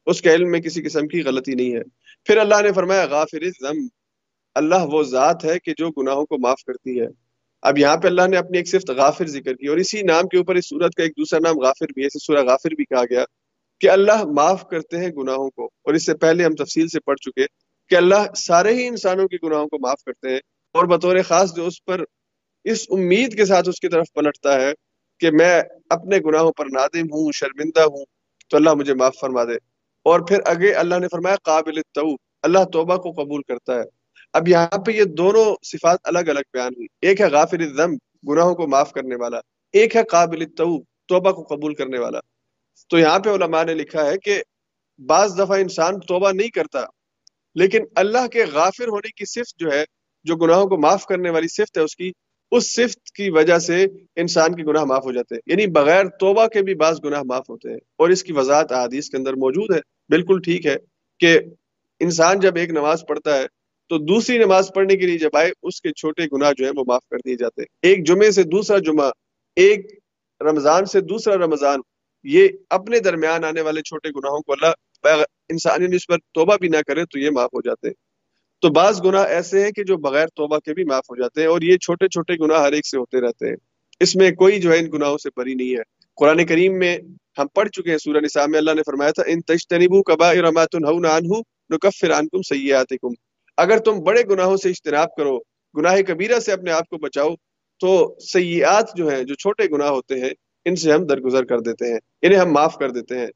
اس 0.06 0.20
کے 0.20 0.34
علم 0.34 0.50
میں 0.50 0.60
کسی 0.60 0.82
قسم 0.82 1.08
کی 1.08 1.22
غلطی 1.22 1.54
نہیں 1.54 1.74
ہے۔ 1.74 1.82
پھر 2.24 2.36
اللہ 2.36 2.62
نے 2.62 2.72
فرمایا، 2.72 3.04
غافر 3.04 3.48
ذم 3.60 3.86
اللہ 4.54 4.86
وہ 4.92 5.02
ذات 5.02 5.44
ہے 5.44 5.58
کہ 5.58 5.72
جو 5.78 5.90
گناہوں 5.90 6.26
کو 6.26 6.38
معاف 6.38 6.64
کرتی 6.64 7.00
ہے۔ 7.00 7.06
اب 7.62 7.78
یہاں 7.78 7.96
پہ 7.96 8.08
اللہ 8.08 8.22
نے 8.30 8.36
اپنی 8.36 8.58
ایک 8.58 8.68
صفت 8.68 8.90
غافر 8.90 9.26
ذکر 9.26 9.54
کی 9.54 9.66
اور 9.66 9.76
اسی 9.76 10.02
نام 10.02 10.28
کے 10.28 10.38
اوپر 10.38 10.54
اس 10.54 10.68
صورت 10.68 10.94
کا 10.94 11.02
ایک 11.02 11.12
دوسرا 11.12 11.38
نام 11.38 11.58
غافر 11.58 11.92
بھی 11.94 12.04
ہے۔ 12.04 12.08
سورہ 12.08 12.44
غافر 12.44 12.74
بھی 12.74 12.84
کہا 12.84 13.02
گیا 13.10 13.24
کہ 13.80 13.90
اللہ 13.90 14.24
معاف 14.24 14.68
کرتے 14.68 14.98
ہیں 14.98 15.08
گناہوں 15.08 15.50
کو 15.50 15.64
اور 15.64 15.94
اس 15.94 16.06
سے 16.06 16.14
پہلے 16.14 16.44
ہم 16.44 16.54
تفصیل 16.54 16.88
سے 16.88 17.00
پڑھ 17.00 17.18
چکے 17.18 17.46
کہ 17.88 17.94
اللہ 17.94 18.32
سارے 18.36 18.74
ہی 18.74 18.86
انسانوں 18.86 19.28
کے 19.28 19.36
گناہوں 19.46 19.66
کو 19.66 19.78
معاف 19.78 20.02
کرتے 20.04 20.28
ہیں 20.30 20.40
اور 20.74 20.84
بطور 20.84 21.16
خاص 21.26 21.54
جو 21.56 21.66
اس 21.66 21.84
پر 21.84 22.04
اس 22.64 22.86
امید 22.90 23.36
کے 23.36 23.44
ساتھ 23.44 23.68
اس 23.68 23.80
کی 23.80 23.88
طرف 23.88 24.06
پلٹتا 24.14 24.60
ہے 24.60 24.72
کہ 25.20 25.30
میں 25.30 25.62
اپنے 25.90 26.18
گناہوں 26.18 26.52
پر 26.52 26.66
نادم 26.66 27.04
ہوں، 27.04 27.32
شرمندہ 27.32 27.80
ہوں، 27.80 28.04
تو 28.48 28.56
اللہ 28.56 28.74
مجھے 28.74 28.94
معاف 28.94 29.14
فرما 29.20 29.44
دے۔ 29.44 29.54
اور 30.02 30.20
پھر 30.20 30.38
اگے 30.44 30.72
اللہ 30.72 30.94
نے 30.98 31.08
فرمایا، 31.08 31.36
قابل 31.36 31.80
تو 31.94 32.02
اللہ 32.42 32.58
توبہ 32.72 32.96
کو 32.96 33.12
قبول 33.12 33.42
کرتا 33.42 33.74
ہے۔ 33.74 33.82
اب 34.32 34.48
یہاں 34.48 34.78
پہ 34.86 34.90
یہ 34.90 35.04
دونوں 35.04 35.56
صفات 35.62 35.98
الگ 36.04 36.18
الگ 36.18 36.40
بیان 36.52 36.72
ہوئی۔ 36.76 36.86
ایک 37.00 37.20
ہے 37.20 37.26
غافر 37.26 37.58
الذنب، 37.58 37.98
گناہوں 38.28 38.54
کو 38.54 38.66
معاف 38.66 38.92
کرنے 38.92 39.14
والا۔ 39.14 39.38
ایک 39.72 39.96
ہے 39.96 40.04
قابل 40.04 40.44
تو 40.56 40.82
توبہ 41.08 41.32
کو 41.32 41.42
قبول 41.42 41.74
کرنے 41.74 41.98
والا۔ 41.98 42.18
تو 42.88 42.98
یہاں 42.98 43.18
پہ 43.18 43.30
علماء 43.30 43.64
نے 43.64 43.74
لکھا 43.74 44.06
ہے 44.06 44.18
کہ 44.18 44.42
بعض 45.06 45.34
دفعہ 45.34 45.58
انسان 45.60 46.00
توبہ 46.00 46.32
نہیں 46.32 46.48
کرتا، 46.48 46.84
لیکن 47.54 47.84
اللہ 47.96 48.26
کے 48.26 48.44
غافر 48.44 48.88
ہونے 48.88 49.08
کی 49.08 49.24
صفت 49.24 49.58
جو 49.58 49.72
ہے، 49.72 49.84
جو 50.24 50.36
گناہوں 50.36 50.66
کو 50.66 50.76
معاف 50.76 51.06
کرنے 51.06 51.30
والی 51.30 51.48
صفت 51.48 51.78
ہے، 51.78 51.82
اس 51.82 51.96
کی 51.96 52.12
اس 52.50 52.74
صفت 52.74 53.04
کی 53.04 53.30
وجہ 53.30 53.58
سے 53.58 53.86
انسان 54.16 54.54
کے 54.54 54.62
گناہ 54.62 54.84
معاف 54.84 55.04
ہو 55.04 55.12
جاتے 55.12 55.34
ہیں۔ 55.34 55.40
یعنی 55.46 55.66
بغیر 55.66 56.06
توبہ 56.08 56.46
کے 56.46 56.62
بھی 56.62 56.74
بعض 56.74 57.00
گناہ 57.04 57.22
معاف 57.22 57.50
ہوتے 57.50 57.70
ہیں۔ 57.70 57.76
اور 57.76 58.08
اس 58.08 58.22
کی 58.22 58.32
وضاحت 58.32 58.72
احادیث 58.72 59.08
کے 59.08 59.16
اندر 59.16 59.34
موجود 59.34 59.74
ہے۔ 59.74 59.80
بالکل 60.08 60.40
ٹھیک 60.40 60.66
ہے 60.66 60.76
کہ 61.18 61.38
انسان 62.00 62.40
جب 62.40 62.56
ایک 62.56 62.70
نماز 62.70 63.04
پڑھتا 63.08 63.38
ہے 63.38 63.46
تو 63.88 63.98
دوسری 63.98 64.38
نماز 64.38 64.70
پڑھنے 64.74 64.96
کے 64.96 65.06
لیے 65.06 65.18
جب 65.18 65.30
آئے، 65.32 65.50
اس 65.62 65.80
کے 65.80 65.90
چھوٹے 65.92 66.24
گناہ 66.24 66.52
جو 66.56 66.64
ہیں 66.64 66.72
وہ 66.76 66.84
معاف 66.86 67.08
کر 67.10 67.16
دیے 67.24 67.36
جاتے 67.36 67.62
ہیں۔ 67.62 67.66
ایک 67.82 68.06
جمعے 68.06 68.30
سے 68.30 68.42
دوسرا 68.42 68.78
جمعہ، 68.78 69.10
ایک 69.56 69.98
رمضان 70.40 70.84
سے 70.84 71.00
دوسرا 71.00 71.34
رمضان، 71.34 71.80
یہ 72.24 72.48
اپنے 72.70 72.98
درمیان 72.98 73.44
آنے 73.44 73.60
والے 73.60 73.82
چھوٹے 73.82 74.08
گناہوں 74.08 74.40
کو 74.40 74.52
اللہ 74.52 74.66
انسانی 75.48 75.96
اس 75.96 76.06
پر 76.06 76.18
توبہ 76.18 76.56
بھی 76.56 76.68
نہ 76.68 76.76
کرے 76.86 77.04
تو 77.04 77.18
یہ 77.18 77.30
معاف 77.30 77.50
ہو 77.54 77.60
جاتے 77.60 77.88
ہیں۔ 77.88 78.09
تو 78.60 78.68
بعض 78.68 79.02
گناہ 79.04 79.24
ایسے 79.24 79.64
ہیں 79.64 79.70
کہ 79.70 79.84
جو 79.84 79.96
بغیر 79.96 80.26
توبہ 80.26 80.58
کے 80.58 80.74
بھی 80.74 80.84
معاف 80.84 81.10
ہو 81.10 81.16
جاتے 81.16 81.40
ہیں 81.40 81.48
اور 81.48 81.62
یہ 81.62 81.76
چھوٹے 81.76 82.08
چھوٹے 82.08 82.44
گناہ 82.44 82.60
ہر 82.60 82.72
ایک 82.72 82.86
سے 82.86 82.98
ہوتے 82.98 83.20
رہتے 83.20 83.48
ہیں۔ 83.48 83.56
اس 84.00 84.16
میں 84.16 84.30
کوئی 84.30 84.60
جو 84.60 84.72
ہے 84.72 84.78
ان 84.78 84.86
گناہوں 84.92 85.18
سے 85.18 85.28
بری 85.36 85.54
نہیں 85.54 85.72
ہے۔ 85.72 85.82
قرآن 86.16 86.46
کریم 86.46 86.78
میں 86.78 86.98
ہم 87.38 87.46
پڑھ 87.54 87.68
چکے 87.68 87.90
ہیں 87.90 87.98
سورہ 87.98 88.16
نساء 88.16 88.46
میں 88.46 88.58
اللہ 88.58 88.70
نے 88.70 88.82
فرمایا 88.86 89.10
تھا، 89.10 89.22
ان 89.26 89.40
تجتنبو 89.40 90.02
کبائر 90.02 90.50
ما 90.50 90.64
تنهون 90.64 91.04
عنه 91.04 91.40
نکفر 91.70 92.12
عنکم 92.12 92.42
سیئاتکم۔ 92.42 93.08
اگر 93.56 93.78
تم 93.78 93.98
بڑے 93.98 94.22
گناہوں 94.30 94.56
سے 94.56 94.68
اجتناب 94.68 95.14
کرو، 95.14 95.38
گناہ 95.76 96.02
کبیرہ 96.06 96.40
سے 96.40 96.52
اپنے 96.52 96.70
آپ 96.70 96.88
کو 96.88 96.96
بچاؤ، 96.96 97.28
تو 97.78 98.16
سیئات 98.32 98.96
جو 98.96 99.08
ہیں، 99.08 99.22
جو 99.22 99.34
چھوٹے 99.34 99.64
گناہ 99.72 99.88
ہوتے 99.88 100.20
ہیں، 100.20 100.30
ان 100.64 100.76
سے 100.76 100.92
ہم 100.92 101.06
درگزر 101.06 101.44
کر 101.44 101.60
دیتے 101.60 101.92
ہیں، 101.92 101.98
انہیں 102.22 102.38
ہم 102.38 102.52
معاف 102.52 102.74
کر 102.74 102.90
دیتے 102.90 103.18
ہیں۔ 103.18 103.26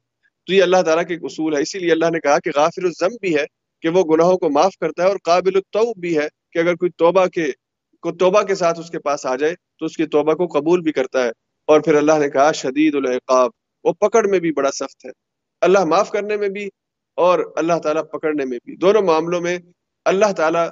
تو 0.46 0.54
یہ 0.54 0.62
اللہ 0.62 0.82
تعالیٰ 0.82 1.06
کے 1.06 1.14
اصول 1.14 1.56
ہے، 1.56 1.62
اسی 1.62 1.78
لیے 1.78 1.92
اللہ 1.92 2.10
نے 2.12 2.20
کہا 2.20 2.38
کہ 2.38 2.50
غافر 2.54 2.84
الزم 2.84 3.14
بھی 3.20 3.36
ہے 3.36 3.63
کہ 3.84 3.90
وہ 3.90 4.04
گناہوں 4.04 4.38
کو 4.38 4.50
معاف 4.50 4.76
کرتا 4.80 5.02
ہے 5.02 5.08
اور 5.08 5.16
قابل 5.24 5.50
التوب 5.54 5.96
بھی 5.96 6.18
ہے 6.18 6.28
کہ 6.52 6.58
اگر 6.58 6.74
کوئی 6.74 6.90
توبہ 6.90 7.26
کے 7.26 7.46
کو 8.00 8.12
توبہ 8.12 8.42
کے 8.42 8.54
ساتھ 8.54 8.80
اس 8.80 8.90
کے 8.90 8.98
پاس 8.98 9.26
آ 9.26 9.36
جائے 9.36 9.54
تو 9.78 9.86
اس 9.86 9.96
کی 9.96 10.06
توبہ 10.06 10.34
کو 10.34 10.46
قبول 10.46 10.80
بھی 10.80 10.92
کرتا 10.92 11.22
ہے۔ 11.24 11.28
اور 11.66 11.80
پھر 11.80 11.94
اللہ 11.94 12.18
نے 12.18 12.30
کہا، 12.30 12.52
شدید 12.52 12.94
العقاب، 12.94 13.50
وہ 13.84 13.92
پکڑ 13.92 14.28
میں 14.28 14.38
بھی 14.38 14.52
بڑا 14.52 14.70
سخت 14.70 15.04
ہے۔ 15.04 15.10
اللہ 15.60 15.84
معاف 15.84 16.10
کرنے 16.10 16.36
میں 16.36 16.48
بھی 16.48 16.68
اور 17.14 17.52
اللہ 17.56 17.78
تعالیٰ 17.82 18.02
پکڑنے 18.12 18.44
میں 18.44 18.58
بھی۔ 18.64 18.76
دونوں 18.76 19.02
معاملوں 19.02 19.40
میں 19.40 19.58
اللہ 20.04 20.32
تعالیٰ 20.32 20.68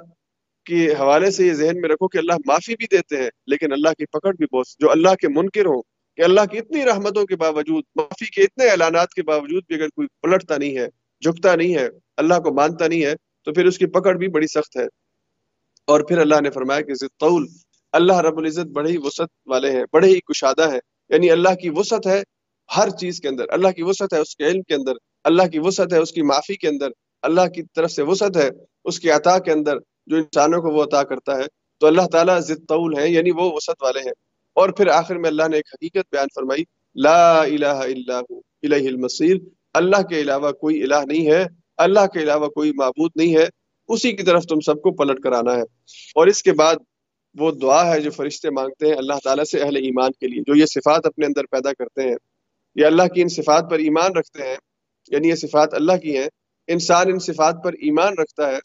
کے 0.65 0.93
حوالے 0.93 1.31
سے 1.31 1.45
یہ 1.45 1.53
ذہن 1.53 1.81
میں 1.81 1.89
رکھو 1.89 2.07
کہ 2.07 2.17
اللہ 2.17 2.33
معافی 2.45 2.75
بھی 2.75 2.87
دیتے 2.91 3.17
ہیں، 3.17 3.29
لیکن 3.47 3.73
اللہ 3.73 3.89
کی 3.89 4.05
پکڑ 4.05 4.33
بھی 4.33 4.45
بہت 4.51 4.65
جو 4.79 4.91
اللہ 4.91 5.15
کے 5.15 5.27
منکر 5.27 5.65
ہوں، 5.65 5.81
کہ 6.15 6.21
اللہ 6.21 6.41
کی 6.51 6.57
اتنی 6.57 6.85
رحمتوں 6.85 7.25
کے 7.25 7.35
باوجود، 7.35 7.83
معافی 7.95 8.25
کے 8.25 8.41
اتنے 8.41 8.67
اعلانات 8.67 9.09
کے 9.09 9.23
باوجود 9.23 9.63
بھی 9.67 9.75
اگر 9.75 9.87
کوئی 9.87 10.07
پلٹتا 10.21 10.57
نہیں 10.57 10.77
ہے 10.77 10.87
جھکتا 11.23 11.55
نہیں 11.55 11.75
ہے، 11.75 11.89
اللہ 12.17 12.33
کو 12.33 12.53
مانتا 12.53 12.87
نہیں 12.87 13.03
ہے، 13.03 13.13
تو 13.45 13.53
پھر 13.53 13.65
اس 13.65 13.77
کی 13.77 13.85
پکڑ 13.85 14.15
بھی 14.15 14.27
بڑی 14.27 14.47
سخت 14.47 14.77
ہے۔ 14.77 14.85
اور 15.87 16.01
پھر 16.01 16.17
اللہ 16.17 16.41
نے 16.41 16.49
فرمایا 16.49 16.81
کہ 16.81 16.93
طول 17.19 17.47
اللہ 17.91 18.17
رب 18.17 18.37
العزت 18.37 18.65
بڑے 18.65 18.91
ہی 18.91 18.97
وسعت 18.97 19.27
والے 19.45 19.71
ہیں، 19.71 19.83
بڑے 19.93 20.07
ہی 20.07 20.19
کشادہ 20.19 20.71
ہیں۔ 20.71 20.79
یعنی 21.09 21.31
اللہ 21.31 21.55
کی 21.61 21.69
وسعت 21.69 22.07
ہے 22.07 22.23
ہر 22.77 22.89
چیز 22.89 23.19
کے 23.19 23.27
اندر، 23.27 23.45
اللہ 23.49 23.67
کی 23.67 23.83
وسعت 23.83 24.13
ہے 24.13 24.17
اس 24.17 24.35
کے 24.35 24.45
علم 24.45 24.61
کے 24.61 24.73
اندر، 24.73 24.93
اللہ 25.23 25.43
کی 25.43 25.59
وسعت 25.59 25.93
ہے 25.93 25.97
اس 25.97 26.11
کی 26.11 26.21
معافی 26.21 26.55
کے 26.55 26.67
اندر، 26.67 26.87
اللہ 27.21 27.47
کی 27.55 27.63
طرف 27.63 27.91
سے 27.91 28.01
وسعت 28.01 28.37
ہے 28.37 28.49
اس 28.85 28.99
کی 28.99 29.09
عطا 29.09 29.39
کے 29.39 29.51
اندر 29.51 29.77
جو 30.05 30.17
انسانوں 30.17 30.61
کو 30.61 30.67
وہ 30.67 30.83
عطا 30.83 31.03
کرتا 31.03 31.37
ہے۔ 31.37 31.43
تو 31.77 31.87
اللہ 31.87 32.01
تعالیٰ 32.11 32.39
ضد 32.39 32.67
طول 32.67 32.97
ہے 32.97 33.09
یعنی 33.09 33.31
وہ 33.31 33.51
وسعت 33.53 33.83
والے 33.83 33.99
ہیں۔ 33.99 34.13
اور 34.53 34.69
پھر 34.69 34.87
آخر 34.87 35.15
میں 35.15 35.29
اللہ 35.29 35.47
نے 35.47 35.55
ایک 35.55 35.65
حقیقت 35.73 36.05
بیان 36.11 36.27
فرمائی، 36.35 36.63
لا 36.95 37.41
الہ 37.41 37.65
الا 37.65 38.17
الہ 38.63 38.87
المصیر۔ 38.87 39.37
اللہ 39.73 40.01
کے 40.01 40.21
علاوہ 40.21 40.51
کوئی 40.51 40.83
الہ 40.83 40.95
نہیں 41.07 41.31
ہے، 41.31 41.45
اللہ 41.77 42.07
کے 42.13 42.19
علاوہ 42.19 42.47
کوئی 42.47 42.71
معبود 42.71 43.11
نہیں 43.15 43.37
ہے، 43.37 43.45
اسی 43.87 44.11
کی 44.11 44.23
طرف 44.23 44.43
تم 44.43 44.59
سب 44.59 44.81
کو 44.81 44.91
پلٹ 44.91 45.19
کر 45.19 45.31
آنا 45.31 45.55
ہے۔ 45.55 45.61
اور 46.15 46.27
اس 46.27 46.43
کے 46.43 46.51
بعد 46.51 46.75
وہ 47.39 47.51
دعا 47.51 47.95
ہے 47.95 48.01
جو 48.01 48.11
فرشتے 48.11 48.49
مانگتے 48.49 48.87
ہیں 48.87 48.93
اللہ 48.93 49.13
تعالیٰ 49.23 49.43
سے 49.43 49.61
اہل 49.61 49.75
ایمان 49.75 50.11
کے 50.11 50.27
لیے، 50.27 50.41
جو 50.41 50.55
یہ 50.55 50.65
صفات 50.65 51.05
اپنے 51.05 51.25
اندر 51.25 51.45
پیدا 51.51 51.73
کرتے 51.73 52.01
ہیں۔ 52.01 52.15
یہ 52.75 52.85
اللہ 52.85 53.03
کی 53.03 53.21
ان 53.21 53.27
صفات 53.27 53.69
پر 53.69 53.79
ایمان 53.79 54.17
رکھتے 54.17 54.43
ہیں 54.43 54.55
یعنی 55.07 55.29
یہ 55.29 55.35
صفات 55.35 55.73
اللہ 55.73 55.97
کی 55.97 56.17
ہیں۔ 56.17 56.27
انسان 56.67 57.07
ان 57.07 57.19
صفات 57.19 57.55
پر 57.63 57.73
ایمان 57.73 58.13
رکھتا 58.13 58.47
ہے، 58.47 58.57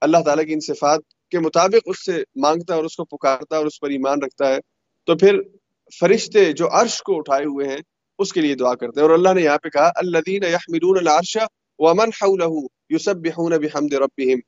اللہ 0.00 0.16
تعالیٰ 0.24 0.46
کی 0.46 0.52
ان 0.52 0.60
صفات 0.60 1.00
کے 1.30 1.38
مطابق 1.38 1.78
اس 1.86 2.04
سے 2.04 2.22
مانگتا 2.36 2.74
ہے 2.74 2.78
اور 2.78 2.84
اس 2.84 2.96
کو 2.96 3.04
پکارتا 3.04 3.54
ہے 3.54 3.58
اور 3.58 3.66
اس 3.66 3.80
پر 3.80 3.90
ایمان 3.90 4.22
رکھتا 4.22 4.48
ہے۔ 4.48 4.58
تو 5.04 5.16
پھر 5.16 5.40
فرشتے 6.00 6.52
جو 6.52 6.68
عرش 6.72 7.02
کو 7.02 7.18
اٹھائے 7.18 7.44
ہوئے 7.44 7.68
ہیں 7.68 7.76
اس 8.18 8.32
کے 8.32 8.40
لیے 8.40 8.54
دعا 8.54 8.74
کرتے 8.74 9.00
ہیں۔ 9.00 9.08
اور 9.08 9.18
اللہ 9.18 9.32
نے 9.34 9.42
یہاں 9.42 9.58
پہ 9.58 9.68
کہا 9.68 9.90
الذین 9.94 10.42
یحملون 10.42 10.98
العرش 11.00 11.36
ومن 11.78 12.08
حوله 12.22 12.54
يسبحون 12.92 13.52
بحمد 13.52 13.92
ربهم۔ 13.92 14.38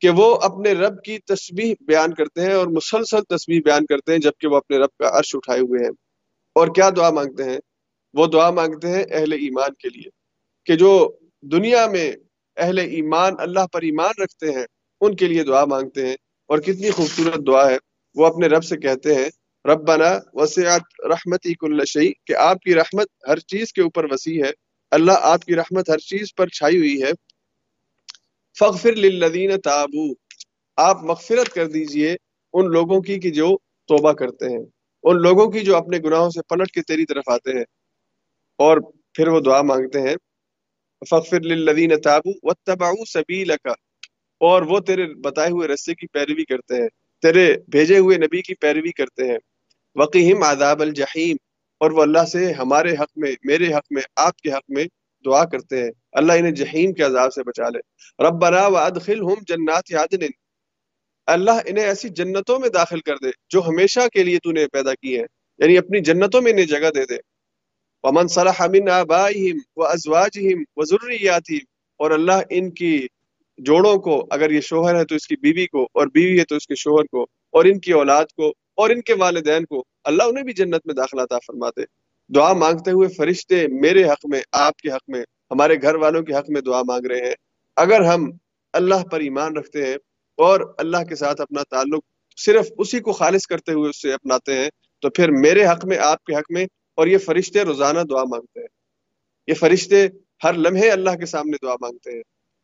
کہ 0.00 0.08
وہ 0.08 0.36
اپنے 0.42 0.72
رب 0.72 1.02
کی 1.02 1.18
تسبیح 1.18 1.74
بیان 1.80 2.14
کرتے 2.14 2.40
ہیں 2.40 2.54
اور 2.54 2.66
مسلسل 2.66 3.22
تسبیح 3.22 3.60
بیان 3.64 3.86
کرتے 3.86 4.12
ہیں 4.12 4.18
جبکہ 4.18 4.48
وہ 4.48 4.56
اپنے 4.56 4.78
رب 4.78 4.96
کا 4.98 5.18
عرش 5.18 5.36
اٹھائے 5.36 5.60
ہوئے 5.60 5.84
ہیں۔ 5.84 5.90
اور 6.54 6.68
کیا 6.74 6.90
دعا 6.96 7.10
مانگتے 7.10 7.44
ہیں؟ 7.44 7.58
وہ 8.14 8.26
دعا 8.26 8.50
مانگتے 8.50 8.88
ہیں 8.88 9.04
اہل 9.10 9.32
ایمان 9.32 9.74
کے 9.74 9.88
لیے۔ 9.88 10.10
کہ 10.64 10.74
جو 10.74 11.16
دنیا 11.42 11.86
میں 11.86 12.12
اہل 12.56 12.78
ایمان، 12.78 13.32
اللہ 13.38 13.66
پر 13.72 13.82
ایمان 13.82 14.22
رکھتے 14.22 14.52
ہیں، 14.52 14.66
ان 15.00 15.16
کے 15.16 15.26
لیے 15.26 15.44
دعا 15.44 15.64
مانگتے 15.64 16.06
ہیں۔ 16.06 16.16
اور 16.46 16.58
کتنی 16.58 16.90
خوبصورت 16.90 17.46
دعا 17.46 17.70
ہے۔ 17.70 17.76
وہ 18.14 18.26
اپنے 18.26 18.46
رب 18.46 18.64
سے 18.64 18.76
کہتے 18.76 19.14
ہیں 19.14 19.28
ربنا 19.64 20.18
وسعت 20.32 20.82
رحمتی 21.08 21.54
کل 21.54 21.84
شیء، 21.84 22.10
کہ 22.26 22.36
آپ 22.36 22.60
کی 22.60 22.74
رحمت 22.74 23.06
ہر 23.28 23.38
چیز 23.38 23.72
کے 23.72 23.82
اوپر 23.82 24.12
وسیع 24.12 24.44
ہے۔ 24.44 24.50
اللہ 24.90 25.12
آپ 25.20 25.44
کی 25.44 25.56
رحمت 25.56 25.90
ہر 25.90 25.98
چیز 25.98 26.34
پر 26.34 26.48
چھائی 26.48 26.78
ہوئی 26.78 27.02
ہے۔ 27.02 27.10
فغفر 28.58 28.92
للذین 28.92 29.60
تابو، 29.60 30.12
آپ 30.76 31.02
مغفرت 31.02 31.48
کر 31.48 31.66
دیجیے 31.66 32.16
ان 32.52 32.72
لوگوں 32.72 33.00
کی 33.00 33.20
کہ 33.20 33.30
جو 33.30 33.56
توبہ 33.86 34.12
کرتے 34.12 34.46
ہیں۔ 34.46 34.64
ان 35.02 35.22
لوگوں 35.22 35.50
کی 35.50 35.60
جو 35.60 35.76
اپنے 35.76 35.98
گناہوں 35.98 36.30
سے 36.30 36.42
پلٹ 36.42 36.70
کے 36.70 36.82
تیری 36.82 37.06
طرف 37.06 37.24
آتے 37.26 37.52
ہیں۔ 37.52 37.64
اور 38.56 38.78
پھر 39.14 39.28
وہ 39.28 39.40
دعا 39.40 39.62
مانگتے 39.62 40.00
ہیں 40.00 40.16
فغفر 41.10 41.40
للذین 41.40 42.00
تابو 42.00 42.30
واتبعوا 42.42 43.04
سبیلک۔ 43.08 43.68
اور 44.40 44.62
وہ 44.62 44.80
تیرے 44.80 45.14
بتائے 45.14 45.50
ہوئے 45.50 45.68
رستے 45.68 45.94
کی 45.94 46.06
پیروی 46.06 46.44
کرتے 46.44 46.74
ہیں۔ 46.74 46.88
تیرے 47.22 47.54
بھیجے 47.68 47.98
ہوئے 47.98 48.16
نبی 48.16 48.42
کی 48.42 48.54
پیروی 48.54 48.92
کرتے 48.92 49.28
ہیں۔ 49.28 49.38
وقیم 49.94 50.42
عذاب 50.42 50.82
الجحیم 50.82 51.36
اور 51.78 51.90
وہ 51.90 52.02
اللہ 52.02 52.24
سے 52.24 52.52
ہمارے 52.52 52.92
حق 52.92 53.08
میں، 53.16 53.32
میرے 53.44 53.74
حق 53.74 53.86
میں، 53.90 54.02
آپ 54.16 54.36
کے 54.36 54.50
حق 54.50 54.64
میں 54.68 54.84
دعا 55.24 55.44
کرتے 55.44 55.82
ہیں۔ 55.82 55.90
اللہ 56.12 56.32
انہیں 56.32 56.52
جہیم 56.52 56.92
کے 56.92 57.02
عذاب 57.02 57.32
سے 57.32 57.42
بچا 57.42 57.68
لے۔ 57.68 57.78
ربنا 58.24 58.66
وادخلہم 58.66 59.34
جنات 59.46 59.94
عدن۔ 59.94 60.26
اللہ 61.26 61.50
انہیں 61.50 61.84
ایسی 61.84 62.08
جنتوں 62.08 62.58
میں 62.58 62.68
داخل 62.68 63.00
کر 63.00 63.16
دے 63.16 63.28
جو 63.48 63.62
ہمیشہ 63.68 64.00
کے 64.12 64.22
لیے 64.22 64.38
تو 64.38 64.52
نے 64.52 64.66
پیدا 64.66 64.94
کی 64.94 65.16
ہیں۔ 65.16 65.26
یعنی 65.58 65.78
اپنی 65.78 66.00
جنتوں 66.00 66.42
میں 66.42 66.52
انہیں 66.52 66.66
جگہ 66.66 66.90
دے 66.94 67.06
دے۔ 67.06 67.16
ومن 68.02 68.28
صلح 68.28 68.66
من 68.66 68.88
آبائہم 68.88 69.58
وازواجہم 69.76 70.62
وذریاتہم 70.76 71.64
اور 71.96 72.10
اللہ 72.10 72.32
ان 72.50 72.70
کی 72.70 73.06
جوڑوں 73.58 73.96
کو، 73.96 74.26
اگر 74.30 74.50
یہ 74.50 74.60
شوہر 74.60 74.94
ہے 74.94 75.04
تو 75.04 75.14
اس 75.14 75.26
کی 75.26 75.36
بیوی 75.36 75.66
کو، 75.66 75.88
اور 75.94 76.06
بیوی 76.06 76.38
ہے 76.38 76.44
تو 76.44 76.56
اس 76.56 76.66
کے 76.66 76.74
شوہر 76.74 77.04
کو، 77.04 77.22
اور 77.50 77.64
ان 77.64 77.80
کی 77.80 77.92
اولاد 77.92 78.24
کو، 78.36 78.48
اور 78.74 78.90
ان 78.90 79.00
کے 79.00 79.14
والدین 79.14 79.64
کو، 79.64 79.84
اللہ 80.04 80.22
انہیں 80.22 80.44
بھی 80.44 80.52
جنت 80.52 80.86
میں 80.86 80.94
داخلہ 80.94 81.20
عطا 81.20 81.38
فرماتے۔ 81.46 81.82
دعا 82.34 82.52
مانگتے 82.52 82.90
ہوئے 82.90 83.08
فرشتے 83.08 83.66
میرے 83.66 84.04
حق 84.04 84.26
میں، 84.28 84.40
آپ 84.52 84.76
کے 84.76 84.90
حق 84.90 85.02
میں، 85.08 85.20
ہمارے 85.50 85.74
گھر 85.82 85.94
والوں 85.94 86.22
کے 86.22 86.34
حق 86.34 86.50
میں 86.50 86.60
دعا 86.60 86.82
مانگ 86.82 87.06
رہے 87.06 87.26
ہیں۔ 87.26 87.34
اگر 87.76 88.00
ہم 88.00 88.30
اللہ 88.72 89.04
پر 89.10 89.20
ایمان 89.20 89.56
رکھتے 89.56 89.86
ہیں 89.86 89.96
اور 90.36 90.74
اللہ 90.78 91.04
کے 91.08 91.14
ساتھ 91.14 91.40
اپنا 91.40 91.62
تعلق 91.62 92.04
صرف 92.36 92.66
اسی 92.78 93.00
کو 93.00 93.12
خالص 93.12 93.46
کرتے 93.46 93.72
ہوئے 93.72 93.90
اس 93.90 94.02
سے 94.02 94.12
اپناتے 94.12 94.52
ہیں، 94.52 94.68
تو 95.00 95.10
پھر 95.10 95.30
میرے 95.30 95.66
حق 95.66 95.84
میں، 95.84 95.98
آپ 95.98 96.24
کے 96.24 96.34
حق 96.34 96.50
میں، 96.50 96.66
اور 96.94 97.06
یہ 97.06 97.18
فرشتے 97.18 97.62
روزانہ 97.62 98.00
دعا 98.00 98.24
مانگتے 98.24 98.60
ہیں۔ 98.60 98.68
یہ 99.46 99.54
فرشتے 99.54 100.06
ہر 100.44 100.54
لمحے 100.54 100.90
اللہ 100.90 101.10
کے 101.10 101.26
سامنے 101.26 101.56
دعا 101.62 101.74
مانگتے 101.80 102.12
ہیں۔ 102.12 102.22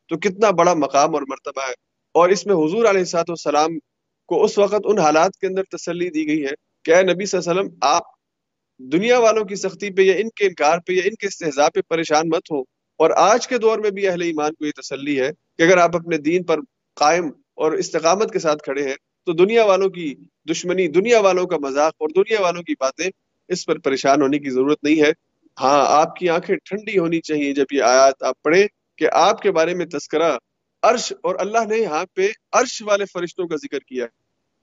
تو 0.09 0.17
کتنا 0.17 0.51
بڑا 0.51 0.75
مقام 0.75 1.15
اور 1.15 1.23
مرتبہ 1.29 1.63
ہے۔ 1.69 1.73
اور 2.15 2.29
اس 2.29 2.47
میں 2.47 2.55
حضور 2.55 2.85
علیہ 2.85 3.05
سات 3.05 3.31
والسلام 3.31 3.79
کو 4.27 4.45
اس 4.45 4.59
وقت 4.59 4.81
ان 4.85 4.99
حالات 4.99 5.37
کے 5.37 5.47
اندر 5.47 5.63
تسلی 5.63 6.11
دی 6.11 6.29
گئی 6.29 6.45
ہے 6.45 6.51
کہ 6.85 6.95
اے 6.95 7.03
نبی 7.03 7.27
صلی 7.27 7.41
اللہ 7.41 7.51
علیہ 7.51 7.61
وسلم، 7.61 7.79
آپ 7.81 8.03
دنیا 8.79 9.19
والوں 9.19 9.45
کی 9.45 9.55
سختی 9.55 9.91
پہ 9.91 10.03
یا 10.03 10.15
ان 10.15 10.29
کے 10.29 10.47
انکار 10.47 10.79
پہ 10.87 10.93
یا 10.93 11.03
ان 11.05 11.15
کے 11.15 11.27
استحضاء 11.27 11.69
پہ 11.75 11.81
پریشان 11.89 12.29
مت 12.29 12.51
ہو۔ 12.51 12.61
اور 12.97 13.11
آج 13.11 13.49
کے 13.49 13.59
دور 13.59 13.79
میں 13.79 13.91
بھی 13.91 14.09
اہل 14.09 14.23
ایمان 14.23 14.55
کو 14.55 14.67
یہ 14.67 14.71
تسلی 14.71 15.21
ہے 15.21 15.31
کہ 15.59 15.63
اگر 15.63 15.79
آپ 15.79 15.97
اپنے 15.97 16.17
دین 16.19 16.43
پر 16.43 16.59
قائم 16.95 17.31
اور 17.55 17.73
استقامت 17.73 18.33
کے 18.33 18.39
ساتھ 18.39 18.63
کھڑے 18.63 18.83
ہیں، 18.83 18.95
تو 19.27 19.33
دنیا 19.33 19.65
والوں 19.65 19.89
کی 19.89 20.15
دشمنی، 20.51 20.89
دنیا 20.89 21.21
والوں 21.21 21.47
کا 21.47 21.57
مذاق 21.59 21.95
اور 21.99 22.09
دنیا 22.09 22.43
والوں 22.43 22.63
کی 22.63 22.75
باتیں 22.81 23.11
اس 23.49 23.67
پر 23.67 23.79
پریشان 23.79 24.23
ہونے 24.23 24.39
کی 24.39 24.51
ضرورت 24.51 24.85
نہیں 24.85 25.03
ہے۔ 25.03 25.13
ہاں 25.61 25.85
آپ 25.89 26.17
کی 26.17 26.29
آنکھیں 26.29 26.57
ٹھنڈی 26.65 26.99
ہونی 26.99 27.21
چاہیے 27.21 27.55
جب 27.55 27.65
یہ 27.73 27.83
آیات 27.83 28.23
آپ 28.23 28.43
پڑھیں۔ 28.43 28.67
کہ 28.97 29.09
آپ 29.13 29.43
کے 29.43 29.51
بارے 29.51 29.75
میں 29.75 29.87
تذکرہ 29.87 30.37
عرش 30.83 31.13
اور 31.23 31.35
اللہ 31.39 31.65
نے 31.69 31.77
یہاں 31.77 32.05
پہ 32.15 32.29
عرش 32.53 32.83
والے 32.83 33.05
فرشتوں 33.05 33.49
کا 33.49 33.57
ذکر 33.57 33.79
کیا 33.79 34.07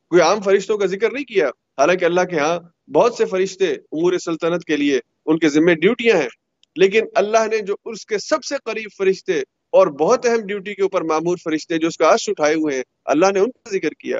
کوئی 0.10 0.22
عام 0.22 0.42
فرشتوں 0.42 0.78
کا 0.78 0.86
ذکر 0.86 1.12
نہیں 1.12 1.26
کیا۔ 1.26 1.48
حالانکہ 1.48 2.06
اللہ 2.06 2.22
کے 2.22 2.40
ہاں 2.40 2.90
بہت 2.92 3.14
سے 3.14 3.26
فرشتے 3.26 3.72
امور 3.72 4.18
سلطنت 4.18 4.64
کے 4.64 4.78
لیے 4.78 5.00
ان 5.26 5.40
کے 5.40 5.50
ذمہ 5.50 5.74
ڈیوٹیاں 5.74 6.18
ہیں۔ 6.18 6.30
لیکن 6.76 7.06
اللہ 7.16 7.48
نے 7.52 7.58
جو 7.60 7.76
اس 7.86 8.06
کے 8.06 8.18
سب 8.18 8.44
سے 8.44 8.56
قریب 8.66 8.90
فرشتے 8.98 9.40
اور 9.70 9.88
بہت 9.88 10.26
اہم 10.26 10.40
ڈیوٹی 10.40 10.76
کے 10.76 10.82
اوپر 10.82 11.02
معمور 11.02 11.38
فرشتے 11.44 11.78
جو 11.78 11.88
اس 11.88 11.98
کا 11.98 12.14
عرش 12.14 12.30
اٹھائے 12.30 12.54
ہوئے 12.54 12.76
ہیں، 12.76 12.84
اللہ 13.06 13.26
نے 13.34 13.40
ان 13.40 13.52
کا 13.52 13.70
ذکر 13.72 13.90
کیا۔ 13.90 14.18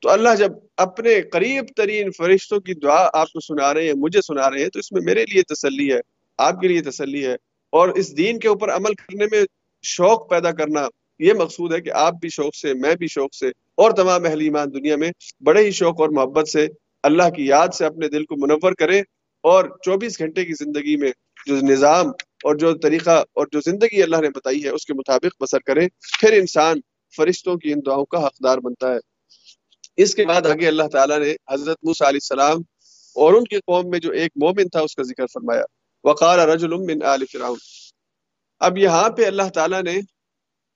تو 0.00 0.10
اللہ 0.10 0.28
جب 0.38 0.52
اپنے 0.76 1.22
قریب 1.22 1.64
ترین 1.76 2.10
فرشتوں 2.12 2.60
کی 2.60 2.74
دعا 2.74 3.08
آپ 3.12 3.32
کو 3.32 3.40
سنا 3.40 3.74
رہے 3.74 3.86
ہیں، 3.86 3.92
مجھے 3.96 4.20
سنا 4.20 4.50
رہے 4.50 4.62
ہیں، 4.62 4.68
تو 4.68 4.78
اس 4.78 4.92
میں 4.92 5.02
میرے 5.04 5.24
لیے 5.24 5.42
تسلی 5.42 5.92
ہے، 5.92 6.00
آپ 6.38 6.60
کے 6.60 6.68
لیے 6.68 6.82
تسلی 6.82 7.26
ہے۔ 7.26 7.36
اور 7.70 7.88
اس 7.88 8.16
دین 8.16 8.38
کے 8.38 8.48
اوپر 8.48 8.70
عمل 8.70 8.94
کرنے 8.94 9.26
میں 9.32 9.44
شوق 9.82 10.28
پیدا 10.30 10.50
کرنا 10.50 10.86
یہ 11.18 11.32
مقصود 11.32 11.72
ہے 11.72 11.80
کہ 11.80 11.90
آپ 11.92 12.14
بھی 12.20 12.28
شوق 12.28 12.54
سے، 12.56 12.74
میں 12.74 12.94
بھی 12.94 13.06
شوق 13.06 13.34
سے 13.34 13.48
اور 13.74 13.90
تمام 13.90 14.24
اہل 14.24 14.40
ایمان 14.40 14.72
دنیا 14.74 14.96
میں 14.96 15.10
بڑے 15.40 15.64
ہی 15.64 15.70
شوق 15.70 16.00
اور 16.00 16.08
محبت 16.08 16.48
سے 16.48 16.66
اللہ 17.02 17.30
کی 17.36 17.46
یاد 17.46 17.68
سے 17.74 17.84
اپنے 17.84 18.08
دل 18.08 18.24
کو 18.24 18.36
منور 18.36 18.72
کرے 18.72 19.00
اور 19.44 19.64
چوبیس 19.84 20.18
گھنٹے 20.18 20.44
کی 20.44 20.52
زندگی 20.52 20.96
میں 20.96 21.10
جو 21.46 21.56
نظام 21.56 22.06
اور 22.44 22.54
جو 22.54 22.78
طریقہ 22.78 23.10
اور 23.10 23.46
جو 23.52 23.60
زندگی 23.64 24.02
اللہ 24.02 24.16
نے 24.16 24.28
بتائی 24.28 24.64
ہے، 24.64 24.68
اس 24.68 24.86
کے 24.86 24.94
مطابق 24.94 25.42
بسر 25.42 25.58
کرے 25.58 25.88
پھر 26.20 26.32
انسان 26.32 26.80
فرشتوں 27.16 27.56
کی 27.56 27.72
ان 27.72 27.80
دعاؤں 27.86 28.04
کا 28.04 28.26
حقدار 28.26 28.58
بنتا 28.58 28.94
ہے۔ 28.94 28.98
اس 29.96 30.14
کے 30.14 30.24
بعد 30.24 30.46
آگے 30.46 30.68
اللہ 30.68 30.88
تعالیٰ 30.92 31.18
نے 31.18 31.34
حضرت 31.50 31.76
موسیٰ 31.82 32.06
علیہ 32.08 32.20
السلام 32.22 32.58
اور 33.16 33.34
ان 33.34 33.44
کی 33.44 33.56
قوم 33.56 33.90
میں 33.90 33.98
جو 33.98 34.10
ایک 34.10 34.32
مومن 34.36 34.68
تھا، 34.68 34.80
اس 34.80 34.96
کا 34.96 35.02
ذکر 35.02 35.26
فرمایا۔ 35.26 35.62
وقال 36.04 36.38
رجل 36.48 36.76
من 36.86 37.02
آل 37.06 37.24
فرعون۔ 37.32 37.58
اب 38.60 38.78
یہاں 38.78 39.08
پہ 39.16 39.26
اللہ 39.26 39.48
تعالیٰ 39.54 39.82
نے 39.82 39.96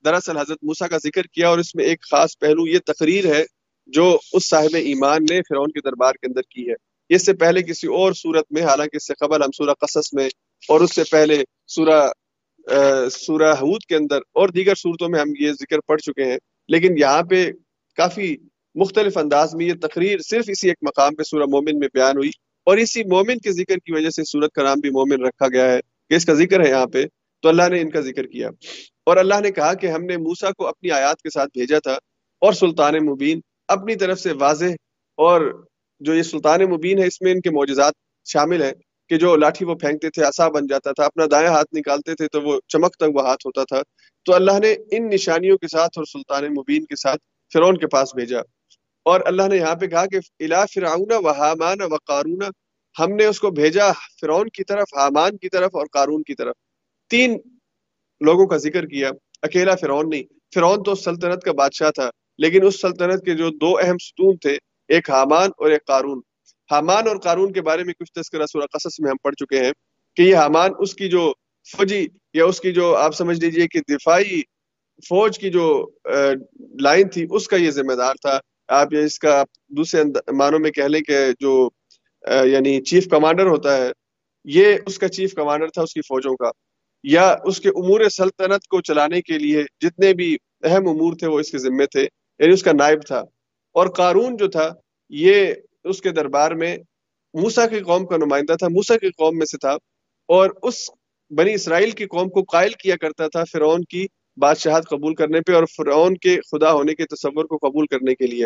دراصل 0.05 0.37
حضرت 0.37 0.59
موسیٰ 0.62 0.89
کا 0.89 0.99
ذکر 1.05 1.27
کیا 1.27 1.49
اور 1.49 1.59
اس 1.59 1.75
میں 1.75 1.85
ایک 1.85 2.03
خاص 2.11 2.39
پہلو، 2.39 2.66
یہ 2.68 2.79
تقریر 2.87 3.25
ہے 3.35 3.43
جو 3.89 4.07
اس 4.33 4.49
صاحب 4.49 4.75
ایمان 4.83 5.25
نے 5.31 5.41
فرعون 5.49 5.70
کے 5.72 5.81
دربار 5.81 6.14
کے 6.14 6.27
اندر 6.27 6.43
کی 6.51 6.68
ہے۔ 6.68 6.75
اس 7.11 7.27
سے 7.27 7.33
پہلے 7.35 7.62
کسی 7.62 7.87
اور 7.97 8.12
صورت 8.12 8.47
میں، 8.51 8.62
حالانکہ 8.62 8.97
اس 8.97 9.07
سے 9.07 9.14
قبل 9.20 9.43
ہم 9.43 9.51
سورہ 9.57 9.75
قصص 9.81 10.12
میں 10.14 10.29
اور 10.68 10.81
اس 10.81 10.95
سے 10.95 11.03
پہلے 11.11 11.43
سورہ 11.75 12.01
سورہ 13.12 13.53
حود 13.61 13.83
کے 13.89 13.97
اندر 13.97 14.18
اور 14.33 14.49
دیگر 14.49 14.75
صورتوں 14.75 15.09
میں 15.09 15.20
ہم 15.20 15.33
یہ 15.41 15.53
ذکر 15.53 15.81
پڑھ 15.87 16.01
چکے 16.01 16.25
ہیں، 16.25 16.39
لیکن 16.68 16.99
یہاں 16.99 17.22
پہ 17.31 17.41
کافی 17.99 18.35
مختلف 18.75 19.16
انداز 19.18 19.55
میں 19.55 19.66
یہ 19.66 19.75
تقریر 19.83 20.18
صرف 20.29 20.45
اسی 20.49 20.68
ایک 20.68 20.79
مقام 20.83 21.14
پہ 21.14 21.22
سورہ 21.22 21.47
مومن 21.51 21.79
میں 21.79 21.89
بیان 21.95 22.16
ہوئی۔ 22.16 22.31
اور 22.64 22.76
اسی 22.76 23.04
مومن 23.04 23.38
کے 23.38 23.52
ذکر 23.52 23.76
کی 23.76 23.92
وجہ 23.92 24.10
سے 24.10 24.24
سورت 24.24 24.52
کا 24.52 24.62
نام 24.62 24.80
بھی 24.80 24.90
مومن 24.90 25.26
رکھا 25.26 25.48
گیا 25.48 25.72
ہے 25.72 25.80
کہ 26.08 26.14
اس 26.14 26.24
کا 26.24 26.34
ذکر 26.34 26.64
ہے 26.64 26.68
یہاں 26.68 26.86
پہ، 26.86 27.04
تو 27.42 27.48
اللہ 27.48 27.68
نے 27.70 27.80
ان 27.80 27.90
کا 27.90 28.00
ذکر 28.00 28.26
کیا۔ 28.26 28.48
اور 29.06 29.16
اللہ 29.16 29.40
نے 29.40 29.50
کہا 29.50 29.74
کہ 29.74 29.86
ہم 29.86 30.04
نے 30.04 30.16
موسا 30.16 30.50
کو 30.50 30.66
اپنی 30.66 30.90
آیات 30.90 31.22
کے 31.22 31.30
ساتھ 31.30 31.48
بھیجا 31.58 31.78
تھا 31.78 31.92
اور 32.40 32.52
سلطان 32.52 32.94
مبین 32.94 33.40
اپنی 33.68 33.96
طرف 33.96 34.20
سے 34.20 34.32
واضح 34.32 34.74
اور 35.16 35.66
جو 36.00 36.14
یہ 36.14 36.22
سلطان 36.22 36.60
مبین 36.60 36.98
ہے، 36.98 37.06
اس 37.06 37.22
میں 37.22 37.32
ان 37.32 37.40
کے 37.40 37.50
معجزات 37.50 37.92
شامل 38.24 38.62
ہیں 38.62 38.72
کہ 39.08 39.16
جو 39.16 39.36
لاٹھی 39.36 39.66
وہ 39.66 39.74
پھینکتے 39.74 40.10
تھے 40.10 40.24
آسا 40.24 40.48
بن 40.48 40.66
جاتا 40.66 40.92
تھا، 40.92 41.04
اپنا 41.04 41.24
دائیں 41.30 41.48
ہاتھ 41.48 41.74
نکالتے 41.74 42.14
تھے 42.14 42.28
تو 42.28 42.42
وہ 42.42 42.60
چمک 42.68 42.96
تک 42.96 43.16
وہ 43.16 43.26
ہاتھ 43.26 43.46
ہوتا 43.46 43.64
تھا۔ 43.64 43.82
تو 44.24 44.34
اللہ 44.34 44.58
نے 44.62 44.72
ان 44.90 45.08
نشانیوں 45.08 45.58
کے 45.58 45.68
ساتھ 45.68 45.98
اور 45.98 46.04
سلطان 46.04 46.44
مبین 46.44 46.84
کے 46.84 46.96
ساتھ 46.96 47.20
فرعون 47.54 47.78
کے 47.78 47.86
پاس 47.86 48.14
بھیجا۔ 48.14 48.40
اور 49.07 49.20
اللہ 49.24 49.48
نے 49.48 49.57
یہاں 49.57 49.74
پہ 49.74 49.86
کہا 49.86 50.07
کہ 50.07 50.18
الا 50.40 50.64
فرعون 50.74 51.12
و 51.12 51.30
حامان 51.30 51.82
و 51.82 51.96
قارون، 52.07 52.42
ہم 52.96 53.14
نے 53.16 53.24
اس 53.26 53.40
کو 53.40 53.50
بھیجا 53.50 53.90
فرعون 54.20 54.48
کی 54.48 54.64
طرف، 54.64 54.94
حامان 54.96 55.36
کی 55.36 55.48
طرف 55.48 55.74
اور 55.74 55.86
قارون 55.92 56.22
کی 56.22 56.34
طرف۔ 56.34 56.55
تین 57.11 57.38
لوگوں 58.20 58.46
کا 58.46 58.57
ذکر 58.57 58.86
کیا، 58.86 59.11
اکیلا 59.42 59.74
فرعون 59.80 60.09
نہیں۔ 60.11 60.22
فرعون 60.55 60.82
تو 60.82 60.94
سلطنت 60.94 61.42
کا 61.42 61.52
بادشاہ 61.52 61.90
تھا، 61.90 62.09
لیکن 62.38 62.66
اس 62.66 62.80
سلطنت 62.80 63.24
کے 63.24 63.34
جو 63.34 63.50
دو 63.50 63.76
اہم 63.78 63.98
ستون 63.98 64.36
تھے، 64.36 64.57
ایک 64.88 65.11
حامان 65.11 65.50
اور 65.59 65.70
ایک 65.70 65.86
قارون۔ 65.86 66.20
حامان 66.70 67.09
اور 67.09 67.16
قارون 67.16 67.52
کے 67.52 67.62
بارے 67.62 67.84
میں 67.84 67.94
کچھ 67.94 68.12
تذکرہ 68.12 68.46
سورہ 68.46 68.66
قصص 68.72 69.00
میں 69.00 69.11
ہم 69.11 69.16
پڑھ 69.22 69.34
چکے 69.34 69.64
ہیں 69.64 69.72
کہ 70.16 70.22
یہ 70.22 70.36
حامان 70.36 70.70
اس 70.78 70.94
کی 70.94 71.09
جو 71.09 71.32
فوجی 71.66 72.07
یا 72.34 72.44
اس 72.44 72.61
کی 72.61 72.72
جو 72.72 72.94
آپ 72.96 73.14
سمجھ 73.14 73.38
لیجیے 73.40 73.66
کہ 73.68 73.80
دفاعی 73.88 74.40
فوج 75.09 75.38
کی 75.38 75.50
جو 75.50 75.64
لائن 76.80 77.09
تھی، 77.09 77.26
اس 77.30 77.48
کا 77.48 77.57
یہ 77.57 77.70
ذمہ 77.70 77.92
دار 77.92 78.14
تھا۔ 78.14 78.38
آپ 78.68 78.94
اس 79.04 79.18
کا 79.18 79.42
دوسرے 79.76 80.02
معنوں 80.32 80.58
میں 80.58 80.70
کہہ 80.70 80.84
لیں 80.84 81.00
کہ 81.00 81.18
جو 81.40 81.68
یعنی 82.46 82.80
چیف 82.82 83.08
کمانڈر 83.08 83.46
ہوتا 83.46 83.76
ہے، 83.76 83.90
یہ 84.46 84.76
اس 84.86 84.98
کا 84.98 85.08
چیف 85.08 85.34
کمانڈر 85.34 85.68
تھا 85.68 85.82
اس 85.82 85.92
کی 85.94 86.00
فوجوں 86.08 86.34
کا، 86.36 86.50
یا 87.04 87.34
اس 87.44 87.60
کے 87.60 87.68
امور 87.70 88.08
سلطنت 88.10 88.66
کو 88.66 88.80
چلانے 88.80 89.20
کے 89.22 89.38
لیے 89.38 89.62
جتنے 89.80 90.12
بھی 90.14 90.36
اہم 90.62 90.88
امور 90.88 91.16
تھے 91.18 91.26
وہ 91.26 91.40
اس 91.40 91.50
کے 91.50 91.58
ذمے 91.58 91.86
تھے 91.86 92.02
یعنی 92.02 92.52
اس 92.52 92.62
کا 92.62 92.72
نائب 92.72 93.02
تھا۔ 93.06 93.20
اور 93.74 93.86
قارون 93.96 94.36
جو 94.36 94.48
تھا، 94.50 94.68
یہ 95.12 95.52
اس 95.84 96.00
کے 96.02 96.10
دربار 96.12 96.50
میں 96.60 96.76
موسا 97.34 97.66
کی 97.66 97.80
قوم 97.82 98.06
کا 98.06 98.16
نمائندہ 98.16 98.54
تھا 98.58 98.68
موسا 98.68 98.96
کی 98.98 99.10
قوم 99.18 99.38
میں 99.38 99.46
سے 99.46 99.58
تھا، 99.58 99.72
اور 100.28 100.50
اس 100.62 100.76
بنی 101.30 101.54
اسرائیل 101.54 101.90
کی 101.90 102.06
قوم 102.06 102.28
کو 102.28 102.42
قائل 102.52 102.72
کیا 102.78 102.96
کرتا 102.96 103.28
تھا، 103.28 103.42
فرعون 103.52 103.84
کی 103.84 104.06
بادشاہت 104.37 104.89
قبول 104.89 105.14
کرنے 105.14 105.41
پہ 105.41 105.53
اور 105.53 105.64
فرعون 105.76 106.16
کے 106.16 106.37
خدا 106.37 106.72
ہونے 106.72 106.95
کے 106.95 107.05
تصور 107.05 107.45
کو 107.45 107.57
قبول 107.57 107.87
کرنے 107.87 108.14
کے 108.14 108.26
لیے۔ 108.26 108.45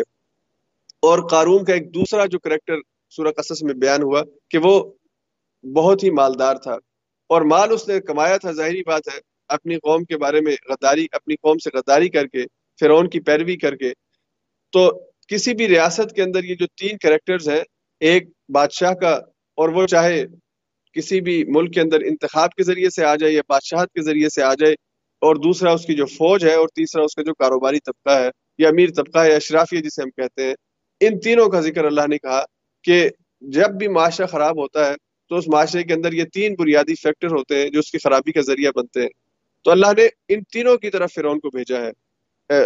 اور 1.01 1.29
قارون 1.29 1.65
کا 1.65 1.73
ایک 1.73 1.93
دوسرا 1.93 2.25
جو 2.25 2.39
کریکٹر 2.39 2.75
سورہ 3.09 3.31
قصص 3.31 3.63
میں 3.63 3.73
بیان 3.73 4.01
ہوا 4.01 4.23
کہ 4.49 4.57
وہ 4.57 4.93
بہت 5.75 6.03
ہی 6.03 6.09
مالدار 6.09 6.55
تھا۔ 6.55 6.73
اور 7.27 7.41
مال 7.41 7.71
اس 7.71 7.87
نے 7.87 8.01
کمایا 8.01 8.37
تھا، 8.37 8.51
ظاہری 8.51 8.81
بات 8.85 9.01
ہے، 9.13 9.19
اپنی 9.47 9.75
قوم 9.75 10.03
کے 10.03 10.17
بارے 10.17 10.41
میں 10.41 10.55
غداری، 10.69 11.07
اپنی 11.11 11.35
قوم 11.35 11.57
سے 11.57 11.77
غداری 11.77 12.09
کر 12.09 12.27
کے، 12.27 12.43
فرعون 12.79 13.09
کی 13.09 13.19
پیروی 13.19 13.57
کر 13.57 13.75
کے۔ 13.75 13.91
تو 14.71 15.05
کسی 15.27 15.53
بھی 15.53 15.67
ریاست 15.67 16.15
کے 16.15 16.23
اندر 16.23 16.43
یہ 16.43 16.55
جو 16.55 16.67
تین 16.67 16.97
کریکٹرز 16.97 17.49
ہیں، 17.49 17.63
ایک 17.99 18.23
بادشاہ 18.49 18.93
کا 18.93 19.13
اور 19.55 19.69
وہ 19.69 19.87
چاہے 19.87 20.25
کسی 20.93 21.21
بھی 21.21 21.43
ملک 21.47 21.73
کے 21.73 21.81
اندر 21.81 21.99
انتخاب 21.99 22.51
کے 22.51 22.63
ذریعے 22.63 22.89
سے 22.89 23.05
آ 23.05 23.15
جائے 23.15 23.33
یا 23.33 23.41
بادشاہت 23.47 23.91
کے 23.91 24.01
ذریعے 24.01 24.29
سے 24.29 24.43
آ 24.43 24.53
جائے 24.53 24.75
اور 25.19 25.35
دوسرا 25.35 25.71
اس 25.71 25.85
کی 25.85 25.93
جو 25.93 26.05
فوج 26.05 26.45
ہے 26.45 26.53
اور 26.53 26.67
تیسرا 26.67 27.03
اس 27.03 27.15
کا 27.15 27.21
جو 27.21 27.33
کاروباری 27.33 27.79
طبقہ 27.79 28.19
ہے 28.19 28.29
یا 28.57 28.69
امیر 28.69 28.89
طبقہ 28.95 29.19
ہے 29.19 29.29
یا 29.29 29.35
اشرافیہ 29.35 29.79
جسے 29.79 30.01
ہم 30.01 30.09
کہتے 30.09 30.43
ہیں۔ 30.43 30.53
ان 30.99 31.19
تینوں 31.19 31.47
کا 31.47 31.61
ذکر 31.61 31.85
اللہ 31.85 32.07
نے 32.09 32.17
کہا 32.17 32.43
کہ 32.83 33.09
جب 33.41 33.69
بھی 33.69 33.87
معاشرہ 33.87 34.25
خراب 34.25 34.57
ہوتا 34.57 34.87
ہے 34.87 34.95
تو 35.29 35.35
اس 35.35 35.47
معاشرے 35.47 35.83
کے 35.83 35.93
اندر 35.93 36.13
یہ 36.13 36.23
تین 36.23 36.55
بنیادی 36.59 36.95
فیکٹر 36.95 37.27
ہوتے 37.27 37.55
ہیں 37.55 37.69
جو 37.69 37.79
اس 37.79 37.91
کی 37.91 37.97
خرابی 37.97 38.31
کا 38.31 38.41
ذریعہ 38.41 38.71
بنتے 38.75 39.01
ہیں۔ 39.01 39.09
تو 39.63 39.71
اللہ 39.71 39.85
نے 39.97 40.07
ان 40.27 40.43
تینوں 40.43 40.77
کی 40.77 40.89
طرف 40.89 41.13
فرعون 41.13 41.39
کو 41.39 41.49
بھیجا 41.49 41.81
ہے۔ 41.81 41.91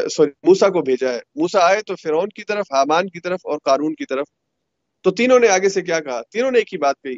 سوری 0.10 0.32
موسا 0.44 0.70
کو 0.70 0.82
بھیجا 0.82 1.14
ہے۔ 1.14 1.20
موسا 1.36 1.60
آئے 1.60 1.82
تو 1.82 1.96
فرعون 1.96 2.30
کی 2.30 2.44
طرف، 2.44 2.66
حامان 2.72 3.10
کی 3.10 3.20
طرف 3.20 3.40
اور 3.44 3.60
قارون 3.64 3.96
کی 3.96 4.06
طرف۔ 4.06 4.26
تو 5.02 5.12
تینوں 5.12 5.40
نے 5.40 5.48
آگے 5.48 5.70
سے 5.70 5.82
کیا 5.82 6.00
کہا؟ 6.00 6.22
تینوں 6.32 6.52
نے 6.52 6.60
ایک 6.60 6.74
ہی 6.74 6.78
بات 6.78 6.96
کہی 7.04 7.18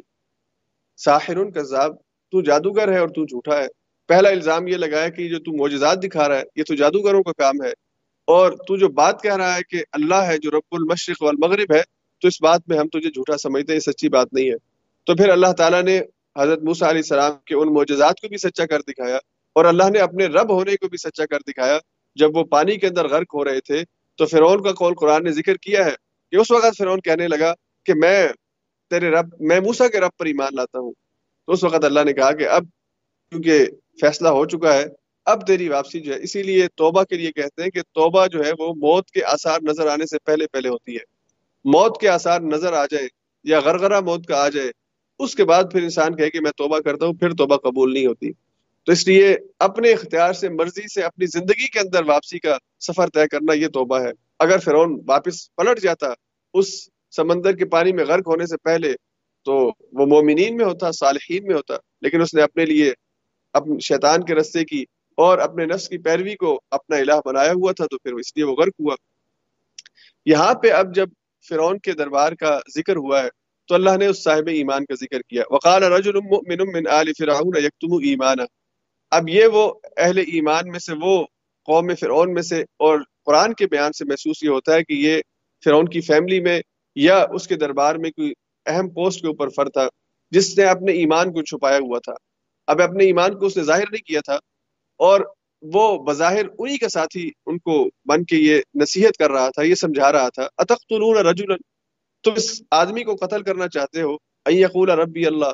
ساحر 0.97 1.51
کذاب، 1.51 1.95
تو 2.31 2.41
جادوگر 2.41 2.91
ہے 2.91 2.97
اور 2.97 3.09
تو 3.09 3.25
جھوٹا 3.25 3.57
ہے۔ 3.57 3.67
پہلا 4.09 4.29
الزام 4.29 4.67
یہ 4.67 4.77
لگایا 4.77 5.09
کہ 5.09 5.27
جو 5.29 5.39
تو 5.39 5.51
معجزات 5.57 6.03
دکھا 6.03 6.27
رہا 6.29 6.37
ہے، 6.37 6.43
یہ 6.55 6.63
تو 6.63 6.75
جادوگروں 6.75 7.23
کا 7.23 7.31
کام 7.37 7.61
ہے۔ 7.63 7.71
اور 8.27 8.51
تو 8.67 8.77
جو 8.77 8.87
بات 8.89 9.21
کہہ 9.23 9.35
رہا 9.35 9.55
ہے 9.55 9.61
کہ 9.69 9.83
اللہ 9.91 10.21
ہے 10.27 10.37
جو 10.37 10.51
رب 10.51 10.75
المشرق 10.75 11.23
والمغرب 11.23 11.73
ہے، 11.75 11.81
تو 12.21 12.27
اس 12.27 12.41
بات 12.41 12.61
میں 12.67 12.77
ہم 12.77 12.87
تجھے 12.87 13.09
جھوٹا 13.09 13.37
سمجھتے 13.37 13.71
ہیں، 13.71 13.75
یہ 13.75 13.91
سچی 13.91 14.09
بات 14.09 14.33
نہیں 14.33 14.49
ہے۔ 14.49 14.55
تو 15.07 15.15
پھر 15.15 15.29
اللہ 15.29 15.51
تعالیٰ 15.57 15.81
نے 15.83 15.99
حضرت 16.35 16.63
موسیٰ 16.63 16.87
علیہ 16.87 17.01
السلام 17.01 17.31
کے 17.45 17.55
ان 17.55 17.73
معجزات 17.73 18.19
کو 18.21 18.27
بھی 18.27 18.37
سچا 18.37 18.65
کر 18.65 18.81
دکھایا، 18.81 19.17
اور 19.55 19.65
اللہ 19.65 19.89
نے 19.89 19.99
اپنے 19.99 20.25
رب 20.25 20.51
ہونے 20.51 20.75
کو 20.75 20.87
بھی 20.87 20.97
سچا 20.97 21.25
کر 21.25 21.39
دکھایا۔ 21.47 21.77
جب 22.15 22.37
وہ 22.37 22.43
پانی 22.43 22.75
کے 22.75 22.87
اندر 22.87 23.07
غرق 23.07 23.33
ہو 23.35 23.43
رہے 23.45 23.59
تھے، 23.59 23.83
تو 24.19 24.25
فرعون 24.25 24.63
کا 24.63 24.71
قول 24.71 24.93
قرآن 24.93 25.23
نے 25.23 25.31
ذکر 25.31 25.55
کیا 25.57 25.85
ہے 25.85 25.95
کہ 26.31 26.35
اس 26.35 26.51
وقت 26.51 26.77
فرعون 26.77 27.01
کہنے 27.01 27.27
لگا 27.27 27.53
کہ 27.85 27.93
میں 27.93 28.27
تیرے 28.91 29.09
رب، 29.09 29.33
میں 29.39 29.59
موسا 29.59 29.87
کے 29.87 29.99
رب 29.99 30.17
پر 30.19 30.25
ایمان 30.25 30.55
لاتا 30.55 30.79
ہوں۔ 30.79 30.91
تو 31.47 31.53
اس 31.53 31.63
وقت 31.63 31.85
اللہ 31.85 32.03
نے 32.05 32.13
کہا 32.13 32.31
کہ 32.31 32.47
اب 32.49 32.65
کیونکہ 33.41 33.65
فیصلہ 34.01 34.27
ہو 34.27 34.45
چکا 34.45 34.73
ہے، 34.73 34.85
اب 35.25 35.47
تیری 35.47 35.69
واپسی 35.69 35.99
جو 35.99 36.13
ہے، 36.13 36.19
اسی 36.21 36.43
لیے 36.43 36.67
توبہ 36.75 37.03
کے 37.03 37.17
لیے 37.17 37.31
کہتے 37.31 37.63
ہیں 37.63 37.69
کہ 37.69 37.81
توبہ 37.81 38.27
جو 38.27 38.45
ہے 38.45 38.51
وہ 38.59 38.73
موت 38.73 39.11
کے 39.11 39.23
آثار 39.23 39.59
نظر 39.61 39.87
آنے 39.87 40.05
سے 40.05 40.19
پہلے 40.19 40.47
پہلے 40.47 40.69
ہوتی 40.69 40.95
ہے۔ 40.95 41.03
موت 41.65 42.01
کے 42.01 42.09
آثار 42.09 42.41
نظر 42.41 42.73
آ 42.73 42.85
جائے 42.85 43.07
یا 43.43 43.59
غرغرہ 43.59 43.99
موت 43.99 44.25
کا 44.25 44.43
آ 44.43 44.49
جائے، 44.49 44.71
اس 45.19 45.35
کے 45.35 45.45
بعد 45.45 45.63
پھر 45.71 45.83
انسان 45.83 46.15
کہے 46.15 46.29
کہ 46.29 46.39
میں 46.39 46.51
توبہ 46.51 46.79
کرتا 46.79 47.05
ہوں، 47.05 47.13
پھر 47.13 47.29
توبہ 47.29 47.57
قبول 47.57 47.93
نہیں 47.93 48.05
ہوتی۔ 48.05 48.31
تو 48.83 48.91
اس 48.91 49.07
لیے 49.07 49.37
اپنے 49.59 49.91
اختیار 49.91 50.33
سے، 50.33 50.49
مرضی 50.49 50.87
سے 50.93 51.01
اپنی 51.01 51.25
زندگی 51.25 51.67
کے 51.67 51.79
اندر 51.79 52.03
واپسی 52.03 52.39
کا 52.39 52.57
سفر 52.79 53.07
طے 53.07 53.27
کرنا 53.27 53.53
یہ 53.53 53.67
توبہ 53.67 53.99
ہے۔ 53.99 54.11
اگر 54.39 54.57
فرعون 54.59 55.01
واپس 55.07 55.55
پلٹ 55.55 55.81
جاتا، 55.81 56.07
اس 56.53 56.89
سمندر 57.15 57.51
کے 57.51 57.65
پانی 57.65 57.91
میں 57.91 58.05
غرق 58.05 58.27
ہونے 58.27 58.45
سے 58.45 58.57
پہلے 58.57 58.93
تو 59.43 59.71
وہ 59.91 60.05
مومنین 60.05 60.57
میں 60.57 60.65
ہوتا، 60.65 60.91
صالحین 60.91 61.43
میں 61.43 61.55
ہوتا، 61.55 61.73
لیکن 62.01 62.21
اس 62.21 62.33
نے 62.33 62.41
اپنے 62.41 62.65
لیے 62.65 62.93
اپنے 63.55 63.79
شیطان 63.79 64.23
کے 64.23 64.35
رستے 64.35 64.63
کی 64.65 64.83
اور 65.17 65.37
اپنے 65.37 65.65
نفس 65.65 65.89
کی 65.89 65.97
پیروی 65.97 66.35
کو 66.35 66.61
اپنا 66.71 66.97
الہ 66.97 67.19
بنایا 67.25 67.51
ہوا 67.51 67.71
تھا، 67.71 67.85
تو 67.85 67.97
پھر 67.97 68.13
اس 68.13 68.35
لیے 68.35 68.45
وہ 68.45 68.55
غرق 68.55 68.79
ہوا۔ 68.79 68.95
یہاں 70.25 70.53
پہ 70.53 70.71
اب 70.71 70.95
جب 70.95 71.09
فرعون 71.49 71.79
کے 71.79 71.93
دربار 71.93 72.31
کا 72.31 72.59
ذکر 72.75 72.95
ہوا 72.95 73.23
ہے، 73.23 73.29
تو 73.69 73.75
اللہ 73.75 73.97
نے 73.99 74.05
اس 74.05 74.23
صاحب 74.23 74.47
ایمان 74.47 74.85
کا 74.85 74.95
ذکر 74.95 75.21
کیا۔ 75.21 75.43
وقال 75.51 75.83
رجل 75.83 76.15
مؤمن 76.15 76.61
من 76.73 76.87
آل 76.87 77.11
فرعون 77.19 77.57
یکتم 77.57 77.93
ایمانا۔ 77.93 78.43
اب 79.11 79.29
یہ 79.29 79.47
وہ 79.53 79.73
اہل 79.97 80.17
ایمان 80.17 80.71
میں 80.71 80.79
سے، 80.79 80.93
وہ 81.01 81.23
قوم 81.67 81.95
فرعون 81.99 82.33
میں 82.33 82.41
سے 82.41 82.61
اور 82.61 82.99
قرآن 83.25 83.53
کے 83.53 83.67
بیان 83.67 83.91
سے 83.91 84.05
محسوس 84.05 84.43
یہ 84.43 84.49
ہوتا 84.49 84.73
ہے 84.73 84.83
کہ 84.83 84.93
یہ 84.93 85.21
فرعون 85.65 85.87
کی 85.89 86.01
فیملی 86.01 86.39
میں 86.39 86.61
یا 86.95 87.25
اس 87.33 87.47
کے 87.47 87.55
دربار 87.55 87.95
میں 87.95 88.11
کوئی 88.11 88.33
اہم 88.65 88.89
پوسٹ 88.89 89.21
کے 89.21 89.27
اوپر 89.27 89.49
فر 89.49 89.69
تھا، 89.69 89.87
جس 90.31 90.57
نے 90.57 90.63
اپنے 90.63 90.91
ایمان 90.91 91.33
کو 91.33 91.41
چھپایا 91.41 91.77
ہوا 91.77 91.99
تھا۔ 91.99 92.13
اب 92.67 92.81
اپنے 92.81 93.05
ایمان 93.05 93.39
کو 93.39 93.45
اس 93.45 93.57
نے 93.57 93.63
ظاہر 93.63 93.83
نہیں 93.91 94.07
کیا 94.07 94.21
تھا 94.25 94.35
اور 94.97 95.21
وہ 95.61 96.03
بظاہر 96.03 96.45
انہی 96.59 96.77
کا 96.77 96.89
ساتھی 96.89 97.31
ان 97.45 97.57
کو 97.57 97.89
بن 98.05 98.23
کے 98.23 98.35
یہ 98.35 98.61
نصیحت 98.75 99.17
کر 99.17 99.31
رہا 99.31 99.49
تھا، 99.49 99.61
یہ 99.61 99.75
سمجھا 99.75 100.11
رہا 100.11 100.29
تھا 100.29 100.47
اتختلون 100.57 101.17
رجلا؟ 101.17 101.55
تم 102.23 102.31
اس 102.35 102.61
آدمی 102.71 103.03
کو 103.03 103.15
قتل 103.15 103.43
کرنا 103.43 103.67
چاہتے 103.67 104.01
ہو؟ 104.01 104.15
ان 104.45 104.53
یقول 104.53 104.89
ربی 104.89 105.25
اللہ 105.25 105.51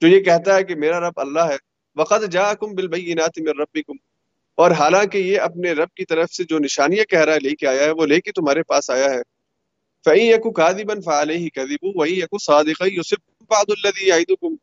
جو 0.00 0.08
یہ 0.08 0.20
کہتا 0.20 0.56
ہے 0.56 0.64
کہ 0.64 0.74
میرا 0.74 1.00
رب 1.00 1.20
اللہ 1.20 1.40
ہے۔ 1.40 1.56
وقت 1.96 2.30
جاءکم 2.30 2.74
بالبینات 2.74 3.38
من 3.38 3.60
ربکم 3.60 3.96
اور 4.54 4.70
حالانکہ 4.70 5.18
یہ 5.18 5.40
اپنے 5.40 5.72
رب 5.72 5.88
کی 5.96 6.04
طرف 6.04 6.30
سے 6.30 6.44
جو 6.44 6.58
نشانیاں 6.58 7.04
کہہ 7.04 7.20
رہا 7.20 7.34
ہے، 7.34 7.38
لے 7.38 7.50
کے 7.50 7.66
آیا 7.66 7.84
ہے، 7.84 7.90
وہ 7.90 8.06
لے 8.06 8.20
کے 8.20 8.32
تمہارے 8.32 8.62
پاس 8.62 8.90
آیا 8.90 9.10
ہے۔ 9.10 9.22
فَإِن 10.04 10.20
يَكُ 10.20 10.52
كَاذِبًا 10.54 11.00
فَعَلَيْهِ 11.00 11.48
كَذِبُ 11.54 11.92
وَإِن 11.94 12.14
يَكُ 12.14 12.38
صَادِقًا 12.42 12.94
يُصِبْ 12.94 13.44
بَعْضُ 13.50 13.70
الَّذِي 13.70 14.08
يَعِدُكُمْ 14.08 14.56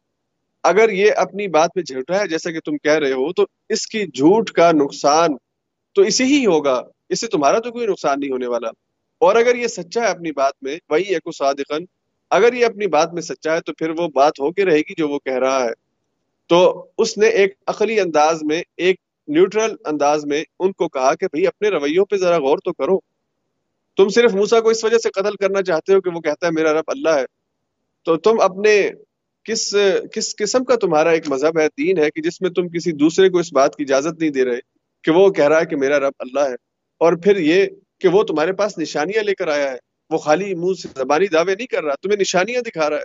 اگر 0.64 0.89
یہ 0.89 1.11
اپنی 1.16 1.47
بات 1.47 1.70
میں 1.76 1.84
جھوٹا 1.84 2.22
ہے، 2.22 2.28
جیسا 2.28 2.51
کہ 2.51 2.59
تم 2.59 2.78
کہہ 2.78 2.91
رہے 2.91 3.11
ہو، 3.11 3.34
تو 3.34 3.45
اس 3.70 3.88
کی 3.88 4.05
جھوٹ 4.05 4.51
کا 4.51 4.72
نقصان 4.72 5.30
تو 5.95 6.01
اسی 6.01 6.24
ہی 6.24 6.45
ہوگا۔ 6.45 6.82
اس 7.09 7.22
سے 7.22 7.28
تمہارا 7.28 7.59
تو 7.59 7.72
کوئی 7.72 7.88
نقصان 7.88 8.20
نہیں 8.20 8.32
ہونے 8.32 8.47
والا۔ 8.47 8.68
اور 9.20 9.36
اگر 9.36 9.55
یہ 9.55 9.68
سچا 9.68 10.01
ہے 10.01 10.07
اپنی 10.07 10.32
بات 10.32 10.53
میں، 10.61 10.78
وہی 10.89 11.03
ایک 11.03 11.36
صادقن 11.38 11.84
اگر 12.30 12.53
یہ 12.53 12.66
اپنی 12.66 12.88
بات 12.88 13.14
میں 13.14 13.22
سچا 13.22 13.55
ہے، 13.55 13.61
تو 13.61 13.74
پھر 13.74 13.89
وہ 13.89 14.07
بات 14.07 14.34
ہو 14.39 14.51
کے 14.51 14.66
رہے 14.66 14.80
گی 14.80 14.93
جو 14.97 15.09
وہ 15.09 15.20
کہہ 15.26 15.38
رہا 15.38 15.64
ہے۔ 15.64 15.72
تو 16.47 16.86
اس 16.97 17.18
نے 17.18 17.28
ایک 17.28 17.53
عقلی 17.68 17.99
انداز 17.99 18.43
میں، 18.43 18.64
ایک 18.78 18.95
نیوٹرل 19.28 19.76
انداز 19.86 20.26
میں 20.26 20.43
ان 20.59 20.72
کو 20.72 20.88
کہا 20.88 21.16
کہ 21.16 21.26
بھئی 21.32 21.47
اپنے 21.47 21.70
رویوں 21.70 22.05
پہ 22.05 22.16
ذرا 22.16 22.38
غور 22.38 22.57
تو 22.57 22.74
کرو۔ 22.74 22.99
تم 23.97 24.09
صرف 24.09 24.34
موسا 24.34 24.59
کو 24.59 24.70
اس 24.70 24.84
وجہ 24.84 24.97
سے 24.97 25.09
قتل 25.09 25.36
کرنا 25.36 25.61
چاہتے 25.61 25.93
ہو 25.93 26.01
کہ 26.01 26.09
وہ 26.09 26.20
کہتا 26.20 26.47
ہے، 26.47 26.51
میرا 26.51 26.74
رب 26.74 26.84
اللہ 26.88 27.09
ہے۔ 27.09 27.26
تو 28.03 28.18
تم 28.18 28.41
اپنے 28.41 28.89
کس 29.44 29.76
کس 30.14 30.36
قسم 30.36 30.64
کا 30.64 30.76
تمہارا 30.76 31.10
ایک 31.10 31.30
مذہب 31.30 31.60
ہے، 31.60 31.68
دین 31.78 31.98
ہے 31.98 32.12
کہ 32.12 32.22
جس 32.22 32.41
میں 32.41 32.50
تم 32.50 32.70
کسی 32.70 32.91
دوسرے 32.91 33.30
کو 33.30 33.38
اس 33.38 33.54
بات 33.54 33.76
کی 33.76 33.84
اجازت 33.84 34.20
نہیں 34.20 34.30
دے 34.30 34.46
رہے 34.46 34.60
کہ 35.04 35.12
وہ 35.12 35.30
کہہ 35.30 35.48
رہا 35.48 35.60
ہے 35.60 35.66
کہ 35.66 35.76
میرا 35.76 36.00
رب 36.00 36.14
اللہ 36.20 36.39
ہے۔ 36.39 36.56
اور 36.98 37.14
پھر 37.14 37.38
یہ 37.38 37.66
کہ 38.00 38.08
وہ 38.08 38.24
تمہارے 38.24 38.54
پاس 38.54 38.78
نشانیاں 38.78 39.24
لے 39.24 39.36
کر 39.36 39.48
آیا 39.48 39.72
ہے۔ 39.72 39.78
وہ 40.10 40.18
خالی 40.18 40.56
منہ 40.56 40.74
سے 40.74 40.88
زبانی 40.98 41.28
دعوے 41.28 41.56
نہیں 41.56 41.68
کر 41.68 41.84
رہا، 41.84 41.96
تمہیں 42.02 42.18
نشانیاں 42.20 42.62
دکھا 42.62 42.89
رہا 42.89 42.98
ہے۔ 42.98 43.04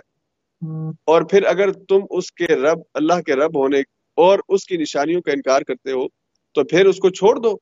اور 1.05 1.21
پھر 1.21 1.43
اگر 1.43 1.71
تم 1.71 1.99
اس 2.09 2.31
کے 2.31 2.47
رب، 2.47 2.77
اللہ 2.93 3.21
کے 3.21 3.33
رب 3.33 3.57
ہونے 3.57 3.79
اور 4.15 4.39
اس 4.49 4.65
کی 4.65 4.77
نشانیوں 4.77 5.21
کا 5.21 5.31
انکار 5.31 5.61
کرتے 5.61 5.91
ہو، 5.91 6.07
تو 6.53 6.63
پھر 6.63 6.85
اس 6.85 6.97
کو 6.97 7.09
چھوڑ 7.09 7.35
دو۔ 7.35 7.57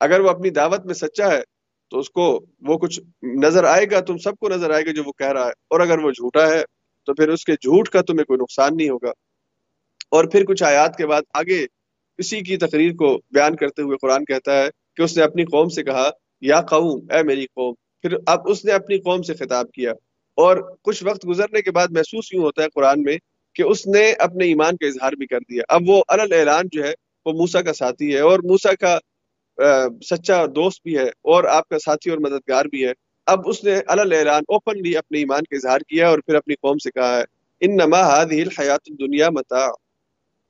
اگر 0.00 0.20
وہ 0.20 0.30
اپنی 0.30 0.50
دعوت 0.50 0.86
میں 0.86 0.94
سچا 0.94 1.30
ہے، 1.30 1.40
تو 1.90 1.98
اس 1.98 2.10
کو 2.10 2.46
وہ 2.60 2.78
کچھ 2.78 3.00
نظر 3.22 3.64
آئے 3.64 3.86
گا، 3.90 4.00
تم 4.00 4.18
سب 4.18 4.36
کو 4.36 4.48
نظر 4.48 4.70
آئے 4.70 4.86
گا 4.86 4.92
جو 4.92 5.02
وہ 5.06 5.12
کہہ 5.12 5.32
رہا 5.32 5.46
ہے۔ 5.46 5.50
اور 5.50 5.80
اگر 5.80 5.98
وہ 5.98 6.10
جھوٹا 6.10 6.48
ہے 6.48 6.64
تو 7.06 7.14
پھر 7.14 7.28
اس 7.28 7.44
کے 7.44 7.52
جھوٹ 7.52 7.88
کا 7.88 8.02
تمہیں 8.02 8.24
کوئی 8.24 8.38
نقصان 8.42 8.76
نہیں 8.76 8.88
ہوگا۔ 8.88 9.10
اور 10.10 10.24
پھر 10.24 10.44
کچھ 10.44 10.62
آیات 10.62 10.96
کے 10.96 11.06
بعد 11.06 11.22
آگے 11.34 11.66
اسی 12.18 12.40
کی 12.40 12.56
تقریر 12.56 12.92
کو 12.92 13.20
بیان 13.30 13.56
کرتے 13.56 13.82
ہوئے 13.82 13.96
قرآن 13.96 14.24
کہتا 14.24 14.62
ہے 14.62 14.68
کہ 14.96 15.02
اس 15.02 15.16
نے 15.16 15.22
اپنی 15.22 15.44
قوم 15.44 15.68
سے 15.68 15.82
کہا، 15.82 16.10
یا 16.40 16.60
قوم، 16.60 17.06
اے 17.10 17.22
میری 17.22 17.46
قوم۔ 17.46 17.74
پھر 18.02 18.16
اب 18.26 18.38
اس 18.48 18.64
نے 18.64 18.72
اپنی 18.72 18.98
قوم 18.98 19.22
سے 19.22 19.34
خطاب 19.34 19.72
کیا۔ 19.72 19.90
اور 20.34 20.76
کچھ 20.82 21.04
وقت 21.04 21.28
گزرنے 21.28 21.62
کے 21.62 21.70
بعد 21.70 21.86
محسوس 21.90 22.32
یوں 22.32 22.42
ہوتا 22.42 22.62
ہے 22.62 22.68
قرآن 22.74 23.02
میں 23.02 23.18
کہ 23.54 23.62
اس 23.62 23.86
نے 23.86 24.12
اپنے 24.12 24.44
ایمان 24.44 24.76
کا 24.76 24.86
اظہار 24.86 25.12
بھی 25.12 25.26
کر 25.26 25.38
دیا۔ 25.38 25.62
اب 25.68 25.82
وہ 25.86 26.02
الل 26.08 26.32
اعلان 26.32 26.64
جو 26.72 26.84
ہے، 26.84 26.94
وہ 27.26 27.32
موسا 27.32 27.62
کا 27.62 27.72
ساتھی 27.72 28.14
ہے 28.14 28.20
اور 28.20 28.38
موسا 28.38 28.74
کا 28.74 28.98
سچا 30.04 30.46
دوست 30.46 30.80
بھی 30.84 30.98
ہے 30.98 31.04
اور 31.04 31.44
آپ 31.44 31.68
کا 31.68 31.78
ساتھی 31.78 32.10
اور 32.10 32.18
مددگار 32.18 32.64
بھی 32.64 32.86
ہے۔ 32.86 32.92
اب 33.26 33.48
اس 33.48 33.64
نے 33.64 33.80
الل 33.86 34.12
اعلان 34.12 34.42
اوپنلی 34.48 34.96
اپنے 34.96 35.18
ایمان 35.18 35.40
کا 35.40 35.56
اظہار 35.56 35.78
کیا 35.78 36.08
اور 36.08 36.18
پھر 36.18 36.34
اپنی 36.34 36.54
قوم 36.54 36.78
سے 36.78 36.90
کہا 36.90 37.16
ہے 37.16 37.24
ان 37.60 37.76
نما 37.76 38.20
الحیات 38.20 38.80
دنیا 39.00 39.30
متا 39.30 39.66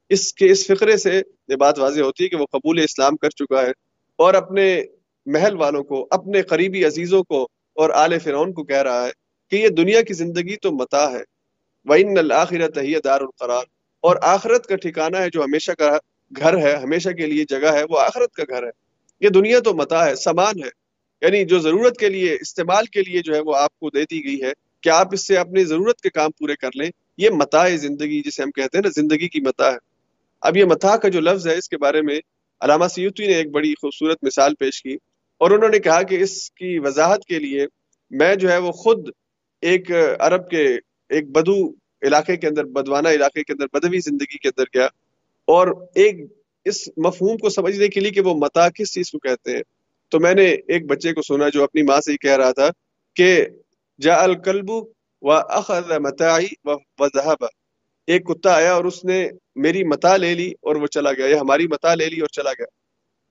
اس 0.08 0.34
کے 0.34 0.50
اس 0.50 0.66
فقرے 0.66 0.96
سے 0.96 1.22
یہ 1.48 1.56
بات 1.56 1.78
واضح 1.78 2.00
ہوتی 2.00 2.24
ہے 2.24 2.28
کہ 2.28 2.36
وہ 2.36 2.46
قبول 2.52 2.78
اسلام 2.78 3.16
کر 3.16 3.30
چکا 3.30 3.62
ہے 3.62 3.70
اور 4.16 4.34
اپنے 4.34 4.84
محل 5.26 5.56
والوں 5.56 5.84
کو، 5.84 6.08
اپنے 6.10 6.42
قریبی 6.42 6.84
عزیزوں 6.84 7.24
کو 7.24 7.48
اور 7.74 7.90
آل 7.90 8.18
فرعون 8.18 8.52
کو 8.52 8.64
کہہ 8.64 8.82
رہا 8.82 9.06
ہے 9.06 9.10
کہ 9.50 9.56
یہ 9.56 9.68
دنیا 9.68 10.02
کی 10.02 10.14
زندگی 10.14 10.56
تو 10.56 10.72
متا 10.72 11.12
ہے۔ 11.12 11.22
وَإِنَّ 11.84 12.18
الْآخِرَةَ 12.18 12.82
هِيَ 12.82 13.00
دَارُ 13.04 13.22
الْقَرَارِ۔ 13.22 13.66
اور 14.00 14.16
آخرت 14.22 14.66
کا 14.66 14.76
ٹھکانہ 14.76 15.16
ہے 15.16 15.30
جو 15.30 15.44
ہمیشہ 15.44 15.72
کا 15.72 15.98
گھر 16.36 16.58
ہے، 16.58 16.76
ہمیشہ 16.76 17.08
کے 17.08 17.26
لیے 17.26 17.44
جگہ 17.48 17.72
ہے، 17.72 17.82
وہ 17.90 17.98
آخرت 17.98 18.32
کا 18.32 18.42
گھر 18.48 18.62
ہے۔ 18.62 18.70
یہ 19.20 19.28
دنیا 19.28 19.60
تو 19.60 19.74
متا 19.74 20.06
ہے، 20.06 20.16
سامان 20.16 20.62
ہے۔ 20.64 20.85
یعنی 21.22 21.44
جو 21.44 21.58
ضرورت 21.58 21.96
کے 21.96 22.08
لیے، 22.08 22.36
استعمال 22.40 22.84
کے 22.84 23.02
لیے 23.02 23.20
جو 23.22 23.34
ہے 23.34 23.40
وہ 23.40 23.56
آپ 23.56 23.78
کو 23.78 23.90
دے 23.90 24.04
دی 24.04 24.24
گئی 24.24 24.42
ہے 24.42 24.52
کہ 24.80 24.88
آپ 24.88 25.08
اس 25.12 25.26
سے 25.26 25.36
اپنی 25.36 25.64
ضرورت 25.64 26.00
کے 26.00 26.10
کام 26.10 26.30
پورے 26.30 26.56
کر 26.56 26.70
لیں؟ 26.74 26.90
یہ 27.18 27.30
متا 27.30 27.68
زندگی 27.68 28.22
جسے 28.22 28.42
ہم 28.42 28.50
کہتے 28.50 28.78
ہیں 28.78 28.82
نا، 28.84 29.00
زندگی 29.00 29.28
کی 29.28 29.40
متا 29.40 29.72
ہے۔ 29.72 29.76
اب 30.40 30.56
یہ 30.56 30.64
متا 30.64 30.96
کا 30.96 31.08
جو 31.08 31.20
لفظ 31.20 31.46
ہے، 31.48 31.56
اس 31.56 31.68
کے 31.68 31.76
بارے 31.76 32.02
میں 32.02 32.20
علامہ 32.60 32.86
سیوتی 32.94 33.26
نے 33.26 33.34
ایک 33.34 33.50
بڑی 33.50 33.74
خوبصورت 33.74 34.18
مثال 34.22 34.54
پیش 34.54 34.82
کی 34.82 34.96
اور 35.38 35.50
انہوں 35.50 35.68
نے 35.68 35.78
کہا 35.78 36.02
کہ 36.02 36.14
اس 36.14 36.50
کی 36.50 36.78
وضاحت 36.78 37.24
کے 37.24 37.38
لیے 37.38 37.66
میں 38.10 38.34
جو 38.34 38.50
ہے 38.50 38.58
وہ 38.58 38.72
خود 38.72 39.08
ایک 39.60 39.90
عرب 40.18 40.48
کے 40.50 40.64
ایک 41.08 41.28
بدو 41.28 41.68
علاقے 42.02 42.36
کے 42.36 42.46
اندر، 42.46 42.64
بدوانہ 42.64 43.08
علاقے 43.08 43.42
کے 43.42 43.52
اندر، 43.52 43.66
بدوی 43.72 43.98
زندگی 43.98 44.38
کے 44.38 44.48
اندر 44.48 44.64
گیا 44.74 44.86
اور 45.44 45.88
ایک 45.94 46.16
اس 46.64 46.88
مفہوم 46.96 47.36
کو 47.36 47.50
سمجھنے 47.50 47.88
کے 47.88 48.00
لیے 48.00 48.10
کہ 48.10 48.20
وہ 48.20 48.34
متا 48.34 48.68
کس 48.68 48.92
چیز 48.92 49.10
کو 49.10 49.18
کہتے 49.18 49.52
ہیں؟ 49.52 49.62
تو 50.08 50.20
میں 50.20 50.34
نے 50.34 50.44
ایک 50.44 50.86
بچے 50.86 51.12
کو 51.12 51.22
سنا 51.22 51.48
جو 51.48 51.64
اپنی 51.64 51.82
ماں 51.82 52.00
سے 52.00 52.12
ہی 52.12 52.16
کہہ 52.16 52.36
رہا 52.36 52.52
تھا 52.52 52.68
کہ 53.14 53.46
جا 54.00 54.22
الکلب 54.22 54.70
و 55.22 55.32
اخذ 55.32 55.90
متاعی 55.90 56.46
و 56.64 57.06
ذہب 57.06 57.44
ایک 58.06 58.26
کتا 58.26 58.54
آیا 58.54 58.72
اور 58.72 58.84
اس 58.84 59.04
نے 59.04 59.28
میری 59.56 59.84
متا 59.84 60.16
لے 60.16 60.34
لی 60.34 60.52
اور 60.62 60.76
وہ 60.76 60.86
چلا 60.86 61.12
گیا 61.12 61.26
یا 61.26 61.40
ہماری 61.40 61.66
متا 61.66 61.94
لے 61.94 62.06
لی 62.06 62.20
اور 62.20 62.28
چلا 62.28 62.50
گیا۔ 62.50 62.66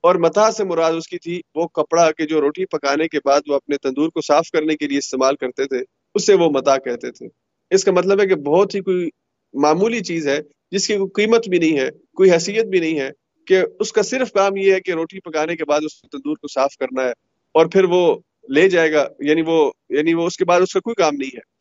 اور 0.02 0.16
متا 0.16 0.52
سے 0.52 0.64
مراد 0.64 0.94
اس 0.94 1.08
کی 1.08 1.18
تھی 1.18 1.42
وہ 1.56 1.68
کپڑا 1.68 2.12
کہ 2.12 2.26
جو 2.26 2.42
روٹی 2.42 2.66
پکانے 2.66 3.08
کے 3.08 3.18
بعد 3.26 3.42
وہ 3.48 3.56
اپنے 3.56 3.78
تندور 3.78 4.10
کو 4.10 4.22
صاف 4.22 4.50
کرنے 4.52 4.76
کے 4.76 4.88
لیے 4.88 4.98
استعمال 4.98 5.36
کرتے 5.36 5.66
تھے، 5.66 5.78
اسے 6.16 6.34
وہ 6.34 6.50
متا 6.50 6.78
کہتے 6.78 7.12
تھے۔ 7.12 7.28
اس 7.70 7.84
کا 7.84 7.92
مطلب 7.92 8.22
ہے 8.22 8.28
کہ 8.28 8.36
بہت 8.36 8.76
ہی 8.76 8.80
کوئی 8.82 9.10
معمولی 9.54 10.04
چیز 10.04 10.28
ہے 10.28 10.40
جس 10.72 10.88
کی 10.88 10.98
کوئی 10.98 11.26
قیمت 11.26 11.50
بھی 11.50 11.60
نہیں 11.60 11.78
ہے، 11.80 11.90
کوئی 12.16 12.32
حیثیت 12.32 12.66
بھی 12.66 12.80
نہیں 12.80 13.00
ہے۔ 13.00 13.10
کہ 13.48 13.62
اس 13.80 13.94
کا 13.94 14.02
صرف 14.02 14.32
کام 14.32 14.58
یہ 14.58 14.74
ہے 14.74 14.82
کہ 14.82 14.92
روٹی 14.92 15.20
پکانے 15.20 15.56
کے 15.56 15.66
بعد 15.66 15.82
اس 15.84 16.02
تندور 16.02 16.36
کو 16.36 16.48
صاف 16.48 16.78
کرنا 16.78 17.04
ہے 17.04 17.12
اور 17.52 17.66
پھر 17.66 17.84
وہ 17.84 18.20
لے 18.50 18.70
جائے 18.70 18.94
گا 18.94 19.08
یعنی 19.20 19.42
وہ 19.42 19.72
یعنی 19.90 20.14
وہ 20.14 20.28
اس 20.28 20.38
کے 20.38 20.46
بعد 20.46 20.62
اس 20.62 20.74
کا 20.74 20.80
کوئی 20.80 20.96
کام 20.96 21.16
نہیں 21.16 21.30
ہے۔ 21.34 21.56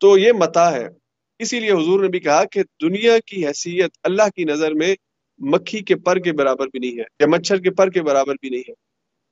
تو 0.00 0.18
یہ 0.18 0.32
متا 0.32 0.72
ہے۔ 0.72 0.88
اسی 1.38 1.60
لیے 1.60 1.70
حضور 1.70 2.00
نے 2.00 2.08
بھی 2.08 2.20
کہا 2.20 2.44
کہ 2.44 2.62
دنیا 2.82 3.12
کی 3.26 3.46
حیثیت 3.46 3.90
اللہ 4.02 4.22
کی 4.36 4.44
نظر 4.44 4.72
میں 4.72 4.94
مکھی 5.38 5.82
کے 5.82 5.96
پر 5.96 6.18
کے 6.18 6.32
برابر 6.32 6.66
بھی 6.66 6.78
نہیں 6.78 6.98
ہے 6.98 7.04
یا 7.20 7.26
مچھر 7.26 7.56
کے 7.56 7.70
پر 7.70 7.90
کے 7.90 8.02
برابر 8.02 8.34
بھی 8.34 8.48
نہیں 8.48 8.60
ہے۔ 8.60 8.72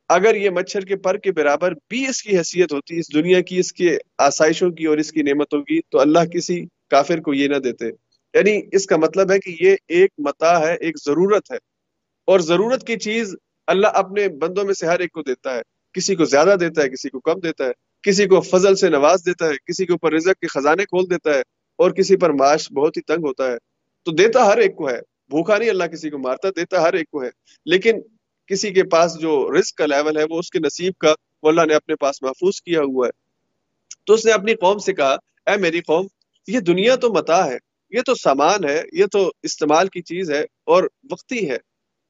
اگر 0.08 0.34
یہ 0.34 0.50
مچھر 0.50 0.80
کے 0.80 0.96
پر 0.96 1.16
کے 1.16 1.32
برابر 1.32 1.72
بھی 1.88 2.06
اس 2.08 2.22
کی 2.22 2.38
حیثیت 2.38 2.72
ہوتی، 2.72 2.98
اس 2.98 3.14
دنیا 3.14 3.40
کی، 3.40 3.58
اس 3.58 3.72
کے 3.72 3.98
آسائشوں 4.18 4.70
کی 4.70 4.84
اور 4.84 4.98
اس 4.98 5.12
کی 5.12 5.22
نعمتوں 5.22 5.62
کی، 5.62 5.80
تو 5.88 6.00
اللہ 6.00 6.18
کسی 6.18 6.66
کافر 6.90 7.20
کو 7.20 7.34
یہ 7.34 7.48
نہ 7.48 7.56
دیتے۔ 7.56 7.86
یعنی 8.34 8.60
اس 8.72 8.86
کا 8.86 8.96
مطلب 8.96 9.32
ہے 9.32 9.38
کہ 9.38 9.64
یہ 9.64 9.76
ایک 9.88 10.10
متا 10.18 10.60
ہے، 10.60 10.74
ایک 10.74 10.96
ضرورت 11.04 11.52
ہے۔ 11.52 11.73
اور 12.24 12.40
ضرورت 12.40 12.86
کی 12.86 12.96
چیز 12.96 13.36
اللہ 13.66 13.86
اپنے 13.86 14.28
بندوں 14.28 14.64
میں 14.64 14.74
سے 14.74 14.86
ہر 14.86 15.00
ایک 15.00 15.12
کو 15.12 15.22
دیتا 15.22 15.54
ہے۔ 15.54 15.62
کسی 15.92 16.14
کو 16.14 16.24
زیادہ 16.24 16.54
دیتا 16.60 16.82
ہے، 16.82 16.88
کسی 16.88 17.10
کو 17.10 17.20
کم 17.20 17.40
دیتا 17.40 17.64
ہے۔ 17.64 17.72
کسی 18.02 18.26
کو 18.26 18.40
فضل 18.40 18.76
سے 18.76 18.88
نواز 18.88 19.26
دیتا 19.26 19.46
ہے، 19.46 19.52
کسی 19.66 19.86
کے 19.86 19.92
اوپر 19.92 20.12
رزق 20.12 20.40
کے 20.40 20.46
خزانے 20.46 20.84
کھول 20.84 21.10
دیتا 21.10 21.34
ہے 21.34 21.40
اور 21.78 21.90
کسی 21.90 22.16
پر 22.16 22.30
معاش 22.30 22.72
بہت 22.72 22.96
ہی 22.96 23.02
تنگ 23.02 23.26
ہوتا 23.26 23.52
ہے۔ 23.52 23.56
تو 24.02 24.12
دیتا 24.12 24.46
ہر 24.46 24.58
ایک 24.58 24.76
کو 24.76 24.88
ہے۔ 24.88 24.98
بھوکا 25.28 25.58
نہیں 25.58 25.70
اللہ 25.70 25.84
کسی 25.84 26.10
کو 26.10 26.18
مارتا، 26.18 26.48
دیتا 26.56 26.82
ہر 26.82 26.92
ایک 26.92 27.10
کو 27.10 27.24
ہے۔ 27.24 27.30
لیکن 27.66 28.00
کسی 28.46 28.70
کے 28.70 28.84
پاس 28.84 29.18
جو 29.18 29.48
رزق 29.58 29.74
کا 29.74 29.86
لیول 29.86 30.18
ہے، 30.18 30.24
وہ 30.30 30.38
اس 30.38 30.50
کے 30.50 30.58
نصیب 30.58 30.92
کا، 30.98 31.14
وہ 31.42 31.48
اللہ 31.48 31.60
نے 31.68 31.74
اپنے 31.74 31.94
پاس 31.94 32.22
محفوظ 32.22 32.62
کیا 32.62 32.80
ہوا 32.80 33.06
ہے۔ 33.06 33.10
تو 34.06 34.14
اس 34.14 34.26
نے 34.26 34.32
اپنی 34.32 34.54
قوم 34.54 34.78
سے 34.78 34.92
کہا، 34.92 35.16
اے 35.46 35.56
میری 35.56 35.80
قوم، 35.80 36.06
یہ 36.46 36.60
دنیا 36.60 36.96
تو 36.96 37.12
متا 37.12 37.46
ہے، 37.46 37.58
یہ 37.90 38.00
تو 38.06 38.14
سامان 38.14 38.64
ہے، 38.68 38.82
یہ 38.92 39.04
تو 39.12 39.32
استعمال 39.42 39.88
کی 39.88 40.02
چیز 40.02 40.30
ہے 40.30 40.42
اور 40.42 40.84
وقتی 41.10 41.50
ہے۔ 41.50 41.56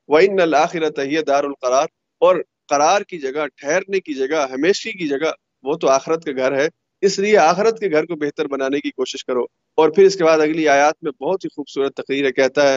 وَإِنَّ 0.09 0.43
الْآخِرَةَ 0.43 1.05
هِيَ 1.05 1.23
دَارُ 1.23 1.47
الْقَرَارِ۔ 1.47 1.87
اور 2.19 2.37
قرار 2.69 3.01
کی 3.01 3.19
جگہ، 3.19 3.47
ٹھہرنے 3.57 4.01
کی 4.01 4.15
جگہ، 4.15 4.47
ہمیشی 4.51 4.93
کی 4.93 5.09
جگہ، 5.09 5.31
وہ 5.63 5.77
تو 5.77 5.89
آخرت 5.89 6.25
کا 6.25 6.33
گھر 6.37 6.57
ہے۔ 6.57 6.69
اس 7.01 7.19
لیے 7.19 7.39
آخرت 7.39 7.79
کے 7.81 7.91
گھر 7.91 8.07
کو 8.07 8.15
بہتر 8.15 8.47
بنانے 8.47 8.81
کی 8.81 8.91
کوشش 8.91 9.25
کرو۔ 9.25 9.43
اور 9.75 9.91
پھر 9.91 10.05
اس 10.05 10.17
کے 10.17 10.25
بعد 10.25 10.39
اگلی 10.39 10.69
آیات 10.69 10.95
میں 11.03 11.13
بہت 11.23 11.45
ہی 11.45 11.49
خوبصورت 11.49 11.95
تقریر 11.95 12.31
کہتا 12.31 12.73
ہے۔ 12.73 12.77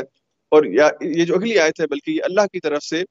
اور 0.51 0.63
یہ 1.01 1.25
جو 1.25 1.35
اگلی 1.35 1.59
آیت 1.59 1.79
ہے، 1.79 1.87
بلکہ 1.87 2.11
یہ 2.11 2.19
اللہ 2.23 2.41
کی 2.41 2.59
طرف 2.59 2.83
سے 2.83 3.03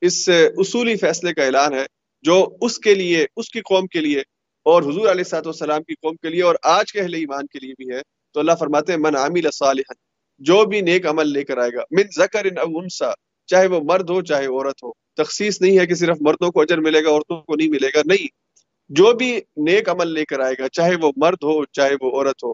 اس 0.00 0.28
اصولی 0.56 0.96
فیصلے 0.96 1.34
کا 1.34 1.44
اعلان 1.44 1.74
ہے، 1.74 1.86
جو 2.22 2.48
اس 2.60 2.78
کے 2.78 2.94
لیے، 2.94 3.26
اس 3.36 3.50
کی 3.50 3.60
قوم 3.60 3.86
کے 3.86 4.00
لیے 4.00 4.18
اور 4.62 4.82
حضور 4.82 5.08
علیہ 5.08 5.24
سات 5.24 5.46
والسلام 5.46 5.82
کی 5.82 5.94
قوم 5.94 6.16
کے 6.16 6.28
لیے 6.28 6.42
اور 6.42 6.54
آج 6.62 6.92
کے 6.92 7.00
اہل 7.00 7.14
ایمان 7.14 7.46
کے 7.46 7.58
لیے 7.58 7.74
بھی 7.78 7.94
ہے۔ 7.94 8.00
تو 8.32 8.40
اللہ 8.40 8.52
فرماتے 8.58 8.92
ہیں، 8.92 8.98
من 8.98 9.16
عامل 9.16 9.50
صالحا 9.52 9.92
جو 10.38 10.64
بھی 10.64 10.80
نیک 10.80 11.06
عمل 11.06 11.28
لے 11.32 11.44
کر 11.44 11.58
آئے 11.58 11.70
گا۔ 11.72 11.82
من 11.90 12.02
ذکر 12.16 12.58
او 12.58 12.78
انسا 12.78 13.10
چاہے 13.48 13.66
وہ 13.66 13.80
مرد 13.84 14.10
ہو، 14.10 14.22
چاہے 14.22 14.46
عورت 14.46 14.82
ہو۔ 14.82 14.92
تخصیص 15.16 15.60
نہیں 15.60 15.78
ہے 15.78 15.86
کہ 15.86 15.94
صرف 15.94 16.16
مردوں 16.20 16.52
کو 16.52 16.60
اجر 16.60 16.78
ملے 16.78 17.04
گا، 17.04 17.10
عورتوں 17.10 17.42
کو 17.42 17.56
نہیں 17.56 17.68
ملے 17.68 17.88
گا، 17.94 18.00
نہیں۔ 18.04 18.26
جو 18.88 19.12
بھی 19.12 19.40
نیک 19.56 19.88
عمل 19.88 20.08
لے 20.08 20.24
کر 20.24 20.40
آئے 20.40 20.54
گا، 20.58 20.68
چاہے 20.68 20.94
وہ 21.02 21.12
مرد 21.16 21.38
ہو، 21.42 21.64
چاہے 21.64 21.94
وہ 22.00 22.10
عورت 22.10 22.44
ہو۔ 22.44 22.50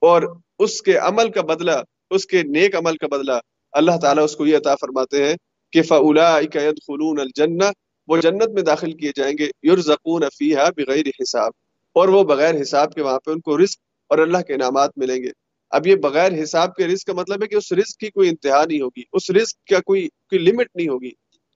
اور 0.00 0.22
اس 0.58 0.82
کے 0.82 0.96
عمل 0.96 1.30
کا 1.30 1.42
بدلہ، 1.42 1.70
اس 2.10 2.26
کے 2.26 2.42
نیک 2.42 2.76
عمل 2.76 2.96
کا 2.96 3.06
بدلہ، 3.06 3.32
اللہ 3.72 3.90
تعالیٰ 4.02 4.24
اس 4.24 4.36
کو 4.36 4.46
یہ 4.46 4.56
عطا 4.56 4.74
فرماتے 4.74 5.26
ہیں 5.26 5.34
کہ 5.72 5.82
فلاقون 5.82 7.20
الجنہ 7.20 7.64
وہ 8.06 8.16
جنت 8.16 8.48
میں 8.48 8.62
داخل 8.62 8.92
کیے 8.92 9.10
جائیں 9.16 9.34
گے۔ 9.38 9.50
یرزقون 9.72 10.22
فیہا 10.38 10.70
بغیر 10.76 11.06
حساب۔ 11.06 11.52
اور 11.92 12.08
وہ 12.08 12.24
بغیر 12.24 12.60
حساب 12.60 12.92
کے 12.92 13.02
وہاں 13.02 13.18
پہ 13.18 13.30
ان 13.30 13.40
کو 13.40 13.58
رزق 13.58 13.80
اور 14.08 14.18
اللہ 14.18 14.38
کے 14.38 14.54
انعامات 14.54 14.90
ملیں 14.96 15.22
گے۔ 15.22 15.30
اب 15.70 15.86
یہ 15.86 15.94
بغیر 15.94 16.42
حساب 16.42 16.76
کے 16.76 16.86
رزق 16.86 17.06
کا 17.06 17.12
مطلب 17.12 17.42
ہے 17.42 17.48
کہ 17.48 17.54
اس 17.54 17.72
رزق 17.72 17.96
کی 17.96 18.10
کوئی 18.10 18.28
انتہا 18.28 18.64
نہیں 18.68 18.80
ہوگی، 18.80 19.02
اس 19.12 19.30
رزق 19.30 19.66
کا 19.66 19.80
کوئی 19.80 20.08
کوئی 20.08 20.38
لمٹ 20.38 20.66
نہیں 20.74 20.88
ہوگی۔ 20.88 21.10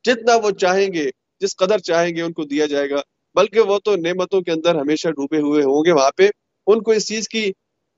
جتنا 0.04 0.36
وہ 0.36 0.50
چاہیں 0.50 0.92
گے، 0.92 1.10
جس 1.40 1.56
قدر 1.56 1.78
چاہیں 1.78 2.16
گے 2.16 2.22
ان 2.22 2.32
کو 2.32 2.44
دیا 2.44 2.66
جائے 2.66 2.90
گا۔ 2.90 3.00
بلکہ 3.34 3.60
وہ 3.60 3.78
تو 3.78 3.96
نعمتوں 3.96 4.40
کے 4.40 4.50
اندر 4.50 4.74
ہمیشہ 4.74 5.08
ڈوبے 5.08 5.38
ہوئے 5.38 5.62
ہوں 5.62 5.84
گے، 5.86 5.92
وہاں 5.92 6.10
پہ 6.16 6.28
ان 6.66 6.82
کو 6.82 6.90
اس 6.90 7.08
چیز 7.08 7.28
کی 7.28 7.52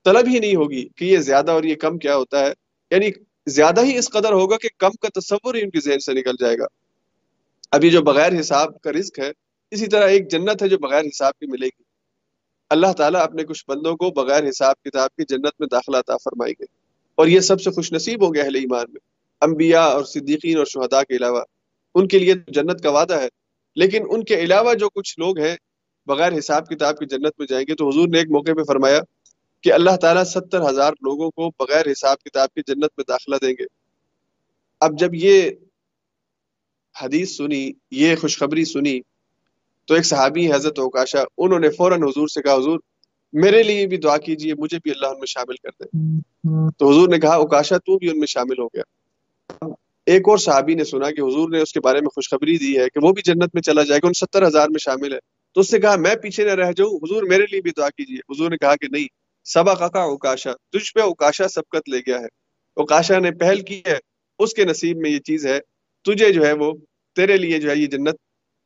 طلب 0.05 0.27
ہی 0.27 0.39
نہیں 0.39 0.55
ہوگی 0.55 0.87
کہ 0.95 1.05
یہ 1.05 1.17
زیادہ 1.17 1.51
اور 1.51 1.63
یہ 1.63 1.75
کم 1.75 1.97
کیا 1.97 2.15
ہوتا 2.15 2.45
ہے۔ 2.45 2.53
یعنی 2.91 3.09
زیادہ 3.47 3.85
ہی 3.85 3.97
اس 3.97 4.09
قدر 4.09 4.31
ہوگا 4.31 4.57
کہ 4.57 4.69
کم 4.77 4.91
کا 5.01 5.19
تصور 5.19 5.55
ہی 5.55 5.61
ان 5.61 5.69
کی 5.69 5.79
ذہن 5.79 5.99
سے 5.99 6.13
نکل 6.13 6.33
جائے 6.39 6.57
گا۔ 6.57 6.65
ابھی 7.71 7.89
جو 7.89 8.01
بغیر 8.01 8.39
حساب 8.39 8.81
کا 8.81 8.91
رزق 8.91 9.19
ہے، 9.19 9.31
اسی 9.71 9.87
طرح 9.87 10.07
ایک 10.07 10.31
جنت 10.31 10.63
ہے 10.63 10.69
جو 10.69 10.77
بغیر 10.77 11.01
حساب 11.01 11.33
کی 11.33 11.45
ملے 11.45 11.67
گی۔ 11.67 11.86
اللہ 12.69 12.93
تعالیٰ 12.97 13.21
اپنے 13.21 13.43
کچھ 13.43 13.65
بندوں 13.67 13.95
کو 13.95 14.11
بغیر 14.11 14.49
حساب 14.49 14.81
کتاب 14.83 15.09
کی 15.09 15.23
جنت 15.29 15.53
میں 15.59 15.67
داخلہ 15.71 15.97
عطا 15.97 16.17
فرمائیں 16.17 16.53
گے 16.59 16.65
اور 17.15 17.27
یہ 17.27 17.39
سب 17.39 17.61
سے 17.61 17.71
خوش 17.71 17.93
نصیب 17.93 18.25
ہوں 18.25 18.33
گے 18.33 18.41
اہل 18.41 18.55
ایمان 18.55 18.85
میں۔ 18.89 18.99
انبیاء 19.41 19.87
اور 19.87 20.03
صدیقین 20.03 20.57
اور 20.57 20.65
شہداء 20.65 21.01
کے 21.01 21.15
علاوہ۔ 21.15 21.41
ان 21.95 22.07
کے 22.07 22.19
لیے 22.19 22.33
جنت 22.47 22.83
کا 22.83 22.89
وعدہ 22.89 23.13
ہے، 23.13 23.27
لیکن 23.75 24.03
ان 24.09 24.23
کے 24.23 24.35
علاوہ 24.35 24.73
جو 24.73 24.89
کچھ 24.89 25.19
لوگ 25.19 25.39
ہیں 25.39 25.55
بغیر 26.05 26.37
حساب 26.37 26.67
کتاب 26.69 26.97
کی 26.97 27.05
جنت 27.05 27.31
میں 27.37 27.47
جائیں 27.49 27.65
گے۔ 27.69 27.75
تو 27.75 27.89
حضور 27.89 28.07
نے 28.07 28.17
ایک 28.17 28.31
موقع 28.31 28.51
پہ 28.57 28.63
فرمایا 28.63 28.99
کہ 29.61 29.73
اللہ 29.73 29.95
تعالیٰ 30.01 30.23
ستر 30.23 30.69
ہزار 30.69 30.91
لوگوں 30.91 31.31
کو 31.31 31.51
بغیر 31.59 31.91
حساب 31.91 32.17
کتاب 32.17 32.49
کی 32.49 32.61
جنت 32.67 32.91
میں 32.97 33.03
داخلہ 33.07 33.35
دیں 33.41 33.53
گے۔ 33.59 33.65
اب 34.79 34.99
جب 34.99 35.09
یہ 35.13 35.51
حدیث 37.01 37.37
سنی، 37.37 37.71
یہ 37.91 38.15
خوشخبری 38.15 38.65
سنی 38.65 38.99
تو 39.87 39.93
ایک 39.93 40.05
صحابی 40.05 40.53
حضرت 40.53 40.79
اوکاشا، 40.79 41.23
انہوں 41.37 41.59
نے 41.59 41.69
فوراً 41.69 42.03
حضور 42.03 42.27
سے 42.27 42.41
کہا، 42.41 42.53
حضور، 42.53 42.79
میرے 43.33 43.63
لیے 43.63 43.87
بھی 43.87 43.97
دعا 43.97 44.17
کیجیے 44.17 44.53
مجھے 44.57 44.77
بھی 44.83 44.91
اللہ 44.91 45.07
ان 45.07 45.19
میں 45.19 45.25
شامل 45.25 45.55
کر 45.55 45.69
دے۔ 45.69 46.19
تو 46.77 46.89
حضور 46.89 47.09
نے 47.09 47.19
کہا، 47.19 47.35
اوکاشا، 47.35 47.77
تو 47.77 47.97
بھی 47.97 48.09
ان 48.09 48.19
میں 48.19 48.27
شامل 48.27 48.61
ہو 48.61 48.67
گیا۔ 48.67 48.83
ایک 50.05 50.21
اور 50.27 50.37
صحابی 50.37 50.73
نے 50.73 50.83
سنا 50.83 51.11
کہ 51.11 51.21
حضور 51.21 51.49
نے 51.49 51.61
اس 51.61 51.73
کے 51.73 51.79
بارے 51.79 52.01
میں 52.01 52.07
خوشخبری 52.07 52.57
دی 52.57 52.79
ہے 52.79 52.85
کہ 52.89 53.05
وہ 53.05 53.11
بھی 53.11 53.21
جنت 53.25 53.49
میں 53.53 53.61
چلا 53.61 53.83
جائے 53.83 53.99
گا، 54.03 54.07
ان 54.07 54.13
ستر 54.13 54.47
ہزار 54.47 54.67
میں 54.69 54.79
شامل 54.79 55.13
ہے۔ 55.13 55.19
تو 55.53 55.61
اس 55.61 55.73
نے 55.73 55.79
کہا، 55.79 55.95
میں 55.95 56.15
پیچھے 56.15 56.45
نہ 56.45 56.51
رہ 56.51 56.71
جاؤں، 56.71 56.89
حضور 56.89 57.23
میرے 57.23 57.43
لیے 57.51 57.61
بھی 57.61 57.71
دعا 57.77 57.89
کیجیے 57.89 58.17
حضور 58.17 58.49
نے 58.49 58.57
کہا 58.57 58.75
کہ 58.75 58.87
نہیں، 58.91 59.07
سبا 59.45 59.87
کا 59.87 59.99
اوکاشا، 59.99 60.51
تجھ 60.53 60.93
پہ 60.93 60.99
اوکاشا 60.99 61.47
سبقت 61.47 61.89
لے 61.89 61.99
گیا 61.99 62.19
ہے۔ 62.19 62.25
اوکاشا 62.73 63.19
نے 63.19 63.31
پہل 63.31 63.61
کی 63.61 63.81
ہے، 63.87 63.97
اس 64.39 64.53
کے 64.53 64.65
نصیب 64.65 64.97
میں 64.97 65.09
یہ 65.09 65.19
چیز 65.19 65.45
ہے، 65.45 65.59
تجھے 66.05 66.33
جو 66.33 66.45
ہے 66.45 66.53
وہ، 66.53 66.71
تیرے 67.15 67.37
لیے 67.37 67.59
جو 67.59 67.69
ہے 67.69 67.75
یہ 67.77 67.87
جنت، 67.87 68.15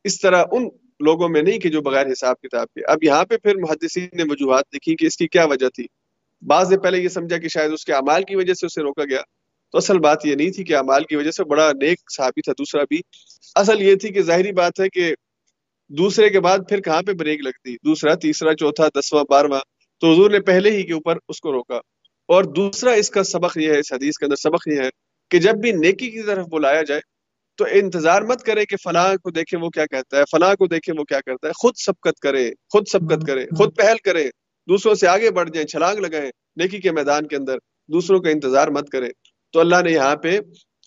اس 0.04 0.20
طرح 0.20 0.44
ان 0.52 0.68
لوگوں 1.02 1.28
میں 1.28 1.42
نہیں 1.42 1.58
کہ 1.58 1.68
جو 1.68 1.80
بغیر 1.80 2.06
حساب 2.06 2.40
کتاب 2.40 2.66
کے۔ 2.66 2.84
اب 2.84 3.04
یہاں 3.04 3.24
پہ 3.24 3.36
پھر 3.36 3.56
محدثین 3.56 4.08
نے 4.12 4.22
وجوہات 4.22 4.64
لکھی 4.74 4.96
کہ 4.96 5.06
اس 5.06 5.16
کی 5.16 5.28
کیا 5.28 5.44
وجہ 5.44 5.68
تھی۔ 5.68 5.86
بعض 6.46 6.70
نے 6.70 6.78
پہلے 6.78 6.98
یہ 6.98 7.08
سمجھا 7.08 7.38
کہ 7.38 7.48
شاید 7.48 7.72
اس 7.72 7.84
کے 7.84 7.92
اعمال 7.92 8.22
کی 8.22 8.36
وجہ 8.36 8.54
سے 8.54 8.66
اسے 8.66 8.82
روکا 8.82 9.04
گیا۔ 9.04 9.20
تو 9.72 9.78
اصل 9.78 9.98
بات 9.98 10.26
یہ 10.26 10.34
نہیں 10.34 10.50
تھی 10.50 10.64
کہ 10.64 10.76
اعمال 10.76 11.04
کی 11.04 11.16
وجہ 11.16 11.30
سے 11.30 11.44
بڑا 11.44 11.72
نیک 11.72 11.98
صحابی 12.16 12.40
تھا، 12.40 12.52
دوسرا 12.52 12.82
بھی۔ 12.88 13.00
اصل 13.54 13.82
یہ 13.82 13.94
تھی 13.94 14.08
کہ 14.08 14.22
ظاہری 14.22 14.52
بات 14.52 14.80
ہے 14.80 14.88
کہ 14.88 15.14
دوسرے 15.88 16.30
کے 16.30 16.40
بعد 16.40 16.58
پھر 16.68 16.80
کہاں 16.80 17.02
پہ 17.02 17.12
بریک 17.12 17.40
لگتی؟ 17.40 17.76
دوسرا، 17.84 18.14
تیسرا، 18.14 18.54
چوتھا، 18.54 18.88
دسواں، 18.88 19.24
بارہواں۔ 19.30 19.60
تو 20.00 20.12
حضور 20.12 20.30
نے 20.30 20.40
پہلے 20.40 20.70
ہی 20.70 20.82
کے 20.82 20.92
اوپر 20.92 21.16
اس 21.28 21.40
کو 21.40 21.52
روکا۔ 21.52 21.76
اور 22.26 22.44
دوسرا، 22.44 22.92
اس 22.92 23.10
کا 23.10 23.22
سبق 23.22 23.58
یہ 23.58 23.72
ہے، 23.72 23.78
اس 23.78 23.92
حدیث 23.92 24.18
کے 24.18 24.24
اندر 24.24 24.36
سبق 24.36 24.68
یہ 24.68 24.80
ہے 24.80 24.90
کہ 25.30 25.38
جب 25.38 25.54
بھی 25.54 25.72
نیکی 25.72 26.10
کی 26.10 26.22
طرف 26.22 26.46
بلایا 26.46 26.82
جائے 26.82 27.00
تو 27.58 27.64
انتظار 27.70 28.22
مت 28.22 28.42
کرے 28.42 28.64
کہ 28.64 28.76
فلاں 28.76 29.16
کو 29.16 29.30
دیکھے 29.30 29.58
وہ 29.58 29.68
کیا 29.68 29.86
کہتا 29.86 30.18
ہے 30.18 30.22
فلاں 30.30 30.54
کو 30.54 30.66
دیکھے 30.66 30.92
وہ 30.98 31.04
کیا 31.04 31.20
کرتا 31.20 31.48
ہے۔ 31.48 31.52
خود 31.52 31.74
سبقت 31.76 32.20
کرے 32.20 32.50
خود 32.72 32.88
سبقت 32.88 33.26
کرے 33.26 33.46
خود 33.46 33.76
پہل 33.76 33.96
کرے۔ 34.04 34.28
دوسروں 34.68 34.94
سے 34.94 35.06
آگے 35.08 35.30
بڑھ 35.30 35.50
جائیں 35.50 35.66
چھلانگ 35.66 35.98
لگائیں 35.98 36.30
نیکی 36.56 36.80
کے 36.80 36.92
میدان 36.92 37.26
کے 37.26 37.36
اندر۔ 37.36 37.56
دوسروں 37.88 38.20
کا 38.20 38.30
انتظار 38.30 38.68
مت 38.68 38.88
کرے۔ 38.88 39.08
تو 39.52 39.60
اللہ 39.60 39.76
نے 39.84 39.92
یہاں 39.92 40.16
پہ 40.16 40.40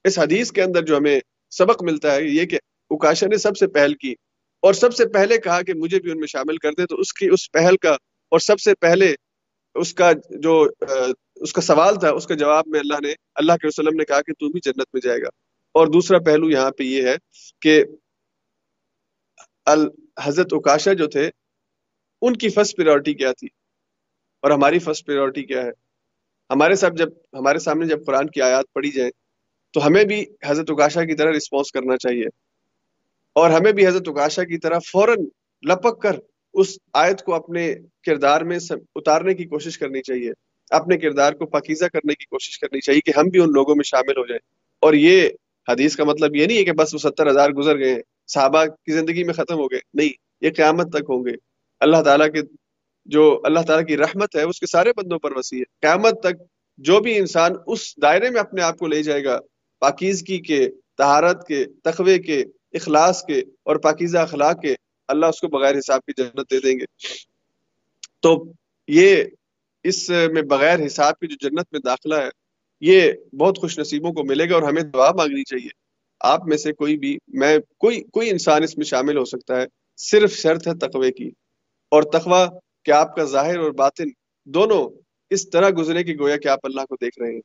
اس 0.04 0.20
حدیث 0.20 0.52
کے 0.52 0.62
اندر 0.64 0.82
جو 0.82 0.98
ہمیں 0.98 1.20
سبق 1.52 1.84
ملتا 1.84 2.16
ہے 2.16 2.24
یہ 2.24 2.46
کہ 2.46 2.58
اکاشا 2.90 3.28
نے 3.28 3.38
سب 3.38 3.58
سے 3.58 3.68
پہل 3.68 3.94
کی۔ 3.94 4.14
اور 4.64 4.74
سب 4.74 4.94
سے 4.94 5.06
پہلے 5.06 5.38
کہا 5.38 5.62
کہ 5.62 5.74
مجھے 5.74 6.00
بھی 6.00 6.12
ان 6.12 6.18
میں 6.18 6.28
شامل 6.28 6.58
کر 6.58 6.72
دے 6.72 6.86
تو 6.86 6.96
اس 6.96 7.14
کی 7.14 7.30
اس 7.32 7.52
پہل 7.52 7.78
کا 7.78 7.92
اور 8.32 8.40
سب 8.40 8.60
سے 8.60 8.76
پہلے 8.76 9.16
اس 9.76 9.94
کا 9.94 10.12
جو 10.30 10.68
اس 11.36 11.54
کا 11.54 11.62
سوال 11.62 11.96
تھا 11.96 12.10
اس 12.10 12.28
کا 12.28 12.36
جواب 12.36 12.64
میں 12.68 12.80
اللہ 12.80 13.02
نے 13.02 13.14
اللہ 13.36 13.54
کے 13.54 13.68
وسلم 13.68 13.98
نے 13.98 14.06
کہا 14.06 14.22
کہ 14.22 14.34
تو 14.34 14.50
بھی 14.50 14.60
جنت 14.64 14.86
میں 14.94 15.02
جائے 15.02 15.20
گا۔ 15.22 15.30
اور 15.76 15.88
دوسرا 15.88 16.20
پہلو 16.20 16.50
یہاں 16.50 16.72
پہ 16.72 16.84
یہ 16.84 17.08
ہے 17.08 17.16
کہ 17.62 17.84
حضرت 20.20 20.48
اکاشا 20.52 20.94
جو 20.94 21.08
تھے، 21.08 21.30
ان 22.22 22.36
کی 22.36 22.50
فرسٹ 22.50 22.78
پریورٹی 22.78 23.14
کیا 23.14 23.32
تھی؟ 23.32 23.48
اور 24.42 24.52
ہماری 24.52 24.80
فرسٹ 24.80 25.06
پریورٹی 25.06 25.44
کیا 25.44 25.62
ہے؟ 25.64 25.70
ہمارے 26.50 26.76
ساتھ 26.76 26.94
جب 26.94 27.08
ہمارے 27.34 27.60
سامنے 27.60 27.88
جب 27.88 28.06
قرآن 28.06 28.30
کی 28.30 28.42
آیات 28.42 28.66
پڑھی 28.74 28.92
جائے 28.92 29.12
تو 29.74 29.88
ہمیں 29.88 30.04
بھی 30.04 30.26
حضرت 30.46 30.66
اکاشا 30.70 31.04
کی 31.04 31.16
طرح 31.16 31.32
رسپانس 31.32 31.72
کرنا 31.72 31.98
چاہیے۔ 31.98 32.26
اور 33.34 33.50
ہمیں 33.50 33.72
بھی 33.72 33.88
حضرت 33.88 34.08
اکاشا 34.08 34.44
کی 34.44 34.58
طرح 34.58 34.80
فوراً 34.80 35.18
لپک 35.70 36.02
کر 36.02 36.16
اس 36.54 36.78
آیت 36.94 37.24
کو 37.24 37.34
اپنے 37.36 37.76
کردار 38.06 38.42
میں 38.42 38.60
اتارنے 38.96 39.34
کی 39.34 39.46
کوشش 39.46 39.78
کرنی 39.78 40.02
چاہیے۔ 40.02 40.32
اپنے 40.70 40.98
کردار 40.98 41.34
کو 41.34 41.46
پاکیزہ 41.46 41.86
کرنے 41.86 42.14
کی 42.14 42.26
کوشش 42.26 42.60
کرنی 42.60 42.82
چاہیے 42.82 43.02
کہ 43.02 43.20
ہم 43.20 43.24
بھی 43.24 43.40
ان 43.40 43.50
لوگوں 43.50 43.76
میں 43.76 43.84
شامل 43.84 44.18
ہو 44.18 44.26
جائیں۔ 44.26 44.48
اور 44.80 44.94
یہ 44.94 45.30
حدیث 45.70 45.96
کا 45.96 46.04
مطلب 46.04 46.36
یہ 46.36 46.46
نہیں 46.46 46.58
ہے 46.58 46.64
کہ 46.64 46.72
بس 46.72 46.94
وہ 46.94 47.00
ستر 47.00 47.32
ہزار 47.32 47.50
گزر 47.50 47.78
گئے، 47.78 47.96
صحابہ 48.28 48.66
کی 48.66 48.92
زندگی 48.92 49.24
میں 49.24 49.34
ختم 49.34 49.56
ہو 49.56 49.72
گئے۔ 49.72 49.80
نہیں، 49.94 50.10
یہ 50.42 50.50
قیامت 50.56 50.90
تک 50.90 51.04
ہوں 51.10 51.26
گے۔ 51.26 51.32
اللہ 51.80 52.02
تعالیٰ 52.02 52.32
کے 52.32 52.42
جو 53.06 53.42
اللہ 53.44 53.60
تعالیٰ 53.60 53.88
کی 53.88 53.98
رحمت 53.98 54.36
ہے، 54.36 54.42
اس 54.42 54.60
کے 54.60 54.66
سارے 54.66 54.92
بندوں 54.98 55.20
پر 55.20 55.38
وسیع 55.38 55.60
ہے۔ 55.60 55.64
قیامت 55.82 56.20
تک 56.20 56.42
جو 56.78 57.00
بھی 57.00 57.18
انسان 57.18 57.52
اس 57.68 58.02
دائرے 58.02 58.30
میں 58.30 58.42
اپنے 58.42 58.62
آپ 58.62 58.78
کو 58.78 58.88
لے 58.88 59.04
جائے 59.04 59.24
گا، 59.24 59.40
پاکیزگی 59.80 60.38
کے 60.38 60.70
تہارت 60.98 61.48
کے 61.48 61.66
تخوے 61.84 62.20
کے، 62.20 62.44
اخلاص 62.74 63.26
کے 63.26 63.40
اور 63.40 63.76
پاکیزہ 63.76 64.18
اخلاق 64.18 64.62
کے، 64.62 64.76
اللہ 65.08 65.26
اس 65.26 65.42
کو 65.42 65.48
بغیر 65.48 65.78
حساب 65.78 66.02
کی 66.06 66.24
جنت 66.24 66.52
دے 66.52 66.60
دیں 66.60 66.80
گے۔ 66.80 66.86
تو 68.20 68.46
یہ 68.88 69.24
اس 69.84 70.10
میں 70.10 70.42
بغیر 70.42 70.86
حساب 70.86 71.20
کی 71.20 71.28
جو 71.28 71.50
جنت 71.50 71.66
میں 71.72 71.80
داخلہ 71.86 72.16
ہے 72.16 72.45
یہ 72.86 73.12
بہت 73.40 73.58
خوش 73.58 73.80
نصیبوں 73.80 74.12
کو 74.12 74.24
ملے 74.24 74.50
گا 74.50 74.54
اور 74.54 74.64
ہمیں 74.64 74.82
دعا 74.82 75.12
مانگنی 75.12 75.44
چاہیے۔ 75.44 75.70
آپ 76.20 76.48
میں 76.48 76.58
سے 76.58 76.74
کوئی 76.74 76.98
بھی، 76.98 77.18
میں، 77.28 77.58
کوئی 77.78 78.04
کوئی 78.04 78.30
انسان 78.30 78.64
اس 78.64 78.78
میں 78.78 78.86
شامل 78.86 79.18
ہو 79.18 79.26
سکتا 79.26 79.62
ہے۔ 79.62 79.66
صرف 79.98 80.34
شرط 80.34 80.68
ہے 80.68 80.74
تقوی 80.74 81.12
کی۔ 81.12 81.28
اور 81.92 82.04
تقوی 82.04 82.58
کہ 82.84 82.92
آپ 82.92 83.16
کا 83.16 83.24
ظاہر 83.24 83.60
اور 83.60 83.72
باطن 83.72 84.04
دونوں 84.46 85.02
اس 85.30 85.50
طرح 85.50 85.70
گزرے 85.78 86.04
کہ 86.04 86.14
گویا 86.20 86.38
کہ 86.38 86.48
آپ 86.48 86.60
اللہ 86.64 86.82
کو 86.82 86.96
دیکھ 87.02 87.20
رہے 87.20 87.34
ہیں۔ 87.34 87.42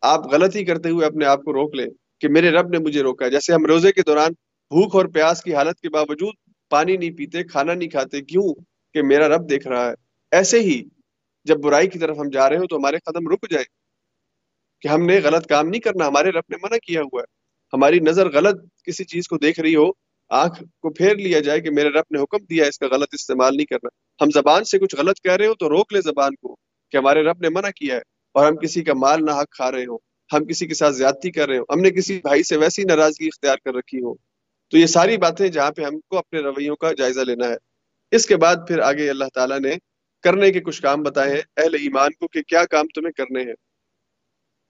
آپ 0.00 0.32
غلطی 0.32 0.64
کرتے 0.64 0.88
ہوئے 0.88 1.06
اپنے 1.06 1.24
آپ 1.24 1.42
کو 1.42 1.52
روک 1.52 1.74
لیں 1.74 1.86
کہ 2.20 2.28
میرے 2.28 2.50
رب 2.50 2.68
نے 2.68 2.78
مجھے 2.78 3.02
روکا 3.02 3.28
جیسے 3.28 3.52
ہم 3.52 3.66
روزے 3.66 3.92
کے 3.92 4.02
دوران 4.02 4.30
بھوک 4.70 4.96
اور 4.96 5.06
پیاس 5.06 5.42
کی 5.42 5.54
حالت 5.54 5.80
کے 5.80 5.88
باوجود 5.88 6.34
پانی 6.68 6.96
نہیں 6.96 7.10
پیتے، 7.10 7.44
کھانا 7.44 7.74
نہیں 7.74 7.88
کھاتے، 7.88 8.20
کیوں 8.20 8.54
کہ 8.94 9.02
میرا 9.02 9.28
رب 9.28 9.50
دیکھ 9.50 9.68
رہا 9.68 9.88
ہے۔ 9.88 9.94
ایسے 10.30 10.60
ہی 10.60 10.82
جب 11.44 11.56
برائی 11.56 11.88
کی 11.88 11.98
طرف 11.98 12.18
ہم 12.18 12.30
جا 12.30 12.50
رہے 12.50 12.56
ہو 12.56 12.66
تو 12.66 12.76
ہمارے 12.76 12.96
قدم 13.04 13.28
رک 13.28 13.50
جائے 13.50 13.64
کہ 14.80 14.88
ہم 14.88 15.06
نے 15.06 15.20
غلط 15.20 15.46
کام 15.46 15.68
نہیں 15.68 15.80
کرنا، 15.80 16.08
ہمارے 16.08 16.30
رب 16.30 16.44
نے 16.48 16.56
منع 16.62 16.76
کیا 16.76 17.00
ہوا 17.00 17.20
ہے۔ 17.20 17.36
ہماری 17.72 17.98
نظر 18.00 18.30
غلط 18.30 18.60
کسی 18.84 19.04
چیز 19.04 19.28
کو 19.28 19.38
دیکھ 19.38 19.60
رہی 19.60 19.76
ہو، 19.76 19.90
آنکھ 20.28 20.62
کو 20.62 20.90
پھیر 20.90 21.16
لیا 21.16 21.40
جائے 21.40 21.60
کہ 21.60 21.70
میرے 21.70 21.88
رب 21.88 22.04
نے 22.10 22.18
حکم 22.18 22.44
دیا 22.44 22.66
اس 22.66 22.78
کا 22.78 22.86
غلط 22.86 23.08
استعمال 23.12 23.56
نہیں 23.56 23.66
کرنا۔ 23.66 23.88
ہم 24.24 24.30
زبان 24.34 24.64
سے 24.64 24.78
کچھ 24.78 24.96
غلط 24.96 25.20
کہہ 25.20 25.32
رہے 25.32 25.46
ہو 25.46 25.54
تو 25.54 25.68
روک 25.68 25.92
لے 25.92 26.00
زبان 26.00 26.34
کو 26.34 26.56
کہ 26.90 26.96
ہمارے 26.96 27.22
رب 27.22 27.40
نے 27.40 27.48
منع 27.48 27.68
کیا 27.76 27.94
ہے 27.94 28.00
اور 28.34 28.46
ہم 28.46 28.56
کسی 28.56 28.82
کا 28.82 28.92
مال 28.94 29.24
نہ 29.24 29.30
حق 29.30 29.50
کھا 29.50 29.70
رہے 29.70 29.84
ہو 29.86 29.96
ہم 30.32 30.44
کسی 30.44 30.66
کے 30.66 30.74
ساتھ 30.74 30.94
زیادتی 30.94 31.30
کر 31.30 31.48
رہے 31.48 31.58
ہو 31.58 31.62
ہم 31.62 31.80
نے 31.80 31.90
کسی 31.90 32.20
بھائی 32.22 32.42
سے 32.42 32.56
ویسی 32.56 32.82
ناراضگی 32.82 33.26
اختیار 33.26 33.56
کر 33.64 33.74
رکھی 33.74 33.98
ہو۔ 33.98 34.14
تو 34.70 34.78
یہ 34.78 34.86
ساری 34.86 35.16
باتیں 35.16 35.48
جہاں 35.48 35.70
پہ 35.70 35.82
ہم 35.82 36.00
کو 36.00 36.18
اپنے 36.18 36.40
رویوں 36.40 36.76
کا 36.76 36.92
جائزہ 36.92 37.20
لینا 37.20 37.48
ہے۔ 37.48 37.56
اس 38.10 38.26
کے 38.26 38.36
بعد 38.36 38.56
پھر 38.68 38.78
آگے 38.78 39.10
اللہ 39.10 39.24
تعالیٰ 39.34 39.60
نے 39.60 39.72
کرنے 40.22 40.52
کے 40.52 40.60
کچھ 40.60 40.82
کام 40.82 41.02
بتائے 41.02 41.34
ہیں۔ 41.34 41.42
اہل 41.56 41.74
ایمان 41.74 42.10
کو 42.20 42.28
کہ 42.28 42.42
کیا 42.42 42.64
کام 42.64 42.86
تمہیں 42.94 43.12
کرنے 43.12 43.42
ہیں۔ 43.42 43.54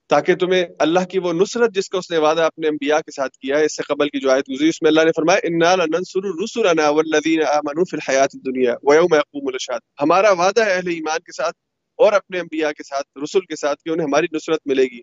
تاکہ 0.07 0.35
تمہیں 0.35 0.65
اللہ 0.79 0.99
کی 0.99 1.19
وہ 1.19 1.33
نصرت 1.33 1.75
جس 1.75 1.89
کا 1.89 1.97
اس 1.97 2.11
نے 2.11 2.17
وعدہ 2.17 2.41
اپنے 2.41 2.67
انبیاء 2.67 2.97
کے 2.97 3.11
ساتھ 3.11 3.37
کیا 3.37 3.59
ہے، 3.59 3.65
اس 3.65 3.75
سے 3.75 3.83
قبل 3.83 4.09
کی 4.09 4.19
جو 4.19 4.31
آیت 4.31 4.49
گزری، 4.49 4.69
اس 4.69 4.81
میں 4.81 4.89
اللہ 4.89 5.01
نے 5.01 5.11
فرمایا، 5.15 5.39
انا 5.43 5.75
لننصر 5.75 6.43
رسلنا 6.43 6.89
والذین 6.89 7.43
آمنوا 7.43 7.83
فی 7.91 7.97
الحیات 7.97 8.29
الدنیا 8.33 8.75
ویوم 8.83 9.13
یقوم 9.13 9.47
الاشهاد 9.47 9.79
ہمارا 10.01 10.31
وعدہ 10.31 10.65
ہے 10.65 10.73
اہل 10.73 10.87
ایمان 10.87 11.19
کے 11.19 11.31
ساتھ 11.31 11.55
اور 11.95 12.13
اپنے 12.13 12.39
انبیاء 12.39 12.69
کے 12.69 12.83
ساتھ، 12.83 13.17
رسول 13.23 13.41
کے 13.41 13.55
ساتھ 13.55 13.83
کہ 13.83 13.89
انہیں 13.89 14.07
ہماری 14.07 14.25
نصرت 14.33 14.59
ملے 14.65 14.83
گی۔ 14.83 14.99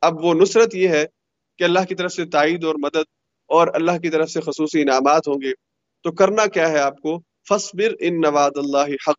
اب 0.00 0.24
وہ 0.24 0.34
نصرت 0.34 0.74
یہ 0.74 0.88
ہے 0.88 1.06
کہ 1.58 1.64
اللہ 1.64 1.80
کی 1.88 1.94
طرف 1.94 2.12
سے 2.12 2.24
تائید 2.24 2.64
اور 2.64 2.74
مدد 2.74 3.04
اور 3.46 3.68
اللہ 3.74 3.98
کی 4.02 4.10
طرف 4.10 4.30
سے 4.30 4.40
خصوصی 4.40 4.82
انعامات 4.82 5.28
ہوں 5.28 5.42
گے۔ 5.42 5.52
تو 6.02 6.12
کرنا 6.12 6.46
کیا 6.46 6.68
ہے 6.68 6.78
آپ 6.78 7.00
کو؟ 7.00 7.22
فصبر 7.48 7.94
ان 8.00 8.20
نواد 8.20 8.50
اللہ 8.56 8.94
حق۔ 9.08 9.18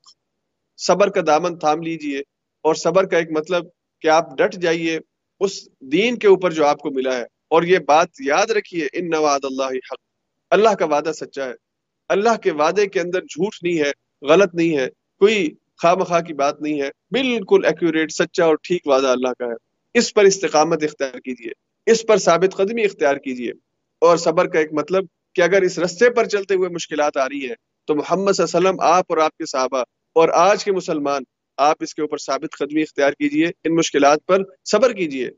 صبر 0.78 1.09
کا 1.09 1.22
دامن 1.28 1.59
تھام 1.59 1.82
لیجیے۔ 1.82 2.20
اور 2.62 2.76
صبر 2.76 3.05
کا 3.05 3.18
ایک 3.18 3.32
مطلب 3.32 3.64
کہ 4.02 4.08
آپ 4.08 4.38
ڈٹ 4.38 4.54
جائیے 4.54 4.99
اس 5.39 5.68
دین 5.80 6.18
کے 6.18 6.28
اوپر 6.28 6.52
جو 6.52 6.66
آپ 6.66 6.80
کو 6.80 6.91
ملا 6.91 7.18
ہے۔ 7.18 7.24
اور 7.24 7.64
یہ 7.64 7.80
بات 7.80 8.08
یاد 8.20 8.52
رکھیے، 8.52 8.88
ان 8.93 9.10
نواد 9.10 9.39
اللہ 9.43 9.64
حق۔ 9.64 9.99
اللہ 10.49 10.70
کا 10.70 10.86
وعدہ 10.86 11.12
سچا 11.16 11.45
ہے۔ 11.45 11.54
اللہ 12.10 12.38
کے 12.38 12.52
وعدے 12.52 12.88
کے 12.88 12.99
اندر 12.99 13.22
جھوٹ 13.22 13.56
نہیں 13.64 13.80
ہے، 13.80 13.91
غلط 14.22 14.56
نہیں 14.56 14.78
ہے، 14.78 14.88
کوئی 15.20 15.49
خواہ 15.82 15.95
مخواہ 15.95 16.22
کی 16.22 16.34
بات 16.34 16.62
نہیں 16.62 16.82
ہے۔ 16.82 16.89
بالکل 17.12 17.66
ایکوریٹ 17.66 18.12
سچا 18.12 18.45
اور 18.45 18.56
ٹھیک 18.64 18.88
وعدہ 18.88 19.08
اللہ 19.08 19.28
کا 19.28 19.45
ہے۔ 19.45 19.54
اس 19.93 20.14
پر 20.14 20.24
استقامت 20.24 20.84
اختیار 20.84 21.20
کیجیے۔ 21.20 21.52
اس 21.86 22.06
پر 22.08 22.18
ثابت 22.18 22.56
قدمی 22.56 22.84
اختیار 22.84 23.16
کیجیے۔ 23.16 23.52
اور 24.02 24.18
صبر 24.18 24.47
کا 24.47 24.60
ایک 24.60 24.74
مطلب 24.74 25.06
کہ 25.36 25.41
اگر 25.41 25.62
اس 25.62 25.80
رستے 25.80 26.10
پر 26.10 26.26
چلتے 26.26 26.56
ہوئے 26.56 26.70
مشکلات 26.70 27.18
آ 27.18 27.26
رہی 27.26 27.47
ہیں 27.47 27.56
تو 27.88 27.95
محمد 27.95 28.32
صلی 28.32 28.43
اللہ 28.43 28.58
علیہ 28.58 28.70
وسلم، 28.70 28.80
آپ 28.80 29.06
اور 29.10 29.18
آپ 29.18 29.38
کے 29.38 29.45
صحابہ 29.45 29.84
اور 30.16 30.30
آج 30.30 30.66
کے 30.66 30.72
مسلمان 30.72 31.22
آپ 31.58 31.76
اس 31.80 31.95
کے 31.95 32.02
اوپر 32.02 32.18
ثابت 32.18 32.58
قدمی 32.58 32.82
اختیار 32.82 33.12
کیجیے، 33.12 33.47
ان 33.64 33.76
مشکلات 33.76 34.26
پر 34.26 34.38
صبر 34.66 34.93
کیجیے۔ 34.93 35.30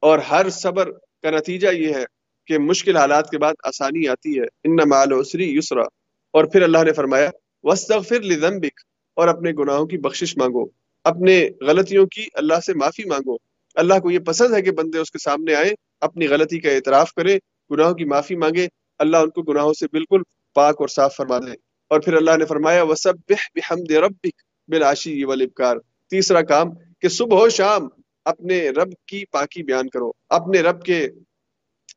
اور 0.00 0.18
ہر 0.18 0.50
صبر 0.50 0.90
کا 1.22 1.30
نتیجہ 1.30 1.68
یہ 1.68 1.94
ہے 1.94 2.04
کہ 2.46 2.58
مشکل 2.58 2.96
حالات 2.96 3.30
کے 3.30 3.38
بعد 3.38 3.54
آسانی 3.62 4.08
آتی 4.08 4.40
ہے۔ 4.40 4.44
ان 4.64 4.92
العسری 4.92 5.56
یسرا۔ 5.56 5.82
اور 6.30 6.44
پھر 6.44 6.62
اللہ 6.62 6.84
نے 6.84 6.92
فرمایا 6.92 7.30
وسطر 7.62 8.20
لذنبک۔ 8.20 8.80
اور 9.14 9.28
اپنے 9.28 9.52
گناہوں 9.52 9.86
کی 9.86 9.98
بخشش 9.98 10.36
مانگو۔ 10.36 10.66
اپنے 11.04 11.48
غلطیوں 11.60 12.06
کی 12.06 12.26
اللہ 12.34 12.60
سے 12.66 12.74
معافی 12.74 13.04
مانگو۔ 13.04 13.36
اللہ 13.74 13.94
کو 14.02 14.10
یہ 14.10 14.18
پسند 14.18 14.54
ہے 14.54 14.62
کہ 14.62 14.70
بندے 14.70 14.98
اس 14.98 15.10
کے 15.10 15.18
سامنے 15.18 15.54
آئے 15.54 15.72
اپنی 16.00 16.28
غلطی 16.28 16.60
کا 16.60 16.70
اعتراف 16.70 17.12
کرے 17.12 17.38
گناہوں 17.70 17.94
کی 17.94 18.04
معافی 18.04 18.36
مانگے 18.36 18.68
اللہ 18.98 19.16
ان 19.16 19.30
کو 19.30 19.42
گناہوں 19.42 19.72
سے 19.72 19.86
بالکل 19.92 20.22
پاک 20.54 20.76
اور 20.78 20.88
صاف 20.88 21.16
فرما 21.16 21.38
دے۔ 21.38 21.52
اور 21.88 22.00
پھر 22.00 22.14
اللہ 22.14 22.36
نے 22.36 22.44
فرمایا، 22.44 22.82
وسبح 22.82 23.34
بحمد 23.54 23.90
ربک۔ 23.90 24.45
بالعشی 24.68 25.24
والابکار 25.24 25.76
تیسرا 26.10 26.42
کام 26.42 26.68
کہ 27.00 27.08
صبح 27.08 27.42
و 27.42 27.48
شام 27.48 27.88
اپنے 28.24 28.70
رب 28.70 28.92
کی 29.06 29.24
پاکی 29.30 29.62
بیان 29.62 29.88
کرو، 29.88 30.10
اپنے 30.28 30.60
رب 30.60 30.82
کے 30.82 31.08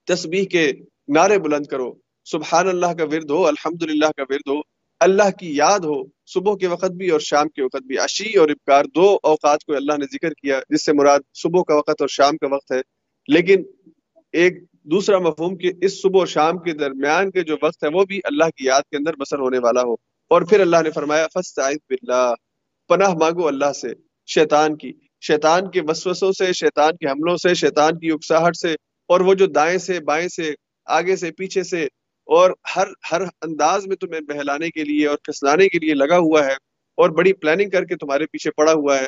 تسبیح 0.07 0.45
کے 0.45 0.71
نعرے 1.07 1.39
بلند 1.39 1.65
کرو۔ 1.65 1.93
سبحان 2.25 2.67
اللہ 2.67 2.85
کا 2.85 3.03
ورد 3.03 3.29
ہو 3.29 3.47
الحمد 3.47 3.83
کا 4.17 4.23
ورد 4.29 4.49
ہو، 4.49 4.55
اللہ 4.99 5.29
کی 5.39 5.55
یاد 5.55 5.79
ہو۔ 5.79 6.03
صبح 6.25 6.55
کے 6.55 6.67
وقت 6.67 6.91
بھی 6.91 7.09
اور 7.09 7.19
شام 7.19 7.49
کے 7.49 7.63
وقت 7.63 7.83
بھی۔ 7.83 7.97
عشی 7.97 8.37
اور 8.37 8.49
ابکار، 8.49 8.85
دو 8.95 9.17
اوقات 9.23 9.63
کو 9.63 9.75
اللہ 9.75 9.93
نے 9.97 10.05
ذکر 10.05 10.29
کیا، 10.29 10.59
جس 10.69 10.85
سے 10.85 10.93
مراد 10.93 11.19
صبح 11.33 11.61
کا 11.67 11.75
وقت 11.75 11.95
اور 11.99 12.07
شام 12.07 12.37
کا 12.37 12.55
وقت 12.55 12.71
ہے۔ 12.71 12.81
لیکن 13.27 13.63
ایک 14.31 14.53
دوسرا 14.71 15.17
مفہوم 15.17 15.57
کہ 15.57 15.71
اس 15.81 16.01
صبح 16.01 16.21
و 16.21 16.25
شام 16.25 16.57
کے 16.57 16.73
درمیان 16.73 17.31
کے 17.31 17.41
جو 17.41 17.55
وقت 17.61 17.83
ہے، 17.83 17.89
وہ 17.93 18.05
بھی 18.05 18.19
اللہ 18.23 18.43
کی 18.43 18.65
یاد 18.65 18.81
کے 18.81 18.97
اندر 18.97 19.15
بسر 19.15 19.39
ہونے 19.39 19.57
والا 19.57 19.81
ہو۔ 19.81 19.93
اور 20.27 20.41
پھر 20.41 20.59
اللہ 20.59 20.77
نے 20.83 20.91
فرمایا 20.91 21.27
باللہ۔ 21.35 22.33
پناہ 22.89 23.13
مانگو 23.13 23.47
اللہ 23.47 23.73
سے، 23.73 23.87
شیطان 24.27 24.77
کی۔ 24.77 24.93
شیطان 25.21 25.71
کے 25.71 25.81
وسوسوں 25.87 26.31
سے، 26.31 26.53
شیطان 26.53 26.93
کے 26.95 27.07
حملوں 27.07 27.37
سے، 27.37 27.53
شیطان 27.53 27.99
کی 27.99 28.11
اکساہٹ 28.11 28.55
سے۔ 28.55 28.75
اور 29.07 29.19
وہ 29.19 29.33
جو 29.33 29.45
دائیں 29.45 29.77
سے، 29.77 29.99
بائیں 29.99 30.27
سے، 30.27 30.53
آگے 30.85 31.15
سے، 31.15 31.31
پیچھے 31.31 31.63
سے، 31.63 31.83
اور 32.25 32.51
ہر 32.75 32.87
ہر 33.11 33.21
انداز 33.21 33.87
میں 33.87 33.95
تمہیں 33.95 34.21
بہلانے 34.21 34.69
کے 34.69 34.83
لیے 34.83 35.07
اور 35.07 35.17
کھسلانے 35.17 35.67
کے 35.67 35.79
لیے 35.79 35.93
لگا 35.93 36.17
ہوا 36.17 36.45
ہے 36.45 36.53
اور 36.97 37.09
بڑی 37.09 37.33
پلاننگ 37.33 37.69
کر 37.69 37.85
کے 37.85 37.95
تمہارے 37.95 38.25
پیچھے 38.25 38.51
پڑا 38.51 38.73
ہوا 38.73 38.99
ہے، 38.99 39.05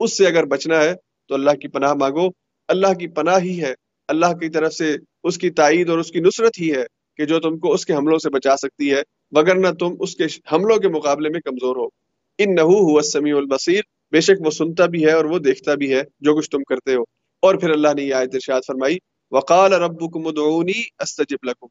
اس 0.00 0.18
سے 0.18 0.26
اگر 0.26 0.44
بچنا 0.44 0.84
ہے 0.84 0.94
تو 1.28 1.34
اللہ 1.34 1.50
کی 1.50 1.68
پناہ 1.68 1.94
مانگو۔ 1.94 2.28
اللہ 2.68 2.94
کی 2.94 3.06
پناہ 3.06 3.38
ہی 3.42 3.62
ہے۔ 3.62 3.74
اللہ 4.08 4.26
کی 4.26 4.48
طرف 4.48 4.72
سے 4.72 4.96
اس 5.24 5.38
کی 5.38 5.50
تائید 5.50 5.90
اور 5.90 5.98
اس 5.98 6.10
کی 6.10 6.20
نصرت 6.20 6.60
ہی 6.60 6.74
ہے 6.74 6.84
کہ 7.16 7.24
جو 7.24 7.40
تم 7.40 7.58
کو 7.58 7.72
اس 7.72 7.86
کے 7.86 7.94
حملوں 7.94 8.18
سے 8.18 8.30
بچا 8.30 8.56
سکتی 8.56 8.92
ہے، 8.92 9.02
مگر 9.32 9.56
نہ 9.56 9.68
تم 9.80 9.94
اس 10.00 10.16
کے 10.16 10.24
حملوں 10.24 10.76
کے 10.76 10.88
مقابلے 10.88 11.28
میں 11.28 11.40
کمزور 11.40 11.76
ہو۔ 11.76 12.03
ان 12.38 12.54
نحو 12.54 12.96
السمیع 12.96 13.36
البصیر۔ 13.36 13.82
بے 14.10 14.20
شک 14.20 14.46
وہ 14.46 14.50
سنتا 14.50 14.86
بھی 14.86 15.06
ہے 15.06 15.12
اور 15.12 15.24
وہ 15.24 15.38
دیکھتا 15.38 15.74
بھی 15.74 15.94
ہے 15.94 16.02
جو 16.20 16.36
کچھ 16.36 16.50
تم 16.50 16.62
کرتے 16.62 16.94
ہو۔ 16.94 17.02
اور 17.42 17.54
پھر 17.54 17.70
اللہ 17.70 17.88
نے 17.96 18.02
یہ 18.02 18.14
آیت 18.14 18.30
ارشاد 18.34 18.60
فرمائی، 18.66 18.98
وقال 19.30 19.72
ربکم 19.72 20.26
ادعونی 20.26 20.82
استجب 20.98 21.36
لکم۔ 21.42 21.66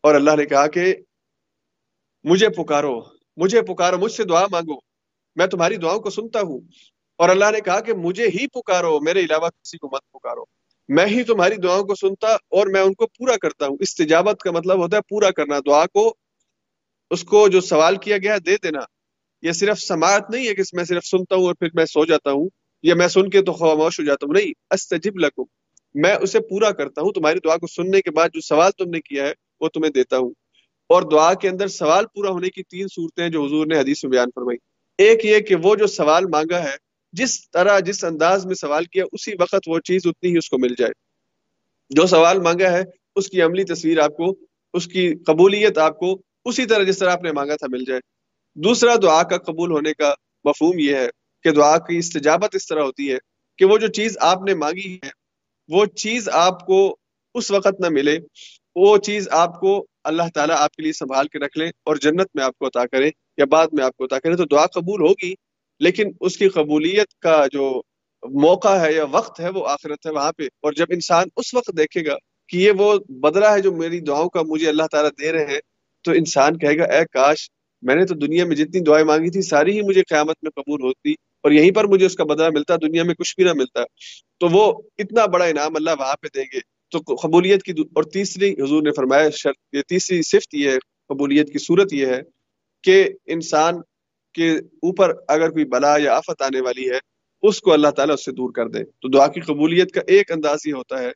اور 0.00 0.14
اللہ 0.14 0.30
نے 0.36 0.46
کہا 0.46 0.66
کہ، 0.66 0.94
مجھے 2.24 2.48
پکارو 2.48 3.00
مجھے 3.36 3.62
پکارو، 3.62 3.98
مجھ 3.98 4.12
سے 4.12 4.24
دعا 4.24 4.46
مانگو۔ 4.50 4.78
میں 5.36 5.46
تمہاری 5.46 5.76
دعاؤں 5.76 6.00
کو 6.00 6.10
سنتا 6.10 6.40
ہوں۔ 6.40 6.60
اور 7.16 7.28
اللہ 7.28 7.44
نے 7.52 7.60
کہا 7.60 7.80
کہ، 7.80 7.92
مجھے 7.92 8.26
ہی 8.26 8.46
پکارو، 8.46 9.00
میرے 9.00 9.20
علاوہ 9.20 9.48
کسی 9.48 9.78
کو 9.78 9.88
مت 9.92 10.10
پکارو۔ 10.10 10.44
میں 10.88 11.06
ہی 11.06 11.22
تمہاری 11.22 11.56
دعاؤں 11.56 11.84
کو 11.84 11.94
سنتا 11.94 12.28
اور 12.28 12.66
میں 12.66 12.80
ان 12.80 12.94
کو 12.94 13.06
پورا 13.06 13.36
کرتا 13.36 13.66
ہوں۔ 13.66 13.76
استجابت 13.80 14.40
کا 14.40 14.50
مطلب 14.50 14.78
ہوتا 14.78 14.96
ہے 14.96 15.02
پورا 15.02 15.30
کرنا، 15.30 15.58
دعا 15.66 15.86
کو، 15.86 16.14
اس 17.10 17.24
کو 17.24 17.48
جو 17.48 17.60
سوال 17.60 17.96
کیا 17.96 18.18
گیا 18.18 18.36
دے 18.46 18.56
دینا۔ 18.62 18.80
یہ 19.44 19.52
صرف 19.52 19.80
سماعت 19.80 20.30
نہیں 20.30 20.48
ہے 20.48 20.54
کہ 20.54 20.62
میں 20.72 20.84
صرف 20.84 21.04
سنتا 21.04 21.36
ہوں 21.36 21.44
اور 21.44 21.54
پھر 21.54 21.68
میں 21.74 21.84
سو 21.84 22.04
جاتا 22.04 22.30
ہوں، 22.30 22.48
یا 22.82 22.94
میں 22.94 23.08
سن 23.08 23.30
کے 23.30 23.42
تو 23.42 23.52
خاموش 23.52 24.00
ہو 24.00 24.04
جاتا 24.04 24.26
ہوں، 24.26 24.32
نہیں، 24.32 24.52
استجب 24.70 25.18
لکم، 25.18 25.42
میں 25.94 26.14
اسے 26.14 26.40
پورا 26.40 26.70
کرتا 26.70 27.00
ہوں، 27.00 27.12
تمہاری 27.12 27.38
دعا 27.44 27.56
کو 27.56 27.66
سننے 27.66 28.02
کے 28.02 28.10
بعد 28.10 28.28
جو 28.34 28.40
سوال 28.40 28.72
تم 28.72 28.90
نے 28.90 29.00
کیا 29.00 29.26
ہے 29.26 29.32
وہ 29.60 29.68
تمہیں 29.68 29.92
دیتا 29.92 30.18
ہوں۔ 30.18 30.30
اور 30.86 31.02
دعا 31.02 31.34
کے 31.34 31.48
اندر 31.48 31.66
سوال 31.66 32.04
پورا 32.14 32.30
ہونے 32.30 32.50
کی 32.50 32.62
تین 32.62 32.86
صورتیں 32.88 33.28
جو 33.28 33.44
حضور 33.44 33.66
نے 33.66 33.78
حدیث 33.78 34.04
میں 34.04 34.10
بیان 34.10 34.28
فرمائی۔ 34.34 34.58
ایک 34.98 35.24
یہ 35.24 35.38
کہ 35.38 35.54
وہ 35.54 35.74
جو 35.74 35.86
سوال 35.86 36.24
مانگا 36.26 36.64
ہے، 36.64 36.76
جس 37.12 37.50
طرح 37.50 37.78
جس 37.78 38.04
انداز 38.04 38.46
میں 38.46 38.54
سوال 38.54 38.84
کیا، 38.84 39.04
اسی 39.12 39.32
وقت 39.40 39.60
وہ 39.66 39.78
چیز 39.78 40.02
اتنی 40.04 40.32
ہی 40.32 40.38
اس 40.38 40.50
کو 40.50 40.58
مل 40.58 40.74
جائے۔ 40.78 40.92
جو 41.90 42.06
سوال 42.06 42.40
مانگا 42.40 42.72
ہے، 42.72 42.82
اس 43.16 43.28
کی 43.28 43.42
عملی 43.42 43.64
تصویر 43.64 43.98
آپ 43.98 44.16
کو، 44.16 44.34
اس 44.72 44.86
کی 44.86 45.14
قبولیت 45.26 45.78
آپ 45.78 45.98
کو 45.98 46.22
اسی 46.44 46.66
طرح 46.66 46.82
جس 46.82 46.98
طرح 46.98 47.10
آپ 47.10 47.22
نے 47.22 47.32
مانگا 47.32 47.56
تھا 47.56 47.66
مل 47.70 47.84
جائے۔ 47.84 48.13
دوسرا 48.56 48.94
دعا 49.02 49.22
کا 49.22 49.38
قبول 49.38 49.70
ہونے 49.72 49.92
کا 49.94 50.12
مفہوم 50.44 50.78
یہ 50.78 50.96
ہے 50.96 51.06
کہ 51.44 51.50
دعا 51.50 51.76
کی 51.78 51.98
استجابت 51.98 52.54
اس 52.54 52.66
طرح 52.66 52.82
ہوتی 52.82 53.12
ہے 53.12 53.18
کہ 53.58 53.64
وہ 53.64 53.78
جو 53.78 53.88
چیز 53.88 54.16
آپ 54.22 54.42
نے 54.42 54.54
مانگی 54.54 54.94
ہے، 54.94 55.10
وہ 55.68 55.84
چیز 55.96 56.28
آپ 56.32 56.64
کو 56.66 56.96
اس 57.34 57.50
وقت 57.50 57.80
نہ 57.80 57.88
ملے، 57.88 58.16
وہ 58.76 58.96
چیز 58.98 59.28
آپ 59.32 59.58
کو 59.60 59.84
اللہ 60.04 60.28
تعالیٰ 60.34 60.56
آپ 60.58 60.72
کے 60.72 60.82
لیے 60.82 60.92
سنبھال 60.92 61.28
کے 61.28 61.38
رکھ 61.38 61.58
لے 61.58 61.66
اور 61.84 61.96
جنت 61.96 62.28
میں 62.34 62.44
آپ 62.44 62.58
کو 62.58 62.66
عطا 62.66 62.84
کرے 62.86 63.10
یا 63.38 63.44
بعد 63.44 63.68
میں 63.72 63.84
آپ 63.84 63.96
کو 63.96 64.04
عطا 64.04 64.18
کرے 64.18 64.36
تو 64.36 64.44
دعا 64.44 64.66
قبول 64.66 65.00
ہوگی، 65.00 65.32
لیکن 65.80 66.10
اس 66.20 66.36
کی 66.38 66.48
قبولیت 66.48 67.14
کا 67.18 67.44
جو 67.52 67.70
موقع 68.22 68.74
ہے 68.80 68.92
یا 68.92 69.04
وقت 69.10 69.40
ہے 69.40 69.48
وہ 69.48 69.66
آخرت 69.68 70.06
ہے 70.06 70.12
وہاں 70.12 70.32
پہ۔ 70.32 70.46
اور 70.62 70.72
جب 70.72 70.86
انسان 70.90 71.28
اس 71.36 71.54
وقت 71.54 71.70
دیکھے 71.76 72.04
گا 72.06 72.16
کہ 72.48 72.56
یہ 72.56 72.70
وہ 72.78 72.94
بدلہ 73.22 73.46
ہے 73.46 73.60
جو 73.60 73.72
میری 73.72 74.00
دعاؤں 74.00 74.28
کا 74.28 74.42
مجھے 74.42 74.68
اللہ 74.68 74.86
تعالیٰ 74.92 75.10
دے 75.20 75.32
رہے 75.32 75.52
ہیں، 75.54 75.60
تو 76.04 76.12
انسان 76.12 76.58
کہے 76.58 76.78
گا، 76.78 76.84
اے 76.84 77.04
کاش 77.12 77.48
میں 77.84 77.94
نے 77.94 78.06
تو 78.06 78.14
دنیا 78.14 78.44
میں 78.44 78.56
جتنی 78.56 78.80
دعائیں 78.80 79.06
مانگی 79.06 79.30
تھی، 79.30 79.42
ساری 79.42 79.72
ہی 79.72 79.82
مجھے 79.82 80.02
قیامت 80.02 80.36
میں 80.42 80.50
قبول 80.50 80.82
ہوتی 80.82 81.12
اور 81.12 81.50
یہیں 81.50 81.70
پر 81.70 81.84
مجھے 81.84 82.06
اس 82.06 82.14
کا 82.16 82.24
بدلہ 82.24 82.48
ملتا، 82.54 82.76
دنیا 82.76 83.02
میں 83.02 83.14
کچھ 83.14 83.34
بھی 83.36 83.44
نہ 83.44 83.52
ملتا۔ 83.54 83.84
تو 84.38 84.48
وہ 84.48 84.82
اتنا 84.98 85.26
بڑا 85.26 85.44
انعام 85.44 85.76
اللہ 85.76 85.90
وہاں 85.98 86.14
پہ 86.22 86.28
دیں 86.34 86.44
گے۔ 86.54 86.58
تو 86.90 87.14
قبولیت 87.14 87.62
کی 87.62 87.72
اور 87.72 88.04
تیسری 88.04 88.52
حضور 88.52 88.82
نے 88.82 88.90
فرمایا، 88.96 89.30
شرط 89.30 89.56
یہ 89.72 89.82
تیسری 89.88 90.22
صفت 90.22 90.54
یہ 90.54 90.70
ہے، 90.70 90.76
قبولیت 91.08 91.52
کی 91.52 91.58
صورت 91.58 91.92
یہ 91.92 92.06
ہے 92.06 92.20
کہ 92.82 93.08
انسان 93.26 93.74
کے 94.34 94.50
اوپر 94.56 95.12
اگر 95.28 95.50
کوئی 95.50 95.64
بلا 95.64 95.96
یا 95.98 96.16
آفت 96.16 96.42
آنے 96.42 96.60
والی 96.60 96.90
ہے، 96.90 96.98
اس 97.42 97.60
کو 97.60 97.72
اللہ 97.72 97.88
تعالیٰ 97.88 98.14
اس 98.14 98.24
سے 98.24 98.32
دور 98.32 98.50
کر 98.52 98.68
دے۔ 98.68 98.84
تو 98.84 99.08
دعا 99.08 99.26
کی 99.26 99.40
قبولیت 99.40 99.92
کا 99.92 100.00
ایک 100.06 100.32
انداز 100.32 100.58
یہ 100.66 100.72
ہوتا 100.72 101.02
ہے۔ 101.02 101.10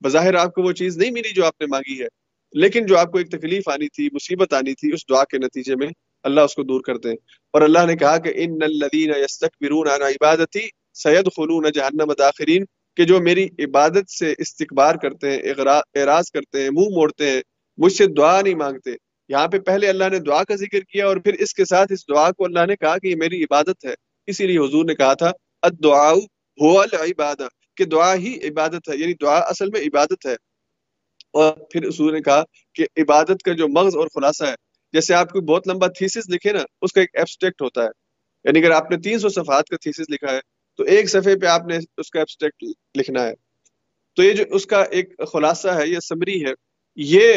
بظاہر 0.00 0.34
آپ 0.34 0.54
کو 0.54 0.62
وہ 0.62 0.72
چیز 0.72 0.98
نہیں 0.98 1.10
ملی 1.10 1.32
جو 1.34 1.44
آپ 1.44 1.60
نے 1.60 1.66
مانگی 1.66 2.02
ہے، 2.02 2.08
لیکن 2.52 2.86
جو 2.86 2.98
آپ 2.98 3.12
کو 3.12 3.18
ایک 3.18 3.30
تکلیف 3.30 3.68
آنی 3.68 3.88
تھی، 3.88 4.08
مصیبت 4.12 4.54
آنی 4.54 4.74
تھی، 4.74 4.92
اس 4.94 5.08
دعا 5.08 5.24
کے 5.24 5.38
نتیجے 5.38 5.76
میں 5.76 5.88
اللہ 6.24 6.40
اس 6.40 6.54
کو 6.54 6.62
دور 6.62 6.80
کر 6.80 6.96
دے 6.96 7.10
اور 7.50 7.62
اللہ 7.62 7.86
نے 7.86 7.96
کہا 7.96 8.18
کہ 8.18 8.32
ان 8.34 8.58
الذین 8.62 9.10
یستکبرون 9.10 9.88
عن 9.88 10.02
عبادتی 10.02 10.68
سید 10.94 11.28
خلون 11.36 11.72
جہنم 11.72 12.12
داخرین، 12.12 12.64
کہ 12.96 13.04
جو 13.04 13.20
میری 13.20 13.48
عبادت 13.58 14.10
سے 14.10 14.34
استقبار 14.38 14.94
کرتے 14.94 15.30
ہیں 15.30 15.38
اعراض 15.94 16.30
کرتے 16.30 16.62
ہیں، 16.62 16.70
منہ 16.70 16.94
موڑتے 16.94 17.30
ہیں، 17.30 17.42
مجھ 17.78 17.92
سے 17.92 18.06
دعا 18.06 18.40
نہیں 18.40 18.54
مانگتے۔ 18.54 18.90
یہاں 19.28 19.48
پہ 19.48 19.58
پہلے 19.58 19.88
اللہ 19.88 20.04
نے 20.12 20.18
دعا 20.18 20.44
کا 20.44 20.54
ذکر 20.54 20.80
کیا 20.80 21.06
اور 21.06 21.16
پھر 21.16 21.34
اس 21.34 21.54
کے 21.54 21.64
ساتھ 21.64 21.92
اس 21.92 22.08
دعا 22.08 22.30
کو 22.30 22.44
اللہ 22.44 22.66
نے 22.66 22.76
کہا 22.76 22.98
کہ 22.98 23.06
یہ 23.06 23.16
میری 23.16 23.42
عبادت 23.42 23.84
ہے۔ 23.84 23.94
اسی 24.26 24.46
لیے 24.46 24.58
حضور 24.58 24.84
نے 24.84 24.94
کہا 24.94 25.14
تھا 25.14 25.32
کہ 27.76 27.84
دعا 27.84 28.14
ہی 28.14 28.38
عبادت 28.48 28.88
ہے 28.88 28.96
یعنی 28.96 29.14
دعا 29.14 29.38
اصل 29.38 29.70
میں 29.70 29.80
عبادت 29.80 30.26
ہے۔ 30.26 30.36
اور 31.32 31.52
پھر 31.70 31.88
حضور 31.88 32.12
نے 32.12 32.20
کہا 32.20 32.42
کہ 32.74 32.86
عبادت 32.96 33.42
کا 33.42 33.52
جو 33.52 33.68
مغز 33.68 33.96
اور 33.96 34.08
خلاصہ 34.14 34.44
ہے 34.44 34.54
جیسے 34.94 35.14
آپ 35.14 35.30
کو 35.30 35.40
بہت 35.40 35.68
لمبا 35.68 35.86
تھیسس 35.86 36.30
لکھے 36.30 36.52
نا، 36.52 36.58
اس 36.82 36.92
کا 36.92 37.00
ایک 37.00 37.10
ایبسٹیکٹ 37.14 37.62
ہوتا 37.62 37.82
ہے۔ 37.82 37.88
یعنی 38.44 38.58
اگر 38.58 38.70
آپ 38.70 38.90
نے 38.90 38.96
تین 38.96 39.18
سو 39.18 39.28
صفحات 39.28 39.66
کا 39.66 39.76
تھیسس 39.76 40.10
لکھا 40.10 40.32
ہے، 40.32 40.40
تو 40.76 40.84
ایک 40.84 41.10
صفحے 41.10 41.36
پہ 41.36 41.46
آپ 41.46 41.66
نے 41.66 41.78
اس 41.96 42.10
کا 42.10 42.18
ایبسٹیکٹ 42.18 42.64
لکھنا 42.98 43.22
ہے۔ 43.22 43.34
تو 44.16 44.22
یہ 44.22 44.32
جو 44.32 44.44
اس 44.50 44.66
کا 44.66 44.82
ایک 44.82 45.20
خلاصہ 45.32 45.68
ہے، 45.68 45.88
یہ 45.88 45.98
سمری 45.98 46.44
ہے۔ 46.44 46.50
یہ 46.96 47.32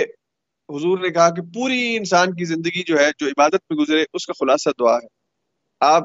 حضور 0.70 0.98
نے 0.98 1.10
کہا 1.10 1.30
کہ 1.30 1.42
پوری 1.54 1.98
انسان 1.98 2.36
کی 2.36 2.46
زندگی 2.46 2.84
جو 2.84 3.00
ہے، 3.00 3.10
جو 3.20 3.28
عبادت 3.28 3.56
میں 3.70 3.78
گزرے، 3.78 4.06
اس 4.14 4.26
کا 4.26 4.34
خلاصہ 4.40 4.70
دعا 4.80 4.96
ہے۔ 4.96 5.08
آپ 5.80 6.04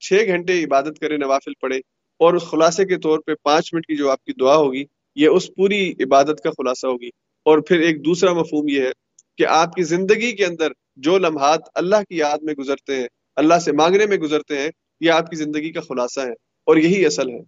چھ 0.00 0.12
گھنٹے 0.26 0.64
عبادت 0.64 0.98
کریں، 1.00 1.18
نوافل 1.18 1.52
پڑھے 1.60 1.76
اور 2.18 2.34
اس 2.34 2.42
خلاصے 2.42 2.84
کے 2.84 2.96
طور 2.96 3.18
پہ 3.18 3.34
پانچ 3.42 3.74
منٹ 3.74 3.86
کی 3.86 3.96
جو 3.96 4.10
آپ 4.10 4.24
کی 4.24 4.32
دعا 4.32 4.56
ہوگی، 4.56 4.84
یہ 5.14 5.28
اس 5.28 5.50
پوری 5.56 5.92
عبادت 6.00 6.40
کا 6.44 6.50
خلاصہ 6.50 6.86
ہوگی۔ 6.86 7.08
اور 7.44 7.58
پھر 7.58 7.80
ایک 7.80 8.04
دوسرا 8.04 8.32
مفہوم 8.32 8.68
یہ 8.68 8.80
ہے 8.80 9.03
کہ 9.38 9.46
آپ 9.46 9.72
کی 9.72 9.82
زندگی 9.82 10.36
کے 10.36 10.46
اندر 10.46 10.68
جو 10.96 11.18
لمحات 11.18 11.60
اللہ 11.74 11.96
کی 12.08 12.16
یاد 12.16 12.38
میں 12.42 12.54
گزرتے 12.54 12.96
ہیں، 12.96 13.06
اللہ 13.36 13.58
سے 13.58 13.72
مانگنے 13.72 14.06
میں 14.06 14.16
گزرتے 14.16 14.58
ہیں، 14.58 14.68
یہ 15.00 15.10
آپ 15.10 15.30
کی 15.30 15.36
زندگی 15.36 15.72
کا 15.72 15.80
خلاصہ 15.80 16.20
ہے 16.20 16.32
اور 16.64 16.76
یہی 16.76 17.06
اصل 17.06 17.30
ہے۔ 17.30 17.40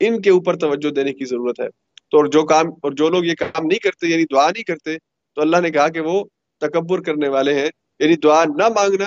ان 0.00 0.22
کے 0.22 0.30
اوپر 0.30 0.56
توجہ 0.56 0.90
دینے 0.90 1.12
کی 1.12 1.24
ضرورت 1.24 1.60
ہے۔ 1.60 1.68
تو 2.10 2.16
اور 2.16 2.24
جو 2.24 2.42
کام، 2.42 2.66
اور 2.68 2.92
جو 2.92 3.08
لوگ 3.08 3.24
یہ 3.24 3.34
کام 3.38 3.66
نہیں 3.66 3.78
کرتے 3.78 4.06
یعنی 4.06 4.24
دعا 4.24 4.50
نہیں 4.50 4.64
کرتے، 4.64 4.96
تو 5.34 5.40
اللہ 5.40 5.56
نے 5.56 5.70
کہا 5.70 5.88
کہ 5.88 6.00
وہ 6.00 6.24
تکبر 6.60 7.02
کرنے 7.02 7.28
والے 7.28 7.54
ہیں۔ 7.54 7.68
یعنی 7.98 8.16
دعا 8.16 8.44
نہ 8.44 8.68
مانگنا، 8.68 9.04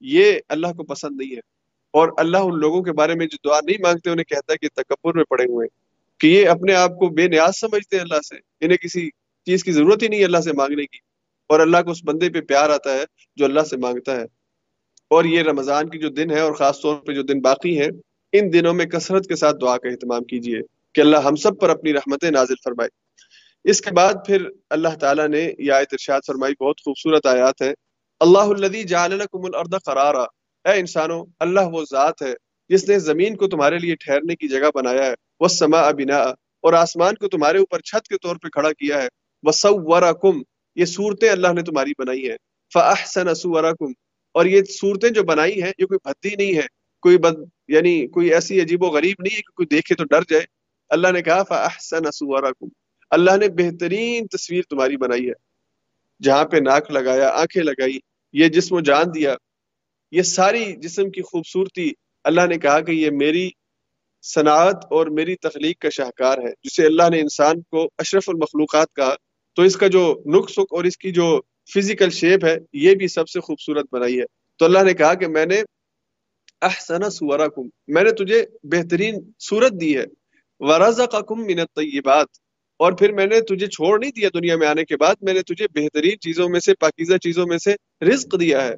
یہ 0.00 0.32
اللہ 0.48 0.66
کو 0.66 0.84
پسند 0.84 1.20
نہیں 1.20 1.30
ہے۔ 1.30 1.40
اور 1.90 2.08
اللہ 2.16 2.38
ان 2.38 2.60
لوگوں 2.60 2.82
کے 2.82 2.92
بارے 2.92 3.14
میں 3.14 3.26
جو 3.26 3.48
دعا 3.48 3.60
نہیں 3.64 3.76
مانگتے، 3.80 4.10
انہیں 4.10 4.24
کہتا 4.24 4.52
ہے 4.52 4.58
کہ 4.58 4.68
تکبر 4.74 5.14
میں 5.14 5.24
پڑے 5.24 5.44
ہوئے 5.44 5.68
کہ 6.20 6.26
یہ 6.26 6.48
اپنے 6.48 6.74
آپ 6.74 6.90
کو 6.90 7.08
بے 7.08 7.28
نیاز 7.28 7.60
سمجھتے 7.60 7.96
ہیں 7.96 8.02
اللہ 8.02 8.20
سے، 8.20 8.36
انہیں 8.60 8.78
کسی 8.78 9.08
چیز 9.46 9.64
کی 9.64 9.72
ضرورت 9.72 10.02
ہی 10.02 10.08
نہیں 10.08 10.20
ہے 10.20 10.24
اللہ 10.24 10.38
سے 10.38 10.52
مانگنے 10.52 10.86
کی۔ 10.86 11.05
اور 11.46 11.60
اللہ 11.60 11.76
کو 11.84 11.90
اس 11.90 12.00
بندے 12.04 12.30
پہ 12.30 12.40
پیار 12.40 12.70
آتا 12.70 12.94
ہے 12.94 13.04
جو 13.36 13.44
اللہ 13.44 13.60
سے 13.60 13.76
مانگتا 13.76 14.16
ہے۔ 14.16 14.24
اور 15.10 15.24
یہ 15.24 15.42
رمضان 15.42 15.90
کی 15.90 15.98
جو 15.98 16.08
دن 16.08 16.30
ہے 16.30 16.40
اور 16.40 16.52
خاص 16.52 16.80
طور 16.80 16.96
پہ 16.96 17.12
جو 17.12 17.22
دن 17.22 17.40
باقی 17.40 17.80
ہیں، 17.80 17.88
ان 18.32 18.52
دنوں 18.52 18.74
میں 18.74 18.84
کثرت 18.84 19.26
کے 19.26 19.36
ساتھ 19.36 19.56
دعا 19.60 19.78
کا 19.78 19.88
اہتمام 19.88 20.24
کیجیے 20.24 20.60
کہ 20.94 21.00
اللہ 21.00 21.16
ہم 21.16 21.36
سب 21.36 21.60
پر 21.60 21.70
اپنی 21.70 21.92
رحمتیں 21.92 22.30
نازل 22.30 22.54
فرمائے۔ 22.64 22.88
اس 23.64 23.80
کے 23.80 23.90
بعد 23.90 24.14
پھر 24.26 24.48
اللہ 24.70 24.88
تعالیٰ 25.00 25.28
نے 25.28 25.52
یہ 25.58 25.72
آیت 25.72 25.88
ارشاد 25.92 26.20
فرمائی، 26.26 26.54
بہت 26.60 26.80
خوبصورت 26.84 27.26
آیات 27.26 27.62
ہے 27.62 27.74
اللہ 28.20 28.38
الدی 28.38 28.84
جعلکم 28.84 29.44
الارض 29.44 29.74
قرارا۔ 29.84 30.22
اے 30.64 30.80
انسانوں، 30.80 31.26
اللہ 31.40 31.60
وہ 31.60 31.82
ذات 31.90 32.22
ہے 32.22 32.34
جس 32.68 32.88
نے 32.88 32.98
زمین 32.98 33.36
کو 33.36 33.48
تمہارے 33.48 33.78
لیے 33.78 33.94
ٹھہرنے 33.94 34.36
کی 34.36 34.48
جگہ 34.48 34.70
بنایا 34.74 35.06
ہے۔ 35.06 35.14
وہ 35.40 35.48
سما 35.48 35.90
بنا 35.90 36.18
اور 36.60 36.72
آسمان 36.72 37.14
کو 37.14 37.28
تمہارے 37.28 37.58
اوپر 37.58 37.80
چھت 37.80 38.08
کے 38.08 38.16
طور 38.16 38.36
پہ 38.36 38.48
کھڑا 38.48 38.72
کیا 38.72 39.02
ہے۔ 39.02 39.08
وہ 39.42 39.52
یہ 40.76 40.84
صورتیں 40.84 41.28
اللہ 41.28 41.52
نے 41.52 41.62
تمہاری 41.62 41.92
بنائی 41.98 42.30
ہیں۔ 42.30 42.36
فاحسن 42.72 43.34
سورکم۔ 43.34 43.92
اور 44.32 44.46
یہ 44.46 44.62
صورتیں 44.62 45.10
جو 45.10 45.22
بنائی 45.22 45.62
ہیں، 45.62 45.72
یہ 45.78 45.86
کوئی 45.86 45.98
بھدی 46.04 46.44
نہیں 46.44 46.56
ہے۔ 46.56 46.66
کوئی 47.00 47.18
بد 47.18 47.36
یعنی 47.68 48.06
کوئی 48.06 48.34
ایسی 48.34 48.60
عجیب 48.60 48.82
و 48.82 48.86
غریب 48.86 49.16
نہیں 49.18 49.36
ہے 49.36 49.40
کہ 49.40 49.52
کوئی 49.54 49.66
دیکھے 49.66 49.94
تو 49.94 50.04
ڈر 50.04 50.22
جائے۔ 50.28 50.44
اللہ 50.88 51.08
نے 51.08 51.22
کہا 51.22 51.42
فاحسن 51.42 52.12
سورکم۔ 52.12 52.68
اللہ 53.10 53.36
نے 53.36 53.48
بہترین 53.48 54.26
تصویر 54.26 54.62
تمہاری 54.70 54.96
بنائی 54.96 55.28
ہے۔ 55.28 55.32
جہاں 56.22 56.44
پہ 56.44 56.56
ناک 56.56 56.90
لگایا، 56.90 57.28
آنکھیں 57.28 57.62
لگائی، 57.62 57.98
یہ 58.32 58.48
جسم 58.48 58.74
و 58.74 58.80
جان 58.80 59.04
دیا۔ 59.14 59.34
یہ 60.10 60.22
ساری 60.22 60.72
جسم 60.72 61.10
کی 61.10 61.22
خوبصورتی، 61.22 61.92
اللہ 62.24 62.46
نے 62.46 62.58
کہا 62.58 62.80
کہ 62.80 62.92
یہ 62.92 63.10
میری 63.10 63.50
صنعت 64.22 64.84
اور 64.90 65.06
میری 65.06 65.36
تخلیق 65.36 65.78
کا 65.78 65.88
شاہکار 65.90 66.38
ہے، 66.38 66.52
جسے 66.64 66.86
اللہ 66.86 67.10
نے 67.10 67.20
انسان 67.20 67.60
کو 67.60 67.90
اشرف 67.98 68.28
المخلوقات 68.28 68.94
کہا۔ 68.96 69.14
تو 69.56 69.62
اس 69.62 69.76
کا 69.76 69.86
جو 69.86 70.22
نقص 70.26 70.58
اور 70.58 70.84
اس 70.84 70.98
کی 70.98 71.10
جو 71.10 71.40
فزیکل 71.74 72.10
شیپ 72.10 72.44
ہے، 72.44 72.56
یہ 72.72 72.94
بھی 72.94 73.08
سب 73.08 73.28
سے 73.28 73.40
خوبصورت 73.40 73.86
بنائی 73.92 74.20
ہے۔ 74.20 74.24
تو 74.58 74.64
اللہ 74.64 74.82
نے 74.82 74.94
کہا 74.94 75.14
کہ 75.14 75.26
میں 75.28 75.46
نے 75.46 75.62
احسن 76.62 77.10
سورکم 77.10 77.68
میں 77.88 78.04
نے 78.04 78.10
تجھے 78.10 78.46
بہترین 78.62 79.30
صورت 79.38 79.72
دی 79.80 79.98
ہے۔ 79.98 80.04
ورزقکم 80.60 81.40
من 81.40 81.58
الطیبات 81.58 82.26
اور 82.76 82.92
پھر 82.92 83.12
میں 83.12 83.26
نے 83.26 83.40
تجھے 83.40 83.66
چھوڑ 83.66 83.98
نہیں 84.00 84.10
دیا 84.10 84.28
دنیا 84.34 84.56
میں 84.56 84.68
آنے 84.68 84.84
کے 84.84 84.96
بعد، 84.96 85.14
میں 85.22 85.34
نے 85.34 85.42
تجھے 85.42 85.66
بہترین 85.74 86.20
چیزوں 86.20 86.48
میں 86.48 86.60
سے، 86.60 86.74
پاکیزہ 86.74 87.16
چیزوں 87.16 87.46
میں 87.46 87.58
سے 87.58 87.74
رزق 88.04 88.40
دیا 88.40 88.64
ہے۔ 88.64 88.74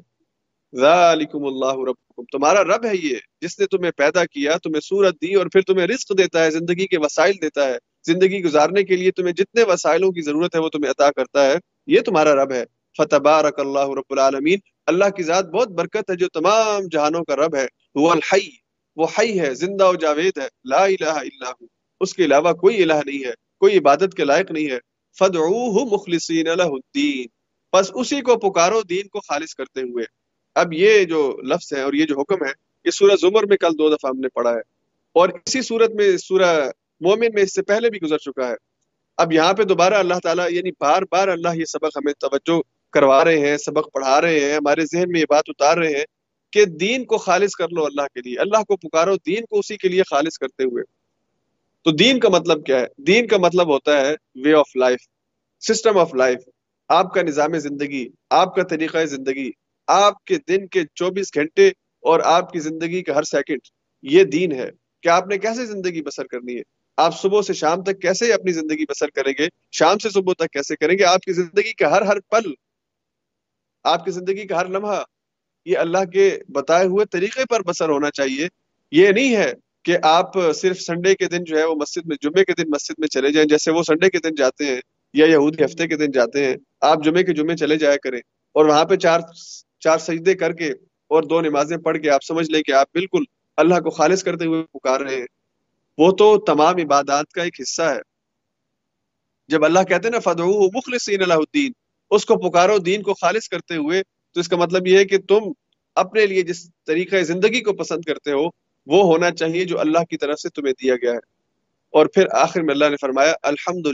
ذالکم 0.77 1.45
اللہ 1.45 1.75
ربکم 1.75 2.25
تمہارا 2.25 2.65
رب 2.65 2.85
ہے 2.85 2.97
یہ، 3.03 3.17
جس 3.41 3.59
نے 3.59 3.67
تمہیں 3.67 3.91
پیدا 3.91 4.25
کیا، 4.25 4.57
تمہیں 4.63 4.81
صورت 4.81 5.15
دی 5.15 5.35
اور 5.35 5.47
پھر 5.47 5.61
تمہیں 5.61 5.87
رزق 5.87 6.19
دیتا 6.19 6.45
ہے، 6.45 6.51
زندگی 6.51 6.87
کے 6.87 6.99
وسائل 6.99 7.35
دیتا 7.43 7.69
ہے۔ 7.69 7.88
زندگی 8.07 8.45
گزارنے 8.45 8.83
کے 8.83 8.97
لیے 8.97 9.11
تمہیں 9.11 9.33
جتنے 9.33 9.63
وسائلوں 9.63 10.13
کی 10.13 10.21
ضرورت 10.21 10.55
ہے 10.55 10.61
وہ 10.61 10.69
تمہیں 10.69 10.91
عطا 10.91 11.11
کرتا 11.11 11.47
ہے۔ 11.47 11.55
یہ 11.87 12.01
تمہارا 12.01 12.35
رب 12.35 12.53
ہے۔ 12.53 12.65
فتبارک 12.97 13.61
اللہ 13.61 13.89
رب 13.89 14.11
العالمین۔ 14.11 14.59
اللہ 14.87 15.05
کی 15.17 15.23
ذات 15.23 15.45
بہت 15.45 15.69
برکت 15.69 16.11
ہے 16.11 16.17
جو 16.17 16.29
تمام 16.29 16.83
جہانوں 16.91 17.25
کا 17.25 17.37
رب 17.37 17.57
ہے۔ 17.57 17.67
وہ 17.95 18.11
الحی۔ 18.11 18.51
وہ 18.97 19.07
حی 19.19 19.41
ہے، 19.41 19.55
زندہ 19.55 19.87
و 19.87 19.95
جاوید 19.95 20.39
ہے۔ 20.39 20.49
لا 20.65 20.85
الہ 20.85 21.05
الا 21.05 21.51
ہو 21.51 21.65
اس 22.01 22.15
کے 22.15 22.25
علاوہ 22.25 22.53
کوئی 22.53 22.83
الہ 22.83 22.93
نہیں 23.07 23.25
ہے، 23.27 23.33
کوئی 23.61 23.79
عبادت 23.79 24.15
کے 24.17 24.25
لائق 24.25 24.51
نہیں 24.51 24.71
ہے۔ 24.71 24.79
فدعوہ 25.19 25.89
مخلصین 25.93 26.45
لہ 26.45 26.63
الدین۔ 26.63 27.27
پس 27.73 27.91
اسی 27.95 28.21
کو 28.21 28.37
پکارو 28.37 28.83
دین 28.83 29.09
کو 29.09 29.21
خالص 29.21 29.55
کرتے 29.55 29.81
ہوئے۔ 29.81 30.05
اب 30.55 30.73
یہ 30.73 31.05
جو 31.05 31.37
لفظ 31.43 31.73
ہے 31.73 31.83
اور 31.83 31.93
یہ 31.93 32.07
جو 32.07 32.21
حکم 32.21 32.45
ہے، 32.45 32.51
یہ 32.85 32.91
سورہ 32.91 33.17
زمر 33.21 33.47
میں 33.47 33.57
کل 33.57 33.79
دو 33.79 33.95
دفعہ 33.95 34.11
ہم 34.15 34.21
نے 34.21 34.29
پڑھا 34.29 34.51
ہے۔ 34.51 34.61
اور 35.13 35.29
اسی 35.29 35.63
صورت 35.63 35.91
میں 35.91 36.17
سورہ 36.17 36.71
مومن 37.01 37.27
میں 37.35 37.43
اس 37.43 37.55
سے 37.55 37.63
پہلے 37.63 37.91
بھی 37.91 38.03
گزر 38.03 38.19
چکا 38.19 38.49
ہے۔ 38.49 38.55
اب 39.17 39.33
یہاں 39.33 39.53
پہ 39.53 39.63
دوبارہ 39.63 39.95
اللہ 39.95 40.15
تعالیٰ 40.23 40.53
یعنی 40.53 40.71
بار 40.81 41.03
بار 41.11 41.29
اللہ 41.29 41.49
یہ 41.55 41.65
سبق 41.65 41.97
ہمیں 41.97 42.13
توجہ 42.13 42.61
کروا 42.93 43.25
رہے 43.25 43.39
ہیں، 43.39 43.57
سبق 43.57 43.93
پڑھا 43.93 44.21
رہے 44.21 44.41
ہیں، 44.41 44.55
ہمارے 44.55 44.81
ذہن 44.85 45.05
میں 45.09 45.21
یہ 45.21 45.25
بات 45.29 45.45
اتار 45.49 45.77
رہے 45.77 45.93
ہیں 45.93 46.05
کہ 46.53 46.65
دین 46.65 47.05
کو 47.05 47.19
خالص 47.19 47.53
کر 47.53 47.69
لو 47.69 47.85
اللہ 47.85 48.03
کے 48.03 48.21
لیے۔ 48.21 48.39
اللہ 48.39 48.63
کو 48.63 48.77
پکارو، 48.77 49.17
دین 49.27 49.45
کو 49.51 49.59
اسی 49.59 49.77
کے 49.77 49.89
لیے 49.89 50.03
خالص 50.11 50.39
کرتے 50.39 50.65
ہوئے۔ 50.65 50.85
تو 51.83 51.91
دین 51.91 52.21
کا 52.21 52.29
مطلب 52.29 52.67
کیا 52.67 52.81
ہے؟ 52.81 52.87
دین 52.99 53.27
کا 53.27 53.37
مطلب 53.37 53.69
ہوتا 53.69 54.01
ہے 54.01 54.15
way 54.45 54.55
of 54.55 54.77
life 54.77 55.01
system 55.61 55.99
of 55.99 56.15
life 56.15 56.39
آپ 56.89 57.15
کا 57.15 57.23
نظام 57.23 57.59
زندگی، 57.59 58.09
آپ 58.31 58.55
کا 58.55 58.63
طریقہ 58.63 59.05
زندگی۔ 59.05 59.51
آپ 59.87 60.25
کے 60.25 60.37
دن 60.49 60.67
کے 60.67 60.83
چوبیس 60.95 61.35
گھنٹے 61.35 61.69
اور 62.01 62.21
آپ 62.21 62.53
کی 62.53 62.59
زندگی 62.59 63.03
کا 63.03 63.15
ہر 63.15 63.23
سیکنڈ 63.23 63.59
یہ 64.03 64.25
دین 64.25 64.53
ہے۔ 64.53 64.71
کہ 65.03 65.09
آپ 65.09 65.27
نے 65.27 65.39
کیسے 65.39 65.67
زندگی 65.67 66.03
بسر 66.03 66.27
کرنی 66.27 66.57
ہے؟ 66.57 66.78
آپ 66.99 67.21
صبح 67.21 67.43
سے 67.43 67.53
شام 67.53 67.83
تک 67.83 68.01
کیسے 68.03 68.33
اپنی 68.33 68.53
زندگی 68.53 68.85
بسر 68.89 69.09
کریں 69.09 69.33
گے؟ 69.39 69.47
شام 69.73 69.99
سے 69.99 70.11
صبح 70.11 70.33
تک 70.33 70.53
کیسے 70.53 70.77
کریں 70.77 70.97
گے؟ 70.99 71.05
آپ 71.05 71.21
کی 71.21 71.33
زندگی 71.33 71.73
کا 71.73 71.91
ہر 71.91 72.03
ہر 72.03 72.21
پل، 72.31 72.51
آپ 73.85 74.05
کی 74.05 74.11
زندگی 74.11 74.47
کا 74.47 74.61
ہر 74.61 74.69
لمحہ، 74.69 75.03
یہ 75.67 75.79
اللہ 75.79 76.05
کے 76.13 76.31
بتائے 76.55 76.87
ہوئے 76.87 77.07
طریقے 77.07 77.45
پر 77.51 77.63
بسر 77.63 77.89
ہونا 77.89 78.11
چاہیے۔ 78.11 78.49
یہ 78.93 79.09
نہیں 79.09 79.37
ہے 79.37 79.53
کہ 79.85 79.97
آپ 80.03 80.39
صرف 80.55 80.81
سنڈے 80.81 81.15
کے 81.15 81.27
دن 81.27 81.45
جو 81.45 81.59
ہے 81.59 81.65
وہ 81.65 81.75
مسجد 81.75 82.07
میں، 82.07 82.17
جمعے 82.23 82.45
کے 82.45 82.55
دن 82.55 82.71
مسجد 82.71 82.95
میں 82.99 83.09
چلے 83.09 83.33
جائیں، 83.33 83.49
جیسے 83.49 83.71
وہ 83.71 83.83
سنڈے 83.83 84.11
کے 84.11 84.19
دن 84.19 84.35
جاتے 84.35 84.67
ہیں 84.67 84.81
یا 85.15 85.27
یہودی 85.27 85.65
ہفتے 85.65 85.87
کے 85.87 85.97
دن 85.97 86.11
جاتے 86.11 86.45
ہیں۔ 86.45 86.55
آپ 86.81 87.05
جمعے 87.05 87.23
کے 87.23 87.33
جمعے 87.33 87.57
چلے 87.57 87.77
جایا 87.77 87.97
کریں 87.97 88.19
اور 88.55 88.65
وہاں 88.65 88.85
پہ 88.85 88.97
چار 88.97 89.21
چار 89.81 89.99
سجدے 89.99 90.35
کر 90.35 90.53
کے 90.53 90.69
اور 91.11 91.23
دو 91.23 91.41
نمازیں 91.41 91.77
پڑھ 91.77 91.99
کے 92.03 92.11
آپ 92.11 92.25
سمجھ 92.25 92.51
لیں 92.51 92.63
کہ 92.63 92.73
آپ 92.73 92.87
بالکل 92.95 93.25
اللہ 93.59 93.81
کو 93.81 93.91
خالص 93.91 94.23
کرتے 94.23 94.47
ہوئے 94.47 94.63
پکار 94.73 95.01
رہے 95.01 95.17
ہیں۔ 95.17 95.27
وہ 95.99 96.11
تو 96.13 96.27
تمام 96.39 96.77
عبادات 96.77 97.33
کا 97.33 97.43
ایک 97.43 97.61
حصہ 97.61 97.83
ہے۔ 97.83 98.01
جب 99.49 99.65
اللہ 99.65 99.83
کہتے 99.89 100.09
ہیں 100.09 100.13
نا 100.13 100.19
فدو 100.21 100.51
مخلصین 100.77 101.23
اللہ 101.23 101.35
الدین 101.35 101.73
اس 102.11 102.25
کو 102.27 102.37
پکارو 102.39 102.79
دین 102.79 103.03
کو 103.03 103.15
خالص 103.15 103.49
کرتے 103.49 103.77
ہوئے، 103.77 104.03
تو 104.33 104.41
اس 104.41 104.49
کا 104.49 104.57
مطلب 104.57 104.87
یہ 104.87 104.99
ہے 104.99 105.05
کہ 105.05 105.19
تم 105.19 105.53
اپنے 105.97 106.27
لیے 106.27 106.43
جس 106.43 106.69
طریقہ 106.87 107.23
زندگی 107.23 107.61
کو 107.61 107.73
پسند 107.73 108.03
کرتے 108.03 108.33
ہو، 108.33 108.45
وہ 108.87 109.03
ہونا 109.05 109.31
چاہیے 109.31 109.65
جو 109.65 109.79
اللہ 109.81 110.05
کی 110.11 110.17
طرف 110.17 110.41
سے 110.41 110.49
تمہیں 110.49 110.73
دیا 110.83 110.95
گیا 110.95 111.13
ہے۔ 111.13 111.27
اور 111.95 112.07
پھر 112.07 112.27
آخر 112.33 112.63
میں 112.63 112.75
اللہ 112.75 112.89
نے 112.89 112.97
فرمایا 113.01 113.33
الحمد 113.43 113.87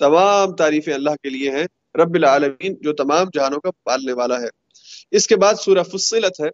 تمام 0.00 0.54
تعریفیں 0.56 0.92
اللہ 0.94 1.16
کے 1.22 1.30
لیے 1.30 1.50
ہیں، 1.50 1.64
رب 1.94 2.14
العالمین، 2.14 2.74
جو 2.80 2.92
تمام 2.92 3.26
جہانوں 3.34 3.60
کا 3.60 3.70
پالنے 3.84 4.12
والا 4.12 4.40
ہے۔ 4.40 4.48
اس 5.10 5.26
کے 5.26 5.36
بعد 5.36 5.54
سورہ 5.54 5.82
فصلت 5.82 6.40
ہے، 6.40 6.48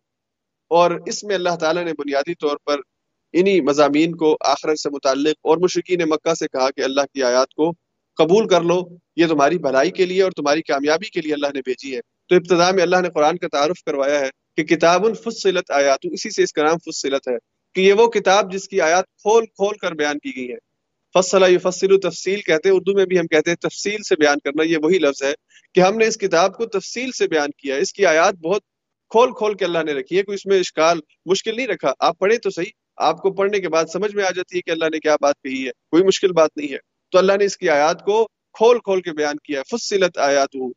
اور 0.71 0.91
اس 1.07 1.25
میں 1.25 1.35
اللہ 1.35 1.57
تعالیٰ 1.61 1.85
نے 1.85 1.93
بنیادی 1.93 2.35
طور 2.35 2.57
پر 2.65 2.81
انہی 3.35 3.61
مضامین 3.61 4.15
کو 4.17 4.37
آخرت 4.47 4.79
سے 4.79 4.91
متعلق 4.91 5.37
اور 5.43 5.59
مشرقین 5.59 6.01
مکہ 6.09 6.35
سے 6.35 6.49
کہا 6.49 6.69
کہ 6.71 6.81
اللہ 6.81 7.13
کی 7.13 7.23
آیات 7.23 7.55
کو 7.55 7.71
قبول 8.19 8.49
کر 8.49 8.63
لو، 8.63 8.81
یہ 9.17 9.27
تمہاری 9.27 9.59
بھلائی 9.59 9.91
کے 9.91 10.07
لیے 10.07 10.23
اور 10.23 10.33
تمہاری 10.33 10.63
کامیابی 10.63 11.11
کے 11.11 11.21
لیے 11.21 11.33
اللہ 11.35 11.53
نے 11.55 11.61
بھیجی 11.61 11.95
ہے۔ 11.97 12.01
تو 12.31 12.35
ابتدا 12.35 12.71
میں 12.71 12.83
اللہ 12.83 13.01
نے 13.03 13.09
قرآن 13.11 13.39
کا 13.39 13.49
تعارف 13.49 13.83
کروایا 13.87 14.19
ہے 14.21 14.29
کہ 14.57 14.65
کتاب 14.67 15.07
الفصلت 15.07 15.71
آیات 15.73 16.07
اسی 16.11 16.31
سے 16.31 16.43
اس 16.43 16.53
کا 16.53 16.63
نام 16.63 16.79
فصلت 16.87 17.29
ہے، 17.29 17.37
کہ 17.77 17.81
یہ 17.81 17.93
وہ 17.93 18.07
کتاب 18.11 18.53
جس 18.53 18.69
کی 18.69 18.81
آیات 18.81 19.05
کھول 19.23 19.47
کھول 19.47 19.77
کر 19.77 19.95
بیان 19.95 20.19
کی 20.19 20.37
گئی 20.37 20.51
ہے 20.51 20.57
فصلہ 21.15 21.47
فصل 21.63 21.97
تفصیل 22.01 22.41
کہتے 22.41 22.69
ہیں، 22.69 22.77
اردو 22.77 22.93
میں 22.95 23.05
بھی 23.07 23.19
ہم 23.19 23.27
کہتے 23.27 23.51
ہیں 23.51 23.57
تفصیل 23.61 24.03
سے 24.03 24.17
بیان 24.17 24.39
کرنا، 24.45 24.63
یہ 24.65 24.77
وہی 24.83 24.99
لفظ 24.99 25.23
ہے 25.23 25.33
کہ 25.75 25.81
ہم 25.81 25.97
نے 25.99 26.07
اس 26.07 26.17
کتاب 26.19 26.57
کو 26.57 26.67
تفصیل 26.69 27.11
سے 27.13 27.27
بیان 27.29 27.51
کیا 27.59 27.77
اس 27.77 27.93
کی 27.93 28.07
آیات 28.07 28.35
بہت 28.43 28.63
کھول 29.11 29.33
کھول 29.39 29.55
کے 29.55 29.65
اللہ 29.65 29.83
نے 29.87 29.93
رکھی 29.93 30.19
ہے، 30.19 30.23
کوئی 30.23 30.35
اس 30.35 30.47
میں 30.47 30.59
اشکال 30.59 31.01
مشکل 31.27 31.57
نہیں 31.57 31.67
رکھا۔ 31.67 31.93
آپ 32.01 32.19
پڑھیں 32.19 32.39
تو 32.39 32.51
صحیح 32.51 32.71
آپ 32.97 33.19
کو 33.19 33.33
پڑھنے 33.33 33.61
کے 33.61 33.69
بعد 33.69 33.85
سمجھ 33.93 34.17
میں 34.17 34.25
آ 34.25 34.31
جاتی 34.31 34.57
ہے 34.57 34.63
کہ 34.63 34.71
اللہ 34.71 34.85
نے 34.85 34.99
کیا 34.99 35.17
بات 35.21 35.35
کہی 35.43 35.67
ہے، 35.67 35.71
کوئی 35.91 36.03
مشکل 36.03 36.33
بات 36.33 36.51
نہیں 36.57 36.73
ہے۔ 36.73 36.79
تو 37.11 37.19
اللہ 37.19 37.33
نے 37.39 37.45
اس 37.45 37.57
کی 37.57 37.69
آیات 37.69 38.05
کو 38.05 38.29
کھول 38.53 38.79
کھول 38.79 39.01
کے 39.01 39.13
بیان 39.13 39.37
کیا 39.45 39.61
ہے۔ 39.61 39.77
فصلت 39.77 40.19
آیات 40.19 40.49
ہوں 40.55 40.73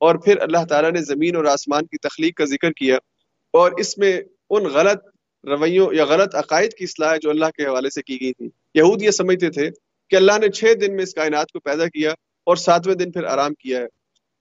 اور 0.00 0.14
پھر 0.14 0.40
اللہ 0.40 0.64
تعالیٰ 0.68 0.92
نے 0.92 1.00
زمین 1.00 1.36
اور 1.36 1.44
آسمان 1.44 1.86
کی 1.86 1.98
تخلیق 1.98 2.36
کا 2.36 2.44
ذکر 2.44 2.72
کیا۔ 2.72 2.96
اور 3.52 3.72
اس 3.72 3.98
میں 3.98 4.20
ان 4.50 4.64
غلط 4.64 4.98
رویوں 5.44 5.94
یا 5.94 6.04
غلط 6.04 6.34
عقائد 6.34 6.72
کی 6.72 6.84
اصلاح 6.84 7.16
جو 7.16 7.30
اللہ 7.30 7.46
کے 7.46 7.66
حوالے 7.66 7.90
سے 7.90 8.02
کی 8.02 8.20
گئی 8.20 8.32
تھی۔ 8.32 8.48
یہود 8.74 9.02
یہ 9.02 9.10
سمجھتے 9.10 9.50
تھے 9.50 9.70
کہ 10.10 10.16
اللہ 10.16 10.32
نے 10.40 10.48
چھ 10.48 10.64
دن 10.80 10.96
میں 10.96 11.02
اس 11.02 11.14
کائنات 11.14 11.52
کو 11.52 11.60
پیدا 11.60 11.86
کیا 11.86 12.10
اور 12.44 12.56
ساتویں 12.56 12.94
دن 12.94 13.12
پھر 13.12 13.24
آرام 13.24 13.54
کیا 13.54 13.78
ہے۔ 13.78 13.86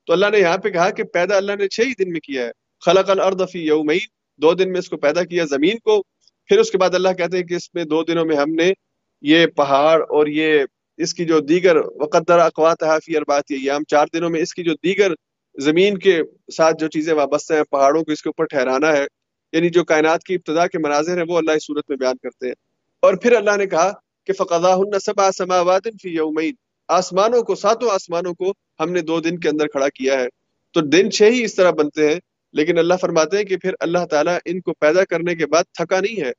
تو 0.05 0.13
اللہ 0.13 0.25
نے 0.31 0.39
یہاں 0.39 0.57
پہ 0.57 0.69
کہا 0.69 0.89
کہ 0.89 1.03
پیدا 1.03 1.37
اللہ 1.37 1.51
نے 1.59 1.67
چھ 1.67 1.79
ہی 1.79 2.03
دن 2.03 2.11
میں 2.11 2.19
کیا 2.19 2.45
ہے۔ 2.45 2.51
خلق 2.85 3.09
الارض 3.09 3.41
فی 3.51 3.59
یومین۔ 3.59 3.99
دو 4.37 4.53
دن 4.53 4.71
میں 4.71 4.79
اس 4.79 4.89
کو 4.89 4.97
پیدا 4.97 5.23
کیا 5.23 5.45
زمین 5.45 5.79
کو۔ 5.79 6.03
پھر 6.51 6.59
اس 6.59 6.71
کے 6.71 6.77
بعد 6.77 6.95
اللہ 6.95 7.09
کہتے 7.09 7.37
ہیں 7.37 7.43
کہ 7.43 7.53
اس 7.53 7.73
میں 7.73 7.83
دو 7.83 8.03
دنوں 8.03 8.25
میں 8.25 8.35
ہم 8.35 8.53
نے 8.53 8.73
یہ 9.21 9.45
پہاڑ 9.45 10.01
اور 10.01 10.27
یہ 10.27 10.63
اس 10.97 11.13
کی 11.13 11.25
جو 11.25 11.39
دیگر 11.39 11.75
وقدر 11.75 12.39
اقوات 12.39 12.83
فی 13.05 13.17
اربات 13.17 13.43
ایام، 13.49 13.83
چار 13.83 14.05
دنوں 14.13 14.29
میں 14.29 14.41
اس 14.41 14.53
کی 14.53 14.63
جو 14.63 14.73
دیگر 14.73 15.11
زمین 15.59 15.97
کے 15.97 16.21
ساتھ 16.57 16.75
جو 16.79 16.87
چیزیں 16.87 17.13
وابستہ 17.13 17.53
ہیں، 17.53 17.63
پہاڑوں 17.63 18.03
کو 18.03 18.11
اس 18.11 18.21
کے 18.21 18.29
اوپر 18.29 18.45
ٹھہرانا 18.45 18.97
ہے 18.97 19.05
یعنی 19.51 19.69
جو 19.69 19.83
کائنات 19.83 20.23
کی 20.23 20.35
ابتدا 20.35 20.67
کے 20.67 20.77
مناظر 20.79 21.17
ہیں، 21.17 21.25
وہ 21.27 21.37
اللہ 21.37 21.51
اس 21.51 21.65
صورت 21.65 21.89
میں 21.89 21.97
بیان 21.97 22.15
کرتے 22.23 22.47
ہیں۔ 22.47 22.53
اور 22.99 23.13
پھر 23.13 23.35
اللہ 23.35 23.57
نے 23.57 23.65
کہا 23.65 23.91
کہ 24.27 24.33
فقضا 24.33 24.99
سبع 24.99 25.31
سماوات 25.31 25.87
فی 26.01 26.09
یومین 26.09 26.53
آسمانوں 26.87 27.43
کو، 27.43 27.55
ساتوں 27.55 27.89
آسمانوں 27.89 28.33
کو 28.33 28.53
ہم 28.79 28.91
نے 28.91 29.01
دو 29.01 29.19
دن 29.19 29.39
کے 29.39 29.49
اندر 29.49 29.67
کھڑا 29.67 29.89
کیا 29.89 30.19
ہے۔ 30.19 30.27
تو 30.71 30.81
دن 30.81 31.11
چھ 31.11 31.23
ہی 31.23 31.43
اس 31.43 31.55
طرح 31.55 31.71
بنتے 31.71 32.13
ہیں 32.13 32.19
لیکن 32.53 32.77
اللہ 32.77 32.93
فرماتے 33.01 33.37
ہیں 33.37 33.43
کہ 33.43 33.57
پھر 33.57 33.73
اللہ 33.79 34.05
تعالیٰ 34.05 34.37
ان 34.45 34.61
کو 34.61 34.73
پیدا 34.73 35.05
کرنے 35.05 35.35
کے 35.35 35.45
بعد 35.45 35.63
تھکا 35.73 35.99
نہیں 35.99 36.21
ہے۔ 36.21 36.31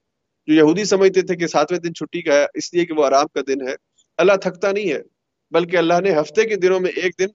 جو 0.47 0.55
یہودی 0.55 0.85
سمجھتے 0.85 1.23
تھے 1.23 1.37
کہ 1.37 1.47
ساتویں 1.47 1.81
دن 1.81 1.95
چھٹی 1.95 2.23
کا 2.23 2.35
ہے، 2.35 2.47
اس 2.55 2.75
لیے 2.75 2.87
کہ 2.87 2.95
وہ 2.95 3.05
آرام 3.05 3.27
کا 3.35 3.41
دن 3.49 3.69
ہے۔ 3.69 3.75
اللہ 4.17 4.33
تھکتا 4.43 4.73
نہیں 4.73 4.93
ہے، 4.93 4.99
بلکہ 5.51 5.77
اللہ 5.77 6.01
نے 6.01 6.11
ہفتے 6.11 6.49
کے 6.49 6.57
دنوں 6.57 6.81
میں 6.81 6.91
ایک 6.97 7.15
دن 7.19 7.27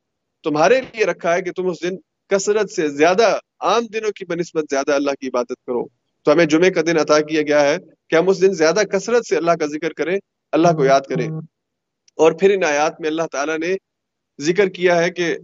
تمہارے 0.44 0.82
لیے 0.82 1.06
رکھا 1.06 1.34
ہے 1.34 1.42
کہ 1.42 1.52
تم 1.52 1.68
اس 1.68 1.84
دن 1.84 1.96
کثرت 2.30 2.72
سے 2.72 2.90
زیادہ، 2.90 3.40
عام 3.60 3.86
دنوں 3.86 4.12
کی 4.12 4.26
بنسبت 4.26 4.66
زیادہ 4.70 4.92
اللہ 4.92 5.12
کی 5.22 5.28
عبادت 5.28 5.66
کرو۔ 5.68 5.88
تو 6.24 6.32
ہمیں 6.32 6.46
جمعے 6.46 6.70
کا 6.70 6.82
دن 6.82 6.98
عطا 6.98 7.20
کیا 7.20 7.42
گیا 7.42 7.62
ہے 7.62 7.78
کہ 8.10 8.16
ہم 8.16 8.30
اس 8.30 8.42
دن 8.42 8.54
زیادہ 8.54 8.80
کثرت 8.80 9.26
سے 9.26 9.38
اللہ 9.38 9.52
کا 9.52 9.66
ذکر 9.66 9.94
کریں، 9.94 10.20
اللہ 10.52 10.68
کو 10.68 10.86
یاد 10.86 11.02
کریں۔ 11.02 11.28
اور 12.16 12.32
پھر 12.32 12.54
ان 12.54 12.64
آیات 12.64 13.02
میں 13.02 13.10
اللہ 13.10 13.22
تعالیٰ 13.32 13.58
نے 13.60 13.76
ذکر 14.42 14.68
کیا 14.68 15.04
ہے 15.04 15.10
کہ 15.10 15.38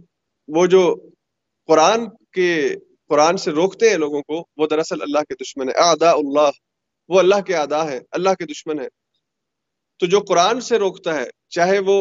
وہ 0.48 0.66
جو 0.66 1.10
قرآن 1.66 2.00
کے 2.32 2.74
قرآن 3.14 3.36
سے 3.36 3.50
روکتے 3.50 3.90
ہیں 3.90 3.96
لوگوں 3.96 4.22
کو، 4.22 4.44
وہ 4.56 4.66
دراصل 4.66 5.02
اللہ 5.02 5.22
کے 5.28 5.34
دشمن 5.44 5.68
ہے 5.68 5.74
آدا 5.82 6.10
اللہ، 6.12 6.50
وہ 7.10 7.18
اللہ 7.18 7.40
کے 7.46 7.54
آدا 7.56 7.84
ہے 7.90 7.98
اللہ 8.10 8.34
کے 8.38 8.44
دشمن 8.46 8.80
ہے 8.80 8.88
تو 10.00 10.06
جو 10.06 10.20
قرآن 10.20 10.60
سے 10.60 10.78
روکتا 10.78 11.14
ہے، 11.14 11.26
چاہے 11.48 11.78
وہ 11.78 11.96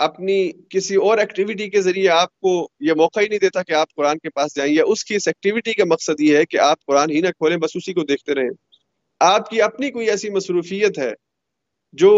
اپنی 0.00 0.36
کسی 0.68 0.96
اور 0.96 1.18
ایکٹیویٹی 1.18 1.68
کے 1.70 1.80
ذریعے 1.82 2.08
آپ 2.08 2.38
کو 2.40 2.52
یہ 2.80 2.92
موقع 2.92 3.20
ہی 3.20 3.28
نہیں 3.28 3.38
دیتا 3.38 3.62
کہ 3.62 3.72
آپ 3.72 3.94
قرآن 3.94 4.18
کے 4.18 4.30
پاس 4.30 4.56
جائیں، 4.56 4.72
یا 4.74 4.84
اس 4.86 5.04
کی 5.04 5.14
اس 5.14 5.28
ایکٹیویٹی 5.28 5.72
کا 5.72 5.84
مقصد 5.84 6.20
یہ 6.20 6.36
ہے 6.36 6.44
کہ 6.44 6.58
آپ 6.58 6.84
قرآن 6.86 7.10
ہی 7.10 7.20
نہ 7.20 7.28
کھولیں، 7.28 7.56
بس 7.56 7.70
اسی 7.74 7.92
کو 7.92 8.04
دیکھتے 8.04 8.34
رہیں۔ 8.34 8.50
آپ 9.20 9.50
کی 9.50 9.62
اپنی 9.62 9.90
کوئی 9.90 10.10
ایسی 10.10 10.30
مصروفیت 10.30 10.98
ہے 10.98 11.12
جو 11.92 12.12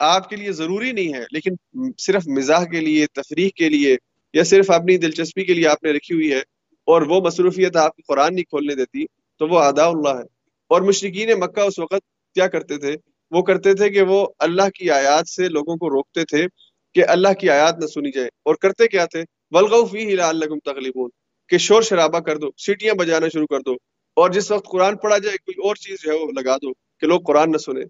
آپ 0.00 0.28
کے 0.30 0.36
لیے 0.36 0.52
ضروری 0.52 0.92
نہیں 0.92 1.14
ہے، 1.14 1.24
لیکن 1.30 1.54
صرف 1.98 2.28
مزاح 2.28 2.64
کے 2.64 2.80
لیے، 2.80 3.06
تفریح 3.12 3.50
کے 3.56 3.68
لیے، 3.68 3.96
یا 4.34 4.44
صرف 4.44 4.70
اپنی 4.70 4.96
دلچسپی 4.98 5.44
کے 5.44 5.54
لیے 5.54 5.66
آپ 5.68 5.84
نے 5.84 5.92
رکھی 5.92 6.14
ہوئی 6.14 6.32
ہے 6.32 6.40
اور 6.86 7.02
وہ 7.02 7.20
مصروفیت 7.20 7.76
آپ 7.76 7.96
کو 7.96 8.02
قرآن 8.08 8.34
نہیں 8.34 8.44
کھولنے 8.44 8.74
دیتی، 8.74 9.04
تو 9.38 9.48
وہ 9.48 9.58
ادا 9.58 9.86
اللہ 9.86 10.08
ہے۔ 10.08 10.36
اور 10.68 10.82
مشرقین 10.82 11.30
مکہ 11.40 11.60
اس 11.60 11.78
وقت 11.78 12.00
کیا 12.34 12.46
کرتے 12.46 12.76
تھے؟ 12.76 12.96
وہ 13.30 13.42
کرتے 13.42 13.74
تھے 13.74 13.90
کہ 13.90 14.02
وہ 14.02 14.26
اللہ 14.38 14.68
کی 14.74 14.90
آیات 14.90 15.28
سے 15.28 15.48
لوگوں 15.48 15.76
کو 15.76 15.90
روکتے 15.90 16.24
تھے 16.24 16.46
کہ 16.94 17.04
اللہ 17.08 17.28
کی 17.40 17.50
آیات 17.50 17.78
نہ 17.78 17.86
سنی 17.86 18.10
جائے۔ 18.10 18.26
اور 18.26 18.54
کرتے 18.54 18.88
کیا 18.88 19.04
تھے؟ 19.04 19.22
ولغفی 19.50 20.20
اللہ 20.20 20.44
تغلیبون 20.64 21.10
کہ 21.48 21.58
شور 21.58 21.82
شرابہ 21.82 22.18
کر 22.18 22.36
دو، 22.38 22.46
سیٹیاں 22.58 22.94
بجانا 22.94 23.28
شروع 23.28 23.46
کر 23.46 23.60
دو۔ 23.60 23.72
اور 24.16 24.30
جس 24.30 24.50
وقت 24.50 24.68
قرآن 24.68 24.96
پڑھا 24.96 25.18
جائے، 25.18 25.36
کوئی 25.36 25.68
اور 25.68 25.76
چیز 25.76 25.96
جو 26.04 26.12
ہے 26.12 26.16
وہ 26.16 26.26
لگا 26.40 26.56
دو 26.56 26.72
کہ 26.72 27.06
لوگ 27.06 27.20
قرآن 27.20 27.52
نہ 27.52 27.56
سنیں۔ 27.56 27.84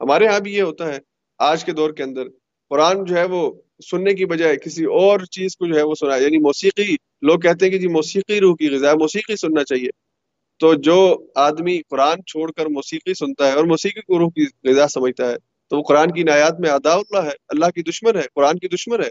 ہمارے 0.00 0.26
ہاں 0.26 0.40
بھی 0.40 0.54
یہ 0.54 0.62
ہوتا 0.62 0.94
ہے، 0.94 0.98
آج 1.38 1.64
کے 1.64 1.72
دور 1.72 1.90
کے 1.90 2.02
اندر 2.02 2.22
قرآن 2.68 3.04
جو 3.04 3.16
ہے 3.16 3.24
وہ 3.24 3.52
سننے 3.90 4.14
کی 4.14 4.24
بجائے 4.24 4.56
کسی 4.56 4.84
اور 4.84 5.20
چیز 5.20 5.56
کو 5.56 5.66
جو 5.66 5.76
ہے 5.76 5.82
وہ 5.82 5.94
سنا 5.94 6.16
یعنی 6.16 6.38
موسیقی، 6.38 6.96
لوگ 7.22 7.40
کہتے 7.40 7.64
ہیں 7.64 7.72
کہ 7.72 7.78
جی 7.78 7.88
موسیقی 7.88 8.40
روح 8.40 8.56
کی 8.56 8.70
غذا 8.70 8.94
موسیقی 8.94 9.36
سننا 9.36 9.64
چاہیے۔ 9.64 9.88
تو 10.58 10.74
جو 10.74 11.26
آدمی 11.34 11.80
قرآن 11.88 12.24
چھوڑ 12.26 12.52
کر 12.52 12.66
موسیقی 12.66 13.14
سنتا 13.14 13.46
ہے 13.46 13.52
اور 13.52 13.64
موسیقی 13.64 14.00
کو 14.00 14.18
روح 14.18 14.28
کی 14.28 14.68
غذا 14.68 14.88
سمجھتا 14.88 15.30
ہے، 15.30 15.36
تو 15.70 15.78
وہ 15.78 15.82
قرآن 15.82 16.10
کی 16.12 16.22
نایات 16.22 16.60
میں 16.60 16.70
ادا 16.70 16.92
اللہ 16.92 17.22
ہے، 17.24 17.34
اللہ 17.48 17.66
کی 17.66 17.82
دشمن 17.82 18.16
ہے، 18.16 18.22
قرآن 18.34 18.58
کی 18.58 18.68
دشمن 18.68 19.00
ہے۔ 19.00 19.08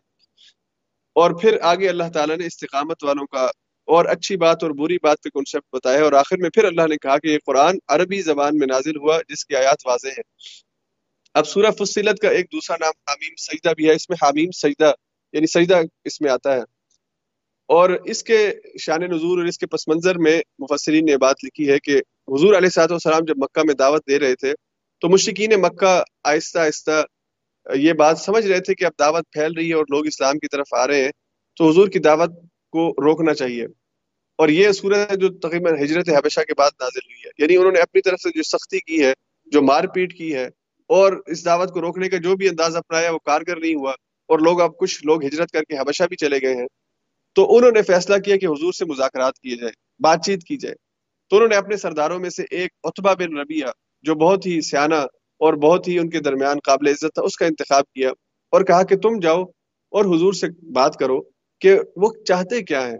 اور 1.13 1.31
پھر 1.31 1.57
آگے 1.61 1.89
اللہ 1.89 2.09
تعالیٰ 2.13 2.37
نے 2.37 2.45
استقامت 2.45 3.03
والوں 3.03 3.25
کا 3.25 3.45
اور 3.87 4.05
اچھی 4.05 4.37
بات 4.37 4.63
اور 4.63 4.71
بری 4.71 4.97
بات 5.03 5.19
کے 5.19 5.29
کنسپٹ 5.29 5.75
بتایا 5.75 6.03
اور 6.03 6.13
آخر 6.13 6.37
میں 6.37 6.49
پھر 6.49 6.63
اللہ 6.63 6.87
نے 6.89 6.97
کہا 6.97 7.17
کہ 7.17 7.27
یہ 7.27 7.37
قرآن 7.45 7.77
عربی 7.87 8.21
زبان 8.21 8.57
میں 8.57 8.67
نازل 8.67 8.97
ہوا، 8.97 9.19
جس 9.29 9.45
کی 9.45 9.55
آیات 9.55 9.77
واضح 9.85 10.07
ہے 10.07 10.21
اب 11.33 11.47
سورہ 11.47 11.71
فصلت 11.71 12.19
کا 12.19 12.29
ایک 12.29 12.45
دوسرا 12.45 12.75
نام 12.79 12.91
حامیم 13.07 13.35
سجدہ 13.37 13.73
بھی 13.73 13.87
ہے، 13.89 13.93
اس 13.93 14.09
میں 14.09 14.17
حامیم 14.21 14.51
سجدہ 14.51 14.91
یعنی 15.33 15.47
سجدہ 15.47 15.81
اس 16.05 16.21
میں 16.21 16.31
آتا 16.31 16.53
ہے۔ 16.55 16.59
اور 17.67 17.89
اس 17.89 18.23
کے 18.23 18.53
شان 18.79 19.01
نظور 19.01 19.37
اور 19.37 19.47
اس 19.47 19.57
کے 19.57 19.65
پس 19.65 19.87
منظر 19.87 20.17
میں 20.17 20.41
مفسرین 20.59 21.05
نے 21.05 21.17
بات 21.17 21.35
لکھی 21.45 21.69
ہے 21.69 21.79
کہ 21.79 21.97
حضور 22.27 22.53
علیہ 22.53 22.69
صاحب 22.69 22.91
والسلام 22.91 23.25
جب 23.27 23.33
مکہ 23.37 23.61
میں 23.65 23.73
دعوت 23.73 24.07
دے 24.07 24.19
رہے 24.19 24.35
تھے، 24.35 24.53
تو 24.99 25.09
مشرقین 25.09 25.61
مکہ 25.61 26.03
آہستہ 26.23 26.59
آہستہ 26.59 27.05
یہ 27.75 27.93
بات 27.93 28.19
سمجھ 28.19 28.47
رہے 28.47 28.59
تھے 28.59 28.75
کہ 28.75 28.85
اب 28.85 28.91
دعوت 28.99 29.23
پھیل 29.31 29.53
رہی 29.53 29.69
ہے 29.69 29.73
اور 29.73 29.85
لوگ 29.89 30.05
اسلام 30.05 30.39
کی 30.39 30.47
طرف 30.47 30.73
آ 30.73 30.87
رہے 30.87 31.03
ہیں، 31.03 31.11
تو 31.55 31.69
حضور 31.69 31.87
کی 31.87 31.99
دعوت 31.99 32.29
کو 32.71 32.91
روکنا 32.91 33.33
چاہیے۔ 33.33 33.65
اور 34.35 34.49
یہ 34.49 34.71
صورت 34.71 35.13
جو 35.13 35.37
تقریباً 35.39 35.83
ہجرت 35.83 36.09
حبشہ 36.09 36.41
کے 36.41 36.53
بعد 36.57 36.71
نازل 36.79 37.05
ہوئی 37.05 37.21
ہے 37.25 37.29
یعنی 37.37 37.57
انہوں 37.57 37.71
نے 37.71 37.79
اپنی 37.79 38.01
طرف 38.01 38.19
سے 38.19 38.29
جو 38.29 38.43
سختی 38.43 38.79
کی 38.79 39.03
ہے، 39.05 39.13
جو 39.45 39.61
مار 39.61 39.83
پیٹ 39.83 40.17
کی 40.17 40.35
ہے 40.35 40.49
اور 40.93 41.13
اس 41.25 41.45
دعوت 41.45 41.71
کو 41.73 41.81
روکنے 41.81 42.09
کا 42.09 42.17
جو 42.17 42.35
بھی 42.35 42.49
انداز 42.49 42.75
اپنایا 42.75 43.11
وہ 43.11 43.19
کارگر 43.25 43.57
نہیں 43.57 43.75
ہوا 43.75 43.91
اور 44.29 44.39
لوگ 44.39 44.61
اب 44.61 44.77
کچھ 44.77 45.05
لوگ 45.05 45.25
ہجرت 45.25 45.51
کر 45.51 45.61
کے 45.61 45.77
حبشہ 45.77 46.03
بھی 46.03 46.15
چلے 46.15 46.41
گئے 46.41 46.55
ہیں۔ 46.55 46.67
تو 47.35 47.57
انہوں 47.57 47.71
نے 47.71 47.81
فیصلہ 47.81 48.17
کیا 48.17 48.37
کہ 48.37 48.45
حضور 48.45 48.73
سے 48.73 48.85
مذاکرات 48.85 49.33
کیے 49.33 49.55
جائے، 49.55 49.71
بات 49.99 50.19
چیت 50.25 50.43
کی 50.43 50.57
جائے۔ 50.57 50.75
تو 51.29 51.35
انہوں 51.35 51.49
نے 51.49 51.55
اپنے 51.55 51.77
سرداروں 51.77 52.19
میں 52.19 52.29
سے 52.29 52.43
ایک 52.51 52.71
اتبا 52.83 53.13
بن 53.13 53.37
ربیہ 53.37 53.65
جو 54.03 54.15
بہت 54.15 54.45
ہی 54.45 54.61
سیانہ 54.61 54.95
اور 55.41 55.53
بہت 55.53 55.87
ہی 55.87 55.99
ان 55.99 56.09
کے 56.09 56.19
درمیان 56.19 56.57
قابل 56.63 56.87
عزت 56.87 57.13
تھا، 57.13 57.21
اس 57.21 57.37
کا 57.37 57.45
انتخاب 57.45 57.83
کیا 57.95 58.09
اور 58.53 58.61
کہا 58.61 58.83
کہ 58.83 58.97
تم 58.97 59.19
جاؤ 59.19 59.43
اور 59.91 60.05
حضور 60.05 60.33
سے 60.33 60.47
بات 60.71 60.95
کرو 60.95 61.21
کہ 61.61 61.79
وہ 61.95 62.09
چاہتے 62.27 62.61
کیا 62.61 62.87
ہیں۔ 62.87 62.97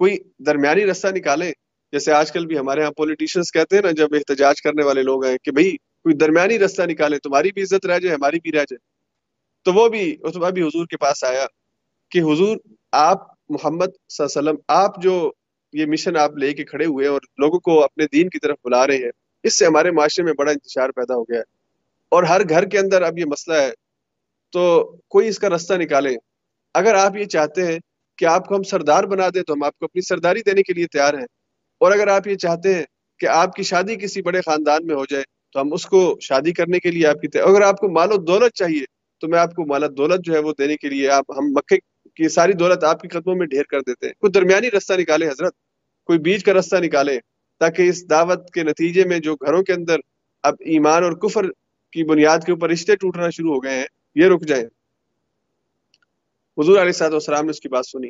کوئی 0.00 0.16
درمیانی 0.46 0.86
رستہ 0.86 1.08
نکالے 1.14 1.52
جیسے 1.92 2.12
آج 2.12 2.32
کل 2.32 2.46
بھی 2.46 2.58
ہمارے 2.58 2.80
یہاں 2.80 2.90
پولیٹیشینس 2.90 3.52
کہتے 3.52 3.76
ہیں 3.76 3.82
نا، 3.82 3.90
جب 3.90 4.08
احتجاج 4.12 4.62
کرنے 4.62 4.84
والے 4.84 5.02
لوگ 5.02 5.24
ہیں 5.24 5.36
کہ 5.44 5.50
بھائی 5.50 5.76
کوئی 6.04 6.14
درمیانی 6.14 6.58
رستہ 6.58 6.82
نکالے، 6.82 7.18
تمہاری 7.18 7.52
بھی 7.52 7.62
عزت 7.62 7.86
رہ 7.86 7.98
جائے، 7.98 8.14
ہماری 8.14 8.40
بھی 8.40 8.52
رہ 8.52 8.56
جائے۔ 8.56 8.76
تو 9.64 9.72
وہ 9.72 9.88
بھی 9.88 10.16
اتبا 10.22 10.50
بھی 10.50 10.62
حضور 10.62 10.86
کے 10.86 10.96
پاس 10.96 11.24
آیا 11.24 11.46
کہ 12.10 12.18
حضور، 12.18 12.56
آپ 12.92 13.18
محمد 13.48 13.86
صلی 14.08 14.26
اللہ 14.26 14.38
علیہ 14.38 14.50
وسلم، 14.50 14.56
آپ 14.68 15.02
جو 15.02 15.32
یہ 15.72 15.86
مشن 15.86 16.16
آپ 16.16 16.36
لے 16.36 16.52
کے 16.52 16.64
کھڑے 16.64 16.84
ہوئے 16.84 17.06
اور 17.06 17.20
لوگوں 17.38 17.60
کو 17.60 17.84
اپنے 17.84 18.04
دین 18.12 18.28
کی 18.28 18.38
طرف 18.38 18.56
بلا 18.64 18.86
رہے 18.86 18.96
ہیں، 18.96 19.10
اس 19.42 19.58
سے 19.58 19.66
ہمارے 19.66 19.90
معاشرے 19.90 20.24
میں 20.24 20.32
بڑا 20.32 20.52
انتشار 20.52 20.88
پیدا 20.90 21.14
ہو 21.14 21.22
گیا 21.22 21.38
ہے۔ 21.38 21.44
اور 22.08 22.22
ہر 22.22 22.40
گھر 22.48 22.64
کے 22.64 22.78
اندر 22.78 23.02
اب 23.02 23.18
یہ 23.18 23.24
مسئلہ 23.24 23.56
ہے۔ 23.56 23.70
تو 24.52 24.84
کوئی 25.08 25.28
اس 25.28 25.38
کا 25.38 25.48
رستہ 25.48 25.74
نکالے۔ 25.74 26.16
اگر 26.74 26.94
آپ 26.94 27.16
یہ 27.16 27.24
چاہتے 27.24 27.66
ہیں 27.66 27.78
کہ 28.18 28.24
آپ 28.24 28.46
کو 28.46 28.56
ہم 28.56 28.62
سردار 28.62 29.04
بنا 29.04 29.28
دیں، 29.34 29.42
تو 29.42 29.52
ہم 29.52 29.62
آپ 29.62 29.78
کو 29.78 29.84
اپنی 29.84 30.02
سرداری 30.02 30.42
دینے 30.42 30.62
کے 30.62 30.72
لیے 30.72 30.86
تیار 30.86 31.14
ہیں۔ 31.14 31.26
اور 31.78 31.92
اگر 31.92 32.08
آپ 32.08 32.26
یہ 32.26 32.34
چاہتے 32.34 32.74
ہیں 32.74 32.84
کہ 33.18 33.26
آپ 33.26 33.54
کی 33.54 33.62
شادی 33.62 33.96
کسی 33.96 34.22
بڑے 34.22 34.40
خاندان 34.40 34.86
میں 34.86 34.94
ہو 34.94 35.04
جائے 35.04 35.33
تو 35.54 35.60
ہم 35.60 35.72
اس 35.72 35.86
کو 35.86 36.18
شادی 36.20 36.52
کرنے 36.52 36.80
کے 36.80 36.90
لیے 36.90 37.06
آپ 37.06 37.20
کی 37.20 37.38
اگر 37.38 37.60
آپ 37.60 37.78
کو 37.78 37.88
مال 37.88 38.12
و 38.12 38.16
دولت 38.16 38.52
چاہیے، 38.52 38.84
تو 39.20 39.28
میں 39.28 39.38
آپ 39.38 39.54
کو 39.54 39.66
مال 39.66 39.84
و 39.84 39.88
دولت 39.88 40.24
جو 40.24 40.34
ہے 40.34 40.38
وہ 40.38 40.52
دینے 40.58 40.76
کے 40.76 40.88
لیے 40.88 41.10
آپ 41.10 41.24
ہم 41.30 41.44
مکے 41.44 41.76
کی 42.14 42.28
ساری 42.28 42.52
دولت 42.52 42.84
آپ 42.84 43.00
کے 43.00 43.08
قدموں 43.08 43.34
میں 43.36 43.46
ڈھیر 43.46 43.62
کر 43.62 43.80
دیتے 43.80 44.06
ہیں۔ 44.06 44.12
کوئی 44.18 44.32
درمیانی 44.32 44.70
رستہ 44.70 44.92
نکالے 44.92 45.28
حضرت؟ 45.28 45.52
کوئی 46.04 46.18
بیچ 46.18 46.44
کا 46.44 46.52
رستہ 46.52 46.76
نکالے 46.76 47.18
تاکہ 47.58 47.82
اس 47.82 48.10
دعوت 48.10 48.50
کے 48.50 48.62
نتیجے 48.62 49.04
میں 49.04 49.18
جو 49.18 49.36
گھروں 49.36 49.62
کے 49.62 49.72
اندر 49.72 49.96
اب 50.42 50.54
ایمان 50.60 51.04
اور 51.04 51.12
کفر 51.12 51.44
کی 51.92 52.04
بنیاد 52.04 52.38
کے 52.46 52.52
اوپر 52.52 52.70
رشتے 52.70 52.96
ٹوٹنا 52.96 53.30
شروع 53.30 53.54
ہو 53.54 53.64
گئے 53.64 53.74
ہیں، 53.74 53.86
یہ 54.14 54.26
رک 54.26 54.42
جائیں۔ 54.42 54.64
حضور 56.58 56.78
علیہ 56.78 56.92
صاحب 56.92 57.12
والسلام 57.12 57.44
نے 57.44 57.50
اس 57.50 57.60
کی 57.60 57.68
بات 57.68 57.86
سنی۔ 57.86 58.08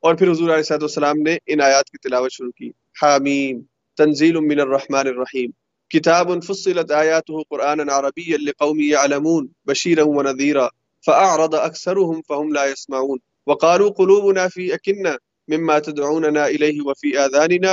اور 0.00 0.14
پھر 0.14 0.30
حضور 0.30 0.50
علیہ 0.50 0.62
صاحب 0.62 0.82
والسلام 0.82 1.16
نے 1.16 1.38
ان 1.46 1.60
آیات 1.60 1.84
کی 1.84 2.08
تلاوت 2.08 2.32
شروع 2.32 2.50
کی۔ 2.50 2.70
حامیم، 3.02 3.60
تنزیل 3.96 4.40
من 4.40 4.60
الرحمن 4.60 5.06
الرحیم۔ 5.06 5.50
کتاب 5.90 6.44
فصلت 6.44 6.90
آیاته 6.90 7.40
قرآنا 7.48 7.98
عربيا 7.98 8.36
لقوم 8.36 8.80
يعلمون، 8.80 9.48
بشيرا 9.64 10.02
ونذيرا، 10.06 10.68
فأعرض 11.06 11.54
أكثرهم 11.54 12.20
فهم 12.28 12.52
لا 12.52 12.64
يسمعون. 12.64 13.18
وقالوا 13.46 13.90
قلوبنا 13.90 14.48
في 14.48 14.68
أكنة 14.68 15.12
مما 15.48 15.78
تدعوننا 15.78 16.46
إليه 16.46 16.82
وفي 16.84 17.16
آذاننا 17.16 17.72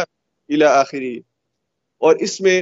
الى 0.49 0.65
آخری 0.65 1.17
اور 1.97 2.15
اس 2.15 2.41
میں 2.41 2.61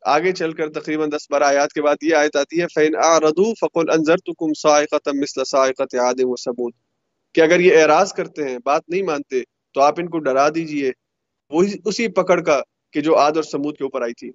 آگے 0.00 0.32
چل 0.32 0.52
کر 0.52 0.70
تقریباً 0.70 1.10
دس 1.10 1.30
بارہ 1.30 1.42
آیات 1.42 1.72
کے 1.72 1.82
بعد 1.82 1.96
یہ 2.02 2.14
آیت 2.14 2.36
آتی 2.36 2.62
ہے، 2.62 2.66
فَإِنْ 2.74 3.04
أَعْرَضُوا 3.04 3.54
فَقُلْ 3.60 3.96
أَنذَرْتُكُمْ 3.96 4.52
صَاعِقَةً 4.58 5.18
مِثْلَ 5.18 5.44
صَاعِقَةِ 5.44 5.98
عَادٍ 5.98 6.16
وَثَمُودَ۔ 6.20 6.76
کہ 7.34 7.40
اگر 7.40 7.60
یہ 7.60 7.82
اعراض 7.82 8.12
کرتے 8.12 8.48
ہیں، 8.48 8.58
بات 8.64 8.82
نہیں 8.88 9.02
مانتے، 9.02 9.42
تو 9.74 9.80
آپ 9.80 10.00
ان 10.00 10.08
کو 10.08 10.18
ڈرا 10.18 10.48
دیجیے۔ 10.48 10.92
وہی، 11.50 11.72
اسی 11.84 12.08
پکڑ 12.08 12.40
کا 12.40 12.60
کہ 12.92 13.00
جو 13.00 13.18
عاد 13.18 13.32
اور 13.32 13.42
سمود 13.42 13.76
کے 13.76 13.84
اوپر 13.84 14.02
آئی 14.02 14.14
تھی۔ 14.14 14.30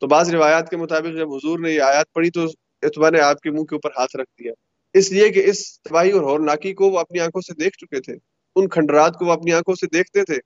تو 0.00 0.06
بعض 0.06 0.34
روایات 0.34 0.70
کے 0.70 0.76
مطابق 0.76 1.18
جب 1.18 1.32
حضور 1.32 1.58
نے 1.58 1.72
یہ 1.72 1.80
آیات 1.80 2.12
پڑھی 2.12 2.30
تو 2.30 2.44
اتبا 2.82 3.10
نے 3.10 3.20
آپ 3.20 3.40
کے 3.40 3.50
منہ 3.50 3.64
کے 3.64 3.74
اوپر 3.74 3.90
ہاتھ 3.96 4.16
رکھ 4.16 4.42
دیا۔ 4.42 4.52
اس 4.94 5.12
لیے 5.12 5.28
کہ 5.28 5.42
اس 5.46 5.82
تباہی 5.82 6.10
اور 6.10 6.20
ہورناکی 6.20 6.74
کو 6.74 6.90
وہ 6.90 6.98
اپنی 6.98 7.20
آنکھوں 7.20 7.40
سے 7.40 7.54
دیکھ 7.54 7.78
چکے 7.78 8.00
تھے۔ 8.00 8.14
ان 8.56 8.68
کھنڈرات 8.68 9.14
کو 9.14 9.26
وہ 9.26 9.32
اپنی 9.32 9.52
آنکھوں 9.52 9.74
سے 9.74 9.86
دیکھتے 9.86 10.24
تھے 10.24 10.36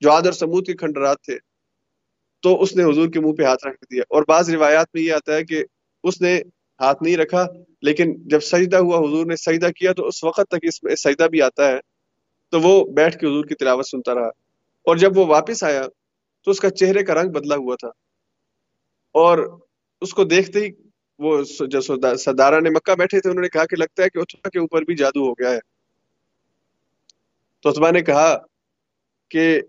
جو 0.00 0.12
آدر 0.12 0.32
سمود 0.32 0.66
کے 0.66 0.74
کھنڈرات 0.74 1.16
تھے۔ 1.22 1.38
تو 2.40 2.62
اس 2.62 2.76
نے 2.76 2.84
حضور 2.84 3.08
کے 3.08 3.20
منہ 3.20 3.32
پہ 3.32 3.42
ہاتھ 3.42 3.66
رکھ 3.66 3.84
دیا۔ 3.92 4.02
اور 4.08 4.22
بعض 4.28 4.50
روایات 4.50 4.86
میں 4.94 5.02
یہ 5.02 5.12
آتا 5.12 5.34
ہے 5.34 5.44
کہ 5.44 5.64
اس 6.02 6.20
نے 6.20 6.42
ہاتھ 6.80 7.02
نہیں 7.02 7.16
رکھا، 7.16 7.46
لیکن 7.82 8.28
جب 8.28 8.40
سجدہ 8.40 8.76
ہوا، 8.76 8.98
حضور 8.98 9.26
نے 9.26 9.36
سجدہ 9.36 9.66
کیا 9.66 9.92
تو 9.92 10.06
اس 10.06 10.24
وقت 10.24 10.46
تک 10.48 10.58
اس 10.62 10.84
میں 10.84 10.94
سجدہ 10.94 11.22
بھی 11.22 11.42
آتا 11.42 11.68
ہے۔ 11.68 11.78
تو 12.50 12.60
وہ 12.60 12.84
بیٹھ 12.92 13.18
کے 13.18 13.26
حضور 13.26 13.44
کی 13.44 13.54
تلاوت 13.54 13.86
سنتا 13.86 14.14
رہا۔ 14.14 14.28
اور 14.84 14.96
جب 14.96 15.18
وہ 15.18 15.26
واپس 15.26 15.64
آیا 15.64 15.82
تو 16.44 16.50
اس 16.50 16.60
کا 16.60 16.70
چہرے 16.70 17.04
کا 17.04 17.14
رنگ 17.14 17.32
بدلا 17.32 17.56
ہوا 17.56 17.76
تھا۔ 17.80 17.88
اور 19.12 19.60
اس 20.00 20.14
کو 20.14 20.24
دیکھتے 20.24 20.60
ہی 20.60 20.68
وہ 21.18 21.42
جو 21.60 21.80
سردارہ 22.16 22.60
نے 22.60 22.70
مکہ 22.70 22.94
بیٹھے 22.94 23.20
تھے، 23.20 23.30
انہوں 23.30 23.42
نے 23.42 23.48
کہا 23.48 23.66
کہ 23.66 23.76
لگتا 23.76 24.02
ہے 24.02 24.08
کہ 24.08 24.18
اتبا 24.18 24.48
کے 24.48 24.58
اوپر 24.58 24.82
بھی 24.82 24.96
جادو 24.96 25.28
ہو 25.28 25.32
گیا 25.32 25.50
ہے۔ 25.50 25.58
تو 27.62 27.68
اتبا 27.68 27.90
نے 27.90 28.02
کہا 28.02 28.38
کہ 29.30 29.60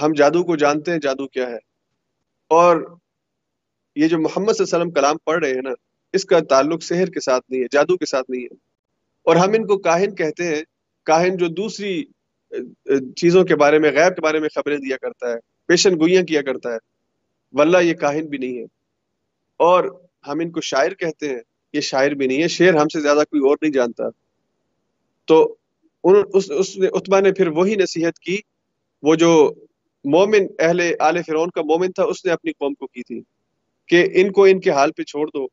ہم 0.00 0.12
جادو 0.12 0.44
کو 0.44 0.56
جانتے 0.56 0.90
ہیں، 0.90 0.98
جادو 0.98 1.28
کیا 1.28 1.50
ہے؟ 1.50 1.58
اور 2.48 2.96
یہ 3.96 4.08
جو 4.08 4.18
محمد 4.18 4.52
صلی 4.52 4.64
اللہ 4.64 4.76
علیہ 4.76 4.82
وسلم 4.82 4.90
کلام 4.90 5.16
پڑھ 5.24 5.44
رہے 5.44 5.54
ہیں 5.54 5.62
نا، 5.62 5.70
اس 6.12 6.24
کا 6.24 6.38
تعلق 6.48 6.82
سحر 6.82 7.06
کے 7.06 7.20
ساتھ 7.20 7.44
نہیں 7.48 7.62
ہے، 7.62 7.66
جادو 7.70 7.96
کے 7.96 8.06
ساتھ 8.06 8.30
نہیں 8.30 8.42
ہے۔ 8.42 8.54
اور 9.22 9.36
ہم 9.36 9.50
ان 9.50 9.66
کو 9.66 9.78
کاہن 9.78 10.14
کہتے 10.14 10.44
ہیں، 10.44 10.62
کاہن 11.02 11.36
جو 11.36 11.46
دوسری 11.46 12.04
چیزوں 13.16 13.44
کے 13.44 13.56
بارے 13.56 13.78
میں، 13.78 13.92
غیب 13.92 14.14
کے 14.16 14.20
بارے 14.20 14.38
میں 14.38 14.48
خبریں 14.54 14.78
دیا 14.78 14.96
کرتا 14.96 15.28
ہے، 15.28 15.36
پیشن 15.66 15.94
گوئیاں 15.94 16.22
کیا 16.22 16.42
کرتا 16.42 16.72
ہے۔ 16.72 16.78
واللہ 17.52 17.78
یہ 17.78 17.94
کاہن 17.94 18.26
بھی 18.26 18.38
نہیں 18.38 18.58
ہے۔ 18.58 18.75
اور 19.56 20.00
ہم 20.26 20.40
ان 20.40 20.50
کو 20.50 20.60
شاعر 20.60 20.94
کہتے 20.94 21.28
ہیں، 21.28 21.38
یہ 21.72 21.80
شاعر 21.80 22.10
بھی 22.10 22.26
نہیں 22.26 22.42
ہے، 22.42 22.48
شعر 22.48 22.74
ہم 22.74 22.88
سے 22.88 23.00
زیادہ 23.00 23.18
کوئی 23.18 23.48
اور 23.48 23.56
نہیں 23.62 23.72
جانتا۔ 23.72 24.04
تو 25.24 25.56
اس 26.34 26.76
نے 26.76 26.86
اتبا 26.86 27.20
نے 27.20 27.32
پھر 27.32 27.48
وہی 27.48 27.74
نصیحت 27.74 28.18
کی، 28.18 28.36
وہ 29.02 29.14
جو 29.14 29.54
مومن 30.04 30.46
اہل 30.58 30.80
آل 31.00 31.22
فرعون 31.22 31.50
کا 31.50 31.62
مومن 31.62 31.92
تھا، 31.92 32.02
اس 32.02 32.24
نے 32.24 32.32
اپنی 32.32 32.52
قوم 32.52 32.74
کو 32.74 32.86
کی 32.86 33.02
تھی 33.02 33.22
کہ 33.88 34.08
ان 34.12 34.32
کو 34.32 34.44
ان 34.44 34.60
کے 34.60 34.70
حال 34.70 34.92
پہ 34.92 35.02
چھوڑ 35.02 35.26
دو۔ 35.26 35.46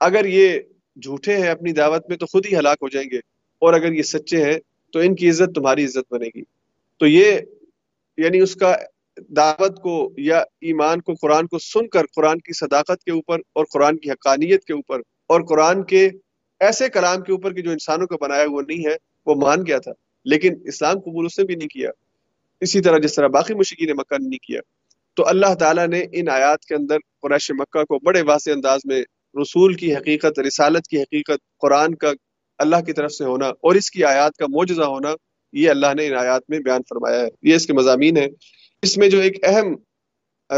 اگر 0.00 0.24
یہ 0.24 0.58
جھوٹے 1.02 1.36
ہیں 1.36 1.48
اپنی 1.48 1.72
دعوت 1.72 2.08
میں، 2.08 2.16
تو 2.16 2.26
خود 2.26 2.46
ہی 2.46 2.56
ہلاک 2.56 2.78
ہو 2.82 2.88
جائیں 2.88 3.10
گے۔ 3.10 3.18
اور 3.58 3.74
اگر 3.74 3.92
یہ 3.92 4.02
سچے 4.02 4.44
ہیں، 4.44 4.58
تو 4.92 4.98
ان 4.98 5.14
کی 5.14 5.30
عزت 5.30 5.54
تمہاری 5.54 5.84
عزت 5.84 6.12
بنے 6.12 6.26
گی۔ 6.26 6.42
تو 6.96 7.06
یہ 7.06 7.40
یعنی 8.16 8.40
اس 8.40 8.56
کا 8.56 8.76
دعوت 9.28 9.82
کو 9.82 10.14
یا 10.18 10.38
ایمان 10.60 11.00
کو 11.00 11.14
قرآن 11.14 11.46
کو 11.46 11.58
سن 11.58 11.88
کر 11.88 12.02
قرآن 12.16 12.38
کی 12.38 12.52
صداقت 12.52 13.04
کے 13.04 13.10
اوپر 13.10 13.38
اور 13.38 13.64
قرآن 13.72 13.98
کی 13.98 14.10
حقانیت 14.10 14.64
کے 14.64 14.72
اوپر 14.72 14.98
اور 15.26 15.40
قرآن 15.40 15.82
کے 15.82 16.10
ایسے 16.60 16.88
کلام 16.88 17.22
کے 17.22 17.32
اوپر 17.32 17.54
کہ 17.54 17.62
جو 17.62 17.70
انسانوں 17.70 18.06
کا 18.06 18.16
بنایا 18.20 18.44
وہ 18.50 18.62
نہیں 18.68 18.86
ہے، 18.86 18.96
وہ 19.26 19.34
مان 19.34 19.58
گیا 19.66 19.78
تھا۔ 19.78 19.92
لیکن 20.24 20.54
اسلام 20.64 21.00
قبول 21.00 21.26
اس 21.26 21.38
نے 21.38 21.44
بھی 21.44 21.54
نہیں 21.54 21.68
کیا۔ 21.68 21.90
اسی 22.60 22.80
طرح 22.80 22.98
جس 22.98 23.14
طرح 23.14 23.26
باقی 23.26 23.54
مشکین 23.54 23.90
مکہ 23.90 24.16
نے 24.20 24.28
نہیں 24.28 24.46
کیا۔ 24.46 24.60
تو 25.14 25.28
اللہ 25.28 25.54
تعالیٰ 25.54 25.88
نے 25.88 26.04
ان 26.12 26.28
آیات 26.28 26.60
کے 26.60 26.74
اندر 26.74 26.96
قریش 27.22 27.50
مکہ 27.50 27.84
کو 27.84 27.98
بڑے 27.98 28.22
واضح 28.22 28.50
انداز 28.50 28.80
میں 28.84 29.02
رسول 29.42 29.74
کی 29.74 29.94
حقیقت، 29.94 30.38
رسالت 30.38 30.86
کی 30.86 31.02
حقیقت، 31.02 31.58
قرآن 31.58 31.94
کا 31.94 32.12
اللہ 32.58 32.76
کی 32.86 32.92
طرف 32.92 33.12
سے 33.12 33.24
ہونا 33.24 33.46
اور 33.48 33.74
اس 33.74 33.90
کی 33.90 34.04
آیات 34.04 34.36
کا 34.36 34.46
معجزہ 34.48 34.82
ہونا، 34.82 35.14
یہ 35.52 35.70
اللہ 35.70 35.94
نے 35.96 36.06
ان 36.06 36.14
آیات 36.14 36.42
میں 36.48 36.58
بیان 36.58 36.80
فرمایا 36.88 37.20
ہے۔ 37.20 37.28
یہ 37.42 37.54
اس 37.54 37.66
کے 37.66 37.72
مضامین 37.72 38.16
ہے 38.16 38.26
اس 38.82 38.96
میں 38.98 39.08
جو 39.08 39.20
ایک 39.20 39.36
اہم 39.42 39.74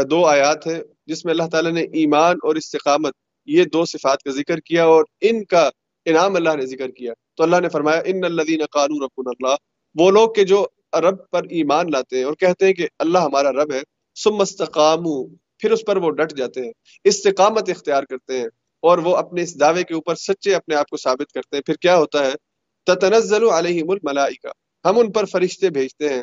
دو 0.09 0.25
آیات 0.25 0.67
ہیں، 0.67 0.79
جس 1.07 1.23
میں 1.25 1.33
اللہ 1.33 1.47
تعالیٰ 1.51 1.71
نے 1.71 1.81
ایمان 1.93 2.35
اور 2.43 2.55
استقامت، 2.55 3.13
یہ 3.47 3.63
دو 3.63 3.85
صفات 3.85 4.23
کا 4.23 4.31
ذکر 4.31 4.59
کیا 4.59 4.83
اور 4.85 5.03
ان 5.21 5.43
کا 5.45 5.69
انعام 6.05 6.35
اللہ 6.35 6.55
نے 6.55 6.65
ذکر 6.65 6.89
کیا۔ 6.91 7.13
تو 7.37 7.43
اللہ 7.43 7.59
نے 7.59 7.69
فرمایا، 7.69 8.01
ان 8.05 8.23
الدین 8.23 8.65
قانون 8.71 9.03
رب 9.03 9.29
اللہ 9.29 9.55
وہ 9.95 10.11
لوگ 10.11 10.33
کے 10.33 10.43
جو 10.43 10.65
رب 11.01 11.17
پر 11.31 11.43
ایمان 11.49 11.91
لاتے 11.91 12.17
ہیں 12.17 12.23
اور 12.23 12.33
کہتے 12.33 12.65
ہیں 12.65 12.73
کہ 12.73 12.87
اللہ 12.99 13.19
ہمارا 13.19 13.51
رب 13.51 13.73
ہے 13.73 13.81
سم 14.17 14.41
استقام 14.41 15.03
پھر 15.59 15.71
اس 15.71 15.83
پر 15.87 15.97
وہ 15.97 16.09
ڈٹ 16.11 16.33
جاتے 16.37 16.61
ہیں، 16.61 16.71
استقامت 17.03 17.69
اختیار 17.69 18.03
کرتے 18.03 18.37
ہیں 18.37 18.47
اور 18.83 18.97
وہ 18.97 19.15
اپنے 19.15 19.41
اس 19.41 19.59
دعوے 19.59 19.83
کے 19.83 19.93
اوپر 19.93 20.15
سچے 20.15 20.55
اپنے 20.55 20.75
آپ 20.75 20.89
کو 20.89 20.97
ثابت 20.97 21.31
کرتے 21.33 21.55
ہیں۔ 21.55 21.63
پھر 21.63 21.75
کیا 21.75 21.97
ہوتا 21.97 22.25
ہے؟ 22.25 22.31
تتنزل 22.87 23.43
علیہم 23.49 23.89
الملائکہ، 23.89 24.51
ہم 24.85 24.99
ان 24.99 25.11
پر 25.11 25.25
فرشتے 25.25 25.69
بھیجتے 25.69 26.09
ہیں۔ 26.09 26.21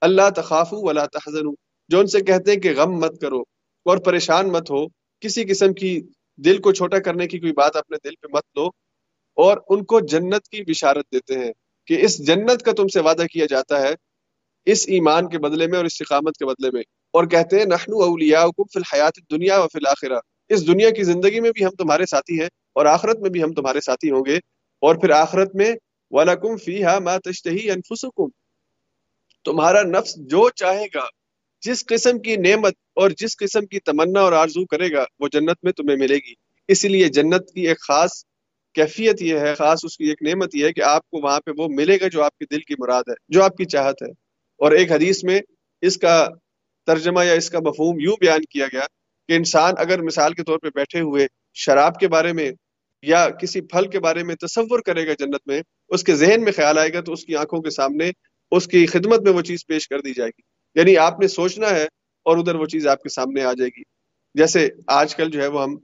اللہ 0.00 0.30
تخافو 0.36 0.88
ولا 0.88 1.06
تحزنو۔ 1.06 1.50
جو 1.88 2.00
ان 2.00 2.06
سے 2.06 2.20
کہتے 2.20 2.52
ہیں 2.52 2.60
کہ 2.60 2.72
غم 2.76 2.92
مت 2.92 3.20
کرو 3.20 3.40
اور 3.84 3.98
پریشان 3.98 4.48
مت 4.48 4.70
ہو، 4.70 4.86
کسی 5.20 5.44
قسم 5.44 5.72
کی 5.72 6.00
دل 6.36 6.58
کو 6.58 6.72
چھوٹا 6.72 6.98
کرنے 6.98 7.26
کی 7.26 7.38
کوئی 7.38 7.52
بات 7.52 7.76
اپنے 7.76 7.96
دل 8.04 8.14
پہ 8.22 8.26
مت 8.32 8.42
لو۔ 8.56 8.66
اور 9.34 9.58
ان 9.68 9.84
کو 9.84 10.00
جنت 10.00 10.48
کی 10.48 10.62
بشارت 10.62 11.06
دیتے 11.12 11.38
ہیں 11.38 11.52
کہ 11.86 11.98
اس 12.00 12.26
جنت 12.26 12.62
کا 12.62 12.72
تم 12.72 12.88
سے 12.88 13.00
وعدہ 13.00 13.22
کیا 13.32 13.46
جاتا 13.46 13.82
ہے 13.82 13.94
اس 14.64 14.84
ایمان 14.88 15.28
کے 15.28 15.38
بدلے 15.38 15.66
میں 15.66 15.76
اور 15.76 15.84
استقامت 15.84 16.36
کے 16.36 16.46
بدلے 16.46 16.70
میں۔ 16.70 16.82
اور 17.12 17.24
کہتے 17.24 17.58
ہیں، 17.58 17.64
نحنو 17.64 18.02
اولیاؤکم 18.02 18.62
فی 18.62 18.78
الحیات 18.78 19.12
الدنیا 19.16 19.60
و 19.60 19.66
فی 19.68 19.78
الاخرہ۔ 19.78 20.18
اس 20.48 20.66
دنیا 20.66 20.90
کی 20.90 21.02
زندگی 21.02 21.40
میں 21.40 21.50
بھی 21.50 21.64
ہم 21.64 21.70
تمہارے 21.70 22.06
ساتھی 22.06 22.40
ہیں 22.40 22.48
اور 22.72 22.86
آخرت 22.86 23.18
میں 23.18 23.30
بھی 23.30 23.42
ہم 23.42 23.52
تمہارے 23.52 23.80
ساتھی 23.80 24.10
ہوں 24.10 24.24
گے۔ 24.26 24.36
اور 24.80 24.94
پھر 24.94 25.10
آخرت 25.10 25.54
میں، 25.54 25.72
وَلَكُمْ 26.10 26.58
فِيهَا 26.64 26.98
مَا 26.98 27.18
تَشْتَهِي 27.18 27.74
أَنفُسُكُمْ۔ 27.74 28.28
تمہارا 29.46 29.82
نفس 29.82 30.16
جو 30.16 30.48
چاہے 30.50 30.86
گا، 30.94 31.06
جس 31.62 31.84
قسم 31.86 32.18
کی 32.18 32.36
نعمت 32.36 32.74
اور 32.94 33.10
جس 33.10 33.36
قسم 33.36 33.66
کی 33.66 33.80
تمنا 33.80 34.20
اور 34.20 34.32
آرزو 34.32 34.64
کرے 34.66 34.92
گا، 34.92 35.04
وہ 35.18 35.28
جنت 35.32 35.58
میں 35.62 35.72
تمہیں 35.72 35.96
ملے 35.96 36.16
گی۔ 36.16 36.34
اسی 36.68 36.88
لیے 36.88 37.08
جنت 37.08 37.52
کی 37.54 37.68
ایک 37.68 37.80
خاص 37.80 38.24
کیفیت 38.74 39.22
یہ 39.22 39.38
ہے، 39.38 39.54
خاص 39.54 39.80
اس 39.84 39.96
کی 39.96 40.04
ایک 40.04 40.22
نعمت 40.22 40.54
یہ 40.54 40.64
ہے 40.64 40.72
کہ 40.72 40.82
آپ 40.82 41.10
کو 41.10 41.20
وہاں 41.22 41.40
پہ 41.40 41.50
وہ 41.58 41.68
ملے 41.70 41.96
گا 42.00 42.08
جو 42.08 42.22
آپ 42.22 42.38
کے 42.38 42.44
دل 42.50 42.60
کی 42.60 42.74
مراد 42.78 43.02
ہے، 43.08 43.14
جو 43.28 43.42
آپ 43.42 43.56
کی 43.56 43.64
چاہت 43.64 44.02
ہے۔ 44.02 44.10
اور 44.58 44.72
ایک 44.72 44.92
حدیث 44.92 45.24
میں 45.24 45.40
اس 45.80 45.96
کا 45.96 46.28
ترجمہ 46.86 47.24
یا 47.24 47.32
اس 47.32 47.50
کا 47.50 47.58
مفہوم 47.58 48.00
یوں 48.00 48.16
بیان 48.20 48.44
کیا 48.50 48.66
گیا 48.72 48.86
کہ 49.28 49.32
انسان 49.32 49.74
اگر 49.78 50.02
مثال 50.02 50.32
کے 50.32 50.42
طور 50.42 50.58
پہ 50.58 50.68
بیٹھے 50.74 51.00
ہوئے 51.00 51.26
شراب 51.54 51.98
کے 52.00 52.08
بارے 52.08 52.32
میں 52.32 52.50
یا 53.02 53.28
کسی 53.30 53.60
پھل 53.60 53.90
کے 53.90 54.00
بارے 54.00 54.22
میں 54.22 54.34
تصور 54.34 54.80
کرے 54.80 55.06
گا 55.06 55.12
جنت 55.18 55.40
میں، 55.46 55.60
اس 55.88 56.04
کے 56.04 56.14
ذہن 56.14 56.44
میں 56.44 56.52
خیال 56.52 56.78
آئے 56.78 56.92
گا 56.92 57.00
تو 57.00 57.12
اس 57.12 57.24
کی 57.24 57.36
آنکھوں 57.36 57.60
کے 57.60 57.70
سامنے 57.70 58.10
اس 58.50 58.66
کی 58.66 58.86
خدمت 58.86 59.20
میں 59.20 59.32
وہ 59.32 59.42
چیز 59.42 59.66
پیش 59.66 59.88
کر 59.88 60.00
دی 60.00 60.14
جائے 60.14 60.30
گی۔ 60.30 60.42
یعنی 60.80 60.96
آپ 60.96 61.20
نے 61.20 61.28
سوچنا 61.28 61.70
ہے 61.70 61.84
اور 62.22 62.36
ادھر 62.36 62.54
وہ 62.54 62.66
چیز 62.66 62.86
آپ 62.86 63.02
کے 63.02 63.08
سامنے 63.08 63.42
آ 63.42 63.52
جائے 63.52 63.70
گی۔ 63.78 63.82
جیسے 64.34 64.68
آج 64.86 65.16
کل 65.16 65.30
جو 65.30 65.42
ہے 65.42 65.46
وہ 65.46 65.62
ہم 65.62 65.76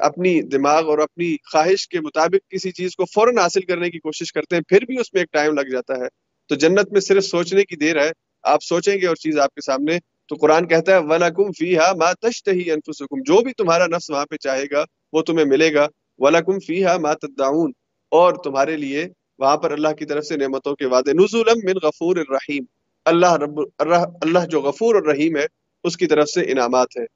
اپنی 0.00 0.42
دماغ 0.42 0.86
اور 0.86 0.98
اپنی 0.98 1.36
خواہش 1.52 1.88
کے 1.88 2.00
مطابق 2.00 2.50
کسی 2.50 2.70
چیز 2.70 2.96
کو 2.96 3.04
فوراً 3.04 3.38
حاصل 3.38 3.60
کرنے 3.60 3.90
کی 3.90 3.98
کوشش 3.98 4.32
کرتے 4.32 4.56
ہیں، 4.56 4.62
پھر 4.68 4.84
بھی 4.84 5.00
اس 5.00 5.12
میں 5.12 5.22
ایک 5.22 5.32
ٹائم 5.32 5.54
لگ 5.54 5.60
جاتا 5.60 5.94
ہے۔ 5.94 6.08
تو 6.48 6.54
جنت 6.54 6.92
میں 6.92 7.00
صرف 7.00 7.24
سوچنے 7.24 7.64
کی 7.64 7.76
دیر 7.76 8.02
ہے، 8.02 8.10
آپ 8.42 8.62
سوچیں 8.62 9.00
گے 9.00 9.06
اور 9.06 9.16
چیز 9.16 9.38
آپ 9.38 9.54
کے 9.54 9.60
سامنے۔ 9.60 9.98
تو 10.28 10.36
قرآن 10.36 10.68
کہتا 10.68 10.92
ہے، 10.92 10.98
وَلَكُمْ 10.98 11.46
فِيهَا 11.58 11.92
مَا 11.92 12.12
تَشْتَهِي 12.12 12.74
أَنفُسُكُمْ 12.74 13.18
جو 13.26 13.42
بھی 13.42 13.52
تمہارا 13.52 13.86
نفس 13.86 14.10
وہاں 14.10 14.26
پہ 14.26 14.36
چاہے 14.36 14.64
گا، 14.72 14.84
وہ 15.12 15.22
تمہیں 15.22 15.46
ملے 15.46 15.74
گا۔ 15.74 15.86
وَلَكُمْ 16.18 16.58
فِيهَا 16.66 16.96
مَا 16.96 17.14
تَدَّعُونَ 17.14 17.70
اور 18.10 18.32
تمہارے 18.44 18.76
لیے 18.76 19.08
وہاں 19.38 19.56
پر 19.56 19.70
اللہ 19.70 19.88
کی 19.88 20.04
طرف 20.04 20.24
سے 20.24 20.36
نعمتوں 20.36 20.74
کے 20.74 20.86
وعدے، 20.86 21.12
نزولا 21.12 21.52
من 21.64 21.72
غفور 21.82 22.16
الرحیم۔ 22.16 22.64
اللہ 23.04 23.32
رب، 23.32 23.60
اللہ 23.78 24.46
جو 24.50 24.60
غفور 24.60 24.94
الرحیم 24.94 25.36
ہے، 25.36 25.46
اس 25.84 25.96
کی 25.96 26.06
طرف 26.06 26.28
سے 26.28 26.40
انعامات 26.40 26.88
ہیں۔ 26.98 27.06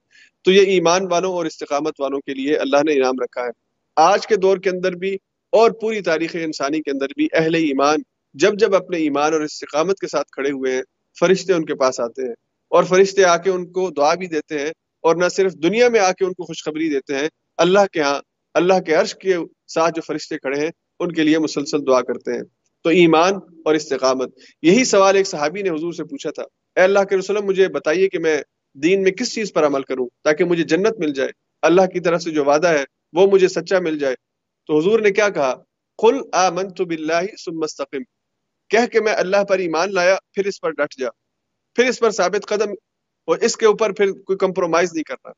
تو 0.44 0.52
یہ 0.52 0.60
ایمان 0.60 1.06
والوں 1.10 1.32
اور 1.32 1.46
استقامت 1.46 2.00
والوں 2.00 2.18
کے 2.18 2.34
لیے 2.34 2.56
اللہ 2.56 2.76
نے 2.76 2.92
انعام 2.92 3.14
رکھا 3.22 3.42
ہے۔ 3.42 3.50
آج 3.96 4.26
کے 4.26 4.36
دور 4.36 4.58
کے 4.58 4.70
اندر 4.70 4.92
بھی 4.92 5.14
اور 5.52 5.70
پوری 5.70 6.00
تاریخ 6.00 6.36
انسانی 6.42 6.82
کے 6.82 6.90
اندر 6.90 7.06
بھی 7.16 7.28
اہل 7.32 7.54
ایمان 7.54 7.98
جب 8.34 8.54
جب 8.58 8.74
اپنے 8.74 8.96
ایمان 8.96 9.32
اور 9.32 9.40
استقامت 9.40 9.98
کے 9.98 10.06
ساتھ 10.06 10.30
کھڑے 10.32 10.50
ہوئے 10.50 10.72
ہیں، 10.72 10.82
فرشتے 11.20 11.52
ان 11.52 11.64
کے 11.64 11.74
پاس 11.74 12.00
آتے 12.00 12.22
ہیں۔ 12.22 12.34
اور 12.68 12.84
فرشتے 12.84 13.24
آ 13.24 13.36
کے 13.36 13.50
ان 13.50 13.72
کو 13.72 13.90
دعا 13.90 14.14
بھی 14.14 14.26
دیتے 14.26 14.58
ہیں 14.58 14.70
اور 15.00 15.16
نہ 15.16 15.28
صرف 15.28 15.52
دنیا 15.52 15.88
میں 15.88 16.00
آ 16.00 16.12
کے 16.12 16.24
ان 16.24 16.32
کو 16.32 16.44
خوشخبری 16.44 16.90
دیتے 16.90 17.14
ہیں، 17.14 17.28
اللہ 17.56 17.86
کے 17.92 18.00
ہاں 18.00 18.20
اللہ 18.54 18.80
کے 18.86 18.94
عرش 18.94 19.14
کے 19.14 19.36
ساتھ 19.68 19.94
جو 19.94 20.02
فرشتے 20.02 20.38
کھڑے 20.38 20.60
ہیں 20.60 20.70
ان 21.00 21.12
کے 21.12 21.22
لیے 21.22 21.38
مسلسل 21.38 21.86
دعا 21.86 22.00
کرتے 22.00 22.32
ہیں۔ 22.32 22.42
تو 22.82 22.90
ایمان 22.90 23.34
اور 23.64 23.74
استقامت۔ 23.74 24.38
یہی 24.62 24.84
سوال 24.84 25.16
ایک 25.16 25.26
صحابی 25.26 25.62
نے 25.62 25.70
حضور 25.70 25.92
سے 25.92 26.04
پوچھا 26.04 26.30
تھا۔ 26.30 26.42
اے 26.76 26.80
اللہ 26.80 27.04
کے 27.04 27.16
رسول 27.16 27.36
مجھے 27.42 27.68
بتائیے 27.68 28.08
کہ 28.08 28.18
میں 28.18 28.42
دین 28.74 29.02
میں 29.02 29.10
کس 29.10 29.34
چیز 29.34 29.52
پر 29.52 29.66
عمل 29.66 29.82
کروں 29.82 30.08
تاکہ 30.24 30.44
مجھے 30.44 30.62
جنت 30.62 30.98
مل 30.98 31.12
جائے۔ 31.12 31.28
اللہ 31.62 31.82
کی 31.82 32.00
طرف 32.00 32.22
سے 32.22 32.30
جو 32.30 32.44
وعدہ 32.44 32.68
ہے، 32.68 32.84
وہ 33.12 33.26
مجھے 33.26 33.48
سچا 33.48 33.78
مل 33.78 33.98
جائے۔ 33.98 34.14
تو 34.66 34.78
حضور 34.78 35.00
نے 35.00 35.10
کیا 35.10 35.28
کہا؟ 35.28 35.54
قل 35.98 36.16
آمنت 36.32 36.80
باللہ 36.80 37.36
ثم 37.44 37.62
استقم۔ 37.62 38.02
کہہ 38.68 38.86
کہ 38.92 39.00
میں 39.00 39.14
اللہ 39.14 39.44
پر 39.44 39.58
ایمان 39.58 39.94
لایا، 39.94 40.16
پھر 40.32 40.46
اس 40.46 40.60
پر 40.60 40.70
ڈٹ 40.70 41.00
جا۔ 41.00 41.08
پھر 41.74 41.88
اس 41.88 41.98
پر 41.98 42.10
ثابت 42.10 42.46
قدم 42.46 42.70
اور 43.24 43.38
اس 43.38 43.56
کے 43.56 43.66
اوپر 43.66 43.92
پھر 43.92 44.12
کوئی 44.12 44.38
کمپرومائز 44.38 44.92
نہیں 44.92 45.04
کرنا۔ 45.04 45.28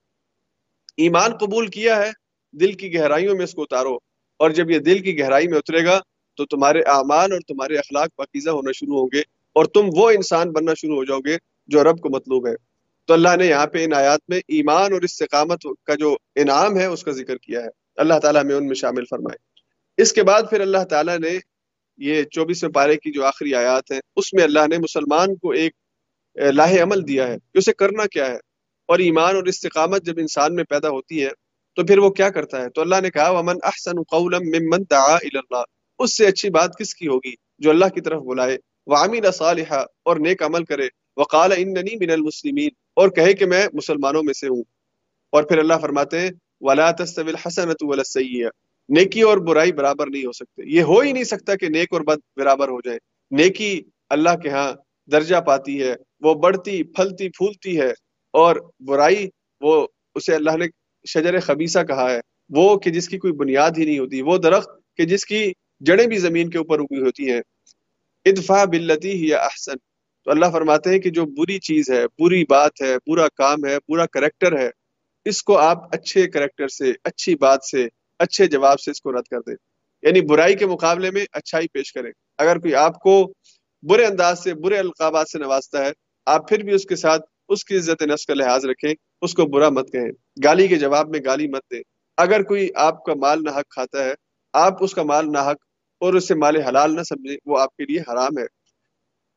ایمان 0.96 1.36
قبول 1.36 1.66
کیا 1.66 1.96
ہے، 1.96 2.10
دل 2.52 2.72
کی 2.72 2.94
گہرائیوں 2.94 3.34
میں 3.34 3.44
اس 3.44 3.52
کو 3.52 3.62
اتارو۔ 3.62 4.09
اور 4.40 4.50
جب 4.50 4.70
یہ 4.70 4.78
دل 4.78 4.98
کی 4.98 5.18
گہرائی 5.18 5.48
میں 5.48 5.58
اترے 5.58 5.84
گا 5.84 6.00
تو 6.36 6.46
تمہارے 6.46 6.80
اعمال 6.80 7.32
اور 7.32 7.40
تمہارے 7.40 7.76
اخلاق 7.76 8.08
پاکیزہ 8.16 8.50
ہونا 8.50 8.72
شروع 8.72 9.00
ہوں 9.00 9.08
گے 9.14 9.20
اور 9.52 9.64
تم 9.64 9.80
وہ 9.96 10.10
انسان 10.10 10.50
بننا 10.50 10.74
شروع 10.74 10.96
ہو 10.96 11.04
جاؤ 11.04 11.18
گے 11.18 11.36
جو 11.66 11.84
رب 11.84 12.00
کو 12.00 12.08
مطلوب 12.08 12.48
ہے۔ 12.48 12.54
تو 13.04 13.14
اللہ 13.14 13.36
نے 13.38 13.46
یہاں 13.46 13.66
پہ 13.66 13.84
ان 13.84 13.94
آیات 13.94 14.20
میں 14.28 14.38
ایمان 14.38 14.92
اور 14.92 15.02
استقامت 15.02 15.66
کا 15.84 15.94
جو 15.94 16.16
انعام 16.36 16.78
ہے 16.78 16.86
اس 16.86 17.02
کا 17.02 17.10
ذکر 17.10 17.36
کیا 17.36 17.60
ہے۔ 17.60 17.68
اللہ 17.96 18.18
تعالیٰ 18.22 18.44
میں 18.44 18.54
ان 18.54 18.66
میں 18.66 18.74
شامل 18.74 19.04
فرمائے۔ 19.10 19.38
اس 20.02 20.12
کے 20.12 20.22
بعد 20.22 20.42
پھر 20.50 20.60
اللہ 20.60 20.84
تعالیٰ 20.90 21.18
نے 21.18 21.38
یہ 21.98 22.22
چوبیسویں 22.22 22.72
پارے 22.72 22.96
کی 22.96 23.12
جو 23.12 23.24
آخری 23.24 23.54
آیات 23.54 23.90
ہیں، 23.90 24.00
اس 24.16 24.34
میں 24.34 24.44
اللہ 24.44 24.66
نے 24.70 24.78
مسلمان 24.78 25.34
کو 25.34 25.50
ایک 25.50 25.72
لاہ 26.34 26.82
عمل 26.82 27.08
دیا 27.08 27.26
ہے۔ 27.26 27.36
کہ 27.52 27.58
اسے 27.58 27.72
کرنا 27.72 28.06
کیا 28.06 28.26
ہے؟ 28.26 28.36
اور 28.86 28.98
ایمان 28.98 29.36
اور 29.36 29.44
استقامت 29.44 30.04
جب 30.04 30.14
انسان 30.18 30.54
میں 30.54 30.64
پیدا 30.64 30.88
ہوتی 30.88 31.24
ہے 31.24 31.28
تو 31.80 31.86
پھر 31.86 31.98
وہ 31.98 32.10
کیا 32.10 32.30
کرتا 32.30 32.62
ہے؟ 32.62 32.70
تو 32.70 32.80
اللہ 32.80 32.94
نے 33.02 33.10
کہا، 33.10 33.30
ومن 33.30 33.54
احسن 33.62 34.02
قولا 34.02 34.38
ممن 34.38 34.82
دعا 34.90 35.16
اللہ 35.22 35.62
اس 35.98 36.16
سے 36.16 36.26
اچھی 36.26 36.50
بات 36.50 36.70
کس 36.78 36.94
کی 36.94 37.06
ہوگی؟ 37.06 37.32
جو 37.58 37.70
اللہ 37.70 37.84
کی 37.84 38.00
طرف 38.00 38.22
بلائے۔ 38.22 38.58
وعمل 38.86 39.32
صالحا، 39.32 39.76
اور 39.76 40.16
نیک 40.16 40.42
عمل 40.42 40.64
کرے۔ 40.64 40.88
وقال 41.16 41.52
اننی 41.56 41.96
من 41.96 42.10
المسلمین 42.10 42.68
اور 42.94 43.08
کہے 43.08 43.32
کہ 43.32 43.46
میں 43.46 43.66
مسلمانوں 43.72 44.22
میں 44.22 44.34
سے 44.34 44.46
ہوں۔ 44.48 44.62
اور 45.30 45.42
پھر 45.42 45.58
اللہ 45.58 45.74
فرماتے 45.80 46.20
ہیں، 46.20 46.30
ولا 46.60 46.90
تستوی 46.90 47.28
الحسنۃ 47.28 47.74
ولا 47.80 48.00
السیئہ 48.00 48.48
نیکی 48.88 49.22
اور 49.22 49.38
برائی 49.38 49.72
برابر 49.72 50.06
نہیں 50.10 50.24
ہو 50.24 50.32
سکتے۔ 50.32 50.62
یہ 50.66 50.82
ہو 50.82 51.00
ہی 51.00 51.12
نہیں 51.12 51.24
سکتا 51.24 51.54
کہ 51.54 51.68
نیک 51.68 51.88
اور 51.92 52.00
بد 52.00 52.18
برابر 52.36 52.68
ہو 52.68 52.80
جائے۔ 52.80 52.98
نیکی 53.30 53.82
اللہ 54.08 54.36
کے 54.42 54.48
ہاں 54.48 54.72
درجہ 55.10 55.36
پاتی 55.36 55.82
ہے۔ 55.82 55.94
وہ 56.20 56.34
بڑھتی، 56.34 56.82
پھلتی، 56.82 57.28
پھولتی 57.28 57.80
ہے۔ 57.80 57.90
اور 58.30 58.56
برائی 58.80 59.28
وہ، 59.60 59.86
اسے 60.14 60.34
اللہ 60.34 60.50
نے 60.50 60.79
شجر 61.06 61.40
خبیصہ 61.40 61.78
کہا 61.78 62.10
ہے، 62.10 62.20
وہ 62.48 62.78
کہ 62.78 62.90
جس 62.90 63.08
کی 63.08 63.18
کوئی 63.18 63.32
بنیاد 63.32 63.70
ہی 63.78 63.84
نہیں 63.84 63.98
ہوتی، 63.98 64.22
وہ 64.22 64.38
درخت 64.38 64.68
کہ 64.96 65.04
جس 65.04 65.24
کی 65.24 65.52
جڑیں 65.80 66.06
بھی 66.06 66.18
زمین 66.18 66.50
کے 66.50 66.58
اوپر 66.58 66.80
اگی 66.80 67.00
ہوتی 67.00 67.32
ہیں۔ 67.32 67.40
ادفا 68.24 68.64
بلتی 68.64 69.12
ہی 69.12 69.34
احسن۔ 69.34 69.76
تو 70.24 70.30
اللہ 70.30 70.46
فرماتے 70.52 70.90
ہیں 70.90 70.98
کہ 70.98 71.10
جو 71.10 71.26
بری 71.26 71.58
چیز 71.58 71.90
ہے، 71.90 72.04
بری 72.18 72.44
بات 72.48 72.72
ہے، 72.82 72.96
برا 73.06 73.28
کام 73.28 73.64
ہے، 73.64 73.76
برا 73.88 74.06
کریکٹر 74.06 74.58
ہے، 74.58 74.70
اس 75.24 75.42
کو 75.42 75.58
آپ 75.58 75.94
اچھے 75.94 76.26
کریکٹر 76.26 76.68
سے، 76.68 76.92
اچھی 77.04 77.34
بات 77.34 77.58
سے، 77.70 77.88
اچھے 78.18 78.46
جواب 78.46 78.80
سے 78.80 78.90
اس 78.90 79.00
کو 79.00 79.12
رد 79.12 79.28
کر 79.30 79.40
دیں۔ 79.40 79.54
یعنی 80.02 80.20
برائی 80.20 80.54
کے 80.54 80.66
مقابلے 80.66 81.10
میں 81.10 81.26
اچھائی 81.32 81.68
پیش 81.68 81.92
کریں۔ 81.92 82.12
اگر 82.38 82.58
کوئی 82.58 82.74
آپ 82.74 83.02
کو 83.02 83.32
برے 83.82 84.04
انداز 84.04 84.42
سے، 84.42 84.54
برے 84.54 84.78
القابات 84.78 85.28
سے 85.28 85.38
نوازتا 85.38 85.84
ہے، 85.84 85.90
آپ 86.26 86.48
پھر 86.48 86.58
بھی 86.58 86.74
اس 86.74 86.84
کے 86.84 86.96
ساتھ 86.96 87.22
اس 87.48 87.64
کی 87.64 87.76
عزت 87.76 88.02
نفس 88.02 88.26
کا 88.26 88.34
لحاظ 88.34 88.64
رکھیں۔ 88.64 88.94
اس 89.22 89.34
کو 89.34 89.46
برا 89.46 89.68
مت 89.68 89.92
کہیں۔ 89.92 90.12
گالی 90.44 90.68
کے 90.68 90.76
جواب 90.76 91.08
میں 91.08 91.20
گالی 91.24 91.48
مت 91.48 91.62
دیں۔ 91.70 91.82
اگر 92.16 92.42
کوئی 92.42 92.68
آپ 92.74 93.04
کا 93.04 93.14
مال 93.14 93.42
نہ 93.42 93.50
حق 93.50 93.68
کھاتا 93.68 94.04
ہے، 94.04 94.14
آپ 94.52 94.84
اس 94.84 94.94
کا 94.94 95.02
مال 95.02 95.32
نہ 95.32 95.38
حق 95.38 95.56
اور 96.00 96.14
اس 96.14 96.28
سے 96.28 96.34
مال 96.34 96.56
حلال 96.56 96.96
نہ 96.96 97.02
سمجھیں، 97.02 97.36
وہ 97.46 97.60
آپ 97.60 97.76
کے 97.76 97.84
لیے 97.84 98.00
حرام 98.00 98.38
ہے۔ 98.38 98.60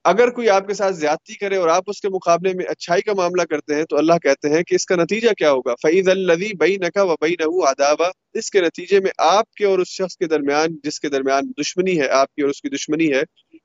اگر 0.04 0.30
کوئی 0.30 0.50
آپ 0.50 0.68
کے 0.68 0.74
ساتھ 0.74 0.96
زیادتی 0.96 1.34
کرے 1.34 1.56
اور 1.56 1.68
آپ 1.68 1.84
اس 1.88 2.02
کے 2.02 2.10
مقابلے 2.10 2.54
میں 2.54 2.66
اچھائی 2.66 3.02
کا 3.02 3.14
معاملہ 3.14 3.42
کرتے 3.42 3.76
ہیں، 3.76 3.84
تو 3.84 3.98
اللہ 3.98 4.14
کہتے 4.14 4.50
ہیں 4.50 4.64
کہ 4.64 4.76
اس 4.76 4.86
کا 4.86 4.96
نتیجہ 4.96 5.30
کیا 5.38 5.52
ہوگا؟ 5.52 5.76
فعید 5.82 6.08
الدی 6.08 6.58
بئی 6.58 6.78
نقا 6.78 7.02
و 7.02 7.16
بئی 7.22 7.36
نہ 7.40 7.68
ادابا 7.68 8.08
اس 8.34 8.52
کے 8.52 8.62
نتیجے 8.62 9.00
میں 9.00 9.12
آپ 9.18 9.54
کے 9.54 9.66
اور 9.66 9.80
اس 9.80 9.88
شخص 9.88 10.18
کے 10.18 10.26
درمیان، 10.26 10.68
جس 10.84 11.00
کے 11.00 11.10
درمیان 11.10 11.52
دشمنی 11.62 12.00
ہے، 12.02 12.08
آپ 12.08 12.36
کی 12.36 12.42
اور 12.42 12.50
اس 12.50 12.62
کی 12.62 12.70
دشمنی 12.70 13.14
ہے 13.14 13.22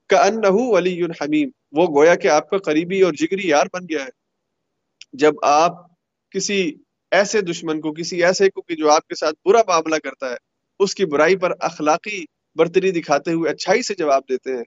کا 0.07 0.17
ان 0.17 0.45
علی 0.77 1.03
حمیم 1.03 1.49
وہ 1.71 1.87
گویا 1.95 2.15
کہ 2.15 2.27
آپ 2.27 2.49
کا 2.49 2.57
قریبی 2.57 3.01
اور 3.01 3.13
جگری 3.13 3.47
یار 3.47 3.65
بن 3.73 3.83
گیا 3.83 4.03
ہے۔ 4.03 4.09
جب 5.13 5.33
آپ 5.41 5.98
کسی 6.31 6.75
ایسے 7.11 7.41
دشمن 7.41 7.81
کو، 7.81 7.93
کسی 7.93 8.23
ایسے 8.23 8.49
کو 8.49 8.61
کہ 8.61 8.75
جو 8.75 8.91
آپ 8.91 9.07
کے 9.07 9.15
ساتھ 9.15 9.35
برا 9.45 9.61
معاملہ 9.67 9.95
کرتا 9.95 10.29
ہے، 10.29 10.35
اس 10.79 10.95
کی 10.95 11.05
برائی 11.05 11.35
پر 11.35 11.51
اخلاقی 11.59 12.25
برتری 12.55 12.91
دکھاتے 12.91 13.33
ہوئے 13.33 13.51
اچھائی 13.51 13.81
سے 13.81 13.95
جواب 13.95 14.23
دیتے 14.29 14.57
ہیں۔ 14.57 14.63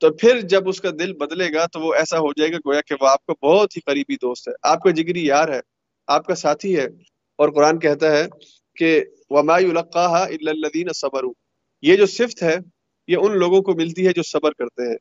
تو 0.00 0.12
پھر 0.12 0.40
جب 0.40 0.68
اس 0.68 0.80
کا 0.80 0.90
دل 0.90 1.12
بدلے 1.12 1.54
گا 1.54 1.66
تو 1.66 1.80
وہ 1.80 1.94
ایسا 1.94 2.18
ہو 2.18 2.32
جائے 2.32 2.52
گا 2.52 2.56
گویا 2.56 2.80
کہ 2.80 2.94
وہ 3.00 3.08
آپ 3.08 3.26
کا 3.26 3.46
بہت 3.46 3.76
ہی 3.76 3.80
قریبی 3.80 4.14
دوست 4.14 4.48
ہے۔ 4.48 4.52
آپ 4.62 4.82
کا 4.82 4.90
جگری 4.90 5.26
یار 5.26 5.48
ہے، 5.48 5.60
آپ 6.06 6.26
کا 6.26 6.34
ساتھی 6.34 6.76
ہے۔ 6.76 6.86
اور 7.36 7.48
قرآن 7.48 7.78
کہتا 7.78 8.16
ہے 8.16 8.26
کہ 8.76 9.04
وما 9.30 9.54
القاح 9.54 10.10
الدین 10.10 10.92
صبر 10.94 11.22
یہ 11.82 11.96
جو 11.96 12.06
صفت 12.06 12.42
ہے، 12.42 12.56
یہ 13.08 13.16
ان 13.20 13.38
لوگوں 13.38 13.62
کو 13.62 13.74
ملتی 13.74 14.06
ہے 14.06 14.12
جو 14.12 14.22
صبر 14.22 14.52
کرتے 14.52 14.90
ہیں۔ 14.90 14.96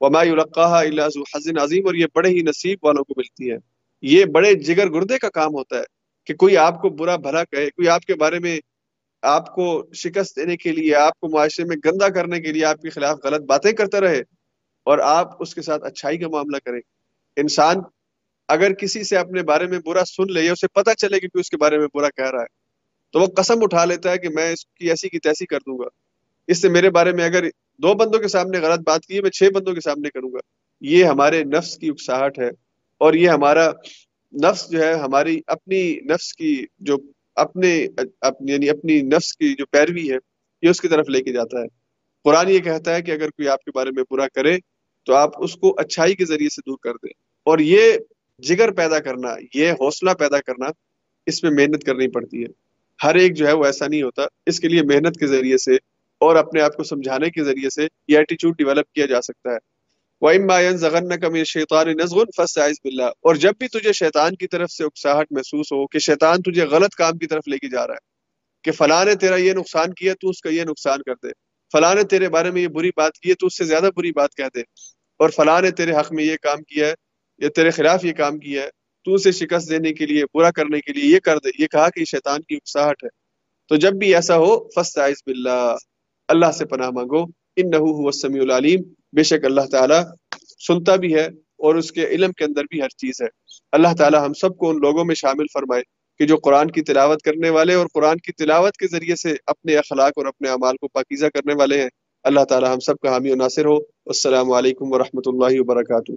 وما 0.00 0.20
القاح 0.20 0.80
اللہ 0.80 1.02
حسن 1.02 1.58
عظیم 1.58 1.86
اور 1.86 1.94
یہ 1.94 2.06
بڑے 2.14 2.28
ہی 2.28 2.42
نصیب 2.42 2.78
والوں 2.82 3.04
کو 3.04 3.14
ملتی 3.16 3.50
ہے۔ 3.50 3.77
یہ 4.02 4.24
بڑے 4.24 4.54
جگر 4.54 4.90
گردے 4.90 5.18
کا 5.18 5.30
کام 5.30 5.54
ہوتا 5.54 5.78
ہے 5.78 5.84
کہ 6.26 6.34
کوئی 6.34 6.56
آپ 6.56 6.82
کو 6.82 6.88
برا 6.88 7.16
بھلا 7.16 7.44
کہے، 7.44 7.70
کوئی 7.70 7.88
آپ 7.88 8.02
کے 8.02 8.14
بارے 8.14 8.38
میں 8.38 8.60
آپ 9.22 9.54
کو 9.54 9.86
شکست 9.94 10.36
دینے 10.36 10.56
کے 10.56 10.72
لیے، 10.72 10.94
آپ 10.94 11.20
کو 11.20 11.28
معاشرے 11.28 11.64
میں 11.64 11.76
گندا 11.84 12.08
کرنے 12.08 12.40
کے 12.40 12.52
لیے 12.52 12.64
آپ 12.64 12.82
کے 12.82 12.90
خلاف 12.90 13.18
غلط 13.24 13.40
باتیں 13.40 13.72
کرتا 13.72 14.00
رہے 14.00 14.22
اور 14.84 14.98
آپ 14.98 15.42
اس 15.42 15.54
کے 15.54 15.62
ساتھ 15.62 15.84
اچھائی 15.84 16.18
کا 16.18 16.28
معاملہ 16.28 16.56
کریں۔ 16.64 16.80
انسان 17.36 17.76
اگر 18.48 18.72
کسی 18.72 19.02
سے 19.02 19.16
اپنے 19.16 19.42
بارے 19.42 19.66
میں 19.66 19.78
برا 19.78 20.04
سن 20.04 20.32
لے 20.32 20.42
یا 20.42 20.52
اسے 20.52 20.66
پتہ 20.68 20.90
چلے 20.98 21.20
کہ 21.20 21.28
کوئی 21.28 21.40
اس 21.40 21.50
کے 21.50 21.56
بارے 21.56 21.78
میں 21.78 21.88
برا 21.94 22.08
کہہ 22.10 22.30
رہا 22.30 22.40
ہے، 22.40 22.46
تو 23.10 23.20
وہ 23.20 23.26
قسم 23.26 23.54
اٹھا 23.62 23.84
لیتا 23.84 24.10
ہے 24.10 24.18
کہ 24.18 24.28
میں 24.28 24.52
اس 24.52 24.66
کی 24.66 24.90
ایسی 24.90 25.08
کی 25.08 25.18
تیسی 25.18 25.46
کر 25.46 25.58
دوں 25.58 25.78
گا۔ 25.78 25.88
اس 26.46 26.62
سے 26.62 26.68
میرے 26.68 26.90
بارے 26.90 27.12
میں 27.12 27.24
اگر 27.24 27.44
دو 27.78 27.94
بندوں 27.94 28.20
کے 28.20 28.28
سامنے 28.28 28.58
غلط 28.58 28.78
بات 28.78 29.06
کی 29.06 29.16
ہے، 29.16 29.20
میں 29.20 29.30
چھ 29.30 29.42
بندوں 29.54 29.74
کے 29.74 29.80
سامنے 29.80 30.10
کروں 30.10 30.32
گا۔ 30.32 30.38
یہ 30.80 31.04
ہمارے 31.04 31.44
نفس 31.44 31.76
کی 31.76 31.88
اکساہٹ 31.88 32.38
ہے۔ 32.38 32.67
اور 32.98 33.14
یہ 33.14 33.28
ہمارا 33.28 33.70
نفس 34.44 34.70
جو 34.70 34.82
ہے، 34.82 34.92
ہماری 34.92 35.40
اپنی 35.46 36.00
نفس 36.00 36.34
کی 36.34 36.64
جو 36.78 36.96
اپنے 37.34 37.86
یعنی 38.40 38.70
اپنی 38.70 39.02
نفس 39.02 39.36
کی 39.36 39.54
جو 39.54 39.66
پیروی 39.66 40.10
ہے، 40.10 40.16
یہ 40.62 40.68
اس 40.68 40.80
کی 40.80 40.88
طرف 40.88 41.08
لے 41.08 41.22
کے 41.22 41.32
جاتا 41.32 41.60
ہے۔ 41.60 41.66
قرآن 42.24 42.48
یہ 42.48 42.58
کہتا 42.58 42.94
ہے 42.94 43.02
کہ 43.02 43.10
اگر 43.10 43.28
کوئی 43.30 43.48
آپ 43.48 43.64
کے 43.64 43.70
بارے 43.74 43.90
میں 43.90 44.04
برا 44.10 44.28
کرے 44.28 44.58
تو 45.04 45.14
آپ 45.14 45.44
اس 45.44 45.54
کو 45.54 45.74
اچھائی 45.78 46.14
کے 46.14 46.24
ذریعے 46.24 46.48
سے 46.48 46.60
دور 46.66 46.78
کر 46.82 46.92
دیں۔ 46.92 47.12
اور 47.44 47.58
یہ 47.58 47.92
جگر 48.38 48.70
پیدا 48.72 48.98
کرنا، 48.98 49.28
یہ 49.54 49.72
حوصلہ 49.72 50.10
پیدا 50.10 50.40
کرنا 50.40 50.66
اس 51.26 51.42
میں 51.42 51.50
محنت 51.50 51.84
کرنی 51.84 52.08
پڑتی 52.08 52.42
ہے۔ 52.42 52.48
ہر 53.04 53.14
ایک 53.14 53.36
جو 53.36 53.46
ہے 53.46 53.52
وہ 53.52 53.64
ایسا 53.64 53.86
نہیں 53.86 54.02
ہوتا۔ 54.02 54.22
اس 54.46 54.60
کے 54.60 54.68
لیے 54.68 54.82
محنت 54.82 55.20
کے 55.20 55.26
ذریعے 55.26 55.58
سے 55.58 55.74
اور 56.18 56.36
اپنے 56.36 56.60
آپ 56.60 56.76
کو 56.76 56.84
سمجھانے 56.84 57.30
کے 57.30 57.44
ذریعے 57.44 57.70
سے 57.70 57.86
یہ 58.08 58.18
ایٹیچیوڈ 58.18 58.56
ڈیولپ 58.56 58.92
کیا 58.92 59.06
جا 59.06 59.20
سکتا 59.20 59.50
ہے۔ 59.50 59.77
شیطان 60.22 61.88
نزغ 61.96 62.22
فسائز 62.36 62.80
باللہ 62.82 63.10
اور 63.22 63.34
جب 63.34 63.52
بھی 63.58 63.68
تجھے 63.68 63.92
شیطان 63.92 64.34
کی 64.36 64.46
طرف 64.46 64.70
سے 64.70 64.84
اکساہٹ 64.84 65.26
محسوس 65.30 65.72
ہو 65.72 65.86
کہ 65.86 65.98
شیطان 65.98 66.42
تجھے 66.42 66.64
غلط 66.66 66.94
کام 66.94 67.18
کی 67.18 67.26
طرف 67.26 67.48
لے 67.48 67.58
کے 67.58 67.68
جا 67.68 67.86
رہا 67.86 67.94
ہے، 67.94 67.98
کہ 68.64 68.72
فلاں 68.72 69.04
نے 69.04 69.14
تیرا 69.14 69.36
یہ 69.36 69.52
نقصان 69.52 69.94
کیا 69.94 70.14
تو 70.20 70.28
اس 70.28 70.40
کا 70.42 70.50
یہ 70.50 70.64
نقصان 70.64 71.02
کر 71.02 71.14
دے، 71.22 71.30
فلاں 71.74 71.94
نے 71.94 72.02
تیرے 72.10 72.28
بارے 72.28 72.50
میں 72.50 72.62
یہ 72.62 72.68
بری 72.74 72.90
بات 72.96 73.18
کی 73.18 73.30
ہے 73.30 73.34
تو 73.34 73.46
اس 73.46 73.56
سے 73.58 73.64
زیادہ 73.64 73.90
بری 73.96 74.12
بات 74.12 74.34
کہہ 74.34 74.54
دے، 74.54 74.60
اور 75.20 75.30
فلاں 75.30 75.60
نے 75.62 75.70
تیرے 75.72 75.92
حق 75.92 76.12
میں 76.12 76.24
یہ 76.24 76.36
کام 76.42 76.62
کیا 76.64 76.86
ہے، 76.86 76.94
یا 77.40 77.48
تیرے 77.56 77.70
خلاف 77.70 78.04
یہ 78.04 78.12
کام 78.12 78.38
کیا 78.38 78.62
ہے، 78.62 78.68
تو 79.06 79.14
اسے 79.14 79.32
شکست 79.32 79.70
دینے 79.70 79.92
کے 79.92 80.06
لیے، 80.06 80.24
برا 80.34 80.50
کرنے 80.50 80.80
کے 80.80 80.92
لیے 80.92 81.04
یہ 81.04 81.18
کر 81.24 81.38
دے، 81.38 81.50
یہ 81.58 81.66
کہا 81.66 81.88
کہ 81.90 82.00
یہ 82.00 82.04
شیطان 82.04 82.42
کی 82.42 82.56
اکساہٹ 82.56 83.04
ہے۔ 83.04 83.08
تو 83.70 83.76
جب 83.76 83.92
بھی 83.92 84.14
ایسا 84.14 84.36
ہو 84.36 84.52
فسائز 84.70 85.22
باللہ 85.26 85.74
اللہ 86.28 86.52
سے 86.52 86.64
پناہ 86.64 86.90
مانگو 86.90 87.22
ان 87.56 87.70
نحو 87.70 88.06
السمیع 88.06 88.40
العلیم 88.42 88.82
بے 89.12 89.22
شک 89.22 89.44
اللہ 89.44 89.60
تعالیٰ 89.70 90.02
سنتا 90.68 90.96
بھی 90.96 91.14
ہے 91.14 91.26
اور 91.56 91.74
اس 91.74 91.92
کے 91.92 92.06
علم 92.06 92.32
کے 92.32 92.44
اندر 92.44 92.62
بھی 92.62 92.82
ہر 92.82 92.88
چیز 92.88 93.22
ہے۔ 93.22 93.26
اللہ 93.72 93.88
تعالیٰ 93.98 94.26
ہم 94.26 94.32
سب 94.32 94.56
کو 94.56 94.70
ان 94.70 94.76
لوگوں 94.76 95.04
میں 95.04 95.14
شامل 95.14 95.44
فرمائے 95.52 95.82
کہ 96.18 96.26
جو 96.26 96.36
قرآن 96.36 96.70
کی 96.70 96.82
تلاوت 96.82 97.22
کرنے 97.22 97.50
والے 97.50 97.74
اور 97.74 97.86
قرآن 97.94 98.16
کی 98.16 98.32
تلاوت 98.32 98.76
کے 98.76 98.86
ذریعے 98.86 99.16
سے 99.16 99.34
اپنے 99.46 99.76
اخلاق 99.76 100.12
اور 100.16 100.26
اپنے 100.26 100.48
اعمال 100.48 100.76
کو 100.76 100.88
پاکیزہ 100.88 101.26
کرنے 101.26 101.54
والے 101.54 101.82
ہیں۔ 101.82 101.88
اللہ 102.22 102.44
تعالیٰ 102.44 102.72
ہم 102.72 102.80
سب 102.80 102.98
کا 102.98 103.10
حامی 103.10 103.32
و 103.32 103.34
ناصر 103.34 103.64
ہو۔ 103.64 103.76
السلام 104.06 104.52
علیکم 104.52 104.92
ورحمۃ 104.92 105.22
اللہ 105.26 105.60
وبرکاتہ۔ 105.60 106.12